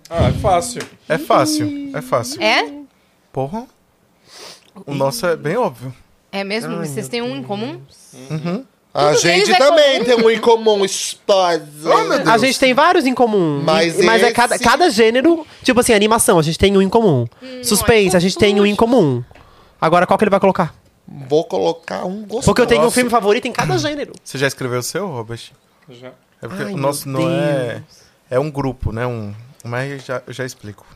Ah, 0.08 0.28
é 0.28 0.32
fácil. 0.32 0.82
é 1.08 1.18
fácil. 1.18 1.90
É 1.94 2.00
fácil. 2.00 2.42
É? 2.42 2.70
Porra. 3.32 3.66
O 4.86 4.94
nosso 4.94 5.26
é 5.26 5.36
bem 5.36 5.56
óbvio. 5.56 5.94
É 6.30 6.42
mesmo? 6.44 6.76
Ai, 6.78 6.86
Vocês 6.86 7.08
têm 7.08 7.20
um 7.20 7.36
em 7.36 7.42
comum? 7.42 7.80
A 8.94 9.04
Todos 9.06 9.20
gente 9.22 9.50
é 9.52 9.56
também 9.58 9.98
comum. 10.00 10.04
tem 10.04 10.24
um 10.26 10.30
em 10.30 10.38
comum, 10.38 10.84
esposa. 10.84 11.62
Oh, 11.84 11.98
meu 12.04 12.18
Deus. 12.18 12.28
A 12.28 12.38
gente 12.38 12.58
tem 12.58 12.72
vários 12.74 13.04
em 13.06 13.14
comum. 13.14 13.60
Mas 13.64 13.98
E- 13.98 14.02
mas 14.02 14.22
é 14.22 14.30
cada, 14.32 14.58
cada 14.58 14.90
gênero, 14.90 15.46
tipo 15.62 15.80
assim, 15.80 15.92
animação, 15.94 16.38
a 16.38 16.42
gente 16.42 16.58
tem 16.58 16.76
um 16.76 16.82
em 16.82 16.88
comum. 16.88 17.26
Suspense, 17.62 18.16
a 18.16 18.20
gente 18.20 18.36
tem 18.38 18.58
um 18.60 18.66
em 18.66 18.74
comum. 18.76 19.22
Agora, 19.80 20.06
qual 20.06 20.18
que 20.18 20.24
ele 20.24 20.30
vai 20.30 20.40
colocar? 20.40 20.74
Vou 21.07 21.44
colocar 21.44 22.05
um 22.05 22.22
gostoso. 22.22 22.46
Porque 22.46 22.62
eu 22.62 22.66
tenho 22.66 22.86
um 22.86 22.90
filme 22.90 23.11
favorito 23.11 23.46
em 23.46 23.53
cada 23.53 23.76
gênero. 23.76 24.12
Você 24.22 24.38
já 24.38 24.46
escreveu 24.46 24.78
o 24.80 24.82
seu, 24.82 25.07
Robert? 25.09 25.50
Já. 25.88 26.12
É 26.40 26.48
porque 26.48 26.62
Ai, 26.62 26.72
o 26.72 26.76
nosso 26.76 27.09
não 27.09 27.28
é. 27.28 27.74
Deus. 27.74 28.03
É 28.30 28.38
um 28.38 28.50
grupo, 28.50 28.92
né? 28.92 29.07
Um, 29.07 29.34
mas 29.64 30.05
já, 30.05 30.22
eu 30.26 30.32
já 30.32 30.44
explico. 30.44 30.86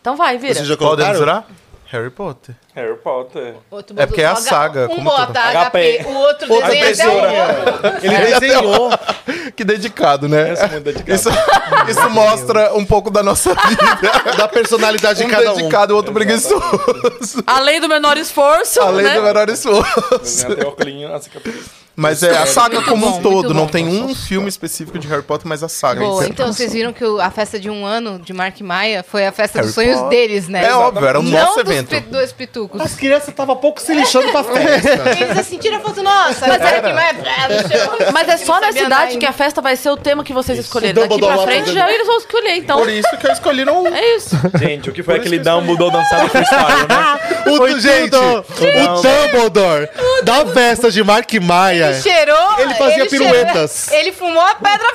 Então 0.00 0.16
vai, 0.16 0.38
vira. 0.38 0.54
Vocês 0.54 0.68
já 0.68 0.76
colocaram? 0.76 1.44
Harry 1.92 2.08
Potter. 2.10 2.54
Harry 2.74 2.96
Potter. 2.96 3.54
Outro 3.70 3.94
É 4.00 4.06
porque 4.06 4.22
é 4.22 4.26
a 4.26 4.34
saga, 4.36 4.86
Um 4.86 4.96
como 4.96 5.10
bota. 5.10 5.38
HP, 5.38 5.98
HP. 5.98 6.04
o 6.08 6.14
outro 6.14 6.52
Outra 6.52 6.68
desenha 6.70 6.92
até 6.92 7.06
o 7.06 7.10
pessoa. 7.12 7.82
outro. 7.82 7.98
Ele 8.06 8.16
desenhou. 8.18 8.90
que 9.54 9.62
dedicado, 9.64 10.26
né? 10.26 10.56
Sou 10.56 10.68
muito 10.68 10.84
dedicado. 10.84 11.12
Isso, 11.14 11.28
isso 11.88 12.10
mostra 12.10 12.74
um 12.74 12.84
pouco 12.86 13.10
da 13.10 13.22
nossa 13.22 13.50
vida. 13.68 14.36
da 14.38 14.48
personalidade 14.48 15.18
de 15.18 15.26
Um 15.26 15.30
cada 15.30 15.52
um. 15.52 15.56
dedicado, 15.56 15.92
o 15.92 15.96
outro 15.96 16.14
preguiçoso. 16.14 17.44
Além 17.46 17.78
do 17.78 17.88
menor 17.90 18.16
esforço, 18.16 18.80
Além 18.80 19.04
né? 19.04 19.14
do 19.14 19.22
menor 19.22 19.48
esforço. 19.50 20.18
Desenhar 20.18 20.52
até 20.52 20.64
o 20.64 20.68
óculinho, 20.68 21.14
assim, 21.14 21.24
cicatriz. 21.24 21.81
Mas 21.94 22.22
é 22.22 22.36
a 22.36 22.46
saga 22.46 22.76
Muito 22.76 22.88
como 22.88 23.10
bom, 23.10 23.18
um 23.18 23.22
todo. 23.22 23.52
Não 23.52 23.66
tem 23.66 23.86
um 23.86 24.14
filme 24.14 24.48
específico 24.48 24.98
de 24.98 25.06
Harry 25.08 25.22
Potter, 25.22 25.46
mas 25.46 25.62
a 25.62 25.68
saga. 25.68 26.00
Boa, 26.00 26.22
Isso 26.22 26.32
então 26.32 26.50
vocês 26.52 26.72
viram 26.72 26.92
que 26.92 27.04
o- 27.04 27.20
a 27.20 27.30
festa 27.30 27.60
de 27.60 27.68
um 27.68 27.84
ano 27.84 28.18
de 28.18 28.32
Mark 28.32 28.58
Maia 28.62 29.04
foi 29.06 29.26
a 29.26 29.32
festa 29.32 29.58
Harry 29.58 29.66
dos 29.66 29.74
sonhos 29.74 29.98
Potter. 30.00 30.18
deles, 30.18 30.48
né? 30.48 30.64
É 30.64 30.74
óbvio, 30.74 31.06
era 31.06 31.20
o 31.20 31.22
Não 31.22 31.30
nosso 31.30 31.60
evento. 31.60 31.88
pi- 31.90 32.00
dos 32.00 32.32
pitucos. 32.32 32.80
As 32.80 32.94
crianças 32.94 33.28
estavam 33.28 33.54
pouco 33.56 33.80
se 33.80 33.92
lixando 33.94 34.30
pra 34.32 34.42
festa. 34.44 35.02
Eles 35.20 35.38
assim, 35.38 35.58
tira 35.58 35.76
a 35.76 35.80
foto 35.80 36.02
nossa. 36.02 36.46
Mas 36.46 36.58
Mark 36.62 36.82
Maia, 36.82 37.12
no 37.62 37.68
chão. 37.68 38.12
Mas 38.12 38.28
é 38.28 38.36
só 38.38 38.58
na 38.60 38.72
cidade 38.72 39.18
que 39.18 39.26
a 39.26 39.32
festa 39.32 39.60
vai 39.60 39.76
ser 39.76 39.90
o 39.90 39.96
tema 39.96 40.24
que 40.24 40.32
vocês 40.32 40.58
escolherem. 40.58 40.92
O 40.92 41.06
Daqui 41.06 41.20
Dumbledore 41.20 41.44
pra 41.44 41.52
frente 41.52 41.72
já 41.74 41.92
eles 41.92 42.06
vão 42.06 42.16
escolher, 42.16 42.56
então. 42.56 42.78
Por 42.78 42.88
isso 42.88 43.16
que 43.18 43.26
eu 43.26 43.32
escolhi 43.32 43.68
um. 43.68 43.86
É 43.86 44.16
isso. 44.16 44.34
Gente, 44.58 44.88
o 44.88 44.92
que 44.94 45.02
foi 45.02 45.16
aquele 45.16 45.38
Dumbledore 45.38 45.92
dançando 45.92 46.28
freestyle, 46.30 46.86
né? 46.88 47.18
O, 47.52 47.78
gente, 47.78 48.16
o 48.16 49.02
Dumbledore 49.02 49.88
da 50.24 50.46
festa 50.46 50.90
de 50.90 51.02
Mark 51.04 51.30
Maia. 51.34 51.81
Cheirou. 52.02 52.58
Ele 52.58 52.74
fazia 52.74 53.06
piruetas. 53.06 53.86
cheirou- 53.88 54.00
ele 54.00 54.12
fumou 54.12 54.42
a 54.42 54.54
pedra 54.54 54.86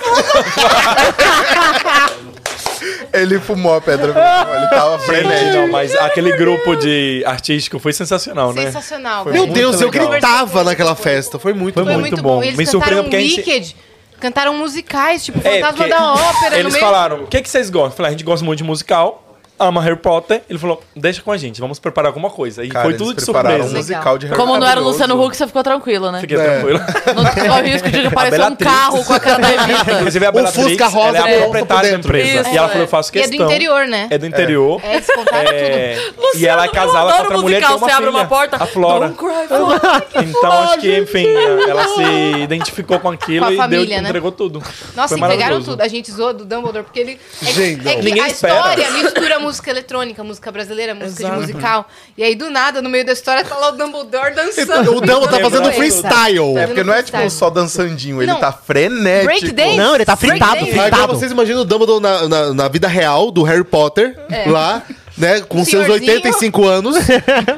Ele 3.13 3.39
fumou 3.39 3.75
a 3.75 3.81
pedra. 3.81 4.09
Ele 4.55 4.67
tava 4.69 4.99
frenético. 4.99 5.51
não, 5.57 5.67
mas 5.71 5.95
aquele 5.95 6.35
grupo 6.37 6.75
de 6.75 7.23
artístico 7.25 7.79
foi 7.79 7.93
sensacional, 7.93 8.53
né? 8.53 8.63
Sensacional. 8.63 9.23
Foi 9.23 9.33
Meu. 9.33 9.47
Deus, 9.47 9.81
eu 9.81 9.89
legal. 9.89 10.09
gritava 10.09 10.63
naquela 10.63 10.95
festa. 10.95 11.39
Foi 11.39 11.53
muito 11.53 11.73
Foi 11.75 11.83
bom. 11.83 11.91
Foi 11.91 11.99
muito 11.99 12.21
bom. 12.21 12.35
bom. 12.37 12.43
Eles 12.43 12.57
Me 12.57 12.65
cantaram 12.65 12.81
surpreendeu 12.85 13.03
porque 13.03 13.51
a 13.51 13.55
gente-. 13.55 13.75
Cantaram 14.19 14.53
musicais, 14.55 15.23
tipo 15.23 15.37
É, 15.39 15.61
Fantasma 15.61 15.73
porque 15.73 15.89
da 15.89 16.13
Ópera. 16.13 16.49
no 16.49 16.55
Eles 16.57 16.73
meio... 16.73 16.83
falaram, 16.85 17.23
o 17.23 17.27
que, 17.27 17.39
que 17.39 17.47
vocês 17.49 17.69
gostam? 17.69 17.91
Eu 17.91 17.95
falei, 17.97 18.09
a 18.09 18.11
gente 18.13 18.23
gosta 18.23 18.43
muito 18.43 18.57
de 18.57 18.63
musical, 18.63 19.26
ama 19.59 19.81
Harry 19.81 19.95
Potter. 19.97 20.41
Ele 20.49 20.59
falou, 20.59 20.81
deixa 20.95 21.21
com 21.21 21.31
a 21.31 21.37
gente, 21.37 21.59
vamos 21.61 21.79
preparar 21.79 22.09
alguma 22.09 22.29
coisa. 22.29 22.63
E 22.63 22.69
Cara, 22.69 22.85
foi 22.85 22.93
tudo 22.95 23.13
de 23.15 23.23
prepararam 23.23 23.55
um 23.55 23.61
surpresa. 23.63 23.77
musical 23.77 24.17
de 24.17 24.25
Harry 24.27 24.37
Como 24.37 24.57
não 24.57 24.67
era 24.67 24.81
o. 24.81 24.83
Luciano 24.83 25.21
Huck, 25.21 25.35
você 25.35 25.45
ficou 25.47 25.63
tranquilo, 25.63 26.11
né? 26.11 26.21
Fiquei 26.21 26.37
É. 26.37 26.43
tranquilo. 26.43 26.79
Não 27.15 27.25
tinha 27.33 27.53
o 27.53 27.61
risco 27.61 27.89
de 27.89 28.05
aparecer 28.07 28.41
um 28.41 28.55
carro 28.55 29.03
com 29.03 29.13
a 29.13 29.19
cara 29.19 29.39
da 29.39 29.53
Evita. 29.53 29.91
Inclusive 29.93 30.25
a 30.25 30.31
Bellatrix, 30.31 30.67
Fusca 30.69 30.87
rosa 30.87 31.17
ela 31.17 31.17
é 31.17 31.21
a 31.21 31.25
pronto 31.25 31.41
proprietária 31.43 31.91
da 31.91 31.97
empresa. 31.97 32.41
Isso, 32.41 32.49
e 32.53 32.57
ela 32.57 32.67
falou, 32.67 32.83
eu 32.83 32.87
faço 32.87 33.11
E 33.13 33.19
é 33.19 33.21
questão. 33.21 33.37
do 33.37 33.43
interior, 33.51 33.87
né? 33.87 34.07
É 34.09 34.17
do 34.17 34.25
interior. 34.25 34.81
É, 34.83 34.95
eles 34.95 35.07
contaram 35.07 35.49
É, 35.51 35.97
tudo. 36.15 36.37
e 36.37 36.47
ela 36.47 36.65
é 36.65 36.67
casada 36.69 37.13
com 37.13 37.19
outra 37.23 37.37
mulher 37.39 37.61
que 37.61 37.67
tem 37.67 37.75
uma 37.75 37.79
você 37.87 37.91
abre 37.91 38.05
filha, 38.07 38.17
uma 38.19 38.25
porta. 38.25 38.57
a 38.63 38.65
Flora. 38.65 39.07
Don't 39.09 39.17
cry, 39.17 39.47
Flora. 39.47 40.05
Então 40.27 40.51
acho 40.51 40.79
que, 40.79 40.97
enfim, 40.97 41.25
ela 41.67 41.87
se 41.87 42.41
identificou 42.41 42.99
com 42.99 43.09
aquilo 43.09 43.45
Com 43.45 43.51
a 43.51 43.53
e 43.53 43.57
família, 43.57 43.85
deu, 43.95 44.01
né? 44.03 44.09
entregou 44.09 44.31
tudo. 44.31 44.61
Nossa, 44.95 45.17
entregaram 45.17 45.61
tudo. 45.61 45.81
A 45.81 45.87
gente 45.87 46.11
zoou 46.11 46.33
do 46.33 46.45
Dumbledore 46.45 46.83
porque 46.83 46.99
ele. 46.99 47.19
É, 47.41 47.45
Gente, 47.51 47.87
é 47.87 48.21
a 48.23 48.27
espera. 48.27 48.55
história 48.55 48.91
mistura 48.91 49.39
música 49.47 49.71
eletrônica, 49.71 50.23
música 50.23 50.51
brasileira, 50.51 50.93
música 50.93 51.23
de 51.23 51.31
musical. 51.31 51.87
E 52.17 52.23
aí, 52.23 52.35
do 52.35 52.49
nada, 52.49 52.81
no 52.81 52.89
meio 52.89 53.05
da 53.05 53.13
história, 53.13 53.43
tá 53.45 53.55
lá 53.55 53.69
o 53.69 53.71
Dumbledore 53.71 54.35
dançando. 54.35 54.91
O 54.91 55.01
Dumbledore 55.01 55.29
tá 55.29 55.39
fazendo 55.39 55.69
Quebrou 55.69 55.73
freestyle. 55.73 56.57
É 56.57 56.67
porque 56.67 56.83
não 56.83 56.93
é 56.93 57.01
tipo 57.01 57.29
só 57.29 57.49
dançandinho, 57.49 58.21
ele 58.21 58.31
Não. 58.31 58.39
tá 58.39 58.51
frenético. 58.51 59.25
Breakdance. 59.25 59.77
Não, 59.77 59.95
ele 59.95 60.05
tá 60.05 60.15
fritado, 60.17 60.65
fritado. 60.65 60.95
Agora 60.95 61.07
vocês 61.07 61.31
imaginam 61.31 61.61
o 61.61 61.65
Dumbledore 61.65 62.01
na, 62.01 62.27
na, 62.27 62.53
na 62.53 62.67
vida 62.67 62.87
real 62.87 63.31
do 63.31 63.43
Harry 63.43 63.63
Potter, 63.63 64.17
lá, 64.47 64.83
né, 65.17 65.41
com 65.41 65.63
seus 65.63 65.85
Senhorzinho. 65.85 66.11
85 66.13 66.65
anos, 66.65 66.97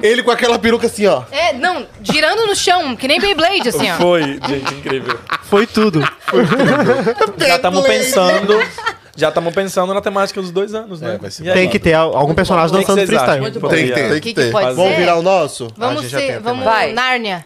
ele 0.01 0.21
com 0.21 0.31
aquela 0.31 0.59
peruca 0.59 0.85
assim, 0.85 1.07
ó. 1.07 1.23
É, 1.31 1.53
não, 1.53 1.87
girando 2.03 2.45
no 2.45 2.55
chão, 2.55 2.95
que 2.95 3.07
nem 3.07 3.19
Beyblade, 3.19 3.69
assim, 3.69 3.89
ó. 3.91 3.95
Foi, 3.95 4.21
gente, 4.47 4.73
incrível. 4.75 5.19
Foi 5.43 5.65
tudo. 5.65 6.01
Já 7.39 7.55
estamos 7.55 7.85
pensando. 7.85 8.59
Já 9.19 9.29
estamos 9.29 9.53
pensando 9.53 9.93
na 9.93 10.01
temática 10.01 10.41
dos 10.41 10.51
dois 10.51 10.73
anos, 10.73 11.01
né? 11.01 11.15
É, 11.15 11.17
vai 11.17 11.29
ser 11.29 11.43
E 11.43 11.47
aí? 11.49 11.53
Tem 11.53 11.69
que 11.69 11.77
ter 11.79 11.93
al- 11.93 12.15
algum 12.15 12.33
personagem 12.33 12.75
O 12.75 12.79
que 12.79 12.85
que 12.85 12.91
dançando 12.91 13.07
vocês 13.07 13.21
acham? 13.21 13.27
freestyle. 13.27 13.41
Muito 13.41 13.59
bom. 13.59 13.67
Tem 13.67 13.87
que 13.87 13.93
ter. 13.93 14.05
O 14.05 14.09
Tem 14.13 14.21
que, 14.21 14.23
que 14.29 14.33
que 14.33 14.41
ter. 14.47 14.51
pode 14.51 14.73
Vamos 14.75 14.91
ser? 14.91 14.97
virar 14.99 15.15
o 15.17 15.21
nosso? 15.21 15.65
A 15.65 15.69
Vamos 15.77 16.01
tem 16.01 16.09
ser, 16.09 16.39
vamos 16.39 16.63
Vai. 16.65 16.93
Nárnia, 16.93 17.45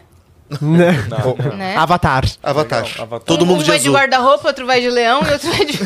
Né? 0.60 0.92
Não, 1.08 1.36
né? 1.56 1.74
Avatar. 1.76 2.24
Avatar. 2.42 2.84
Avatar. 2.98 3.20
Todo 3.26 3.46
mundo 3.46 3.60
um 3.60 3.62
de 3.62 3.68
vai 3.70 3.78
de 3.78 3.88
azul. 3.88 3.98
guarda-roupa, 3.98 4.48
outro 4.48 4.66
vai 4.66 4.80
de 4.80 4.90
leão 4.90 5.22
e 5.26 5.32
outro 5.32 5.50
vai 5.50 5.64
de 5.64 5.78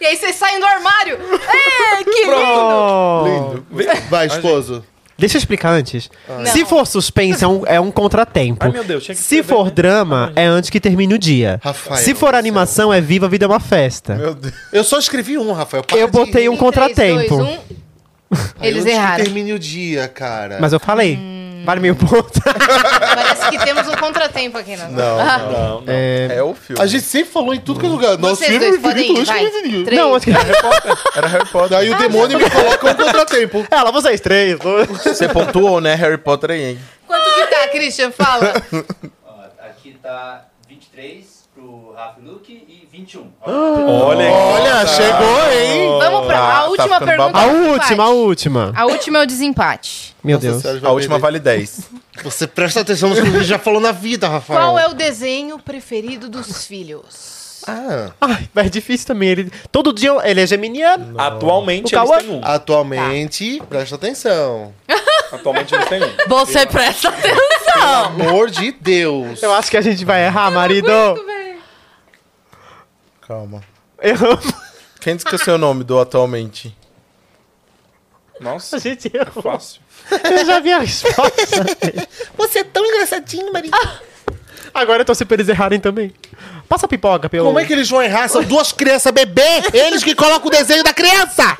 E 0.00 0.06
aí 0.06 0.16
vocês 0.16 0.36
saem 0.36 0.60
do 0.60 0.66
armário. 0.66 1.18
É, 1.18 2.04
que 2.04 2.24
lindo. 2.24 2.36
Oh. 2.36 3.56
Vai, 4.10 4.26
esposo. 4.26 4.84
Deixa 5.18 5.36
eu 5.36 5.38
explicar 5.38 5.70
antes. 5.70 6.10
Não. 6.28 6.44
Se 6.46 6.64
for 6.66 6.86
suspense, 6.86 7.42
é 7.42 7.48
um, 7.48 7.66
é 7.66 7.80
um 7.80 7.90
contratempo. 7.90 8.64
Ai, 8.66 8.70
meu 8.70 8.84
Deus, 8.84 9.02
tinha 9.02 9.14
que 9.14 9.20
Se 9.22 9.36
escrever, 9.36 9.48
for 9.48 9.64
né? 9.66 9.70
drama, 9.74 10.32
é 10.36 10.44
antes 10.44 10.68
que 10.68 10.78
termine 10.78 11.14
o 11.14 11.18
dia. 11.18 11.58
Rafael 11.62 11.96
Se 11.96 12.14
for 12.14 12.34
animação, 12.34 12.92
é 12.92 13.00
Viva 13.00 13.24
a 13.26 13.28
Vida 13.28 13.46
é 13.46 13.48
uma 13.48 13.60
Festa. 13.60 14.14
Meu 14.14 14.34
Deus. 14.34 14.54
Eu 14.72 14.84
só 14.84 14.98
escrevi 14.98 15.38
um, 15.38 15.52
Rafael. 15.52 15.82
Para 15.82 15.96
Eu 15.98 16.06
de 16.06 16.12
botei 16.12 16.48
um 16.48 16.56
contratempo. 16.56 17.16
Três, 17.16 17.28
dois, 17.30 17.58
um. 17.58 17.86
Eles 18.60 18.82
Antes 18.82 18.84
que 18.84 18.90
erraram. 18.98 19.24
termine 19.24 19.52
o 19.52 19.58
dia, 19.58 20.08
cara. 20.08 20.58
Mas 20.60 20.72
eu 20.72 20.80
falei. 20.80 21.18
Vale 21.64 21.80
meio 21.80 21.96
ponto. 21.96 22.40
Parece 22.42 23.50
que 23.50 23.58
temos 23.64 23.88
um 23.88 23.96
contratempo 23.96 24.58
aqui, 24.58 24.76
né? 24.76 24.88
Não, 24.90 25.16
não. 25.16 25.26
Não, 25.26 25.80
não. 25.80 25.84
É... 25.86 26.36
É 26.36 26.42
o 26.42 26.54
filme. 26.54 26.82
A 26.82 26.86
gente 26.86 27.04
sempre 27.04 27.30
falou 27.32 27.54
em 27.54 27.60
tudo 27.60 27.80
que 27.80 27.86
é 27.86 27.88
lugar. 27.88 28.18
Nosso 28.18 28.36
Vocês 28.36 28.50
filme 28.50 28.66
dois 28.66 28.80
podem 28.80 29.04
ir, 29.04 29.10
infinito, 29.10 29.26
vai. 29.26 29.44
infinito. 29.44 29.84
Três. 29.84 30.00
Não, 30.00 30.14
acho 30.14 30.26
que... 30.26 30.32
Era 31.16 31.26
Harry 31.28 31.48
Potter. 31.48 31.70
Daí 31.70 31.90
o 31.90 31.98
demônio 31.98 32.38
me 32.38 32.50
coloca 32.50 32.90
um 32.90 32.94
contratempo. 32.94 33.66
Ela, 33.70 33.90
vocês 33.92 34.20
três. 34.20 34.58
Você 35.04 35.28
pontuou, 35.28 35.80
né, 35.80 35.94
Harry 35.94 36.18
Potter 36.18 36.50
aí, 36.50 36.64
hein? 36.64 36.78
Quanto 37.06 37.24
que 37.34 37.46
tá, 37.46 37.68
Christian? 37.68 38.10
Fala. 38.10 38.54
Ó, 39.24 39.34
aqui 39.68 39.98
tá 40.02 40.46
23 40.68 41.35
Rafa 41.96 42.20
e 42.20 42.24
Luke 42.28 42.52
e 42.52 42.86
21. 42.90 43.26
Olha, 43.46 44.30
Olha, 44.30 44.86
chegou, 44.86 45.52
hein? 45.52 45.98
Vamos 45.98 46.26
pra 46.26 46.36
Tá, 46.36 46.48
a 46.48 46.60
tá 46.62 46.68
última 46.68 46.84
ficando 47.00 47.06
pergunta. 47.06 47.32
babado. 47.32 47.48
A 47.48 47.52
do 47.52 47.68
última, 47.70 48.04
a 48.04 48.08
última. 48.10 48.72
A 48.76 48.86
última 48.86 49.18
é 49.18 49.22
o 49.22 49.26
desempate. 49.26 50.14
Meu 50.22 50.36
Nossa 50.38 50.48
Deus. 50.68 50.80
vai 50.80 50.90
A 50.90 50.94
última 50.94 51.14
perder. 51.20 51.22
vale 51.22 51.38
10. 51.40 51.90
Você 52.24 52.46
presta 52.46 52.80
atenção 52.80 53.08
no 53.10 53.14
que 53.16 53.22
gente 53.30 53.44
já 53.44 53.58
falou 53.58 53.80
na 53.80 53.92
vida, 53.92 54.28
Rafael. 54.28 54.60
Qual 54.60 54.78
é 54.78 54.86
o 54.88 54.94
desenho 54.94 55.58
preferido 55.58 56.28
dos 56.28 56.66
filhos? 56.66 57.62
Ah, 57.68 58.10
Ai, 58.20 58.48
mas 58.54 58.66
é 58.66 58.68
difícil 58.70 59.06
também. 59.08 59.28
Ele... 59.30 59.50
Todo 59.72 59.92
dia 59.92 60.12
ele 60.24 60.40
é 60.40 60.46
geminiano. 60.46 61.18
atualmente 61.20 61.94
O 61.94 61.98
eles 61.98 62.08
Cauã- 62.08 62.18
têm 62.20 62.30
um. 62.30 62.40
atualmente, 62.44 63.62
presta 63.68 63.94
atenção. 63.96 64.72
Atualmente 65.32 65.74
eles 65.74 65.86
têm 65.88 66.02
um. 66.04 66.08
Você 66.28 66.64
presta 66.66 67.08
atenção. 67.08 67.36
Amor 68.04 68.48
de 68.50 68.70
Deus. 68.72 69.42
Eu 69.42 69.52
acho 69.52 69.70
que 69.70 69.76
a 69.76 69.80
gente 69.80 70.04
vai 70.04 70.24
errar, 70.24 70.50
marido. 70.50 70.86
Calma. 73.26 73.62
Erramos. 74.00 74.52
Quem 75.00 75.16
esqueceu 75.16 75.54
o 75.54 75.58
nome 75.58 75.84
do 75.84 75.98
atualmente? 75.98 76.76
Nossa, 78.40 78.76
A 78.76 78.78
gente 78.78 79.10
errou. 79.14 79.42
fácil. 79.42 79.80
Eu 80.10 80.44
já 80.44 80.60
vi 80.60 80.72
a 80.72 80.78
resposta. 80.80 81.64
Você 82.36 82.58
é 82.60 82.64
tão 82.64 82.84
engraçadinho, 82.84 83.52
Maria. 83.52 83.70
Agora 84.74 85.00
eu 85.00 85.04
tô 85.06 85.14
pra 85.24 85.34
eles 85.36 85.48
errarem 85.48 85.80
também. 85.80 86.12
Passa 86.68 86.86
a 86.86 86.88
pipoca, 86.88 87.28
pelo... 87.28 87.46
Como 87.46 87.58
é 87.58 87.64
que 87.64 87.72
eles 87.72 87.88
vão 87.88 88.02
errar? 88.02 88.28
São 88.28 88.42
duas 88.42 88.72
crianças 88.72 89.10
bebê. 89.12 89.42
Eles 89.72 90.04
que 90.04 90.14
colocam 90.14 90.48
o 90.48 90.50
desenho 90.50 90.84
da 90.84 90.92
criança. 90.92 91.56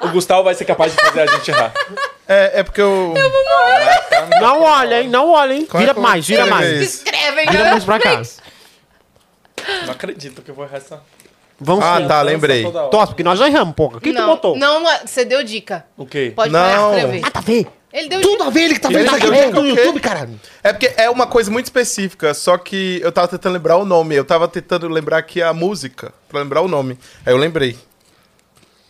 O 0.00 0.08
Gustavo 0.08 0.44
vai 0.44 0.54
ser 0.54 0.64
capaz 0.64 0.94
de 0.94 1.00
fazer 1.00 1.20
a 1.22 1.26
gente 1.26 1.50
errar. 1.50 1.72
É, 2.28 2.60
é 2.60 2.62
porque 2.62 2.80
eu. 2.80 3.14
Não 4.40 4.62
olha, 4.62 5.02
hein? 5.02 5.08
Não 5.08 5.30
olha, 5.30 5.54
hein? 5.54 5.66
É 5.72 5.78
Vira 5.78 5.94
que 5.94 5.98
eu 5.98 6.02
mais, 6.02 6.26
vira 6.26 6.46
mais. 6.46 6.68
Escrevem, 6.82 7.48
Vira 7.48 7.70
mais 7.70 7.84
pra 7.84 7.98
cá. 7.98 8.22
Não 9.86 9.92
acredito 9.92 10.42
que 10.42 10.50
eu 10.50 10.54
vou 10.54 10.64
errar 10.64 10.76
essa. 10.78 11.02
Vamos 11.62 11.84
Ah, 11.84 11.98
sim. 12.00 12.08
tá, 12.08 12.22
lembrei. 12.22 12.62
Toda 12.62 12.80
hora. 12.82 12.90
Tosse, 12.90 13.06
porque 13.08 13.22
nós 13.22 13.38
já 13.38 13.46
erramos, 13.46 13.74
porra. 13.74 13.98
O 13.98 14.00
que 14.00 14.12
tu 14.12 14.18
não, 14.18 14.26
botou? 14.26 14.56
Não, 14.56 14.80
não, 14.80 14.98
você 15.06 15.24
deu 15.24 15.42
dica. 15.44 15.84
O 15.96 16.06
quê? 16.06 16.32
Pode 16.34 16.50
Não. 16.52 16.94
escrever. 16.96 17.20
Nada 17.20 17.38
a 17.38 17.42
ver. 17.42 17.66
Ele 17.92 18.08
deu 18.08 18.20
Tudo 18.20 18.32
dica. 18.32 18.44
a 18.46 18.50
ver, 18.50 18.60
ele 18.62 18.74
que 18.74 18.80
tá 18.80 18.88
vendo 18.88 18.98
Ele 19.00 19.06
isso 19.08 19.16
aqui 19.16 19.30
deu 19.30 19.50
no 19.52 19.60
o 19.60 19.62
quê? 19.64 19.68
YouTube, 19.80 20.00
caralho. 20.00 20.40
É 20.62 20.72
porque 20.72 20.92
é 20.96 21.10
uma 21.10 21.26
coisa 21.26 21.50
muito 21.50 21.66
específica, 21.66 22.32
só 22.34 22.56
que 22.56 23.00
eu 23.02 23.10
tava 23.10 23.26
tentando 23.28 23.52
lembrar 23.54 23.76
o 23.78 23.84
nome. 23.84 24.14
Eu 24.14 24.24
tava 24.24 24.46
tentando 24.48 24.88
lembrar 24.88 25.18
aqui 25.18 25.42
a 25.42 25.52
música, 25.52 26.14
pra 26.28 26.40
lembrar 26.40 26.62
o 26.62 26.68
nome. 26.68 26.96
Aí 27.26 27.32
eu 27.32 27.36
lembrei. 27.36 27.76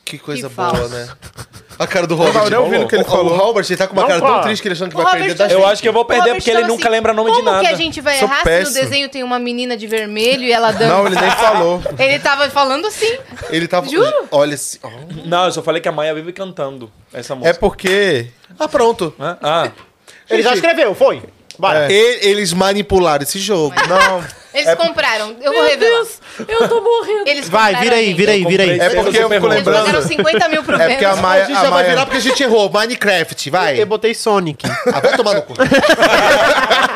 Que 0.04 0.18
coisa 0.18 0.48
Que 0.48 0.54
boa, 0.54 0.70
falso. 0.74 0.88
né? 0.90 1.08
A 1.80 1.86
cara 1.86 2.06
do 2.06 2.12
Eu 2.12 2.18
não 2.18 2.24
Robert. 2.26 2.34
tava 2.42 2.50
nem 2.50 2.58
ouvindo 2.58 2.84
o 2.84 2.88
que 2.88 2.94
ele 2.94 3.04
falou. 3.04 3.32
O 3.32 3.36
Robert, 3.38 3.64
ele 3.66 3.76
tá 3.78 3.86
com 3.86 3.94
uma 3.94 4.02
Não, 4.02 4.08
cara 4.08 4.20
tão 4.20 4.40
triste 4.42 4.60
que 4.60 4.68
ele 4.68 4.74
achando 4.74 4.90
que 4.90 4.96
O 4.96 4.98
vai 4.98 5.06
Robert 5.06 5.20
perder 5.20 5.34
da 5.38 5.48
tá- 5.48 5.54
Eu 5.54 5.60
gente. 5.60 5.72
acho 5.72 5.82
que 5.82 5.88
eu 5.88 5.92
vou 5.94 6.04
perder 6.04 6.34
porque 6.34 6.50
ele 6.50 6.58
tava 6.60 6.68
nunca 6.68 6.82
assim, 6.84 6.92
lembra 6.92 7.12
nome 7.14 7.30
de 7.30 7.36
Como 7.38 7.50
nada. 7.50 7.60
que 7.66 7.72
a 7.72 7.74
gente 7.76 8.00
vai 8.02 8.18
errar 8.20 8.42
se 8.44 8.64
no 8.64 8.72
desenho 8.74 9.08
tem 9.08 9.22
uma 9.22 9.38
menina 9.38 9.76
de 9.78 9.86
vermelho 9.86 10.42
e 10.42 10.52
ela 10.52 10.72
dança? 10.72 10.88
Não, 10.94 11.06
ele 11.06 11.16
nem 11.18 11.30
falou. 11.30 11.82
Ele 11.98 12.18
tava 12.18 12.50
falando 12.50 12.86
assim. 12.86 13.16
Ele 13.48 13.66
tava. 13.66 13.88
Juro? 13.88 14.12
Olha 14.30 14.54
assim. 14.54 14.78
Não, 15.24 15.46
eu 15.46 15.52
só 15.52 15.62
falei 15.62 15.80
que 15.80 15.88
a 15.88 15.92
Maia 15.92 16.12
vive 16.14 16.34
cantando 16.34 16.92
essa 17.14 17.32
É 17.32 17.36
música. 17.36 17.58
porque. 17.58 18.26
Ah, 18.58 18.68
pronto. 18.68 19.14
Ah, 19.18 19.70
Ele 20.28 20.42
já 20.42 20.52
escreveu, 20.52 20.94
foi? 20.94 21.22
Bora. 21.58 21.90
E- 21.90 22.18
Eles 22.28 22.52
manipularam 22.52 23.22
esse 23.22 23.38
jogo. 23.38 23.74
Não. 23.88 24.22
Eles 24.52 24.74
compraram. 24.74 25.36
Eu 25.40 25.52
vou 25.52 25.62
Meu 25.62 25.70
revelar. 25.70 25.96
Deus, 25.98 26.18
eu 26.48 26.68
tô 26.68 26.80
morrendo. 26.80 27.28
Eles 27.28 27.48
Vai, 27.48 27.74
vira 27.76 27.96
aí, 27.96 28.12
vira 28.14 28.32
aí, 28.32 28.44
vira 28.44 28.62
aí. 28.64 28.80
É 28.80 28.90
porque 28.90 29.18
eu 29.18 29.28
fico 29.30 29.46
Eles 29.46 29.56
lembrando. 29.56 29.84
pagaram 29.86 30.02
50 30.02 30.48
mil 30.48 30.64
pro 30.64 30.74
É 30.80 30.88
porque 30.88 31.04
a 31.04 31.08
Vênus. 31.14 31.18
A 31.18 31.22
Maia. 31.22 31.44
gente 31.46 31.52
A 31.52 31.54
já 31.54 31.60
vai 31.62 31.70
Maia 31.70 31.88
virar 31.90 32.06
porque 32.06 32.18
a 32.18 32.20
gente 32.20 32.42
errou. 32.42 32.70
Minecraft, 32.70 33.50
vai. 33.50 33.80
Eu 33.80 33.86
botei 33.86 34.14
Sonic. 34.14 34.66
Ah, 34.66 35.00
vai 35.00 35.16
tomar 35.16 35.34
no 35.34 35.42
cu. 35.42 35.54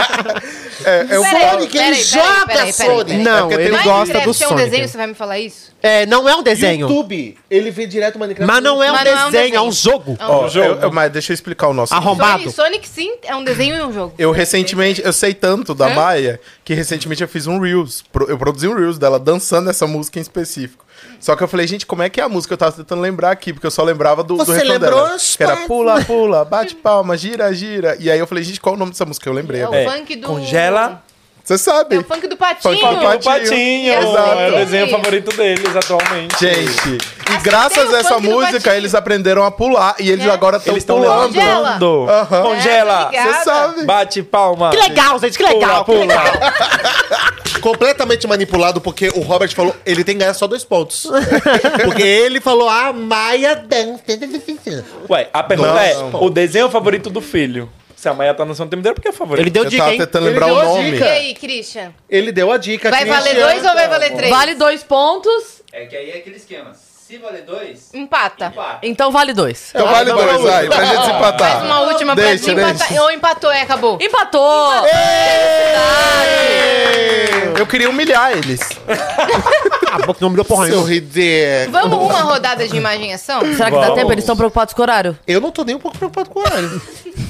é, 0.84 1.06
é 1.10 1.18
o 1.18 1.24
Sonic, 1.24 1.76
ele 1.76 1.84
peraí, 1.86 2.02
joga 2.02 2.72
Sonic. 2.72 3.16
Não, 3.22 3.40
porque 3.48 3.56
tem 3.56 3.66
ele 3.66 3.76
um 3.76 3.82
gosta 3.82 4.12
do 4.12 4.18
Minecraft 4.18 4.26
é 4.26 4.30
um 4.30 4.34
Sonic. 4.48 4.64
desenho, 4.70 4.88
você 4.88 4.96
vai 4.96 5.06
me 5.06 5.14
falar 5.14 5.38
isso? 5.38 5.72
É, 5.82 6.06
não 6.06 6.28
é 6.28 6.34
um 6.34 6.42
desenho. 6.42 6.88
YouTube, 6.88 7.36
ele 7.50 7.70
vê 7.70 7.86
direto 7.86 8.18
Minecraft. 8.18 8.50
Mas 8.52 8.62
não 8.62 8.82
é 8.82 8.90
um 8.90 8.94
não 8.94 9.00
é 9.00 9.02
um 9.26 9.30
desenho, 9.30 9.56
é 9.56 9.60
um 9.60 9.68
desenho. 9.68 9.72
jogo. 9.72 10.16
É 10.18 10.24
um 10.24 10.30
Ó, 10.30 10.48
jogo. 10.48 10.66
eu- 10.66 10.80
eu- 10.82 10.92
mas 10.92 11.12
deixa 11.12 11.32
eu 11.32 11.34
explicar 11.34 11.68
o 11.68 11.74
nosso. 11.74 11.94
Arrombado. 11.94 12.50
Sonic, 12.50 12.54
Sonic 12.54 12.88
sim 12.88 13.12
é 13.22 13.34
um 13.36 13.44
desenho 13.44 13.76
e 13.76 13.82
um 13.82 13.92
jogo. 13.92 14.14
Eu 14.18 14.30
recentemente, 14.32 15.02
eu 15.04 15.12
sei 15.12 15.34
tanto 15.34 15.74
da 15.74 15.86
Hã? 15.88 15.94
Maia 15.94 16.40
que 16.64 16.72
recentemente 16.74 17.22
eu 17.22 17.28
fiz 17.28 17.43
um 17.46 17.58
Reels. 17.60 18.04
Eu 18.28 18.38
produzi 18.38 18.66
um 18.66 18.74
Reels 18.74 18.98
dela 18.98 19.18
dançando 19.18 19.70
essa 19.70 19.86
música 19.86 20.18
em 20.18 20.22
específico. 20.22 20.84
Só 21.20 21.34
que 21.36 21.42
eu 21.42 21.48
falei, 21.48 21.66
gente, 21.66 21.86
como 21.86 22.02
é 22.02 22.08
que 22.10 22.20
é 22.20 22.24
a 22.24 22.28
música? 22.28 22.54
Eu 22.54 22.58
tava 22.58 22.72
tentando 22.72 23.00
lembrar 23.00 23.30
aqui, 23.30 23.52
porque 23.52 23.66
eu 23.66 23.70
só 23.70 23.82
lembrava 23.82 24.22
do, 24.22 24.36
do 24.36 24.44
Você 24.44 24.52
refrão 24.54 24.72
lembrou? 24.72 25.04
dela. 25.04 25.16
Que 25.36 25.42
era 25.42 25.56
pula, 25.66 26.04
pula, 26.04 26.44
bate 26.44 26.74
palma, 26.74 27.16
gira, 27.16 27.52
gira. 27.54 27.96
E 28.00 28.10
aí 28.10 28.18
eu 28.18 28.26
falei, 28.26 28.42
gente, 28.44 28.60
qual 28.60 28.74
é 28.74 28.76
o 28.76 28.78
nome 28.78 28.92
dessa 28.92 29.04
música? 29.04 29.28
Eu 29.28 29.32
lembrei 29.32 29.60
É 29.60 29.64
o 29.64 29.68
agora. 29.68 29.82
É, 29.82 29.98
funk 29.98 30.16
do... 30.16 30.26
congela. 30.26 31.02
Você 31.44 31.58
sabe. 31.58 31.96
É 31.96 31.98
o 31.98 32.04
funk 32.04 32.26
do 32.26 32.38
Patinho. 32.38 32.78
Funk 32.78 33.18
do 33.18 33.22
Patinho. 33.22 33.92
Exato. 33.92 34.38
É 34.40 34.48
o 34.48 34.56
desenho 34.56 34.88
favorito 34.88 35.36
deles 35.36 35.76
atualmente. 35.76 36.40
Gente, 36.40 36.88
e 36.88 36.96
Acertei 36.96 37.38
graças 37.42 37.92
a 37.92 37.98
essa 37.98 38.18
música, 38.18 38.74
eles 38.74 38.94
aprenderam 38.94 39.44
a 39.44 39.50
pular 39.50 39.94
e 40.00 40.10
eles 40.10 40.24
É. 40.24 40.30
agora 40.30 40.56
estão 40.56 40.72
Eles 40.72 40.82
estão 40.82 40.96
pulando. 41.02 41.34
Congela. 41.34 41.78
Aham. 42.10 42.42
Congela. 42.42 43.10
É, 43.12 43.22
Você 43.22 43.44
sabe. 43.44 43.84
Bate 43.84 44.22
palma. 44.22 44.70
Que 44.70 44.78
legal, 44.78 45.18
gente, 45.18 45.36
que 45.36 45.44
legal. 45.44 45.84
Pula, 45.84 45.98
que 46.00 46.06
legal. 46.06 46.32
Completamente 47.60 48.26
manipulado, 48.26 48.80
porque 48.80 49.08
o 49.14 49.20
Robert 49.20 49.54
falou, 49.54 49.74
ele 49.84 50.02
tem 50.02 50.14
que 50.14 50.20
ganhar 50.20 50.34
só 50.34 50.46
dois 50.46 50.64
pontos. 50.64 51.06
porque 51.84 52.02
ele 52.02 52.40
falou, 52.40 52.70
ah, 52.70 52.90
Maia 52.92 53.54
dança. 53.54 54.02
Ué, 55.10 55.28
a 55.32 55.42
pergunta 55.42 55.70
Não, 55.72 55.78
é: 55.78 55.96
o 56.14 56.30
desenho 56.30 56.70
favorito 56.70 57.10
do 57.10 57.20
filho? 57.20 57.68
Se 58.04 58.08
a 58.10 58.12
Maia 58.12 58.34
tá 58.34 58.44
no 58.44 58.54
seu 58.54 58.66
tempo 58.66 58.80
inteiro, 58.80 58.94
porque 58.96 59.08
é 59.08 59.12
favorito. 59.12 59.42
Ele 59.42 59.48
deu 59.50 59.64
Eu 59.64 59.70
dica, 59.70 59.82
tava 59.82 59.94
hein? 59.94 59.98
tentando 60.00 60.24
Ele 60.26 60.32
lembrar 60.34 60.46
deu 60.46 60.54
o 60.56 60.60
a 60.60 60.64
nome. 60.64 60.88
E 60.88 60.92
dica. 60.92 61.04
aí, 61.06 61.34
Christian? 61.34 61.94
Ele 62.06 62.32
deu 62.32 62.52
a 62.52 62.58
dica. 62.58 62.90
Vai 62.90 63.06
valer 63.06 63.30
Christian. 63.30 63.46
dois 63.46 63.64
ou 63.64 63.74
vai 63.74 63.88
valer 63.88 64.12
três? 64.14 64.30
Vale 64.30 64.54
dois 64.56 64.82
pontos, 64.82 65.62
É 65.72 65.86
que 65.86 65.96
aí 65.96 66.10
é 66.10 66.18
aquele 66.18 66.36
esquema. 66.36 66.72
Se 67.06 67.18
valer 67.18 67.42
dois, 67.42 67.90
Empata. 67.92 68.46
empata. 68.46 68.78
então 68.82 69.12
vale 69.12 69.34
dois. 69.34 69.68
Então 69.74 69.86
vale 69.86 70.10
dois, 70.10 70.24
vamos. 70.26 70.42
vai, 70.50 70.66
pra 70.66 70.84
gente 70.86 71.00
desempatar. 71.00 71.50
Faz 71.52 71.64
uma 71.64 71.80
última 71.80 72.14
pra 72.14 72.24
Deixa, 72.24 72.38
desempatar. 72.54 72.88
deixa. 72.88 73.02
Ou 73.02 73.10
empatou, 73.10 73.52
é, 73.52 73.60
acabou. 73.60 73.98
Empatou! 74.00 74.70
Eu 77.58 77.66
queria 77.66 77.90
humilhar 77.90 78.32
eles. 78.32 78.60
Ah, 79.94 79.98
boca 80.06 80.18
não 80.20 80.28
me 80.30 80.34
deu 80.34 80.44
porra 80.44 80.66
Seu 80.66 80.82
ridículo. 80.82 81.70
Vamos 81.70 81.98
uma 82.10 82.22
rodada 82.22 82.66
de 82.66 82.76
imagem 82.76 83.10
e 83.10 83.12
ação? 83.12 83.38
Será 83.42 83.66
que 83.66 83.76
dá 83.76 83.82
Vamos. 83.82 83.94
tempo? 83.94 84.10
Eles 84.10 84.24
estão 84.24 84.36
preocupados 84.36 84.74
com 84.74 84.80
o 84.80 84.82
horário? 84.82 85.16
Eu 85.24 85.40
não 85.40 85.52
tô 85.52 85.62
nem 85.62 85.76
um 85.76 85.78
pouco 85.78 85.96
preocupado 85.96 86.30
com 86.30 86.40
o 86.40 86.42
horário. 86.42 86.82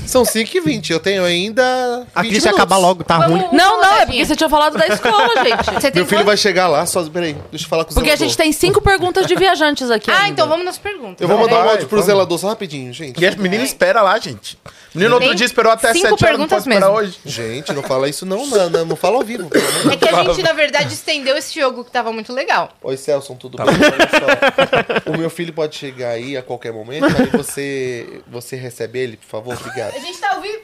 São 0.07 0.25
5 0.25 0.57
e 0.57 0.61
20 0.61 0.91
Eu 0.91 0.99
tenho 0.99 1.23
ainda. 1.27 2.07
A 2.15 2.23
20 2.23 2.31
Cris 2.31 2.43
minutos. 2.43 2.47
acaba 2.65 2.79
logo, 2.79 3.05
tá 3.05 3.19
Vamos 3.19 3.39
ruim. 3.43 3.49
Não, 3.53 3.83
não, 3.83 3.97
é 3.97 4.07
porque 4.07 4.25
você 4.25 4.35
tinha 4.35 4.49
falado 4.49 4.79
da 4.79 4.87
escola, 4.87 5.29
gente. 5.45 5.75
Você 5.75 5.91
tem 5.91 6.01
Meu 6.01 6.07
filho 6.07 6.21
quanto? 6.21 6.25
vai 6.27 6.37
chegar 6.39 6.67
lá, 6.69 6.87
só. 6.87 7.05
Peraí, 7.05 7.37
deixa 7.51 7.67
eu 7.67 7.69
falar 7.69 7.85
com 7.85 7.91
o 7.91 7.95
Porque 7.95 8.11
a 8.11 8.17
gente 8.17 8.35
tem 8.35 8.51
cinco 8.51 8.81
perguntas 8.81 9.27
de 9.27 9.35
viajantes 9.65 9.91
aqui. 9.91 10.11
Ah, 10.11 10.19
ainda. 10.19 10.29
então 10.31 10.49
vamos 10.49 10.65
nas 10.65 10.79
perguntas. 10.79 11.21
Eu 11.21 11.29
vou 11.29 11.39
mandar 11.39 11.65
um 11.65 11.69
áudio 11.69 11.87
pro 11.87 11.97
vamos. 11.97 12.07
zelador 12.07 12.39
só 12.39 12.49
rapidinho, 12.49 12.93
gente. 12.93 13.21
E 13.21 13.27
a 13.27 13.31
menina 13.37 13.65
espera 13.65 14.03
lá, 14.03 14.19
gente. 14.19 14.59
Menino 14.95 15.15
outro 15.15 15.35
dia 15.35 15.47
esperou 15.47 15.73
até 15.73 15.93
cinco 15.93 16.11
7 16.11 16.13
horas, 16.13 16.21
não 16.21 16.29
perguntas 16.29 16.65
pode 16.65 16.75
esperar 16.75 16.93
mesmo. 16.93 17.03
hoje. 17.03 17.19
Gente, 17.25 17.73
não 17.73 17.83
fala 17.83 18.09
isso 18.09 18.25
não, 18.25 18.47
não, 18.47 18.71
não, 18.71 18.85
não 18.85 18.97
fala 18.97 19.17
ao 19.17 19.25
vivo. 19.25 19.51
É 19.91 19.97
que 19.97 20.09
a 20.09 20.25
gente, 20.25 20.43
na 20.43 20.53
verdade, 20.53 20.95
estendeu 20.95 21.37
esse 21.37 21.59
jogo 21.59 21.85
que 21.85 21.91
tava 21.91 22.13
muito 22.13 22.33
legal. 22.33 22.71
Oi, 22.83 22.97
Celson, 22.97 23.35
tudo 23.35 23.57
bem? 23.57 23.67
Olha 23.67 25.03
só. 25.05 25.11
O 25.11 25.19
meu 25.19 25.31
filho 25.31 25.53
pode 25.53 25.75
chegar 25.77 26.11
aí 26.11 26.37
a 26.37 26.43
qualquer 26.43 26.73
momento, 26.73 27.07
aí 27.07 27.27
você, 27.27 28.21
você 28.29 28.57
recebe 28.57 28.99
ele, 28.99 29.17
por 29.17 29.27
favor, 29.27 29.57
obrigado. 29.57 29.95
A 29.97 29.99
gente 29.99 30.19
tá 30.19 30.35
ao 30.35 30.41
vivo. 30.41 30.61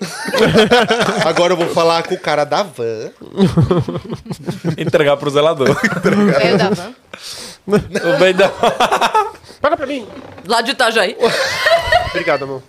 Agora 1.27 1.53
eu 1.53 1.57
vou 1.57 1.69
falar 1.69 2.03
com 2.05 2.15
o 2.15 2.19
cara 2.19 2.45
da 2.45 2.63
van. 2.63 3.11
Entregar 4.79 5.17
pro 5.17 5.31
zelador. 5.31 5.77
Velho 6.03 6.59
da 6.59 6.71
van. 6.71 6.95
o 7.67 8.19
bem 8.19 8.35
da... 8.35 8.49
Paga 9.61 9.77
pra 9.77 9.87
mim. 9.87 10.07
Lá 10.47 10.61
de 10.61 10.73
Itajaí. 10.73 11.17
Obrigado, 12.11 12.45
amor. 12.45 12.63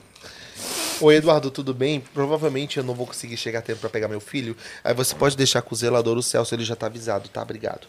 Oi, 1.00 1.16
Eduardo, 1.16 1.50
tudo 1.50 1.74
bem? 1.74 2.00
Provavelmente 2.14 2.78
eu 2.78 2.84
não 2.84 2.94
vou 2.94 3.08
conseguir 3.08 3.36
chegar 3.36 3.60
a 3.60 3.62
tempo 3.62 3.80
pra 3.80 3.90
pegar 3.90 4.08
meu 4.08 4.20
filho. 4.20 4.56
Aí 4.84 4.94
você 4.94 5.16
pode 5.16 5.36
deixar 5.36 5.62
com 5.62 5.74
o 5.74 5.78
zelador 5.78 6.18
o 6.18 6.22
Celso, 6.22 6.54
ele 6.54 6.64
já 6.64 6.76
tá 6.76 6.86
avisado, 6.86 7.28
tá? 7.30 7.42
Obrigado. 7.42 7.88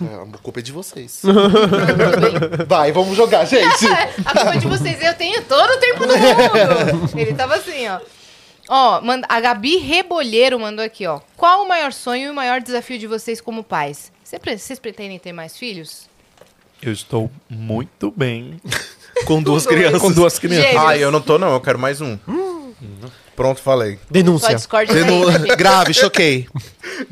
É, 0.00 0.14
a 0.14 0.38
culpa 0.38 0.60
é 0.60 0.62
de 0.62 0.70
vocês. 0.70 1.22
Vai, 2.68 2.92
vamos 2.92 3.16
jogar, 3.16 3.44
gente. 3.44 3.86
A 4.24 4.32
culpa 4.32 4.54
é 4.54 4.58
de 4.58 4.68
vocês, 4.68 5.02
eu 5.02 5.14
tenho 5.14 5.42
todo 5.42 5.70
o 5.70 5.78
tempo 5.78 6.06
do 6.06 6.16
mundo. 6.16 7.18
Ele 7.18 7.34
tava 7.34 7.56
assim, 7.56 7.88
ó. 7.88 7.98
Ó, 8.68 9.00
manda- 9.00 9.26
a 9.28 9.40
Gabi 9.40 9.76
Rebolheiro 9.78 10.58
mandou 10.60 10.84
aqui, 10.84 11.06
ó. 11.06 11.20
Qual 11.36 11.62
o 11.64 11.68
maior 11.68 11.92
sonho 11.92 12.26
e 12.26 12.30
o 12.30 12.34
maior 12.34 12.60
desafio 12.60 12.98
de 12.98 13.06
vocês 13.06 13.40
como 13.40 13.64
pais? 13.64 14.12
Cê 14.22 14.38
Vocês 14.38 14.78
pretendem 14.78 15.18
ter 15.18 15.32
mais 15.32 15.56
filhos? 15.56 16.08
Eu 16.82 16.92
estou 16.92 17.30
muito 17.48 18.12
bem 18.14 18.60
Com 19.26 19.42
duas 19.42 19.66
crianças. 19.66 20.00
com 20.00 20.12
duas 20.12 20.38
crianças. 20.38 20.66
Gêmeos. 20.70 20.84
Ah, 20.86 20.96
eu 20.96 21.10
não 21.10 21.20
tô 21.20 21.38
não, 21.38 21.52
eu 21.54 21.60
quero 21.60 21.78
mais 21.78 22.00
um. 22.00 22.16
Pronto, 23.34 23.60
falei. 23.60 23.98
Denúncia. 24.10 24.56
Denu-. 24.86 25.26
Grave, 25.56 25.92
choquei. 25.94 26.46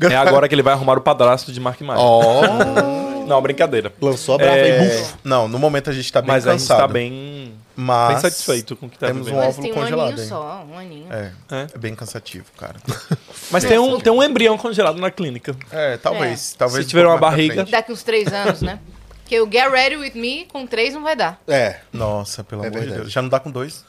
É 0.09 0.15
agora 0.15 0.47
que 0.47 0.55
ele 0.55 0.61
vai 0.61 0.73
arrumar 0.73 0.97
o 0.97 1.01
padrasto 1.01 1.51
de 1.51 1.59
Mark 1.59 1.81
Mark. 1.81 1.99
Ó, 1.99 2.41
Não, 3.27 3.41
brincadeira. 3.41 3.91
lançou 4.01 4.35
a 4.35 4.37
brava 4.37 4.55
É, 4.55 4.79
aí. 4.79 4.87
buf. 4.87 5.13
Não, 5.23 5.49
no 5.49 5.59
momento 5.59 5.89
a 5.89 5.93
gente 5.93 6.09
tá 6.13 6.21
bem 6.21 6.29
Mas 6.29 6.47
a 6.47 6.51
gente 6.51 6.61
cansado. 6.61 6.79
tá 6.79 6.87
bem, 6.87 7.36
mas 7.77 8.13
bem 8.13 8.21
satisfeito 8.21 8.75
com 8.75 8.87
o 8.87 8.89
que 8.89 8.97
tá 8.97 9.07
temos 9.07 9.25
vivendo. 9.27 9.39
um 9.39 9.45
Mas 9.45 9.49
óvulo 9.49 9.63
tem 9.63 9.71
um 9.71 9.75
congelado 9.75 10.09
aninho 10.13 10.27
só, 10.27 10.65
um 10.69 10.77
aninho. 10.77 11.13
É, 11.13 11.31
É. 11.51 11.67
é 11.73 11.77
bem 11.77 11.95
cansativo, 11.95 12.45
cara. 12.57 12.75
Mas 13.51 13.63
tem 13.63 13.77
um, 13.79 13.99
tem 13.99 14.11
um 14.11 14.21
embrião 14.21 14.57
congelado 14.57 14.99
na 14.99 15.09
clínica. 15.11 15.55
É, 15.71 15.95
talvez. 15.97 16.53
talvez 16.57 16.83
Se 16.85 16.89
tiver 16.89 17.05
um 17.07 17.11
uma 17.11 17.17
barriga-. 17.17 17.63
Daqui 17.65 17.91
uns 17.91 18.03
três 18.03 18.33
anos, 18.33 18.61
né? 18.61 18.79
Porque 19.21 19.39
o 19.39 19.49
Get 19.51 19.69
Ready 19.69 19.97
With 19.97 20.13
Me 20.15 20.45
com 20.51 20.65
três 20.65 20.93
não 20.93 21.03
vai 21.03 21.15
dar. 21.15 21.39
É. 21.47 21.81
Nossa, 21.93 22.43
pelo 22.43 22.63
É 22.63 22.67
amor 22.67 22.73
de 22.73 22.79
verdade. 22.79 23.01
Deus. 23.03 23.13
Já 23.13 23.21
não 23.21 23.29
dá 23.29 23.39
com 23.39 23.51
dois? 23.51 23.85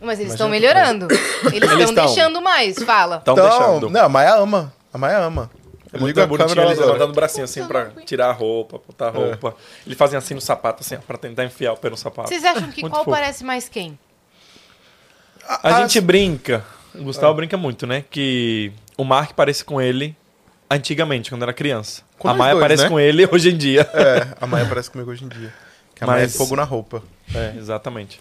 Mas 0.00 0.18
eles 0.20 0.32
estão 0.32 0.48
melhorando. 0.48 1.06
Eles 1.52 1.70
estão 1.70 1.94
deixando 1.94 2.42
mais, 2.42 2.76
fala. 2.82 3.16
Estão 3.18 3.34
deixando. 3.34 3.88
não, 3.90 4.04
a 4.04 4.08
Maia 4.08 4.34
ama. 4.36 4.72
A 4.92 4.98
Maia 4.98 5.18
ama. 5.18 5.50
É 5.94 5.98
muito 5.98 6.20
a 6.20 6.26
bonitinho 6.26 6.62
eles 6.64 6.78
levantando 6.78 7.10
o 7.10 7.14
bracinho 7.14 7.44
assim 7.44 7.64
pra 7.66 7.90
tirar 8.04 8.28
a 8.28 8.32
roupa, 8.32 8.80
botar 8.86 9.06
a 9.08 9.10
roupa. 9.10 9.54
Eles 9.86 9.96
fazem 9.96 10.18
assim 10.18 10.34
no 10.34 10.40
sapato, 10.40 10.82
assim, 10.82 10.96
ó, 10.96 10.98
pra 10.98 11.16
tentar 11.16 11.44
enfiar 11.44 11.72
o 11.72 11.76
pé 11.76 11.88
no 11.90 11.96
sapato. 11.96 12.28
Vocês 12.28 12.44
acham 12.44 12.70
que 12.70 12.80
Muito 12.82 12.92
qual 12.92 13.04
fofo. 13.04 13.16
parece 13.16 13.44
mais 13.44 13.68
quem? 13.68 13.98
A 15.62 15.80
gente 15.82 16.00
brinca, 16.00 16.64
o 16.94 17.02
Gustavo 17.04 17.34
brinca 17.34 17.56
muito, 17.56 17.86
né? 17.86 18.04
Que 18.10 18.72
o 18.96 19.04
Mark 19.04 19.32
parece 19.34 19.64
com 19.64 19.80
ele 19.80 20.16
antigamente, 20.70 21.30
quando 21.30 21.42
era 21.42 21.52
criança. 21.52 22.02
Com 22.18 22.28
a 22.28 22.34
Maia 22.34 22.52
dois, 22.54 22.62
parece 22.64 22.82
né? 22.84 22.88
com 22.88 22.98
ele 22.98 23.28
hoje 23.30 23.50
em 23.50 23.56
dia. 23.56 23.82
É, 23.92 24.34
a 24.40 24.46
Maia 24.46 24.66
parece 24.66 24.90
comigo 24.90 25.10
hoje 25.10 25.24
em 25.24 25.28
dia. 25.28 25.52
Que 25.94 26.02
a 26.02 26.06
Maia 26.06 26.20
é 26.20 26.22
Mas- 26.22 26.36
fogo 26.36 26.56
na 26.56 26.64
roupa. 26.64 27.02
É, 27.34 27.54
exatamente. 27.58 28.20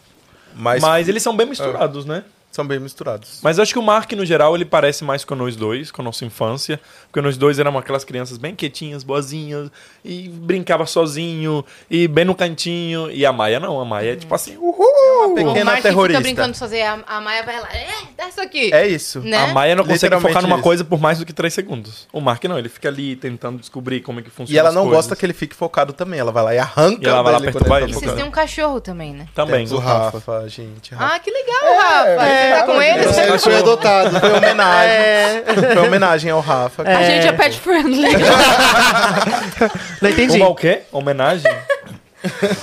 Mas, 0.53 0.81
Mas 0.81 1.07
eles 1.09 1.23
são 1.23 1.35
bem 1.35 1.47
misturados, 1.47 2.05
né? 2.05 2.23
São 2.55 2.65
bem 2.65 2.79
misturados. 2.79 3.39
Mas 3.41 3.57
eu 3.57 3.63
acho 3.63 3.73
que 3.73 3.79
o 3.79 3.83
Mark, 3.83 4.11
no 4.13 4.25
geral, 4.25 4.55
ele 4.55 4.63
parece 4.65 5.03
mais 5.03 5.25
com 5.25 5.35
nós 5.35 5.55
dois, 5.55 5.91
com 5.91 6.01
a 6.01 6.05
nossa 6.05 6.23
infância. 6.23 6.79
Porque 7.07 7.19
nós 7.21 7.35
dois 7.37 7.59
éramos 7.59 7.81
aquelas 7.81 8.03
crianças 8.03 8.37
bem 8.37 8.55
quietinhas, 8.55 9.03
boazinhas, 9.03 9.69
e 10.05 10.29
brincava 10.29 10.85
sozinho, 10.85 11.65
e 11.89 12.07
bem 12.07 12.25
no 12.25 12.35
cantinho. 12.35 13.09
E 13.11 13.25
a 13.25 13.33
Maia 13.33 13.59
não, 13.59 13.79
a 13.79 13.85
Maia 13.85 14.13
é 14.13 14.15
tipo 14.15 14.33
assim, 14.33 14.55
uhul! 14.57 15.31
O 15.31 15.35
Pequena 15.35 15.65
Mark 15.65 15.77
fica 15.77 15.89
terrorista. 15.89 16.21
brincando 16.21 16.57
sozinho, 16.57 16.85
a, 17.07 17.17
a 17.17 17.21
Maia 17.21 17.43
vai 17.43 17.59
lá, 17.59 17.67
é, 17.73 17.87
dá 18.17 18.27
isso 18.27 18.41
aqui. 18.41 18.73
É 18.73 18.87
isso. 18.87 19.19
Né? 19.21 19.37
A 19.37 19.47
Maia 19.47 19.75
não 19.75 19.85
consegue 19.85 20.19
focar 20.19 20.41
numa 20.41 20.55
isso. 20.55 20.63
coisa 20.63 20.83
por 20.83 20.99
mais 20.99 21.19
do 21.19 21.25
que 21.25 21.33
três 21.33 21.53
segundos. 21.53 22.07
O 22.11 22.19
Mark 22.19 22.43
não, 22.45 22.57
ele 22.59 22.69
fica 22.69 22.89
ali 22.89 23.15
tentando 23.15 23.57
descobrir 23.59 24.01
como 24.01 24.19
é 24.19 24.23
que 24.23 24.29
funciona 24.29 24.55
E 24.55 24.59
ela 24.59 24.69
as 24.69 24.75
não 24.75 24.83
coisas. 24.83 24.97
gosta 25.05 25.15
que 25.15 25.25
ele 25.25 25.33
fique 25.33 25.55
focado 25.55 25.93
também. 25.93 26.19
Ela 26.19 26.31
vai 26.31 26.43
lá 26.43 26.55
e 26.55 26.57
arranca 26.59 26.99
E 27.01 27.07
ela 27.09 27.21
vai 27.21 27.33
lá 27.33 27.39
perturbar 27.39 27.81
ele. 27.83 27.93
tá 27.93 27.99
Vocês 27.99 28.13
têm 28.13 28.23
um 28.23 28.31
cachorro 28.31 28.81
também, 28.81 29.13
né? 29.13 29.27
Também. 29.33 29.65
Temos 29.65 29.71
o 29.71 29.75
O 29.75 29.79
Rafa. 29.79 30.17
Rafa, 30.17 30.49
gente. 30.49 30.93
Rafa. 30.93 31.15
Ah, 31.15 31.19
que 31.19 31.31
legal, 31.31 31.77
Rafa. 31.81 32.25
Você 32.43 32.53
tá 32.59 32.63
com 32.63 32.81
ele? 32.81 32.99
Ele 33.03 33.07
Você- 33.13 33.37
foi 33.39 33.57
adotado. 33.57 34.19
Foi 34.19 34.33
homenagem. 34.33 35.43
Foi 35.73 35.87
homenagem 35.87 36.31
ao 36.31 36.39
Rafa. 36.41 36.83
A 36.83 37.03
gente 37.03 37.27
é 37.27 37.31
pet 37.31 37.59
friendly. 37.59 38.07
Não 40.01 40.09
entendi. 40.09 40.37
Uma 40.37 40.49
o 40.49 40.55
quê? 40.55 40.81
Homenagem? 40.91 41.51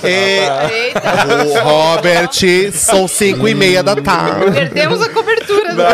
É, 0.03 0.87
Eita, 0.87 1.01
o 1.45 1.59
Robert, 1.63 2.31
são 2.73 3.07
5 3.07 3.47
e 3.47 3.53
meia 3.53 3.83
da 3.83 3.95
tarde. 3.95 4.49
perdemos 4.51 4.99
a 5.03 5.09
cobertura. 5.09 5.73
né? 5.75 5.85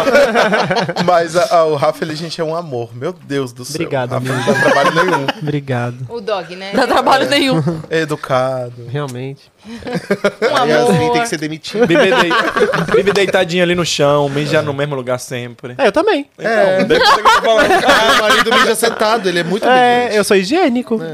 Mas 1.05 1.35
a- 1.35 1.53
a- 1.57 1.65
o 1.65 1.75
Rafa, 1.75 2.01
ele, 2.05 2.15
gente, 2.15 2.39
é 2.39 2.43
um 2.45 2.55
amor. 2.55 2.95
Meu 2.95 3.11
Deus 3.11 3.51
do 3.51 3.65
céu. 3.65 3.75
Obrigado, 3.81 4.11
Rafa, 4.13 4.25
amigo. 4.31 4.35
não 4.51 4.53
dá 4.53 4.61
trabalho 4.71 4.95
nenhum. 5.05 5.27
Obrigado. 5.41 5.97
O 6.07 6.21
dog, 6.21 6.55
né? 6.55 6.69
Não 6.73 6.79
dá 6.79 6.87
trabalho 6.87 7.27
nenhum. 7.29 7.61
É 7.89 7.99
educado. 7.99 8.87
Realmente. 8.89 9.51
Um 10.41 10.55
A 10.55 10.65
Yasmin 10.65 10.95
amor. 10.97 11.13
tem 11.13 11.21
que 11.23 11.29
ser 11.29 11.37
demitida. 11.37 11.85
Vive, 11.85 12.05
dei- 12.05 12.31
vive 12.95 13.13
deitadinho 13.13 13.63
ali 13.63 13.75
no 13.75 13.85
chão, 13.85 14.27
mija 14.29 14.61
no 14.61 14.73
mesmo 14.73 14.95
lugar 14.95 15.19
sempre. 15.19 15.75
É, 15.77 15.87
eu 15.87 15.91
também. 15.91 16.29
É, 16.37 16.83
Deve 16.83 17.05
ser 17.05 17.11
o 17.11 17.15
que 17.15 17.21
eu 17.21 17.23
tô 17.35 17.41
falando. 17.41 17.71
Ah, 17.71 18.11
o 18.17 18.21
marido 18.21 18.53
mija 18.53 18.75
sentado, 18.75 19.27
ele 19.29 19.39
é 19.39 19.43
muito 19.43 19.67
É, 19.67 20.09
eu 20.17 20.23
sou 20.23 20.35
higiênico. 20.37 20.99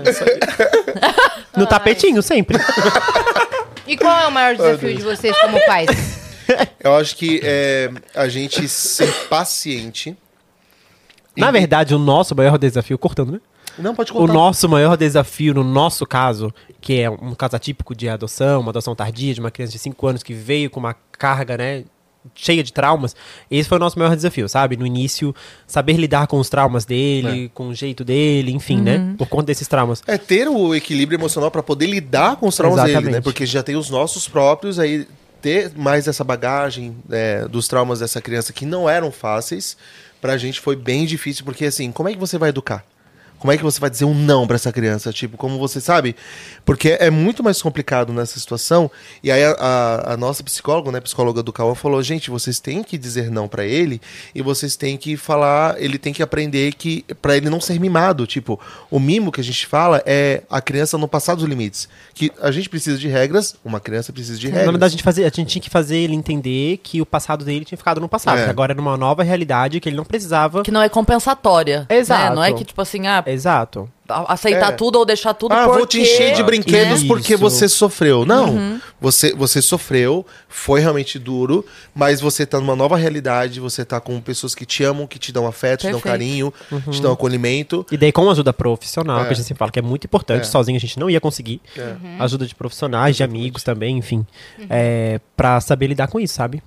No 1.55 1.67
tapetinho, 1.67 2.21
sempre. 2.23 2.57
E 3.85 3.97
qual 3.97 4.17
é 4.21 4.27
o 4.27 4.31
maior 4.31 4.55
desafio 4.55 4.95
de 4.95 5.01
vocês 5.03 5.37
como 5.39 5.59
pais? 5.65 5.89
Eu 6.81 6.95
acho 6.95 7.17
que 7.17 7.41
é, 7.43 7.91
a 8.15 8.29
gente 8.29 8.67
ser 8.69 9.11
paciente. 9.29 10.15
Na 11.35 11.51
verdade, 11.51 11.93
o 11.93 11.99
nosso 11.99 12.33
maior 12.33 12.57
desafio, 12.57 12.97
cortando, 12.97 13.33
né? 13.33 13.39
Não, 13.77 13.95
pode 13.95 14.11
O 14.11 14.15
contar. 14.15 14.33
nosso 14.33 14.69
maior 14.69 14.95
desafio, 14.97 15.53
no 15.53 15.63
nosso 15.63 16.05
caso, 16.05 16.53
que 16.79 16.99
é 17.01 17.09
um 17.09 17.33
caso 17.33 17.55
atípico 17.55 17.95
de 17.95 18.07
adoção, 18.09 18.61
uma 18.61 18.69
adoção 18.69 18.95
tardia 18.95 19.33
de 19.33 19.39
uma 19.39 19.51
criança 19.51 19.73
de 19.73 19.79
5 19.79 20.07
anos 20.07 20.23
que 20.23 20.33
veio 20.33 20.69
com 20.69 20.79
uma 20.79 20.95
carga, 21.11 21.57
né, 21.57 21.83
cheia 22.35 22.63
de 22.63 22.71
traumas, 22.71 23.15
esse 23.51 23.67
foi 23.67 23.77
o 23.77 23.79
nosso 23.79 23.99
maior 23.99 24.15
desafio, 24.15 24.47
sabe? 24.47 24.77
No 24.77 24.85
início, 24.85 25.35
saber 25.67 25.93
lidar 25.93 26.27
com 26.27 26.39
os 26.39 26.49
traumas 26.49 26.85
dele, 26.85 27.51
com 27.53 27.67
o 27.67 27.75
jeito 27.75 28.03
dele, 28.03 28.51
enfim, 28.51 28.81
né? 28.81 29.13
Por 29.17 29.27
conta 29.27 29.47
desses 29.47 29.67
traumas. 29.67 30.01
É 30.07 30.17
ter 30.17 30.47
o 30.47 30.73
equilíbrio 30.73 31.17
emocional 31.17 31.51
pra 31.51 31.61
poder 31.61 31.87
lidar 31.87 32.37
com 32.37 32.47
os 32.47 32.55
traumas 32.55 32.81
dele, 32.81 32.93
né? 32.93 32.99
Exatamente. 32.99 33.23
Porque 33.23 33.45
já 33.45 33.61
tem 33.61 33.75
os 33.75 33.89
nossos 33.89 34.27
próprios, 34.27 34.79
aí 34.79 35.05
ter 35.41 35.73
mais 35.75 36.07
essa 36.07 36.23
bagagem 36.23 36.95
é, 37.11 37.45
dos 37.47 37.67
traumas 37.67 37.99
dessa 37.99 38.21
criança 38.21 38.53
que 38.53 38.65
não 38.65 38.89
eram 38.89 39.11
fáceis, 39.11 39.75
pra 40.21 40.37
gente 40.37 40.61
foi 40.61 40.77
bem 40.77 41.05
difícil, 41.05 41.43
porque 41.43 41.65
assim, 41.65 41.91
como 41.91 42.07
é 42.07 42.13
que 42.13 42.19
você 42.19 42.37
vai 42.37 42.47
educar? 42.49 42.85
Como 43.43 43.51
é 43.51 43.57
que 43.57 43.63
você 43.63 43.77
vai 43.77 43.89
dizer 43.89 44.05
um 44.05 44.13
não 44.13 44.47
pra 44.47 44.55
essa 44.55 44.71
criança? 44.71 45.11
Tipo, 45.11 45.35
como 45.35 45.59
você 45.59 45.81
sabe? 45.81 46.15
Porque 46.63 46.95
é 46.97 47.09
muito 47.09 47.43
mais 47.43 47.61
complicado 47.61 48.13
nessa 48.13 48.39
situação. 48.39 48.89
E 49.21 49.29
aí 49.29 49.43
a, 49.43 49.51
a- 49.59 50.13
a 50.13 50.17
nossa 50.17 50.41
psicóloga, 50.41 50.93
né, 50.93 51.01
psicóloga 51.01 51.43
do 51.43 51.51
Cauã, 51.51 51.75
falou: 51.75 52.01
gente, 52.01 52.29
vocês 52.29 52.61
têm 52.61 52.81
que 52.81 52.97
dizer 52.97 53.29
não 53.29 53.49
pra 53.49 53.65
ele 53.65 53.99
e 54.33 54.41
vocês 54.41 54.77
têm 54.77 54.95
que 54.95 55.17
falar, 55.17 55.75
ele 55.77 55.97
tem 55.97 56.13
que 56.13 56.23
aprender 56.23 56.73
que 56.73 57.03
para 57.21 57.35
ele 57.35 57.49
não 57.49 57.59
ser 57.59 57.77
mimado. 57.81 58.25
Tipo, 58.25 58.57
o 58.89 58.97
mimo 58.97 59.29
que 59.29 59.41
a 59.41 59.43
gente 59.43 59.67
fala 59.67 60.01
é 60.05 60.43
a 60.49 60.61
criança 60.61 60.97
não 60.97 61.09
passar 61.09 61.35
dos 61.35 61.43
limites. 61.43 61.89
Que 62.13 62.31
a 62.41 62.49
gente 62.49 62.69
precisa 62.69 62.97
de 62.97 63.09
regras, 63.09 63.57
uma 63.65 63.81
criança 63.81 64.13
precisa 64.13 64.39
de 64.39 64.47
regras. 64.47 64.65
Na 64.67 64.71
verdade, 64.71 64.91
a 64.91 64.95
gente, 64.95 65.03
fazia, 65.03 65.25
a 65.27 65.29
gente 65.29 65.47
tinha 65.49 65.61
que 65.61 65.69
fazer 65.69 65.97
ele 65.97 66.15
entender 66.15 66.77
que 66.81 67.01
o 67.01 67.05
passado 67.05 67.43
dele 67.43 67.65
tinha 67.65 67.77
ficado 67.77 67.99
no 67.99 68.07
passado. 68.07 68.37
É. 68.39 68.45
Que 68.45 68.49
agora 68.49 68.71
era 68.71 68.79
uma 68.79 68.95
nova 68.95 69.21
realidade 69.21 69.81
que 69.81 69.89
ele 69.89 69.97
não 69.97 70.05
precisava. 70.05 70.63
Que 70.63 70.71
não 70.71 70.81
é 70.81 70.87
compensatória. 70.87 71.85
Exato. 71.89 72.29
né? 72.29 72.35
Não 72.35 72.43
é 72.43 72.53
que, 72.53 72.63
tipo 72.63 72.81
assim, 72.81 73.05
ah, 73.07 73.21
Exato. 73.33 73.89
aceitar 74.27 74.73
É. 74.73 74.75
tudo 74.75 74.99
ou 74.99 75.05
deixar 75.05 75.33
tudo 75.33 75.53
Ah, 75.53 75.63
porque... 75.63 75.77
vou 75.77 75.87
te 75.87 75.99
encher 76.01 76.35
de 76.35 76.43
brinquedos 76.43 76.99
Isso. 76.99 77.07
porque 77.07 77.35
você 77.37 77.67
sofreu. 77.69 78.25
Não, 78.25 78.49
Uhum. 78.49 78.81
você, 79.01 79.33
você 79.33 79.61
sofreu, 79.61 80.25
foi 80.47 80.81
realmente 80.81 81.17
duro, 81.17 81.65
mas 81.95 82.19
você 82.21 82.45
tá 82.45 82.59
numa 82.59 82.75
nova 82.75 82.95
realidade, 82.97 83.59
você 83.61 83.83
tá 83.85 83.99
com 84.01 84.19
pessoas 84.21 84.53
que 84.53 84.65
te 84.65 84.83
amam, 84.83 85.07
que 85.07 85.17
te 85.17 85.31
dão 85.31 85.47
afeto, 85.47 85.81
te 85.81 85.83
dão 85.91 85.99
Perfeito. 86.01 86.11
carinho, 86.11 86.53
te 86.91 87.01
dão 87.01 87.13
acolhimento. 87.13 87.85
E 87.91 87.97
daí, 87.97 88.11
com 88.11 88.29
ajuda 88.29 88.51
profissional, 88.53 89.21
É. 89.21 89.25
que 89.25 89.31
a 89.31 89.35
gente 89.35 89.45
sempre 89.47 89.59
fala 89.59 89.71
que 89.71 89.79
é 89.79 89.81
muito 89.81 90.03
importante, 90.05 90.41
É. 90.41 90.43
sozinho 90.45 90.75
a 90.77 90.81
gente 90.81 90.99
não 90.99 91.09
ia 91.09 91.21
conseguir. 91.21 91.61
Ajuda 92.19 92.45
de 92.45 92.53
profissionais, 92.53 93.15
de 93.15 93.23
amigos 93.23 93.63
também, 93.63 93.97
enfim. 93.97 94.25
É, 94.69 95.19
pra 95.35 95.59
saber 95.61 95.87
lidar 95.87 96.07
com 96.07 96.19
isso, 96.19 96.33
sabe? 96.35 96.61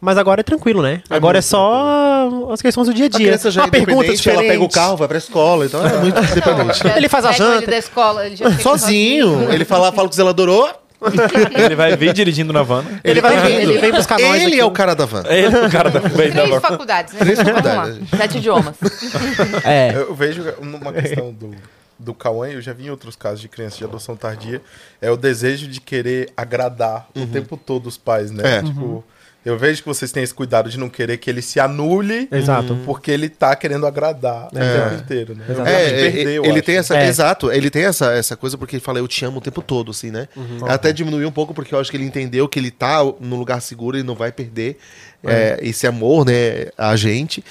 Mas 0.00 0.18
agora 0.18 0.40
é 0.40 0.44
tranquilo, 0.44 0.82
né? 0.82 1.02
agora 1.08 1.38
é 1.38 1.42
só 1.42 2.50
as 2.52 2.60
questões 2.62 2.86
do 2.88 2.94
dia 2.94 3.06
a 3.06 3.06
A 3.06 3.10
dia. 3.10 3.26
criança 3.28 3.50
já 3.50 3.62
é 3.62 3.64
Uma 3.64 3.70
pergunta 3.70 3.92
independente, 4.06 4.30
ela 4.30 4.42
pega 4.42 4.62
o 4.62 4.68
carro, 4.68 4.96
vai 4.96 5.08
pra 5.08 5.18
escola, 5.18 5.64
então 5.66 5.84
é 5.86 5.98
muito 5.98 6.18
independente. 6.20 6.86
Ele 6.96 7.08
faz 7.08 7.24
a 7.24 7.32
janta. 7.32 7.56
Ele 7.58 7.66
da 7.66 7.78
escola, 7.78 8.26
ele 8.26 8.36
já 8.36 8.50
fica 8.50 8.62
Sozinho, 8.62 9.52
ele 9.52 9.64
fala, 9.64 9.90
fala 9.92 10.08
com 10.08 10.12
o 10.12 10.16
zelador, 10.16 10.48
ô, 10.48 10.86
Ele 11.54 11.74
vai 11.76 11.94
vir 11.94 12.14
dirigindo 12.14 12.54
na 12.54 12.62
van. 12.62 12.82
Ele 13.04 13.20
vai 13.20 13.36
vindo, 13.42 13.70
ele 13.70 13.78
vem 13.78 13.92
buscar 13.92 14.18
nós 14.18 14.36
ele 14.42 14.52
aqui. 14.52 14.60
é 14.60 14.64
o 14.64 14.70
cara 14.70 14.94
da 14.94 15.04
van. 15.04 15.22
É 15.26 15.40
ele 15.40 15.54
o 15.54 15.70
cara 15.70 15.90
da 15.90 16.00
Três 16.00 16.34
van. 16.34 16.60
faculdades, 16.60 17.12
né? 17.12 17.20
Três 17.20 17.38
Vamos 17.38 17.52
lá. 17.54 17.62
faculdades. 17.62 18.08
Sete 18.16 18.38
idiomas. 18.38 18.74
É. 19.62 19.92
Eu 19.94 20.14
vejo 20.14 20.42
uma 20.58 20.92
questão 20.94 21.32
do, 21.32 21.50
do 21.98 22.14
Cauã, 22.14 22.48
eu 22.48 22.62
já 22.62 22.72
vi 22.72 22.86
em 22.86 22.90
outros 22.90 23.14
casos 23.14 23.40
de 23.42 23.48
crianças 23.48 23.78
de 23.78 23.84
adoção 23.84 24.16
tardia, 24.16 24.62
é 25.00 25.10
o 25.10 25.16
desejo 25.18 25.66
de 25.68 25.80
querer 25.82 26.30
agradar 26.34 27.06
o 27.14 27.26
tempo 27.26 27.58
todo 27.58 27.86
os 27.88 27.98
pais, 27.98 28.30
né? 28.30 28.56
É. 28.58 28.62
Tipo, 28.62 29.04
eu 29.46 29.56
vejo 29.56 29.80
que 29.82 29.88
vocês 29.88 30.10
têm 30.12 30.22
esse 30.22 30.34
cuidado 30.34 30.68
de 30.68 30.78
não 30.78 30.88
querer 30.88 31.16
que 31.18 31.30
ele 31.30 31.40
se 31.40 31.60
anule 31.60 32.28
Exato. 32.32 32.76
porque 32.84 33.10
ele 33.10 33.28
tá 33.28 33.54
querendo 33.54 33.86
agradar 33.86 34.48
o 34.52 34.58
É. 34.58 34.88
tempo 34.90 35.02
inteiro, 35.02 35.34
né? 35.36 35.44
Exato. 35.48 35.68
É, 35.68 35.84
De 35.86 35.90
perder, 36.12 36.34
eu 36.34 36.44
ele 36.44 36.52
acho. 36.54 36.62
tem 36.62 36.76
essa, 36.76 36.96
É. 36.98 37.06
exato, 37.08 37.52
ele 37.52 37.70
tem 37.70 37.84
essa, 37.84 38.12
essa 38.12 38.36
coisa 38.36 38.58
porque 38.58 38.76
ele 38.76 38.82
fala 38.82 38.98
eu 38.98 39.06
te 39.08 39.24
amo 39.24 39.38
o 39.38 39.40
tempo 39.40 39.62
todo, 39.62 39.90
assim, 39.92 40.10
né? 40.10 40.28
Até 40.68 40.92
diminuiu 40.92 41.28
um 41.28 41.32
pouco 41.32 41.54
porque 41.54 41.74
eu 41.74 41.78
acho 41.78 41.90
que 41.90 41.96
ele 41.96 42.04
entendeu 42.04 42.48
que 42.48 42.58
ele 42.58 42.70
tá 42.70 43.02
no 43.20 43.36
lugar 43.36 43.62
seguro 43.62 43.96
e 43.96 44.02
não 44.02 44.14
vai 44.16 44.32
perder 44.32 44.76
é, 45.24 45.58
esse 45.62 45.86
amor, 45.86 46.26
né, 46.26 46.66
a 46.76 46.94
gente. 46.96 47.42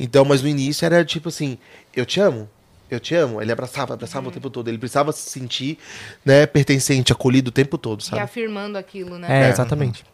Então, 0.00 0.24
mas 0.24 0.42
no 0.42 0.48
início 0.48 0.84
era 0.84 1.04
tipo 1.04 1.28
assim, 1.28 1.58
eu 1.94 2.04
te 2.04 2.18
amo, 2.20 2.48
eu 2.90 2.98
te 2.98 3.14
amo. 3.14 3.40
Ele 3.40 3.52
abraçava, 3.52 3.94
abraçava 3.94 4.28
o 4.28 4.30
tempo 4.30 4.50
todo. 4.50 4.68
Ele 4.68 4.76
precisava 4.78 5.12
se 5.12 5.30
sentir, 5.30 5.78
né, 6.24 6.44
pertencente, 6.46 7.12
acolhido 7.12 7.48
o 7.48 7.52
tempo 7.52 7.78
todo, 7.78 8.02
sabe? 8.02 8.16
Reafirmando 8.16 8.76
aquilo, 8.76 9.18
né? 9.18 9.28
É, 9.30 9.46
É. 9.46 9.50
exatamente. 9.50 10.04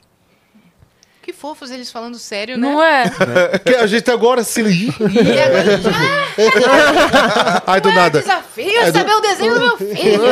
Que 1.29 1.33
fofos 1.35 1.70
eles 1.70 1.91
falando 1.93 2.18
sério, 2.18 2.57
né? 2.57 2.66
Não 2.66 2.83
é? 2.83 3.05
Que 3.62 3.74
a 3.74 3.87
gente 3.87 4.11
agora 4.11 4.43
se 4.43 4.62
E 4.62 4.89
agora, 5.39 5.79
ah, 6.66 7.62
Ai, 7.66 7.81
do 7.83 7.91
é 7.91 7.93
o 7.93 7.95
nada. 7.95 8.20
desafio 8.22 8.64
É 8.70 8.76
é 8.89 8.91
do- 8.93 8.99
saber 8.99 9.12
o 9.12 9.20
desenho 9.20 9.53
do 9.55 9.61
meu 9.61 9.76
filho. 9.76 10.22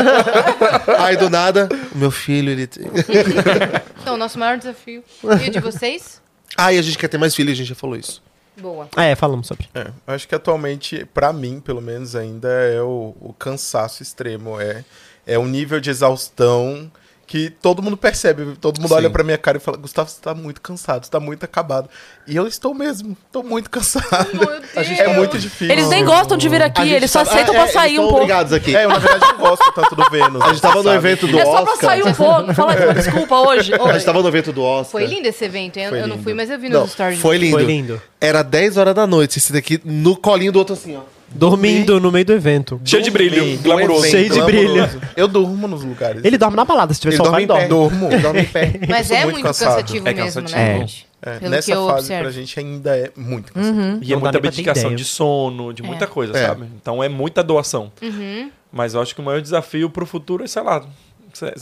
Ai, 0.98 1.16
do 1.18 1.28
nada, 1.28 1.68
o 1.94 1.98
meu 1.98 2.10
filho, 2.10 2.50
ele. 2.50 2.66
tem- 2.66 2.86
Então, 4.00 4.14
o 4.14 4.16
nosso 4.16 4.38
maior 4.38 4.56
desafio. 4.56 5.04
E 5.22 5.48
o 5.48 5.50
de 5.50 5.60
vocês? 5.60 6.22
Ai, 6.56 6.78
a 6.78 6.82
gente 6.82 6.96
quer 6.96 7.08
ter 7.08 7.18
mais 7.18 7.34
filhos, 7.34 7.52
a 7.52 7.56
gente 7.56 7.68
já 7.68 7.74
falou 7.74 7.96
isso. 7.96 8.22
Boa. 8.58 8.88
É, 8.96 9.14
falamos 9.14 9.46
sobre. 9.48 9.68
É, 9.74 9.88
eu 10.06 10.14
acho 10.14 10.26
que 10.26 10.34
atualmente, 10.34 11.04
pra 11.12 11.30
mim, 11.30 11.60
pelo 11.60 11.82
menos, 11.82 12.16
ainda 12.16 12.48
é 12.48 12.80
o, 12.80 13.14
o 13.20 13.34
cansaço 13.38 14.02
extremo. 14.02 14.58
É, 14.58 14.82
é 15.26 15.38
um 15.38 15.44
nível 15.46 15.78
de 15.78 15.90
exaustão 15.90 16.90
que 17.26 17.50
todo 17.50 17.82
mundo 17.82 17.96
percebe. 17.96 18.56
Todo 18.60 18.78
mundo 18.80 18.88
Sim. 18.90 18.94
olha 18.94 19.10
pra 19.10 19.24
minha 19.24 19.36
cara 19.36 19.56
e 19.56 19.60
fala: 19.60 19.76
Gustavo, 19.76 20.08
você 20.08 20.20
tá 20.20 20.32
muito 20.34 20.60
cansado, 20.60 21.04
você 21.04 21.10
tá 21.10 21.18
muito 21.18 21.44
acabado. 21.44 21.88
E 22.26 22.36
eu 22.36 22.46
estou 22.46 22.72
mesmo, 22.72 23.16
tô 23.32 23.42
muito 23.42 23.68
cansado. 23.70 24.28
Meu 24.32 24.46
Deus. 24.60 24.98
É 24.98 25.08
muito 25.16 25.38
difícil. 25.38 25.70
Eles 25.72 25.88
nem 25.88 26.04
gostam 26.04 26.36
de 26.36 26.48
vir 26.48 26.62
A 26.62 26.66
aqui, 26.66 26.82
gente 26.82 26.94
eles 26.94 27.10
só 27.10 27.24
tá- 27.24 27.30
aceitam 27.32 27.52
é, 27.54 27.56
pra 27.56 27.62
eles 27.64 27.72
sair 27.72 27.94
tão 27.96 28.04
um 28.04 28.06
pouco. 28.08 28.20
obrigados 28.22 28.52
aqui. 28.52 28.76
É, 28.76 28.84
eu 28.84 28.88
na 28.88 28.98
verdade 28.98 29.32
não 29.32 29.38
gosto 29.38 29.72
tanto 29.72 29.96
do 29.96 30.08
Vênus. 30.10 30.40
A 30.42 30.48
gente 30.48 30.62
tava 30.62 30.82
no 30.82 30.92
evento 30.94 31.26
do 31.26 31.38
É 31.38 31.44
só 31.44 31.62
pra 31.62 31.72
Oscar. 31.72 31.90
sair 31.90 32.02
um 32.04 32.14
pouco. 32.14 32.54
Fala 32.54 32.72
aqui 32.72 32.82
uma 32.84 32.94
desculpa 32.94 33.36
hoje. 33.40 33.74
A 33.74 33.92
gente 33.92 34.04
tava 34.06 34.22
no 34.22 34.28
evento 34.28 34.52
do 34.52 34.62
Oscar. 34.62 34.92
Foi 34.92 35.06
lindo 35.06 35.26
esse 35.26 35.44
evento, 35.44 35.76
hein? 35.78 35.84
Eu, 35.86 35.96
eu 35.96 36.06
não 36.06 36.18
fui, 36.18 36.32
mas 36.32 36.48
eu 36.48 36.58
vi 36.58 36.68
nos 36.68 36.78
Não, 36.80 36.86
stories. 36.88 37.18
foi 37.20 37.38
lindo. 37.38 37.52
Foi 37.56 37.64
lindo. 37.64 38.00
Era 38.20 38.42
10 38.42 38.76
horas 38.76 38.94
da 38.94 39.06
noite, 39.06 39.38
esse 39.38 39.52
daqui 39.52 39.80
no 39.84 40.16
colinho 40.16 40.52
do 40.52 40.58
outro 40.60 40.74
assim, 40.74 40.96
ó. 40.96 41.00
Dormindo 41.36 42.00
no 42.00 42.10
meio 42.10 42.24
do 42.24 42.32
evento. 42.32 42.80
Cheio 42.84 43.02
de 43.02 43.10
brilho, 43.10 43.58
glamouroso. 43.58 44.06
Cheio 44.08 44.30
de 44.30 44.40
brilho. 44.42 44.88
Eu 45.16 45.28
durmo 45.28 45.66
nos 45.68 45.84
lugares. 45.84 46.24
Ele 46.24 46.36
dorme 46.38 46.56
na 46.56 46.64
balada, 46.64 46.92
se 46.94 47.00
tiver 47.00 47.14
Ele 47.14 47.16
sofá, 47.18 47.30
dorme 47.30 47.46
dorme. 47.46 47.68
Dormo. 47.68 48.06
Ele 48.12 48.18
dorme 48.22 48.40
em 48.40 48.44
pé. 48.46 48.80
Mas 48.88 49.10
é 49.10 49.24
muito 49.24 49.42
cansativo 49.42 50.08
É 50.08 50.14
mesmo, 50.14 50.42
cansativo. 50.42 50.58
né, 50.58 50.86
É. 51.02 51.06
É, 51.22 51.38
Pelo 51.38 51.50
nessa 51.50 51.72
que 51.72 51.76
eu 51.76 51.86
fase 51.86 51.98
observo. 51.98 52.22
pra 52.22 52.30
gente 52.30 52.60
ainda 52.60 52.96
é 52.96 53.10
muito 53.16 53.52
cansativo. 53.52 53.98
E 54.02 54.12
é 54.12 54.16
muita 54.16 54.38
ideia. 54.38 54.94
de 54.96 55.04
sono, 55.04 55.72
de 55.72 55.82
muita 55.82 56.04
É. 56.04 56.08
coisa, 56.08 56.36
É. 56.38 56.46
sabe? 56.46 56.66
Então 56.80 57.02
é 57.02 57.08
muita 57.08 57.42
doação. 57.42 57.90
Uhum. 58.02 58.50
Mas 58.70 58.94
eu 58.94 59.00
acho 59.00 59.14
que 59.14 59.20
o 59.20 59.24
maior 59.24 59.40
desafio 59.40 59.88
pro 59.90 60.04
futuro 60.06 60.44
é, 60.44 60.46
sei 60.46 60.62
lá, 60.62 60.84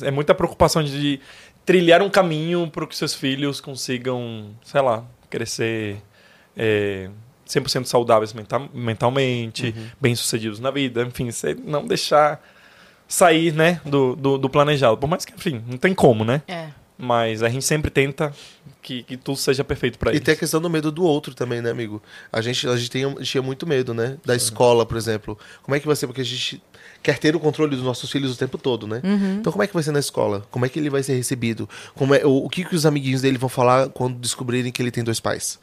é 0.03 0.11
muita 0.11 0.35
preocupação 0.35 0.83
de 0.83 1.21
trilhar 1.65 2.03
um 2.03 2.11
caminho 2.11 2.69
para 2.69 2.87
que 2.87 2.95
seus 2.97 3.15
filhos 3.15 3.61
consigam, 3.61 4.49
sei 4.65 4.83
lá, 4.83 5.05
crescer 5.31 5.97
é, 6.57 7.09
100% 7.47 7.85
saudáveis 7.87 8.33
mental, 8.33 8.69
mentalmente, 8.73 9.75
bem-sucedidos 10.01 10.61
na 10.61 10.71
vida, 10.71 11.03
enfim, 11.03 11.31
você 11.31 11.55
não 11.55 11.87
deixar 11.87 12.43
sair, 13.07 13.53
né, 13.53 13.81
do, 13.85 14.17
do, 14.17 14.39
do 14.39 14.51
planejado. 14.51 14.97
Por 14.97 15.07
mais 15.07 15.25
que, 15.25 15.35
enfim, 15.35 15.63
não 15.67 15.77
tem 15.77 15.95
como, 15.95 16.25
né? 16.25 16.43
É. 16.49 16.69
Mas 16.97 17.43
a 17.43 17.49
gente 17.49 17.65
sempre 17.65 17.91
tenta 17.91 18.33
que, 18.81 19.03
que 19.03 19.17
tudo 19.17 19.37
seja 19.37 19.65
perfeito 19.65 19.99
para 19.99 20.13
E 20.13 20.15
eles. 20.15 20.25
tem 20.25 20.35
a 20.35 20.37
questão 20.37 20.61
do 20.61 20.71
medo 20.71 20.93
do 20.93 21.03
outro 21.03 21.35
também, 21.35 21.61
né, 21.61 21.71
amigo? 21.71 22.01
A 22.33 22.41
gente, 22.41 22.69
a 22.69 22.77
gente 22.77 22.91
tem, 22.91 23.15
tinha 23.17 23.43
muito 23.43 23.67
medo, 23.67 23.93
né? 23.93 24.17
Da 24.25 24.37
escola, 24.37 24.87
por 24.87 24.97
exemplo. 24.97 25.37
Como 25.63 25.75
é 25.75 25.81
que 25.81 25.87
vai 25.87 25.97
ser? 25.97 26.07
Porque 26.07 26.21
a 26.21 26.25
gente 26.25 26.63
quer 27.03 27.19
ter 27.19 27.35
o 27.35 27.41
controle 27.41 27.75
dos 27.75 27.85
nossos 27.85 28.11
filhos 28.11 28.33
o 28.33 28.39
tempo 28.39 28.57
todo, 28.57 28.87
né? 28.87 29.01
Então 29.41 29.53
como 29.53 29.63
é 29.65 29.67
que 29.67 29.75
vai 29.75 29.83
ser 29.83 29.91
na 29.91 29.99
escola? 29.99 30.47
Como 30.51 30.65
é 30.65 30.69
que 30.69 30.79
ele 30.79 30.89
vai 30.89 31.03
ser 31.03 31.15
recebido? 31.15 31.69
Como 31.95 32.15
é, 32.15 32.25
o, 32.25 32.45
o 32.45 32.49
que, 32.49 32.65
que 32.65 32.77
os 32.77 32.87
amiguinhos 32.87 33.23
dele 33.23 33.39
vão 33.39 33.49
falar 33.49 33.89
quando 33.89 34.17
descobrirem 34.19 34.71
que 34.71 34.81
ele 34.81 34.91
tem 34.93 35.03
dois 35.03 35.19
pais? 35.19 35.59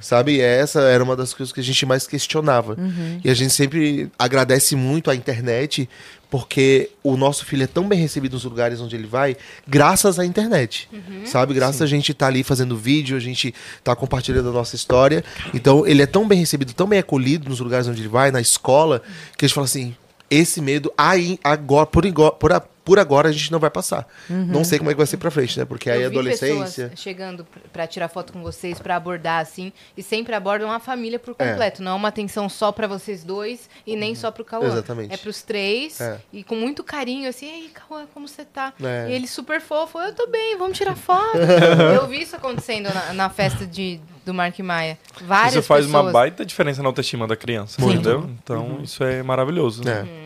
Sabe? 0.00 0.40
Essa 0.40 0.80
era 0.82 1.02
uma 1.02 1.16
das 1.16 1.34
coisas 1.34 1.52
que 1.52 1.60
a 1.60 1.62
gente 1.62 1.84
mais 1.84 2.06
questionava. 2.06 2.76
E 3.24 3.30
a 3.30 3.34
gente 3.34 3.52
sempre 3.52 4.10
agradece 4.18 4.76
muito 4.76 5.10
à 5.10 5.14
internet, 5.14 5.88
porque 6.30 6.90
o 7.02 7.16
nosso 7.16 7.44
filho 7.44 7.64
é 7.64 7.66
tão 7.66 7.86
bem 7.86 7.98
recebido 7.98 8.32
nos 8.32 8.44
lugares 8.44 8.80
onde 8.80 8.96
ele 8.96 9.06
vai, 9.06 9.36
graças 9.66 10.18
à 10.18 10.24
internet. 10.24 10.88
Sabe? 11.26 11.52
Graças 11.52 11.82
a 11.82 11.86
gente 11.86 12.12
estar 12.12 12.28
ali 12.28 12.42
fazendo 12.42 12.76
vídeo, 12.76 13.16
a 13.16 13.20
gente 13.20 13.54
tá 13.84 13.94
compartilhando 13.94 14.48
a 14.48 14.52
nossa 14.52 14.74
história. 14.74 15.24
Então, 15.52 15.86
ele 15.86 16.02
é 16.02 16.06
tão 16.06 16.26
bem 16.26 16.38
recebido, 16.38 16.72
tão 16.72 16.86
bem 16.86 16.98
acolhido 16.98 17.48
nos 17.48 17.60
lugares 17.60 17.86
onde 17.86 18.00
ele 18.00 18.08
vai, 18.08 18.30
na 18.30 18.40
escola, 18.40 19.02
que 19.36 19.44
a 19.44 19.48
gente 19.48 19.54
fala 19.54 19.66
assim: 19.66 19.94
esse 20.34 20.60
medo, 20.60 20.92
aí, 20.96 21.38
agora, 21.44 21.86
por, 21.86 22.04
igor- 22.04 22.32
por, 22.32 22.52
a- 22.52 22.60
por 22.60 22.98
agora, 22.98 23.28
a 23.28 23.32
gente 23.32 23.52
não 23.52 23.60
vai 23.60 23.70
passar. 23.70 24.08
Não 24.28 24.64
sei 24.64 24.76
como 24.78 24.90
é 24.90 24.94
que 24.94 24.98
vai 24.98 25.06
ser 25.06 25.16
pra 25.16 25.30
frente, 25.30 25.56
né? 25.58 25.64
Porque 25.64 25.88
aí 25.88 25.98
a 25.98 26.02
Eu 26.06 26.10
vi 26.10 26.16
adolescência. 26.16 26.84
pessoas 26.88 27.00
chegando 27.00 27.46
pra 27.72 27.86
tirar 27.86 28.08
foto 28.08 28.32
com 28.32 28.42
vocês, 28.42 28.80
pra 28.80 28.96
abordar 28.96 29.40
assim, 29.40 29.72
e 29.96 30.02
sempre 30.02 30.34
abordam 30.34 30.68
a 30.72 30.80
família 30.80 31.18
por 31.18 31.32
completo. 31.34 31.80
Não 31.82 31.92
é 31.92 31.94
uma 31.94 32.08
atenção 32.08 32.48
só 32.48 32.72
pra 32.72 32.88
vocês 32.88 33.22
dois 33.22 33.70
e 33.86 33.94
nem 33.94 34.14
só 34.16 34.30
pro 34.32 34.44
Cauã. 34.44 34.66
Exatamente. 34.66 35.14
É 35.14 35.16
pros 35.16 35.42
três 35.42 36.00
É. 36.00 36.18
e 36.32 36.42
com 36.42 36.56
muito 36.56 36.82
carinho, 36.82 37.28
assim, 37.28 37.46
ei, 37.46 37.68
Cauã, 37.72 38.04
como 38.12 38.26
você 38.26 38.44
tá? 38.44 38.72
É. 38.82 39.10
E 39.10 39.12
ele 39.12 39.28
super 39.28 39.60
fofo, 39.60 40.00
eu 40.00 40.12
tô 40.12 40.26
bem, 40.26 40.56
vamos 40.58 40.76
tirar 40.76 40.96
foto. 40.96 41.36
eu 41.38 42.08
vi 42.08 42.22
isso 42.22 42.34
acontecendo 42.34 42.92
na, 42.92 43.12
na 43.12 43.30
festa 43.30 43.64
de, 43.64 44.00
do 44.26 44.34
Mark 44.34 44.58
Maia. 44.58 44.98
Várias 45.20 45.54
Isso 45.54 45.62
faz 45.62 45.86
uma 45.86 45.98
pessoas. 46.00 46.12
baita 46.12 46.44
diferença 46.44 46.82
na 46.82 46.88
autoestima 46.88 47.28
da 47.28 47.36
criança, 47.36 47.80
entendeu? 47.80 48.28
Então, 48.42 48.80
isso 48.82 49.04
é 49.04 49.22
maravilhoso. 49.22 49.82
É. 49.88 50.21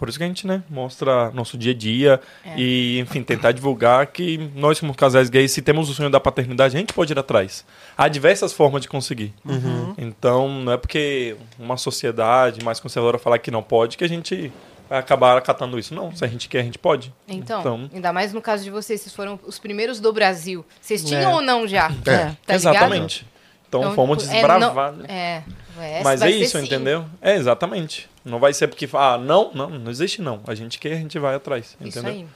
Por 0.00 0.08
isso 0.08 0.16
que 0.16 0.24
a 0.24 0.26
gente, 0.26 0.46
né, 0.46 0.62
mostra 0.70 1.30
nosso 1.32 1.58
dia 1.58 1.72
a 1.72 1.74
dia 1.74 2.20
É. 2.42 2.54
e, 2.58 2.98
enfim, 3.00 3.22
tentar 3.22 3.52
divulgar 3.52 4.06
que 4.06 4.50
nós, 4.56 4.80
como 4.80 4.94
casais 4.94 5.28
gays, 5.28 5.52
se 5.52 5.60
temos 5.60 5.90
o 5.90 5.92
sonho 5.94 6.08
da 6.08 6.18
paternidade, 6.18 6.74
a 6.74 6.80
gente 6.80 6.94
pode 6.94 7.12
ir 7.12 7.18
atrás. 7.18 7.66
Há 7.98 8.08
diversas 8.08 8.50
formas 8.50 8.80
de 8.80 8.88
conseguir. 8.88 9.34
Então, 9.98 10.48
não 10.48 10.72
é 10.72 10.76
porque 10.78 11.36
uma 11.58 11.76
sociedade 11.76 12.64
mais 12.64 12.80
conservadora 12.80 13.18
falar 13.18 13.38
que 13.38 13.50
não 13.50 13.62
pode 13.62 13.98
que 13.98 14.04
a 14.04 14.08
gente 14.08 14.50
vai 14.88 14.98
acabar 14.98 15.36
acatando 15.36 15.78
isso. 15.78 15.94
Não, 15.94 16.14
se 16.16 16.24
a 16.24 16.28
gente 16.28 16.48
quer, 16.48 16.60
a 16.60 16.64
gente 16.64 16.78
pode. 16.78 17.12
Então, 17.28 17.88
ainda 17.92 18.10
mais 18.12 18.32
no 18.32 18.40
caso 18.40 18.64
de 18.64 18.70
vocês, 18.70 19.02
vocês 19.02 19.14
foram 19.14 19.38
os 19.46 19.58
primeiros 19.58 20.00
do 20.00 20.12
Brasil. 20.14 20.64
Vocês 20.80 21.04
tinham 21.04 21.30
É. 21.30 21.34
ou 21.34 21.42
não 21.42 21.68
já? 21.68 21.86
É. 21.86 21.90
Tá 21.90 22.14
ligado? 22.16 22.34
exatamente. 22.48 23.26
Então, 23.68 23.82
Então, 23.82 23.94
fomos 23.94 24.22
tipo, 24.24 24.34
é, 24.34 24.58
não- 24.58 24.74
né? 24.96 25.04
É, 25.08 25.42
é, 26.00 26.02
Mas 26.02 26.22
é 26.22 26.30
isso, 26.30 26.58
sim. 26.58 26.64
entendeu? 26.64 27.04
É, 27.22 27.36
exatamente. 27.36 28.09
Não 28.24 28.38
vai 28.38 28.52
ser 28.52 28.68
porque, 28.68 28.88
ah, 28.92 29.18
não, 29.18 29.50
não, 29.54 29.70
não 29.70 29.90
existe 29.90 30.20
não. 30.20 30.40
A 30.46 30.54
gente 30.54 30.78
quer, 30.78 30.92
a 30.92 30.96
gente 30.96 31.18
vai 31.18 31.34
atrás, 31.34 31.76
Isso 31.80 31.98
entendeu? 31.98 32.12
aí. 32.12 32.26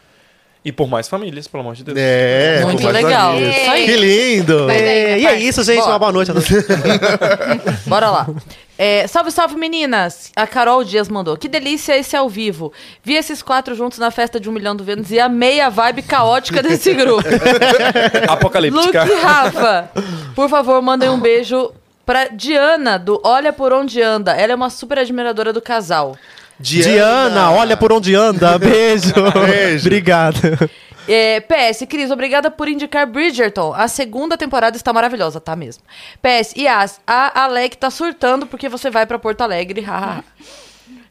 E 0.65 0.73
por 0.73 0.89
mais 0.89 1.07
famílias, 1.07 1.47
pelo 1.47 1.61
amor 1.61 1.75
de 1.75 1.85
Deus. 1.85 1.99
É, 2.01 2.63
Muito 2.65 2.89
legal. 2.89 3.35
aí. 3.35 3.85
Que 3.85 3.97
lindo! 3.97 4.71
É, 4.71 5.19
e 5.19 5.27
é 5.27 5.39
isso, 5.39 5.63
gente. 5.63 5.81
Bora. 5.81 5.91
Uma 5.91 5.99
boa 5.99 6.13
noite. 6.13 6.31
a 6.31 6.35
todos. 6.35 6.49
Bora 7.87 8.11
lá. 8.11 8.27
É, 8.79 9.07
salve, 9.07 9.31
salve, 9.31 9.57
meninas! 9.57 10.33
A 10.35 10.47
Carol 10.47 10.83
Dias 10.83 11.07
mandou. 11.07 11.37
Que 11.37 11.49
delícia 11.49 11.97
esse 11.99 12.17
ao 12.17 12.31
vivo. 12.31 12.73
Vi 13.03 13.15
esses 13.15 13.43
quatro 13.43 13.75
juntos 13.75 13.99
na 13.99 14.11
festa 14.11 14.41
de 14.41 14.49
um 14.49 14.53
milhão 14.53 14.75
do 14.75 14.83
Vênus 14.83 15.11
e 15.11 15.21
amei 15.21 15.61
a 15.61 15.69
vibe 15.69 16.01
caótica 16.01 16.63
desse 16.63 16.95
grupo. 16.95 17.29
Luke 17.29 18.27
Apocalíptica. 18.27 19.07
e 19.07 19.21
Rafa, 19.21 19.91
por 20.35 20.49
favor, 20.49 20.81
mandem 20.81 21.11
um 21.11 21.21
beijo 21.21 21.73
pra 22.05 22.29
Diana, 22.29 22.99
do 22.99 23.21
Olha 23.25 23.53
Por 23.53 23.73
Onde 23.73 24.01
Anda. 24.01 24.33
Ela 24.33 24.53
é 24.53 24.57
uma 24.57 24.71
super 24.71 24.99
admiradora 24.99 25.53
do 25.53 25.61
casal. 25.61 26.17
Diana, 26.59 27.51
olha 27.51 27.77
por 27.77 27.93
onde 27.93 28.15
anda. 28.15 28.57
Beijo. 28.59 29.13
Beijo. 29.45 29.87
Obrigado. 29.87 30.39
É, 31.07 31.41
PS, 31.41 31.85
Cris, 31.89 32.11
obrigada 32.11 32.51
por 32.51 32.69
indicar 32.69 33.07
Bridgerton. 33.07 33.75
A 33.75 33.89
segunda 33.89 34.39
temporada 34.39 34.77
está 34.77 34.93
maravilhosa, 34.93 35.41
tá 35.41 35.55
mesmo. 35.55 35.83
PS, 36.23 36.55
Yas, 36.57 37.01
a 37.07 37.45
Alec 37.45 37.77
tá 37.77 37.91
surtando 37.91 38.47
porque 38.47 38.69
você 38.69 38.89
vai 38.89 39.05
pra 39.05 39.19
Porto 39.19 39.43
Alegre. 39.43 39.85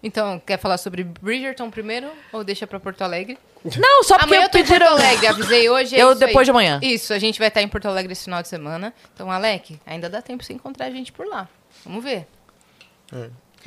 Então, 0.02 0.42
quer 0.46 0.58
falar 0.58 0.78
sobre 0.78 1.04
Bridgerton 1.04 1.70
primeiro 1.70 2.08
ou 2.32 2.44
deixa 2.44 2.66
pra 2.66 2.80
Porto 2.80 3.04
Alegre? 3.04 3.38
Não, 3.78 4.04
só 4.04 4.18
porque 4.18 4.34
Amanhã 4.36 4.42
eu 4.42 4.46
eu 4.46 4.50
tô 4.52 4.58
em 4.58 4.64
pediram... 4.64 4.88
Porto 4.88 5.02
Alegre, 5.02 5.28
avisei 5.28 5.70
hoje. 5.70 5.96
é 5.96 6.02
Eu 6.04 6.12
isso 6.12 6.20
depois 6.20 6.40
aí. 6.40 6.46
de 6.46 6.52
amanhã. 6.52 6.80
Isso, 6.82 7.14
a 7.14 7.20
gente 7.20 7.40
vai 7.40 7.48
estar 7.48 7.62
em 7.62 7.68
Porto 7.68 7.88
Alegre 7.88 8.12
esse 8.12 8.26
final 8.26 8.42
de 8.42 8.48
semana. 8.48 8.94
Então, 9.14 9.32
Alec, 9.32 9.80
ainda 9.86 10.10
dá 10.10 10.22
tempo 10.22 10.40
de 10.42 10.48
você 10.48 10.54
encontrar 10.54 10.86
a 10.88 10.92
gente 10.92 11.12
por 11.12 11.26
lá. 11.26 11.48
Vamos 11.86 12.04
ver. 12.04 12.28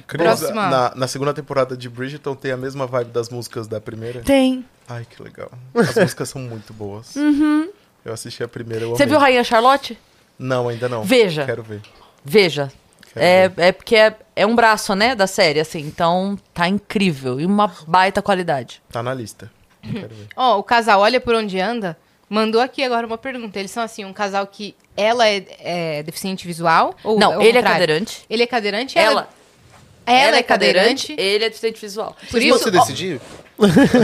Cris, 0.06 0.22
Próxima. 0.22 0.68
na, 0.68 0.94
na 0.94 1.08
segunda 1.08 1.32
temporada 1.32 1.76
de 1.76 1.88
Bridgerton 1.88 2.34
tem 2.34 2.52
a 2.52 2.56
mesma 2.56 2.86
vibe 2.86 3.10
das 3.12 3.30
músicas 3.30 3.66
da 3.66 3.80
primeira? 3.80 4.20
Tem. 4.20 4.64
Ai, 4.88 5.06
que 5.08 5.22
legal. 5.22 5.50
As 5.74 5.94
músicas 5.94 6.28
são 6.28 6.42
muito 6.42 6.72
boas. 6.74 7.14
Eu 8.04 8.12
assisti 8.12 8.42
a 8.44 8.46
primeira, 8.48 8.84
eu 8.84 8.90
Uhum. 8.90 8.96
Você 8.96 9.04
viu 9.04 9.18
Rainha 9.18 9.42
Charlotte? 9.42 9.98
Não, 10.38 10.68
ainda 10.68 10.88
não. 10.88 11.02
Veja. 11.02 11.44
Quero 11.44 11.60
ver. 11.64 11.80
Veja. 12.24 12.70
Quero 13.12 13.24
É, 13.26 13.48
ver. 13.48 13.62
é 13.64 13.72
porque 13.72 13.96
é, 13.96 14.14
é 14.36 14.46
um 14.46 14.54
braço, 14.54 14.94
né, 14.94 15.16
da 15.16 15.26
série, 15.26 15.58
assim. 15.58 15.80
Então, 15.80 16.38
tá 16.54 16.68
incrível. 16.68 17.40
E 17.40 17.44
uma 17.44 17.66
baita 17.84 18.22
qualidade. 18.22 18.80
Tá 18.92 19.02
na 19.02 19.12
lista. 19.12 19.50
Ó, 20.36 20.58
o 20.58 20.62
casal 20.62 21.00
Olha 21.00 21.20
Por 21.20 21.34
Onde 21.34 21.60
Anda 21.60 21.96
mandou 22.28 22.60
aqui 22.60 22.82
agora 22.82 23.06
uma 23.06 23.18
pergunta. 23.18 23.58
Eles 23.58 23.70
são, 23.70 23.82
assim, 23.82 24.04
um 24.04 24.12
casal 24.12 24.46
que 24.46 24.74
ela 24.96 25.28
é, 25.28 25.44
é 25.60 26.02
deficiente 26.02 26.46
visual? 26.46 26.94
Ou 27.04 27.18
Não, 27.18 27.40
ele 27.40 27.50
é 27.50 27.62
contrário? 27.62 27.80
cadeirante. 27.80 28.24
Ele 28.28 28.42
é 28.42 28.46
cadeirante? 28.46 28.98
Ela, 28.98 29.28
ela, 30.04 30.36
é 30.36 30.42
cadeirante. 30.42 31.14
ele 31.18 31.44
é 31.44 31.48
deficiente 31.48 31.80
visual. 31.80 32.16
Por 32.30 32.40
Você 32.40 32.48
isso, 32.48 32.68
ó, 32.68 32.70
decidiu? 32.70 33.20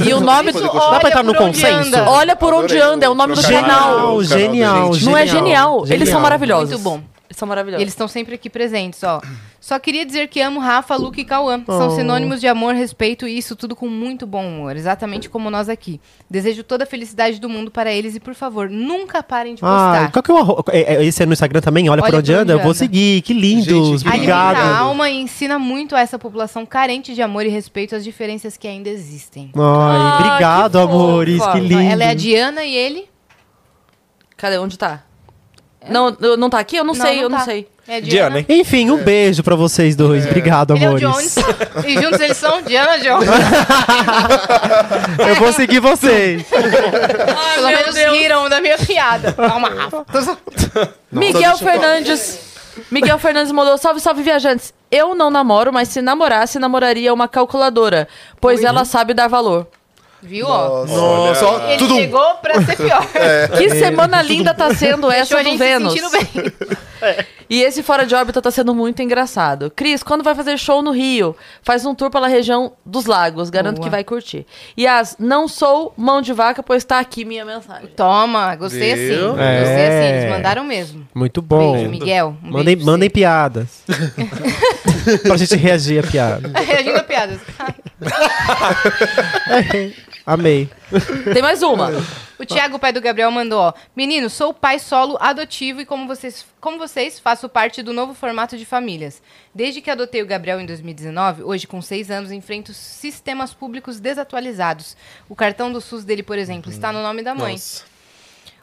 E 0.07 0.15
o 0.15 0.21
nome 0.21 0.51
do... 0.53 0.61
Dá 0.63 0.69
pra 0.71 0.81
Olha 0.81 1.09
entrar 1.09 1.23
no 1.23 1.35
Por 1.35 1.43
Onde 1.43 1.61
consenso? 1.61 1.89
Anda. 1.89 2.11
Olha 2.11 2.37
por 2.37 2.55
onde 2.55 2.79
anda, 2.79 3.05
é 3.05 3.09
o 3.09 3.15
nome 3.15 3.35
do 3.35 3.43
Genial, 3.43 3.63
canal 3.63 4.19
da 4.19 4.39
genial, 4.39 4.95
gente. 4.95 5.05
Não 5.05 5.17
é 5.17 5.27
genial. 5.27 5.85
Eles 5.89 6.09
são 6.09 6.21
maravilhosos. 6.21 6.71
Muito 6.71 6.83
bom. 6.83 7.12
Eles 7.33 7.39
são 7.39 7.49
maravilhosos. 7.49 7.81
Eles 7.81 7.93
estão 7.95 8.07
sempre 8.07 8.35
aqui 8.35 8.51
presentes, 8.51 9.03
ó. 9.03 9.19
Só 9.59 9.79
queria 9.79 10.05
dizer 10.05 10.29
que 10.29 10.39
amo 10.41 10.61
Rafa, 10.61 10.97
Luke 10.97 11.19
e 11.19 11.25
Cauã. 11.25 11.63
São 11.65 11.87
Oh. 11.89 11.91
sinônimos 11.97 12.41
de 12.43 12.47
amor, 12.47 12.75
respeito 12.75 13.27
e 13.27 13.39
isso 13.39 13.57
tudo 13.57 13.75
com 13.75 13.89
muito 13.89 14.27
bom 14.27 14.47
humor. 14.47 14.77
Exatamente 14.77 15.31
como 15.31 15.49
nós 15.51 15.71
aqui. 15.71 15.99
Desejo 16.29 16.63
toda 16.63 16.85
a 16.85 16.87
felicidade 16.87 17.41
do 17.41 17.49
mundo 17.49 17.71
para 17.71 17.91
eles 17.91 18.15
e, 18.15 18.21
por 18.21 18.35
favor, 18.35 18.69
nunca 18.69 19.23
parem 19.23 19.55
de 19.55 19.63
Ah, 19.65 19.67
postar. 19.67 20.13
qual 20.13 20.23
que 20.23 20.31
é 20.31 20.35
o 20.35 20.37
arro... 20.37 20.65
é, 20.69 20.95
é, 20.97 21.05
Esse 21.07 21.23
é 21.23 21.27
no 21.27 21.33
Instagram 21.33 21.61
também? 21.63 21.89
Olha, 21.89 22.03
por 22.03 22.15
onde 22.15 22.35
anda? 22.35 22.53
Eu 22.53 22.61
vou 22.61 22.75
seguir. 22.75 23.23
Que 23.23 23.33
lindos. 23.33 24.01
Gente, 24.01 24.03
que 24.03 24.09
Obrigado. 24.09 24.57
Alimenta 24.57 24.75
a 24.77 24.79
alma 24.81 25.09
e 25.09 25.17
ensina 25.23 25.59
muito 25.59 25.97
a 25.97 26.01
essa 26.01 26.19
população 26.19 26.67
carente 26.67 27.15
de 27.15 27.23
amor 27.23 27.47
e 27.47 27.49
respeito 27.49 27.97
as 27.97 28.05
diferenças 28.05 28.59
que 28.59 28.69
ainda 28.69 28.91
existem. 28.91 29.51
Ai, 29.55 29.61
Ah, 29.63 30.19
obrigado, 30.21 30.73
que 30.73 30.79
amores. 30.85 31.39
fofa. 31.39 31.53
Que 31.53 31.61
lindo. 31.61 31.81
Ela 31.81 32.05
é 32.05 32.09
a 32.11 32.15
Diana 32.15 32.63
e 32.65 32.75
ele? 32.75 33.09
Cadê? 34.37 34.59
Onde 34.59 34.77
tá? 34.77 35.05
Não, 35.89 36.17
não 36.39 36.49
tá 36.51 36.59
aqui? 36.59 36.77
Eu 36.77 36.85
não, 36.85 36.95
sei, 36.95 37.23
eu 37.23 37.29
não 37.29 37.39
tá. 37.39 37.45
sei. 37.45 37.69
É 37.89 38.01
Diana, 38.01 38.39
hein? 38.39 38.47
Enfim, 38.49 38.91
um 38.91 38.97
beijo 38.97 39.43
pra 39.43 39.57
vocês 39.57 39.97
dois. 39.97 40.25
Obrigado, 40.25 40.75
Ele 40.77 40.85
é 40.85 40.89
o 40.89 40.97
amores. 40.97 41.35
Jones. 41.35 41.37
e 41.85 42.01
juntos 42.01 42.21
eles 42.21 42.37
são 42.37 42.63
Diana 42.63 42.97
Jones. 43.03 43.29
Eu 45.29 45.35
vou 45.37 45.53
seguir 45.53 45.81
vocês. 45.81 46.45
Pelo 46.45 47.67
menos 47.67 47.97
riram 47.97 48.49
da 48.49 48.61
minha 48.61 48.79
piada. 48.79 49.33
Calma, 49.33 49.69
Rafa. 49.75 50.07
Miguel 51.11 51.57
Fernandes. 51.59 52.39
Miguel 52.91 53.19
Fernandes 53.19 53.53
mandou: 53.53 53.77
Salve, 53.77 54.01
salve, 54.01 54.23
viajantes. 54.23 54.73
Eu 54.91 55.15
não 55.15 55.31
namoro, 55.31 55.73
mas 55.73 55.89
se 55.89 56.01
namorasse, 56.01 56.59
namoraria 56.59 57.13
uma 57.13 57.27
calculadora, 57.27 58.07
pois 58.41 58.63
ela 58.63 58.85
sabe 58.85 59.13
dar 59.13 59.27
valor. 59.29 59.67
Viu, 60.23 60.47
ó? 60.47 60.87
Nossa, 60.87 61.45
ó, 61.47 61.69
Ele 61.69 61.79
tudo. 61.79 61.97
chegou 61.97 62.35
pra 62.37 62.63
ser 62.63 62.77
pior. 62.77 63.07
Que 63.59 63.71
semana 63.71 64.23
linda 64.23 64.55
tá 64.55 64.73
sendo 64.75 65.09
Deixou 65.09 65.39
essa 65.39 65.49
a 65.49 65.53
do 65.53 65.59
Vênus. 65.59 65.93
se 65.93 65.99
sentindo 65.99 66.11
bem. 66.11 66.53
E 67.51 67.61
esse 67.61 67.83
Fora 67.83 68.07
de 68.07 68.15
Órbita 68.15 68.41
tá 68.41 68.51
sendo 68.51 68.73
muito 68.75 69.03
engraçado. 69.03 69.71
Cris, 69.75 70.03
quando 70.05 70.23
vai 70.23 70.35
fazer 70.37 70.57
show 70.57 70.81
no 70.81 70.93
Rio? 70.93 71.37
Faz 71.61 71.85
um 71.85 71.95
tour 71.97 72.11
pela 72.11 72.29
região 72.29 72.73
dos 72.87 73.07
lagos. 73.07 73.51
Garanto 73.51 73.77
Boa. 73.79 73.85
que 73.87 73.91
vai 73.91 74.05
curtir. 74.05 74.47
Yas, 74.79 75.17
não 75.19 75.49
sou 75.49 75.93
mão 75.97 76.23
de 76.23 76.33
vaca, 76.33 76.63
pois 76.63 76.85
tá 76.85 77.01
aqui 77.01 77.25
minha 77.25 77.45
mensagem. 77.45 77.89
Toma, 77.89 78.55
gostei 78.55 78.95
Viu? 78.95 79.33
assim. 79.33 79.41
É. 79.43 79.59
Gostei 79.59 79.87
assim, 79.89 80.17
eles 80.17 80.31
mandaram 80.31 80.65
mesmo. 80.65 81.07
Muito 81.13 81.43
bom. 81.43 81.73
Beijo, 81.73 81.91
Miguel. 81.91 82.37
Um 82.43 82.51
Mandem, 82.53 82.77
beijo 82.77 82.87
mandem 82.87 83.11
piadas. 83.11 83.83
pra 85.25 85.37
gente 85.37 85.57
reagir 85.57 86.03
a 86.05 86.09
piada. 86.09 86.53
Reagindo 86.59 86.99
a 86.99 87.03
piadas. 87.03 87.41
Amei. 90.25 90.71
Tem 91.33 91.43
mais 91.43 91.63
uma. 91.63 91.91
O 92.39 92.47
Thiago, 92.47 92.79
pai 92.79 92.93
do 92.93 93.01
Gabriel, 93.01 93.31
mandou, 93.31 93.61
ó. 93.61 93.73
Menino, 93.95 94.31
sou 94.31 94.55
pai 94.55 94.79
solo 94.79 95.17
adotivo 95.21 95.81
e 95.81 95.87
como 95.87 96.07
vocês, 96.07 96.47
como 96.61 96.79
vocês, 96.79 97.19
faço 97.19 97.49
parte 97.49 97.83
do 97.83 97.93
novo 97.93 98.15
formato 98.15 98.57
de 98.57 98.65
famílias. 98.65 99.23
Desde 99.55 99.81
que 99.81 99.91
adotei 99.91 100.23
o 100.23 100.27
Gabriel 100.27 100.61
em 100.61 100.67
2019, 100.67 101.43
hoje 101.43 101.67
com 101.67 101.83
seis 101.83 102.11
anos, 102.11 102.31
enfrento 102.31 102.73
sistemas 102.73 103.53
públicos 103.53 103.99
desatualizados. 103.99 104.97
O 105.29 105.35
cartão 105.35 105.73
do 105.73 105.81
SUS 105.81 106.05
dele, 106.05 106.23
por 106.23 106.39
exemplo, 106.39 106.71
está 106.71 106.93
no 106.93 107.03
nome 107.03 107.23
da 107.23 107.35
mãe. 107.35 107.55
Nossa. 107.55 107.85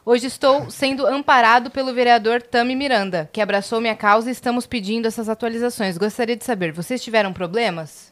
Hoje 0.04 0.26
estou 0.26 0.70
sendo 0.70 1.06
amparado 1.06 1.70
pelo 1.70 1.92
vereador 1.92 2.40
Tami 2.40 2.74
Miranda, 2.74 3.28
que 3.30 3.40
abraçou 3.40 3.82
minha 3.82 3.94
causa 3.94 4.30
e 4.30 4.32
estamos 4.32 4.66
pedindo 4.66 5.06
essas 5.06 5.28
atualizações. 5.28 5.98
Gostaria 5.98 6.36
de 6.36 6.44
saber, 6.44 6.72
vocês 6.72 7.02
tiveram 7.02 7.34
problemas? 7.34 8.10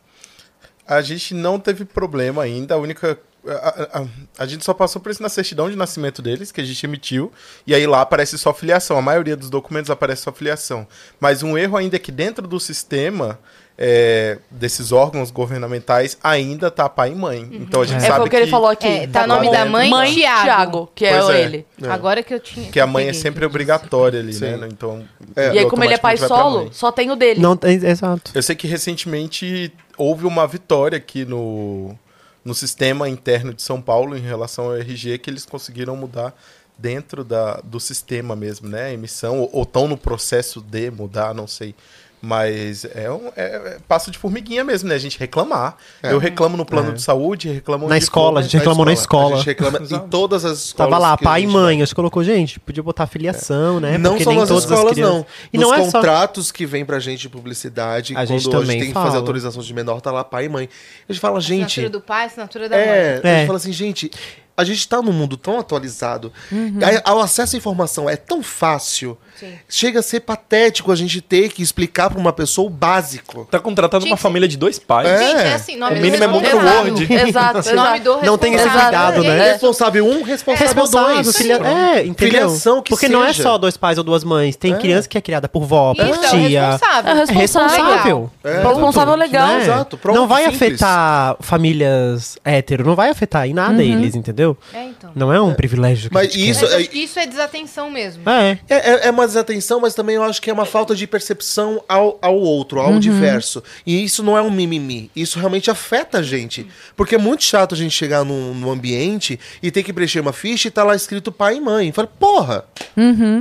A 0.87 1.01
gente 1.03 1.35
não 1.35 1.59
teve 1.59 1.85
problema 1.85 2.43
ainda. 2.43 2.75
A 2.75 2.79
única 2.79 3.19
A, 3.49 3.99
a- 4.01 4.07
a 4.39 4.47
gente 4.47 4.65
só 4.65 4.75
passou 4.75 5.01
por 5.01 5.11
isso 5.11 5.23
na 5.23 5.29
certidão 5.29 5.71
de 5.71 5.77
nascimento 5.77 6.21
deles, 6.23 6.53
que 6.53 6.61
a 6.61 6.65
gente 6.65 6.85
emitiu, 6.85 7.33
e 7.67 7.75
aí 7.75 7.87
lá 7.87 8.01
aparece 8.03 8.37
só 8.39 8.53
filiação. 8.53 8.99
A 8.99 9.03
maioria 9.03 9.37
dos 9.37 9.51
documentos 9.51 9.91
aparece 9.91 10.23
só 10.23 10.33
filiação. 10.33 10.87
Mas 11.21 11.43
um 11.43 11.57
erro 11.57 11.77
ainda 11.77 11.97
é 11.97 11.99
que 11.99 12.13
dentro 12.13 12.47
do 12.47 12.59
sistema 12.61 13.39
é, 13.81 14.39
desses 14.51 14.91
órgãos 14.91 15.31
governamentais 15.31 16.19
ainda 16.23 16.69
tá 16.69 16.89
pai 16.89 17.13
e 17.13 17.15
mãe. 17.15 17.49
Então 17.53 17.81
a 17.83 17.87
gente 17.87 17.99
É 17.99 18.07
sabe 18.09 18.17
foi 18.17 18.27
o 18.27 18.31
que 18.31 18.35
ele 18.37 18.51
falou 18.51 18.69
aqui. 18.69 18.87
É, 18.89 19.07
tá 19.07 19.23
o 19.23 19.27
nome 19.29 19.51
da 19.53 19.65
mãe, 19.65 19.89
mãe 19.89 20.13
Thiago. 20.15 20.43
Thiago, 20.45 20.91
que 20.97 21.09
Pois 21.09 21.29
é, 21.31 21.41
é. 21.41 21.45
ele. 21.45 21.67
Agora 21.89 22.23
que 22.23 22.35
eu 22.35 22.41
tinha. 22.41 22.71
que 22.73 22.81
a 22.81 22.87
mãe 22.89 23.07
é 23.09 23.13
sempre 23.13 23.47
obrigatória 23.47 24.19
ali, 24.19 24.33
Sim. 24.33 24.57
né? 24.57 24.69
Então, 24.71 25.05
É. 25.37 25.53
E 25.55 25.59
aí, 25.61 25.67
como 25.67 25.85
ele 25.85 25.95
é 25.95 25.99
pai 25.99 26.17
solo, 26.17 26.71
só 26.73 26.91
tem 26.91 27.11
o 27.13 27.15
dele. 27.17 27.41
Não, 27.41 27.57
é, 27.63 27.73
exato. 27.73 28.33
Eu 28.35 28.43
sei 28.43 28.57
que 28.57 28.67
recentemente 28.67 29.73
houve 29.97 30.27
uma 30.27 30.45
vitória 30.47 30.99
aqui 30.99 31.25
no, 31.25 31.97
no 32.45 32.55
sistema 32.55 33.09
interno 33.09 33.53
de 33.53 33.63
São 33.63 33.81
Paulo 33.81 34.17
em 34.17 34.21
relação 34.21 34.67
ao 34.67 34.77
RG, 34.77 35.19
que 35.19 35.29
eles 35.29 35.45
conseguiram 35.45 35.97
mudar 35.97 36.35
dentro 36.79 37.25
da, 37.25 37.57
do 37.57 37.81
sistema 37.81 38.37
mesmo, 38.37 38.69
né? 38.69 38.85
A 38.85 38.93
emissão, 38.93 39.49
ou 39.53 39.63
estão 39.63 39.89
no 39.89 39.99
processo 39.99 40.61
de 40.61 40.91
mudar, 40.91 41.35
não 41.35 41.47
sei. 41.47 41.75
Mas 42.21 42.85
é 42.85 43.09
um 43.11 43.29
é, 43.37 43.45
é 43.45 43.77
passo 43.87 44.11
de 44.11 44.19
formiguinha 44.19 44.65
mesmo, 44.65 44.89
né? 44.89 44.97
A 44.97 44.99
gente 44.99 45.19
reclamar. 45.19 45.77
Eu 46.03 46.19
reclamo 46.19 46.57
no 46.57 46.65
plano 46.67 46.91
É. 46.91 46.93
de 46.93 47.01
saúde, 47.03 47.49
reclamo 47.49 47.87
Na 47.89 47.97
escola, 47.97 48.41
a 48.41 48.43
gente 48.43 48.57
reclamou 48.57 48.85
na 48.85 48.93
escola. 48.93 49.35
A 49.35 49.37
gente 49.39 49.47
reclama 49.47 49.79
em 49.89 49.99
todas 50.09 50.45
as 50.45 50.59
escolas. 50.65 50.91
Tava 50.91 50.99
lá, 51.01 51.17
que 51.17 51.25
a 51.25 51.29
pai 51.29 51.43
e 51.43 51.47
mãe. 51.47 51.77
vai. 51.77 51.83
A 51.83 51.85
gente 51.87 51.95
colocou, 51.95 52.25
gente, 52.25 52.59
podia 52.59 52.83
botar 52.83 53.07
filiação, 53.07 53.79
né? 53.79 53.97
Não 53.99 54.11
Porque 54.13 54.25
só 54.25 54.31
nem 54.31 54.39
nas 54.41 54.51
escolas, 54.51 54.93
crianças- 54.95 55.15
não. 55.15 55.27
E 55.53 55.59
Nos 55.59 55.69
não 55.69 55.75
é 55.75 55.85
só. 55.85 55.93
contratos 55.93 56.51
que 56.51 56.67
vem 56.67 56.85
pra 56.85 56.99
gente 56.99 57.21
de 57.21 57.29
publicidade, 57.29 58.17
A 58.17 58.25
gente 58.25 58.45
quando 58.49 58.63
a 58.63 58.65
gente 58.65 58.79
tem 58.79 58.89
que 58.89 58.93
fala. 58.95 59.07
fazer 59.07 59.19
autorização 59.19 59.63
de 59.63 59.73
menor, 59.75 60.01
tá 60.01 60.11
lá 60.11 60.25
pai 60.25 60.47
e 60.47 60.49
mãe. 60.49 60.69
A 61.09 61.13
gente 61.13 61.21
fala, 61.21 61.41
gente. 61.41 61.65
Assinatura 61.81 61.91
do 61.91 62.01
pai, 62.01 62.27
assinatura 62.27 62.69
da 62.69 62.77
É, 62.77 62.87
mãe. 62.87 63.21
a 63.23 63.35
É. 63.35 63.39
gente 63.39 63.47
fala 63.47 63.57
assim, 63.59 63.73
gente, 63.73 64.11
a 64.57 64.65
gente 64.65 64.89
tá 64.89 65.01
num 65.01 65.13
mundo 65.13 65.37
tão 65.37 65.59
atualizado. 65.61 66.33
Uhum. 66.51 66.79
O 67.15 67.21
acesso 67.21 67.55
à 67.55 67.59
informação 67.59 68.11
é 68.11 68.17
tão 68.17 68.43
fácil. 68.43 69.17
Sim. 69.39 69.53
Chega 69.69 70.01
a 70.01 70.03
ser 70.03 70.21
patético 70.21 70.91
a 70.91 70.97
gente 70.97 71.21
ter 71.21 71.49
que 71.51 71.63
explicar 71.63 72.11
pra 72.11 72.19
uma 72.19 72.33
pessoa 72.33 72.67
o 72.67 72.71
básico. 72.71 73.47
Tá 73.51 73.59
contratando 73.59 74.03
Tinha 74.05 74.13
uma 74.13 74.17
família 74.17 74.49
de 74.49 74.57
dois 74.57 74.79
pais. 74.79 75.09
É. 75.09 75.19
Gente, 75.19 75.41
é 75.43 75.55
assim, 75.55 75.77
nome 75.77 75.93
O 75.93 75.97
do 75.97 76.01
mínimo 76.03 76.25
é 76.25 76.27
muito 76.27 76.45
responsável. 76.45 76.95
Word. 76.95 77.13
Exato, 77.29 77.59
exato. 77.59 77.77
Nome 77.77 78.01
do 78.01 78.23
Não 78.23 78.39
tem 78.39 78.55
esse 78.55 78.65
responsável. 78.65 78.99
cuidado, 78.99 79.23
né? 79.25 79.49
É. 79.49 79.53
Responsável 79.53 80.07
um, 80.07 80.23
responsável, 80.23 80.67
Responsável, 80.67 81.23
dois. 81.23 81.37
filia... 81.37 81.57
é, 81.57 82.07
entendeu? 82.07 82.15
Filiação 82.41 82.83
que 82.83 82.91
Porque 82.91 83.09
não 83.09 83.25
é 83.25 83.29
seja. 83.29 83.43
só 83.45 83.59
dois 83.59 83.77
pais 83.77 83.99
ou 83.99 84.05
duas 84.05 84.25
mães. 84.25 84.57
Tem 84.57 84.77
criança 84.77 85.09
que 85.09 85.17
é 85.17 85.21
criada 85.21 85.49
por 85.49 85.65
vó, 85.65 85.95
por 85.95 86.05
Isso, 86.05 86.25
é 86.25 86.29
o 86.29 86.31
tia. 86.31 86.71
responsável. 86.71 87.11
É 87.11 87.15
o 87.15 87.19
É 87.19 87.33
responsável. 87.33 88.31
É. 88.45 88.63
Responsável 88.63 89.15
legal. 89.15 89.49
Né? 89.49 89.63
Exato, 89.63 89.97
pronto, 89.99 90.17
não 90.19 90.27
vai 90.27 90.45
simples. 90.51 90.63
afetar 90.83 91.37
famílias 91.41 92.39
hétero, 92.45 92.85
não 92.85 92.95
vai 92.97 93.11
afetar 93.11 93.47
em 93.47 93.53
nada 93.55 93.83
eles, 93.85 94.15
entendeu? 94.15 94.57
É, 94.73 94.85
então. 94.85 95.11
Não 95.15 95.33
é 95.33 95.41
um 95.41 95.55
privilégio 95.55 96.09
que 96.09 96.15
Mas 96.15 96.33
gente 96.33 96.51
isso- 96.51 96.67
isso 96.93 97.19
é 97.19 97.27
desatenção 97.27 97.91
mesmo. 97.91 98.29
É. 98.29 98.59
É, 98.69 98.75
é, 98.77 99.07
é 99.09 99.11
uma 99.11 99.28
desatenção, 99.29 99.81
mas 99.81 99.95
também 99.95 100.17
eu 100.17 100.23
acho 100.25 100.43
que 100.43 100.51
é 100.51 100.53
uma 100.53 100.67
falta 100.67 100.95
de 100.97 101.07
percepção 101.07 101.81
ao, 101.89 102.19
ao 102.21 102.37
outro, 102.37 102.81
Uhum. 102.81 102.95
ao 102.95 102.99
diverso. 102.99 103.63
E 103.87 104.03
isso 104.03 104.23
não 104.23 104.37
é 104.37 104.43
um 104.43 104.51
mimimi. 104.51 105.11
Isso 105.15 105.39
realmente 105.39 105.71
afeta 105.71 106.19
a 106.19 106.23
gente. 106.23 106.67
Porque 106.97 107.15
é 107.15 107.19
muito 107.19 107.45
chato 107.45 107.75
a 107.75 107.79
gente 107.79 107.93
chegar 107.95 108.25
num, 108.25 108.53
num 108.55 108.71
ambiente 108.71 109.39
e 109.63 109.71
ter 109.71 109.83
que 109.83 109.93
preencher 109.93 110.19
uma 110.21 110.33
ficha 110.33 110.67
e 110.69 110.71
tá 110.71 110.83
lá 110.83 110.97
escrito 110.97 111.31
pai 111.31 111.57
e 111.57 111.61
mãe. 111.61 111.93
Fala, 111.93 112.09
porra! 112.09 112.65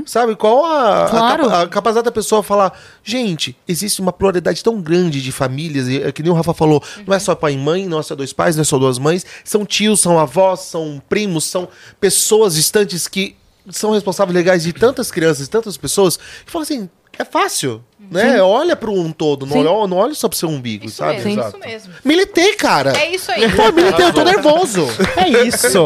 Sabe? 0.06 0.36
Qual 0.36 0.64
a, 0.66 1.06
a 1.06 1.10
Claro. 1.10 1.44
capa- 1.46 1.62
a 1.64 1.68
capacidade 1.68 2.06
da 2.06 2.12
pessoa 2.12 2.44
falar, 2.44 2.78
gente, 3.04 3.56
existe 3.68 4.00
uma 4.02 4.14
pluralidade 4.14 4.64
tão 4.64 4.80
grande 4.82 5.22
de 5.22 5.32
famílias, 5.32 5.88
e, 5.88 6.02
é 6.04 6.12
que 6.12 6.22
nem 6.22 6.32
o 6.32 6.36
Rafa 6.36 6.54
falou, 6.54 6.84
não 7.06 7.16
é 7.16 7.20
só 7.20 7.34
pai 7.36 7.54
e 7.54 7.58
mãe, 7.58 7.88
não 7.88 8.00
é 8.00 8.04
só 8.04 8.16
dois 8.16 8.34
pais, 8.34 8.56
não 8.56 8.62
é 8.62 8.66
só 8.66 8.78
duas 8.78 9.00
mães, 9.00 9.26
são 9.44 9.66
tios, 9.66 10.00
são 10.02 10.20
avós, 10.20 10.60
são 10.62 11.02
primos, 11.10 11.46
são 11.46 11.68
pessoas 12.00 12.56
distantes 12.56 13.08
que 13.08 13.36
são 13.70 13.92
responsáveis 13.92 14.36
legais 14.36 14.64
de 14.64 14.74
tantas 14.74 15.12
crianças, 15.12 15.46
de 15.46 15.50
tantas 15.50 15.78
pessoas, 15.78 16.18
que 16.18 16.52
falam 16.52 16.64
assim, 16.64 16.90
é 17.18 17.26
fácil, 17.26 17.84
né? 18.00 18.42
Olha 18.42 18.76
para 18.76 18.90
um 18.92 19.12
todo, 19.12 19.46
não 19.46 19.58
olha, 19.58 19.88
não 19.88 19.98
olha 19.98 20.14
só 20.14 20.30
pro 20.30 20.38
seu 20.38 20.50
umbigo, 20.50 20.86
Isso 20.86 20.98
sabe? 20.98 21.16
mesmo, 21.16 21.32
Exato. 21.32 21.58
isso 21.58 21.68
mesmo. 21.68 21.94
Militei, 22.06 22.54
cara! 22.56 22.94
É 22.98 23.10
isso 23.14 23.32
aí. 23.32 23.52
Pô, 23.52 23.72
militei, 23.72 24.06
eu 24.06 24.14
tô 24.14 24.24
nervoso! 24.24 24.88
É 25.18 25.28
isso. 25.48 25.86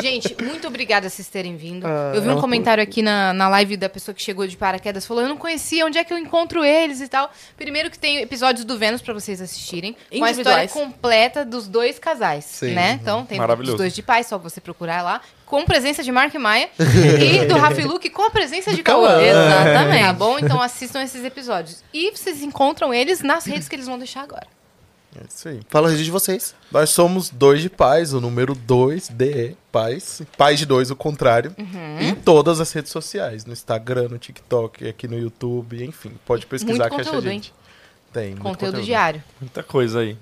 Gente, 0.00 0.34
muito 0.42 0.66
obrigada 0.66 1.08
por 1.08 1.14
vocês 1.14 1.28
terem 1.28 1.56
vindo. 1.56 1.86
eu 2.14 2.22
vi 2.22 2.28
um 2.30 2.40
comentário 2.40 2.82
aqui 2.82 3.02
na, 3.02 3.32
na 3.32 3.48
live 3.48 3.76
da 3.76 3.88
pessoa 3.88 4.14
que 4.14 4.22
chegou 4.22 4.46
de 4.46 4.56
paraquedas, 4.56 5.06
falou, 5.06 5.22
eu 5.22 5.28
não 5.28 5.36
conhecia, 5.36 5.84
onde 5.86 5.98
é 5.98 6.04
que 6.04 6.12
eu 6.12 6.18
encontro 6.18 6.64
eles 6.64 7.00
e 7.00 7.08
tal. 7.08 7.30
Primeiro 7.56 7.90
que 7.90 7.98
tem 7.98 8.18
episódios 8.20 8.64
do 8.64 8.78
Vênus 8.78 9.02
pra 9.02 9.12
vocês 9.12 9.40
assistirem. 9.40 9.94
Com 10.18 10.24
a 10.24 10.30
história 10.30 10.68
completa 10.68 11.44
dos 11.44 11.68
dois 11.68 11.98
casais, 11.98 12.44
Sim. 12.44 12.72
né? 12.72 12.98
Então, 13.00 13.24
tem 13.24 13.38
Maravilhoso. 13.38 13.74
os 13.74 13.78
dois 13.78 13.94
de 13.94 14.02
pais, 14.02 14.26
só 14.26 14.38
você 14.38 14.60
procurar 14.60 15.02
lá. 15.02 15.20
Com 15.44 15.66
presença 15.66 16.02
de 16.02 16.10
Mark 16.10 16.34
Maia 16.36 16.70
e 16.80 17.44
do 17.44 17.58
Rafi 17.58 17.82
Luke 17.82 18.08
com 18.08 18.22
a 18.22 18.30
presença 18.30 18.72
de 18.72 18.82
Cauã. 18.82 19.20
Exatamente. 19.20 20.04
Tá 20.06 20.12
bom? 20.14 20.38
Então 20.38 20.62
assistam 20.62 21.02
esses 21.02 21.22
episódios. 21.22 21.41
E 21.92 22.10
vocês 22.10 22.42
encontram 22.42 22.92
eles 22.92 23.20
nas 23.20 23.44
redes 23.44 23.68
que 23.68 23.76
eles 23.76 23.86
vão 23.86 23.98
deixar 23.98 24.22
agora. 24.22 24.46
É 25.14 25.24
isso 25.28 25.48
aí. 25.48 25.60
Fala 25.68 25.88
a 25.88 25.90
rede 25.90 26.04
de 26.04 26.10
vocês. 26.10 26.54
Nós 26.70 26.88
somos 26.90 27.28
dois 27.28 27.60
de 27.60 27.68
pais, 27.68 28.14
o 28.14 28.20
número 28.20 28.54
dois 28.54 29.08
de 29.08 29.54
pais. 29.70 30.22
Pais 30.38 30.58
de 30.58 30.64
dois, 30.64 30.90
o 30.90 30.96
contrário. 30.96 31.54
Uhum. 31.58 32.00
Em 32.00 32.14
todas 32.14 32.60
as 32.60 32.72
redes 32.72 32.90
sociais. 32.90 33.44
No 33.44 33.52
Instagram, 33.52 34.08
no 34.08 34.18
TikTok, 34.18 34.88
aqui 34.88 35.06
no 35.06 35.18
YouTube, 35.18 35.84
enfim. 35.84 36.12
Pode 36.24 36.46
pesquisar 36.46 36.88
Muito 36.88 36.94
que 36.94 37.00
acha 37.00 37.10
a 37.10 37.12
conteúdo, 37.14 37.30
gente. 37.30 37.52
Tem. 38.12 38.30
muito 38.30 38.42
Conteúdo, 38.42 38.82
diário. 38.82 39.22
Muita 39.40 39.62
coisa 39.62 40.00
aí. 40.00 40.16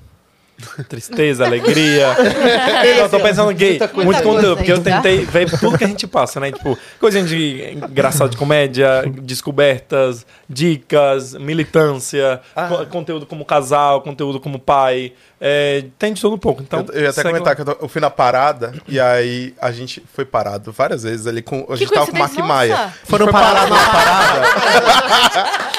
Tristeza, 0.89 1.45
alegria. 1.45 2.09
eu 2.99 3.09
tô 3.09 3.21
pensando 3.21 3.51
aqui, 3.51 3.71
Muita 3.79 3.87
muito 3.95 4.07
coisa 4.07 4.23
conteúdo, 4.23 4.57
porque 4.57 4.73
eu 4.73 4.81
tentei 4.83 5.25
ver 5.25 5.51
tudo 5.59 5.77
que 5.79 5.85
a 5.85 5.89
gente 5.89 6.07
passa, 6.07 6.39
né? 6.41 6.53
Tipo, 6.53 6.79
coisinha 6.99 7.25
de 7.25 7.73
engraçado 7.73 8.31
de 8.31 8.37
comédia, 8.37 9.03
descobertas, 9.23 10.27
dicas, 10.49 11.35
militância, 11.35 12.41
co- 12.69 12.87
conteúdo 12.87 13.27
como 13.27 13.45
casal, 13.45 14.01
conteúdo 14.03 14.41
como 14.41 14.59
pai. 14.59 15.13
É, 15.43 15.85
tem 15.99 16.13
de 16.13 16.21
tudo 16.21 16.35
um 16.35 16.39
pouco. 16.39 16.61
Então, 16.63 16.85
eu, 16.89 16.95
eu 16.97 17.03
ia 17.05 17.11
até 17.11 17.23
comentar 17.23 17.49
lá. 17.49 17.55
que 17.55 17.63
eu, 17.63 17.65
tô- 17.65 17.85
eu 17.85 17.89
fui 17.89 17.99
na 18.01 18.11
parada 18.11 18.75
e 18.87 19.01
aí 19.01 19.55
a 19.59 19.73
gente 19.73 20.03
foi 20.15 20.25
parado 20.27 20.71
várias 20.71 21.03
vezes 21.03 21.27
ali 21.27 21.41
com. 21.41 21.61
A 21.61 21.73
Que 21.73 21.77
gente 21.77 21.93
tava 21.95 22.07
com 22.09 22.13
o 22.17 22.19
Mark 22.19 22.37
Maia. 22.39 22.93
Foram 23.05 23.27
parar 23.29 23.67
numa 23.67 23.79
parada. 23.87 24.41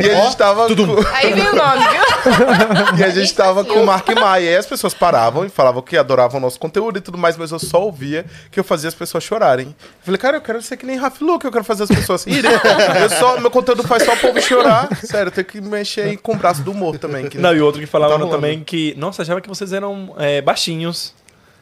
E 0.00 0.10
a 0.10 0.24
gente 0.24 0.36
tava. 0.36 0.66
com- 0.66 1.06
Aí 1.14 1.32
veio 1.32 1.52
o 1.52 1.56
nome, 1.56 1.84
viu? 1.88 2.98
E 2.98 3.04
a 3.04 3.10
gente 3.10 3.32
tava 3.34 3.64
com 3.64 3.82
o 3.82 3.86
Mark 3.86 4.07
Maia. 4.14 4.44
E 4.44 4.48
aí 4.48 4.56
as 4.56 4.66
pessoas 4.66 4.94
paravam 4.94 5.44
e 5.44 5.48
falavam 5.48 5.82
que 5.82 5.96
adoravam 5.96 6.38
o 6.38 6.40
nosso 6.40 6.58
conteúdo 6.58 6.98
e 6.98 7.00
tudo 7.00 7.18
mais, 7.18 7.36
mas 7.36 7.50
eu 7.50 7.58
só 7.58 7.82
ouvia 7.82 8.24
que 8.50 8.58
eu 8.58 8.64
fazia 8.64 8.88
as 8.88 8.94
pessoas 8.94 9.24
chorarem. 9.24 9.68
Eu 9.68 10.04
falei, 10.04 10.18
cara, 10.18 10.36
eu 10.36 10.40
quero 10.40 10.62
ser 10.62 10.76
que 10.76 10.86
nem 10.86 10.96
Rafa 10.96 11.24
Luke, 11.24 11.44
eu 11.44 11.52
quero 11.52 11.64
fazer 11.64 11.84
as 11.84 11.88
pessoas 11.90 12.24
rirem. 12.24 12.50
Eu 13.00 13.10
só, 13.10 13.38
meu 13.40 13.50
conteúdo 13.50 13.82
faz 13.86 14.02
só 14.02 14.12
o 14.12 14.16
povo 14.16 14.40
chorar. 14.40 14.88
Sério, 15.04 15.28
eu 15.28 15.32
tenho 15.32 15.46
que 15.46 15.60
mexer 15.60 16.02
aí 16.02 16.16
com 16.16 16.32
o 16.32 16.36
braço 16.36 16.62
do 16.62 16.72
humor 16.72 16.98
também. 16.98 17.28
Que 17.28 17.38
Não, 17.38 17.54
e 17.54 17.60
outro 17.60 17.80
que 17.80 17.86
falava 17.86 18.18
Tá 18.18 18.26
também 18.26 18.64
que, 18.64 18.94
nossa, 18.96 19.22
achava 19.22 19.40
que 19.40 19.48
vocês 19.48 19.72
eram 19.72 20.14
é, 20.18 20.40
baixinhos. 20.40 21.14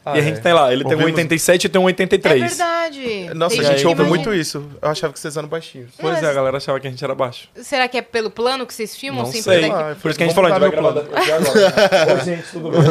Ah, 0.07 0.15
e 0.15 0.19
a 0.19 0.21
é. 0.21 0.25
gente 0.25 0.41
tem 0.41 0.53
lá, 0.53 0.71
ele 0.71 0.83
tem 0.83 0.93
um 0.93 0.99
Ouvimos- 1.01 1.13
87 1.19 1.65
e 1.65 1.69
tem 1.69 1.81
um 1.81 1.83
É 1.83 1.87
83. 1.87 2.39
verdade. 2.57 3.29
Nossa, 3.35 3.55
Tem 3.55 3.65
a 3.65 3.69
gente 3.71 3.85
ouve 3.87 4.01
imagina- 4.01 4.07
muito 4.07 4.33
isso. 4.33 4.63
Eu 4.81 4.89
achava 4.89 5.11
que 5.13 5.19
vocês 5.19 5.35
eram 5.37 5.47
baixinhos. 5.47 5.89
Pois 5.99 6.21
é, 6.23 6.29
a 6.29 6.33
galera 6.33 6.57
achava 6.57 6.79
que 6.79 6.87
a 6.87 6.89
gente 6.89 7.03
era 7.03 7.13
baixo. 7.15 7.47
Será 7.61 7.87
que 7.87 7.97
é 7.97 8.01
pelo 8.01 8.29
plano 8.31 8.65
que 8.65 8.73
vocês 8.73 8.95
filmam? 8.95 9.23
Não 9.23 9.31
sempre 9.31 9.43
sei. 9.43 9.61
daqui? 9.69 9.73
Ah, 9.91 9.95
Por 10.01 10.09
isso 10.09 10.17
que 10.17 10.23
a 10.23 10.27
gente 10.27 10.35
falou, 10.35 10.51
a 10.51 10.57
vamos 10.57 10.73
gente 10.75 10.81
vai 10.81 10.91
gravar 10.93 11.03
meu 11.03 11.11
daqui 11.11 11.31
agora. 11.31 12.13
Oi, 12.19 12.25
gente, 12.25 12.43
tudo 12.51 12.69
bem? 12.71 12.81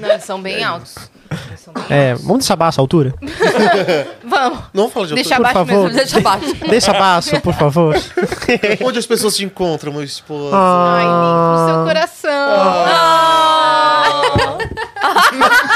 Não, 0.00 0.08
eles 0.10 0.24
são 0.24 0.42
bem 0.42 0.62
altos. 0.64 0.94
Eles 1.48 1.60
são 1.60 1.72
bem 1.72 1.84
É, 1.88 2.14
vamos 2.14 2.38
deixar 2.40 2.56
baixo 2.56 2.80
a 2.80 2.82
altura? 2.82 3.14
Vamos. 4.24 4.58
Não 4.74 4.90
fala 4.90 5.06
de 5.06 5.14
Deixa 5.14 5.36
altura. 5.36 5.52
Por 5.52 5.58
abaixo 5.60 5.70
favor. 5.70 5.82
mesmo. 5.84 5.96
Deixa 5.98 6.18
abaixo. 6.18 6.54
Deixa 6.70 6.92
baixo, 6.92 7.40
por 7.40 7.54
favor. 7.54 7.96
Onde 8.84 8.98
as 8.98 9.06
pessoas 9.06 9.36
te 9.36 9.44
encontram, 9.44 9.92
meu 9.92 10.02
esposo? 10.02 10.50
Ai, 10.52 11.04
lindo 11.04 11.62
no 11.62 11.74
seu 11.74 11.84
coração. 11.84 12.48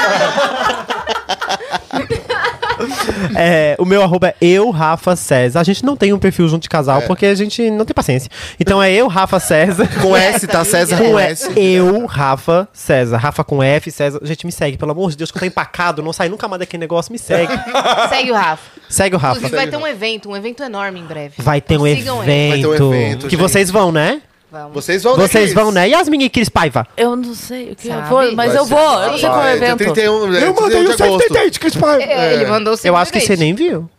É, 3.35 3.75
o 3.79 3.85
meu 3.85 4.01
arroba 4.01 4.29
é 4.29 4.35
eu, 4.41 4.69
Rafa 4.69 5.15
César. 5.15 5.59
A 5.59 5.63
gente 5.63 5.83
não 5.83 5.95
tem 5.95 6.13
um 6.13 6.19
perfil 6.19 6.47
junto 6.47 6.63
de 6.63 6.69
casal 6.69 7.01
porque 7.03 7.25
a 7.25 7.35
gente 7.35 7.69
não 7.69 7.85
tem 7.85 7.93
paciência. 7.93 8.29
Então 8.59 8.81
é 8.81 8.91
eu, 8.91 9.07
Rafa 9.07 9.39
César. 9.39 9.87
Com 10.01 10.15
S, 10.15 10.47
tá? 10.47 10.63
César 10.63 10.97
Com 10.97 11.19
é 11.19 11.31
S. 11.31 11.51
eu, 11.55 12.05
Rafa 12.05 12.67
César. 12.73 13.17
Rafa 13.17 13.43
com 13.43 13.61
F, 13.61 13.91
César. 13.91 14.19
Gente, 14.23 14.45
me 14.45 14.51
segue, 14.51 14.77
pelo 14.77 14.91
amor 14.91 15.11
de 15.11 15.17
Deus, 15.17 15.31
que 15.31 15.37
eu 15.37 15.41
tô 15.41 15.45
empacado, 15.45 16.01
não 16.01 16.13
sai 16.13 16.29
nunca 16.29 16.47
mais 16.47 16.59
daquele 16.59 16.81
negócio, 16.81 17.11
me 17.11 17.19
segue. 17.19 17.53
Segue 18.09 18.31
o 18.31 18.35
Rafa. 18.35 18.63
Segue 18.89 19.15
o 19.15 19.19
Rafa. 19.19 19.37
Inclusive 19.37 19.57
vai 19.57 19.67
ter 19.67 19.77
um 19.77 19.87
evento, 19.87 20.29
um 20.29 20.35
evento 20.35 20.63
enorme 20.63 20.99
em 20.99 21.05
breve. 21.05 21.35
Vai 21.37 21.61
ter 21.61 21.77
um 21.77 21.87
evento. 21.87 22.05
Vai 22.05 22.23
ter 22.23 22.83
um 22.83 22.93
evento, 22.93 23.27
que 23.27 23.31
gente. 23.31 23.35
vocês 23.35 23.71
vão, 23.71 23.91
né? 23.91 24.21
Vamos. 24.63 24.73
Vocês 24.85 25.03
vão, 25.03 25.17
né, 25.17 25.27
Vocês 25.27 25.43
Cris? 25.45 25.53
vão, 25.53 25.71
né? 25.71 25.89
Yasmin 25.89 26.23
e 26.23 26.29
Cris 26.29 26.47
Paiva. 26.49 26.87
Eu 26.95 27.15
não 27.15 27.35
sei 27.35 27.71
o 27.71 27.75
que 27.75 27.87
eu 27.89 27.93
Sabe? 27.93 28.09
vou, 28.09 28.21
mas 28.33 28.35
Vai 28.53 28.57
eu 28.57 28.63
ser- 28.65 28.69
vou. 28.73 29.01
Eu 29.03 29.11
não 29.11 29.17
sei 29.17 29.29
qual 29.29 29.41
é 29.41 29.41
o 29.41 29.43
Vai, 29.43 29.55
evento. 29.57 29.77
31, 29.79 30.13
é, 30.33 30.43
Eu 30.43 30.53
mandei 30.53 30.53
31 30.55 30.79
o 30.79 30.95
de 30.95 31.03
agosto. 31.03 31.17
save 31.19 31.27
the 31.27 31.33
date, 31.43 31.59
Cris 31.59 31.75
Paiva. 31.75 32.03
É, 32.03 32.33
Ele 32.35 32.45
mandou 32.45 32.73
o 32.73 32.77
Eu 32.83 32.95
acho 32.95 33.11
que 33.11 33.19
você 33.19 33.35
nem 33.35 33.53
viu. 33.53 33.89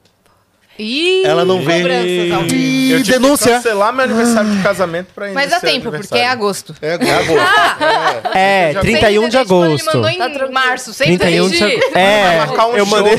Ih, 0.79 1.23
Ela 1.25 1.45
não 1.45 1.61
vê. 1.63 1.79
cobranças 1.79 2.33
ao 2.33 2.43
vivo. 2.43 2.55
Ih, 2.55 2.91
Eu 2.93 2.99
tive 2.99 3.05
que 3.05 3.19
denúncia. 3.19 3.53
cancelar 3.53 3.93
meu 3.95 4.05
aniversário 4.05 4.51
de 4.51 4.63
casamento 4.63 5.09
pra 5.15 5.31
ir 5.31 5.35
Mas 5.35 5.51
dá 5.51 5.61
tempo, 5.61 5.91
porque 5.91 6.15
é 6.19 6.27
aniversário. 6.27 6.31
agosto. 6.33 6.75
É 6.83 6.93
agora. 6.93 8.31
É, 8.35 8.73
Já- 8.75 8.81
31 8.81 9.29
de 9.29 9.39
tipo, 9.39 9.55
Ele 9.65 9.65
agosto. 9.73 9.87
mandou 9.87 10.09
em 10.11 10.19
Tá 10.19 10.49
março, 10.51 10.93
sempre 10.93 11.19
31 11.19 11.49
de 11.49 11.63
agosto. 11.65 11.97
É, 11.97 12.37
Marcar 12.39 12.67
um 12.67 12.77
eu 12.77 12.87
mandei. 12.87 13.17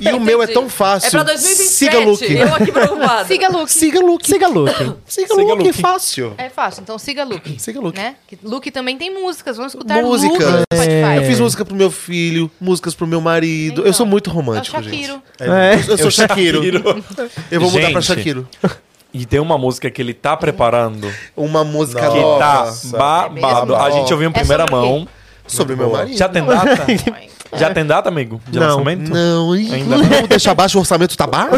E 0.00 0.08
o 0.12 0.20
meu 0.20 0.42
é 0.42 0.46
tão 0.46 0.68
fácil. 0.68 1.06
É 1.08 1.10
pra 1.10 1.22
2027. 1.22 1.76
Siga 1.76 1.98
Luke. 2.00 2.32
Eu 2.34 2.54
aqui 2.54 2.72
preocupada. 2.72 3.24
Siga 3.26 3.48
Luke. 3.48 3.72
Siga 3.72 4.00
Luke. 4.00 4.26
Siga 4.28 4.48
Luke. 4.48 4.72
Siga 5.06 5.28
Siga 5.34 5.34
Luke, 5.34 5.62
Luke. 5.64 5.72
fácil. 5.80 6.34
É 6.38 6.48
fácil, 6.48 6.82
então 6.82 6.98
siga 6.98 7.24
Luke. 7.24 7.56
Siga 7.60 7.80
Luke. 7.80 7.98
Né? 7.98 8.14
Luke 8.42 8.70
também 8.70 8.96
tem 8.96 9.12
músicas, 9.12 9.56
vamos 9.56 9.72
escutar 9.72 10.02
Música. 10.02 10.32
Luke 10.32 10.44
no 10.44 10.50
Spotify. 10.76 11.16
Eu 11.16 11.22
fiz 11.24 11.40
música 11.40 11.64
pro 11.64 11.74
meu 11.74 11.90
filho, 11.90 12.50
músicas 12.60 12.94
pro 12.94 13.06
meu 13.06 13.20
marido. 13.20 13.86
eu 13.86 13.92
sou 13.92 14.06
muito 14.06 14.30
É 14.30 14.32
o 14.32 14.36
romântico, 14.36 14.82
gente. 14.82 15.06
Shakiro. 15.06 15.22
É. 15.40 15.74
Eu 15.88 15.98
sou 15.98 16.10
Shakiro. 16.10 16.62
Eu 17.50 17.60
vou 17.60 17.70
mudar 17.70 17.90
pra 17.92 18.00
Gente. 18.00 18.16
Shakiro. 18.18 18.48
E 19.12 19.24
tem 19.24 19.40
uma 19.40 19.56
música 19.56 19.90
que 19.90 20.02
ele 20.02 20.12
tá 20.12 20.36
preparando 20.36 21.10
Uma 21.36 21.64
música 21.64 22.02
que 22.10 22.20
tá 22.38 22.70
babado. 22.90 23.74
É 23.74 23.78
A 23.78 23.90
gente 23.90 24.12
ouviu 24.12 24.28
em 24.28 24.32
É 24.32 24.34
primeira 24.34 24.64
sobre 24.64 24.74
o 24.76 24.80
quê? 24.82 24.88
mão. 24.88 25.08
sobre 25.46 25.76
meu 25.76 25.90
marido. 25.90 26.16
Já 26.18 26.28
tem 26.28 26.44
data? 26.44 26.84
Já 27.58 27.72
tem 27.72 27.86
data, 27.86 28.08
amigo? 28.08 28.40
De 28.48 28.58
Não. 28.58 28.66
lançamento? 28.68 29.10
Não, 29.10 29.52
Ainda 29.52 29.96
vamos 29.96 30.28
deixar 30.28 30.54
baixo 30.54 30.76
o 30.76 30.80
orçamento 30.80 31.16
tá 31.16 31.26
baixo? 31.26 31.50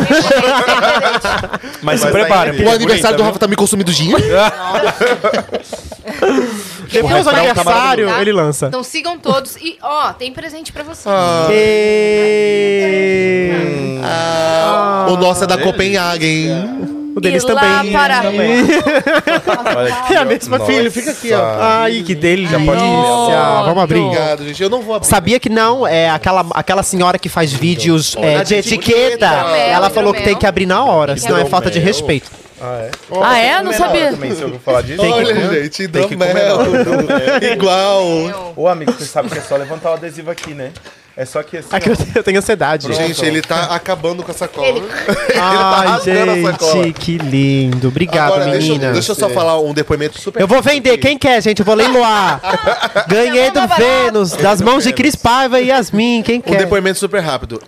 Mas 1.82 2.00
se 2.00 2.06
Mas 2.06 2.12
preparem. 2.12 2.52
ainda- 2.52 2.56
porque 2.56 2.64
O 2.64 2.68
é 2.68 2.74
aniversário 2.74 3.16
do 3.16 3.22
Rafa 3.22 3.38
tá 3.38 3.46
me 3.48 3.56
consumindo 3.56 3.92
dinheiro? 3.92 4.22
Depois 6.90 7.24
do 7.24 7.30
Vai, 7.30 7.44
aniversário, 7.46 8.08
tá? 8.08 8.20
ele 8.20 8.32
lança. 8.32 8.66
Então 8.66 8.82
sigam 8.82 9.18
todos 9.18 9.56
e, 9.56 9.76
ó, 9.82 10.12
tem 10.14 10.32
presente 10.32 10.72
pra 10.72 10.82
vocês. 10.82 11.14
E... 11.50 13.50
Ah, 14.02 15.06
o 15.10 15.16
nosso 15.16 15.44
é 15.44 15.46
da 15.46 15.58
Copenhagen. 15.58 16.97
O 17.18 17.20
deles 17.20 17.42
E 17.42 17.52
lá 17.52 17.60
também. 17.60 17.92
para- 17.92 18.18
aqui, 18.20 18.38
É 20.14 20.16
a 20.16 20.24
mesma 20.24 20.58
Nossa. 20.58 20.70
filha, 20.72 20.90
fica 20.90 21.10
aqui, 21.10 21.32
ó. 21.32 21.40
Ai, 21.60 22.02
que 22.06 22.14
delícia. 22.14 22.58
pode 22.58 22.80
comer. 22.80 23.64
Vamos 23.66 23.82
abrir. 23.82 24.00
Obrigado, 24.00 24.44
gente. 24.46 24.62
Eu 24.62 24.70
não 24.70 24.82
vou 24.82 24.94
abrir. 24.94 25.08
Sabia 25.08 25.40
que 25.40 25.48
não? 25.48 25.86
É 25.86 26.08
aquela, 26.10 26.46
aquela 26.54 26.82
senhora 26.82 27.18
que 27.18 27.28
faz 27.28 27.52
vídeos 27.52 28.16
é, 28.18 28.42
de 28.44 28.54
etiqueta. 28.54 29.26
Ela 29.26 29.90
falou 29.90 30.14
que 30.14 30.22
tem 30.22 30.36
que 30.36 30.46
abrir 30.46 30.66
na 30.66 30.84
hora, 30.84 31.16
senão 31.16 31.36
é 31.38 31.44
falta 31.44 31.70
de 31.70 31.78
respeito. 31.78 32.30
Ah, 32.60 32.80
é? 32.82 32.90
Ah, 33.22 33.38
é? 33.38 33.62
Não 33.62 33.72
sabia. 33.72 34.10
Também, 34.10 34.34
se 34.34 34.42
eu 34.42 34.58
falar 34.64 34.82
disso. 34.82 35.00
Olha, 35.00 35.32
Tem 35.34 35.48
que- 35.48 35.62
gente, 35.62 35.88
Tem 35.88 36.08
que. 36.08 36.14
Igual. 37.52 38.52
Ô, 38.56 38.66
amigo, 38.66 38.92
você 38.92 39.04
sabe 39.04 39.28
que 39.30 39.38
é 39.38 39.40
só 39.40 39.56
levantar 39.56 39.90
o 39.90 39.94
adesivo 39.94 40.30
aqui, 40.30 40.54
né? 40.54 40.72
É 41.20 41.24
só 41.24 41.42
que 41.42 41.56
assim. 41.56 41.68
Aqui 41.72 41.90
eu 41.90 41.96
tenho- 41.96 42.12
eu 42.14 42.22
tenho 42.22 42.38
ansiedade. 42.38 42.92
Gente, 42.94 43.24
ele 43.26 43.42
tá 43.42 43.74
acabando 43.74 44.22
com 44.22 44.30
a 44.30 44.34
sacola. 44.34 44.68
Ele- 44.68 44.86
Ai, 45.36 45.86
rasgando 45.88 46.30
a 46.48 46.52
sacola. 46.52 46.72
gente, 46.84 46.92
que 47.00 47.18
lindo. 47.18 47.88
Obrigado, 47.88 48.34
Agora, 48.34 48.50
deixa, 48.52 48.68
eu- 48.68 48.72
menina. 48.74 48.92
deixa 48.92 49.10
eu 49.10 49.16
só 49.16 49.28
falar 49.28 49.60
um 49.60 49.74
depoimento 49.74 50.16
super. 50.20 50.40
Eu 50.40 50.46
vou 50.46 50.62
vender. 50.62 50.96
Quem 50.98 51.18
quer, 51.18 51.42
gente? 51.42 51.58
Eu 51.58 51.66
vou 51.66 51.74
leiloar. 51.74 52.40
Ganhei 53.08 53.50
do 53.50 53.54
Chama 53.56 53.66
barato. 53.66 53.82
Vênus, 53.82 54.30
das 54.32 54.60
mãos 54.62 54.84
de 54.84 54.92
Cris 54.92 55.16
Paiva 55.16 55.60
e 55.60 55.66
Yasmin. 55.66 56.22
Quem 56.22 56.38
Um 56.38 56.42
quer? 56.42 56.58
depoimento 56.58 57.00
super 57.00 57.20
rápido. 57.20 57.60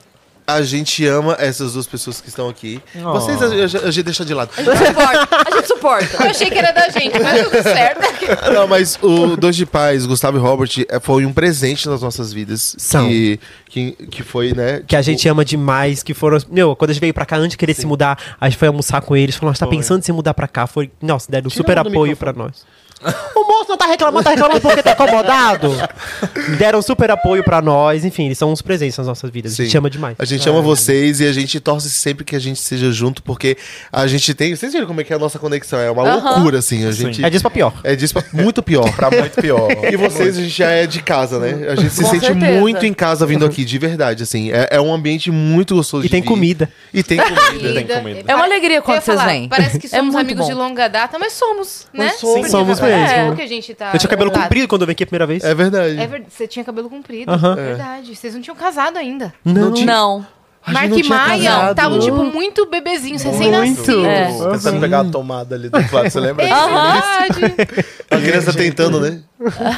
A 0.55 0.63
gente 0.63 1.07
ama 1.07 1.37
essas 1.39 1.73
duas 1.75 1.87
pessoas 1.87 2.21
que 2.21 2.29
estão 2.29 2.49
aqui. 2.49 2.81
Vocês 2.95 3.41
a, 3.43 3.47
a- 3.47 3.89
a 3.89 3.91
gente 3.91 4.03
deixa 4.05 4.25
de 4.25 4.35
lado. 4.35 4.51
A 4.57 4.63
gente 4.63 4.77
suporta. 4.87 5.29
A 5.51 5.57
gente 5.57 5.67
suporta. 5.69 6.25
Eu 6.25 6.31
achei 6.31 6.51
que 6.51 6.59
era 6.59 6.73
da 6.73 6.89
gente, 6.89 7.19
mas 7.19 7.43
tudo 7.45 7.63
certo. 7.63 8.53
Não, 8.53 8.67
mas 8.69 8.99
o 9.03 9.37
Dois 9.37 9.57
de 9.57 9.65
Pais, 9.67 10.07
Gustavo 10.07 10.37
e 10.37 10.41
Robert, 10.41 10.71
é, 10.89 10.99
foi 11.01 11.25
um 11.27 11.33
presente 11.33 11.89
nas 11.89 12.03
nossas 12.03 12.33
vidas. 12.33 12.75
São. 12.79 13.09
Que, 13.09 13.41
que, 13.69 13.93
que 14.11 14.23
foi, 14.23 14.53
né? 14.53 14.83
Que 14.87 14.97
a 14.97 15.03
gente 15.03 15.29
ama 15.29 15.45
demais, 15.45 16.03
que 16.03 16.15
foram. 16.15 16.39
Meu, 16.51 16.75
quando 16.77 16.91
a 16.91 16.93
gente 16.95 17.01
veio 17.01 17.15
pra 17.15 17.25
cá, 17.27 17.37
antes 17.37 17.51
de 17.51 17.57
querer 17.57 17.75
se 17.75 17.87
mudar, 17.87 18.19
a 18.41 18.49
gente 18.49 18.59
foi 18.59 18.69
almoçar 18.69 19.01
com 19.03 19.17
eles, 19.17 19.37
falou, 19.37 19.51
nós 19.51 19.59
tá 19.59 19.67
pensando 19.67 20.01
em 20.01 20.03
se 20.03 20.13
mudar 20.13 20.35
pra 20.35 20.49
cá. 20.49 20.67
Foi, 20.67 20.91
nossa, 21.01 21.31
deram 21.31 21.47
um 21.49 21.51
super 21.51 21.79
apoio 21.79 22.17
pra 22.17 22.33
nós. 22.33 22.65
O 23.35 23.45
moço 23.49 23.67
não 23.71 23.77
tá 23.77 23.87
reclamando, 23.87 24.25
tá 24.25 24.31
reclamando 24.31 24.61
porque 24.61 24.83
tá 24.83 24.93
incomodado. 24.93 25.71
Deram 26.59 26.83
super 26.83 27.11
apoio 27.11 27.43
pra 27.43 27.63
nós, 27.63 28.05
enfim, 28.05 28.27
eles 28.27 28.37
são 28.39 28.53
uns 28.53 28.61
presentes 28.61 28.97
nas 28.99 29.07
nossas 29.07 29.31
vidas. 29.31 29.53
A 29.55 29.57
gente 29.63 29.73
Sim. 29.73 29.79
ama 29.79 29.89
demais. 29.91 30.17
A 30.19 30.25
gente 30.25 30.49
ama 30.49 30.61
vocês 30.61 31.21
e 31.21 31.27
a 31.27 31.33
gente 31.33 31.59
torce 31.61 31.89
sempre 31.91 32.25
que 32.25 32.37
a 32.37 32.39
gente 32.39 32.61
seja 32.61 32.91
junto, 32.93 33.23
porque 33.23 33.57
a 33.93 34.07
gente 34.07 34.35
tem. 34.35 34.55
Vocês 34.55 34.73
viram 34.73 34.87
como 34.87 35.01
é 35.01 35.05
que 35.05 35.13
é 35.13 35.17
a 35.17 35.19
nossa 35.19 35.39
conexão? 35.39 35.79
É 35.81 35.91
uma 35.91 36.03
Aham. 36.07 36.31
loucura, 36.35 36.59
assim. 36.59 36.87
A 36.87 36.93
gente. 36.93 37.25
É 37.25 37.31
disso 37.31 37.43
pra 37.43 37.51
pior. 37.51 37.73
É 37.83 37.97
disso 37.97 38.13
pra 38.15 38.25
muito 38.33 38.63
pior. 38.63 38.91
Pra 38.95 39.11
muito 39.11 39.41
pior. 39.41 39.69
E 39.91 39.97
vocês, 39.97 40.37
a 40.39 40.41
gente 40.43 40.51
já 40.57 40.71
é 40.71 40.87
de 40.87 41.03
casa, 41.03 41.39
né? 41.39 41.69
A 41.71 41.75
gente 41.75 41.91
se 41.93 42.03
Com 42.05 42.11
sente 42.11 42.27
certeza. 42.27 42.61
muito 42.61 42.85
em 42.87 42.93
casa 42.93 43.27
vindo 43.27 43.45
aqui, 43.45 43.65
de 43.65 43.79
verdade, 43.79 44.23
assim. 44.23 44.53
É, 44.53 44.69
é 44.73 44.81
um 44.81 44.93
ambiente 44.93 45.31
muito 45.31 45.75
gostoso 45.75 46.03
E 46.05 46.07
de 46.07 46.11
tem 46.11 46.21
vir. 46.21 46.29
comida. 46.29 46.69
E 46.93 47.03
tem 47.03 47.19
comida. 47.19 47.41
Tem 47.81 47.87
comida. 47.87 48.25
É 48.27 48.35
uma 48.35 48.45
alegria 48.45 48.81
quando 48.83 49.01
vocês 49.01 49.17
falar, 49.19 49.33
vêm. 49.33 49.49
Parece 49.49 49.79
que 49.79 49.87
É 49.87 49.91
somos 49.91 50.15
muito 50.15 50.27
amigos 50.27 50.47
bom. 50.47 50.53
de 50.53 50.59
longa 50.59 50.89
data, 50.89 51.19
mas 51.19 51.33
somos, 51.33 51.87
né? 51.93 52.07
Mas 52.07 52.21
somos. 52.21 52.35
Porque 52.37 52.51
Somos 52.51 52.79
é 52.81 52.83
mesmo. 52.97 53.31
bom 53.31 53.37
que 53.37 53.43
a 53.43 53.47
gente 53.47 53.75
tá 53.75 53.91
Eu 53.93 53.99
tinha 53.99 54.11
cabelo 54.11 54.31
comprido 54.31 54.69
quando 54.69 54.83
eu 54.83 54.87
vim 54.87 54.93
aqui 54.93 55.05
a 55.05 55.07
primeira 55.07 55.27
vez. 55.27 55.45
É 55.45 55.55
verdade. 55.55 55.99
É 55.99 56.07
verdade, 56.07 56.33
você 56.33 56.47
tinha 56.47 56.65
cabelo 56.65 56.89
comprido. 56.89 57.31
Aham. 57.31 57.53
É 57.53 57.65
verdade. 57.65 58.17
Vocês 58.17 58.35
não 58.35 58.41
tinham 58.43 58.57
casado 58.57 58.97
ainda. 58.97 59.33
Não, 59.45 59.71
Não. 59.71 60.27
A 60.63 60.73
gente 60.73 60.75
Mark 60.75 60.91
não 60.91 60.99
e 60.99 61.03
tinha 61.03 61.17
Maia 61.17 61.71
estavam, 61.71 61.99
tipo, 61.99 62.23
muito 62.23 62.67
bebezinhos, 62.67 63.23
recém-nascidos. 63.23 64.05
É. 64.05 64.27
Tentando 64.53 64.81
pegar 64.81 65.01
a 65.01 65.05
tomada 65.05 65.55
ali 65.55 65.71
do 65.71 65.79
lado, 65.79 66.11
você 66.11 66.21
lembra? 66.21 66.45
É 66.45 66.49
verdade. 66.49 67.41
A 68.11 68.17
criança 68.19 68.53
tentando, 68.53 69.01
né? 69.01 69.21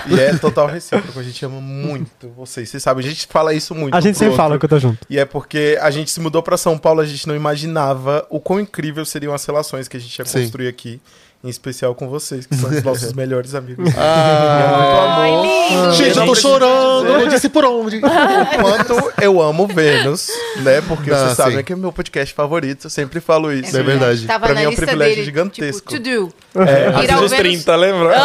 E 0.08 0.18
é 0.18 0.36
total 0.38 0.66
recíproco, 0.66 1.20
a 1.20 1.22
gente 1.22 1.44
ama 1.44 1.60
muito 1.60 2.28
vocês. 2.36 2.68
Vocês 2.68 2.82
sabem, 2.82 3.06
a 3.06 3.08
gente 3.08 3.28
fala 3.28 3.54
isso 3.54 3.76
muito. 3.76 3.94
A 3.94 4.00
gente 4.00 4.18
sempre 4.18 4.30
outro. 4.32 4.42
fala 4.42 4.58
que 4.58 4.64
eu 4.64 4.68
tô 4.68 4.78
junto. 4.80 5.06
E 5.08 5.18
é 5.18 5.24
porque 5.24 5.78
a 5.80 5.90
gente 5.90 6.10
se 6.10 6.18
mudou 6.18 6.42
pra 6.42 6.56
São 6.56 6.76
Paulo, 6.76 7.00
a 7.00 7.06
gente 7.06 7.28
não 7.28 7.36
imaginava 7.36 8.26
o 8.28 8.40
quão 8.40 8.58
incrível 8.58 9.04
seriam 9.04 9.32
as 9.32 9.44
relações 9.44 9.86
que 9.86 9.96
a 9.96 10.00
gente 10.00 10.18
ia 10.18 10.24
Sim. 10.24 10.40
construir 10.40 10.66
aqui. 10.66 11.00
Em 11.44 11.48
especial 11.48 11.92
com 11.92 12.08
vocês, 12.08 12.46
que 12.46 12.54
são 12.54 12.70
os 12.70 12.82
nossos 12.84 13.12
melhores 13.14 13.52
amigos. 13.56 13.92
Ah, 13.98 15.16
Ai, 15.18 15.30
lindo. 15.30 15.92
gente, 15.94 16.16
eu 16.16 16.24
tô 16.26 16.36
chorando. 16.36 17.06
Eu 17.08 17.18
não 17.22 17.26
disse 17.28 17.48
por 17.48 17.64
onde. 17.64 17.98
Quanto 18.60 19.12
eu 19.20 19.42
amo 19.42 19.66
Vênus, 19.66 20.28
né? 20.58 20.80
Porque 20.82 21.10
Ah, 21.10 21.16
vocês 21.18 21.36
sabem 21.36 21.64
que 21.64 21.72
é 21.72 21.76
meu 21.76 21.90
podcast 21.90 22.32
favorito, 22.32 22.86
eu 22.86 22.90
sempre 22.90 23.20
falo 23.20 23.52
isso. 23.52 23.76
É 23.76 23.82
verdade. 23.82 24.24
Tava 24.24 24.46
Pra 24.46 24.54
na 24.54 24.60
mim 24.60 24.66
é 24.66 24.68
um 24.68 24.70
lista 24.70 24.86
privilégio 24.86 25.14
dele, 25.16 25.24
gigantesco. 25.24 25.88
Tipo, 25.88 26.02
to 26.04 26.32
do. 26.54 26.62
É, 26.64 26.90
Ir 26.90 26.94
Antes 26.96 27.10
ao 27.10 27.20
dos 27.22 27.30
Vênus- 27.32 27.64
30, 27.64 27.76
lembra? 27.76 28.12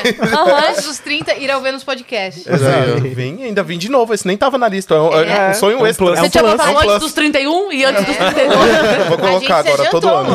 É. 0.00 0.70
Antes 0.70 0.84
dos 0.84 0.98
30, 0.98 1.34
ir 1.38 1.50
ao 1.50 1.60
Vênus 1.60 1.82
Podcast. 1.82 2.48
Exato. 2.48 3.00
Vim, 3.02 3.42
ainda 3.42 3.62
vim 3.64 3.78
de 3.78 3.88
novo. 3.88 4.14
Esse 4.14 4.26
nem 4.26 4.36
tava 4.36 4.56
na 4.58 4.68
lista. 4.68 4.94
É 4.94 5.00
um, 5.00 5.12
é 5.18 5.48
É. 5.48 5.50
um 5.50 5.54
sonho. 5.54 5.72
É 5.78 5.90
um 5.90 5.92
Você 5.92 6.28
tinha 6.30 6.42
é 6.42 6.46
um 6.46 6.78
antes 6.78 6.98
dos 7.00 7.12
31 7.12 7.72
e 7.72 7.84
antes 7.84 8.04
dos 8.04 8.16
32. 8.16 9.08
Vou 9.08 9.18
colocar 9.18 9.56
agora 9.58 9.90
todo 9.90 10.08
ano. 10.08 10.30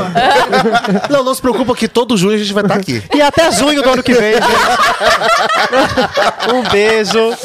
Não, 1.10 1.24
não 1.24 1.34
se 1.34 1.42
preocupa 1.42 1.74
que 1.76 1.88
todo 1.88 2.18
junho 2.26 2.36
a 2.36 2.38
gente 2.38 2.54
vai 2.54 2.64
estar 2.64 2.76
aqui. 2.76 3.04
E 3.14 3.22
até 3.22 3.52
junho 3.52 3.84
do 3.84 3.90
ano 3.90 4.02
que 4.02 4.14
vem. 4.14 4.34
gente. 4.34 4.46
um 6.54 6.64
beijo. 6.70 7.38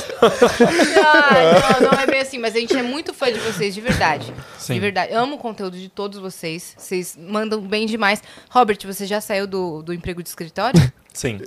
Ai, 1.06 1.80
não, 1.80 1.90
não 1.92 2.00
é 2.00 2.06
bem 2.06 2.20
assim, 2.20 2.38
mas 2.38 2.56
a 2.56 2.58
gente 2.58 2.76
é 2.76 2.82
muito 2.82 3.12
fã 3.12 3.30
de 3.30 3.38
vocês, 3.38 3.74
de 3.74 3.80
verdade. 3.80 4.32
Sim. 4.58 4.74
De 4.74 4.80
verdade. 4.80 5.12
Amo 5.12 5.36
o 5.36 5.38
conteúdo 5.38 5.76
de 5.76 5.88
todos 5.88 6.18
vocês. 6.18 6.74
Vocês 6.76 7.16
mandam 7.18 7.60
bem 7.60 7.86
demais. 7.86 8.22
Robert, 8.48 8.78
você 8.84 9.06
já 9.06 9.20
saiu 9.20 9.46
do, 9.46 9.82
do 9.82 9.92
emprego 9.92 10.22
de 10.22 10.30
escritório? 10.30 10.80
Sim. 11.12 11.40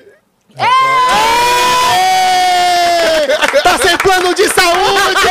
Tá 3.63 3.77
sem 3.79 3.97
plano 3.97 4.35
de 4.35 4.47
saúde! 4.49 5.23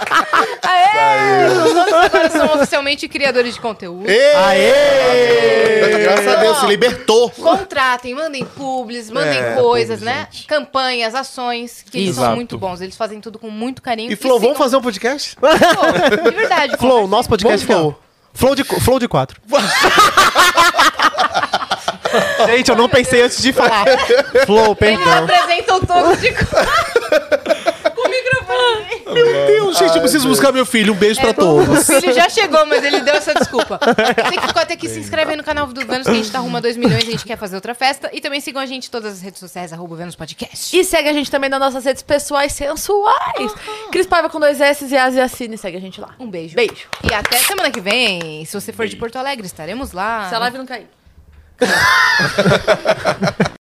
Agora 2.04 2.30
são 2.30 2.46
oficialmente 2.54 3.08
criadores 3.08 3.54
de 3.54 3.60
conteúdo. 3.60 4.06
Aê! 4.08 5.98
Graças 6.02 6.28
a 6.28 6.34
Deus, 6.36 6.58
se 6.58 6.66
libertou. 6.66 7.30
Contratem, 7.30 8.14
mandem 8.14 8.44
publis, 8.44 9.10
mandem 9.10 9.38
É, 9.38 9.54
coisas, 9.54 9.98
publi, 10.00 10.12
né? 10.12 10.28
gente. 10.30 10.46
Campanhas, 10.46 11.14
ações, 11.14 11.82
que 11.90 11.96
eles 11.98 12.14
são 12.14 12.24
Exato. 12.24 12.36
muito 12.36 12.58
bons. 12.58 12.80
Eles 12.80 12.96
fazem 12.96 13.20
tudo 13.20 13.38
com 13.38 13.48
muito 13.50 13.80
carinho. 13.82 14.12
E 14.12 14.16
Flo, 14.16 14.32
vamos 14.38 14.48
sigam- 14.48 14.56
fazer 14.56 14.76
um 14.76 14.82
podcast? 14.82 15.36
Pô, 15.36 15.48
De 16.30 16.36
verdade. 16.36 16.76
Flow, 16.76 17.06
nosso 17.08 17.28
podcast 17.28 17.66
Vamos, 17.66 17.82
Flow. 17.82 17.98
Flow 18.34 18.54
de, 18.54 18.64
Flow 18.64 18.98
de 18.98 19.08
quatro. 19.08 19.40
Gente, 22.46 22.68
eu 22.70 22.76
não 22.76 22.88
pensei 22.88 23.22
antes 23.22 23.42
de 23.42 23.52
falar. 23.52 23.84
Flow, 24.46 24.76
Eles 24.80 24.98
perdão. 24.98 25.24
apresentam 25.24 25.80
todos 25.80 26.20
de 26.20 26.32
microfone. 28.22 29.14
Meu 29.14 29.46
Deus, 29.46 29.78
gente, 29.78 29.94
eu 29.96 30.00
preciso 30.00 30.28
buscar 30.28 30.52
meu 30.52 30.66
filho. 30.66 30.92
Um 30.92 30.96
beijo 30.96 31.20
pra 31.20 31.30
O 31.30 31.34
todos. 31.34 31.86
filho 31.86 32.12
já 32.12 32.28
chegou, 32.28 32.64
mas 32.66 32.84
ele 32.84 33.00
deu 33.00 33.14
essa 33.14 33.34
desculpa. 33.34 33.78
Tem 34.30 34.38
que, 34.38 34.58
até 34.58 34.76
que 34.76 34.88
se 34.88 35.00
inscreve 35.00 35.32
aí 35.32 35.36
no 35.36 35.44
canal 35.44 35.66
do 35.66 35.80
Vênus, 35.86 36.06
que 36.06 36.12
a 36.12 36.14
gente 36.14 36.30
tá 36.30 36.38
rumo 36.38 36.56
a 36.56 36.60
2 36.60 36.76
milhões, 36.76 37.02
a 37.02 37.10
gente 37.10 37.24
quer 37.24 37.36
fazer 37.36 37.56
outra 37.56 37.74
festa. 37.74 38.10
E 38.12 38.20
também 38.20 38.40
sigam 38.40 38.62
a 38.62 38.66
gente 38.66 38.88
em 38.88 38.90
todas 38.90 39.14
as 39.14 39.20
redes 39.20 39.40
sociais, 39.40 39.72
arroba 39.72 39.96
Vênus 39.96 40.14
Podcast. 40.14 40.76
E 40.76 40.84
segue 40.84 41.08
a 41.08 41.12
gente 41.12 41.30
também 41.30 41.50
nas 41.50 41.60
nossas 41.60 41.84
redes 41.84 42.02
pessoais 42.02 42.52
sensuais. 42.52 43.52
Cris 43.90 44.06
Paiva 44.06 44.28
com 44.30 44.38
dois 44.40 44.60
S 44.60 44.84
e 44.86 44.96
As 44.96 45.14
e 45.14 45.20
Assine. 45.20 45.58
Segue 45.58 45.76
a 45.76 45.80
gente 45.80 46.00
lá. 46.00 46.14
Um 46.18 46.28
beijo. 46.28 46.54
Beijo. 46.54 46.88
E 47.10 47.14
até 47.14 47.36
semana 47.38 47.70
que 47.70 47.80
vem, 47.80 48.44
se 48.44 48.58
você 48.60 48.72
for 48.72 48.86
de 48.86 48.96
Porto 48.96 49.16
Alegre, 49.16 49.46
estaremos 49.46 49.92
lá. 49.92 50.28
Se 50.28 50.34
a 50.34 50.38
live 50.38 50.58
não 50.58 50.66
cair. 50.66 50.86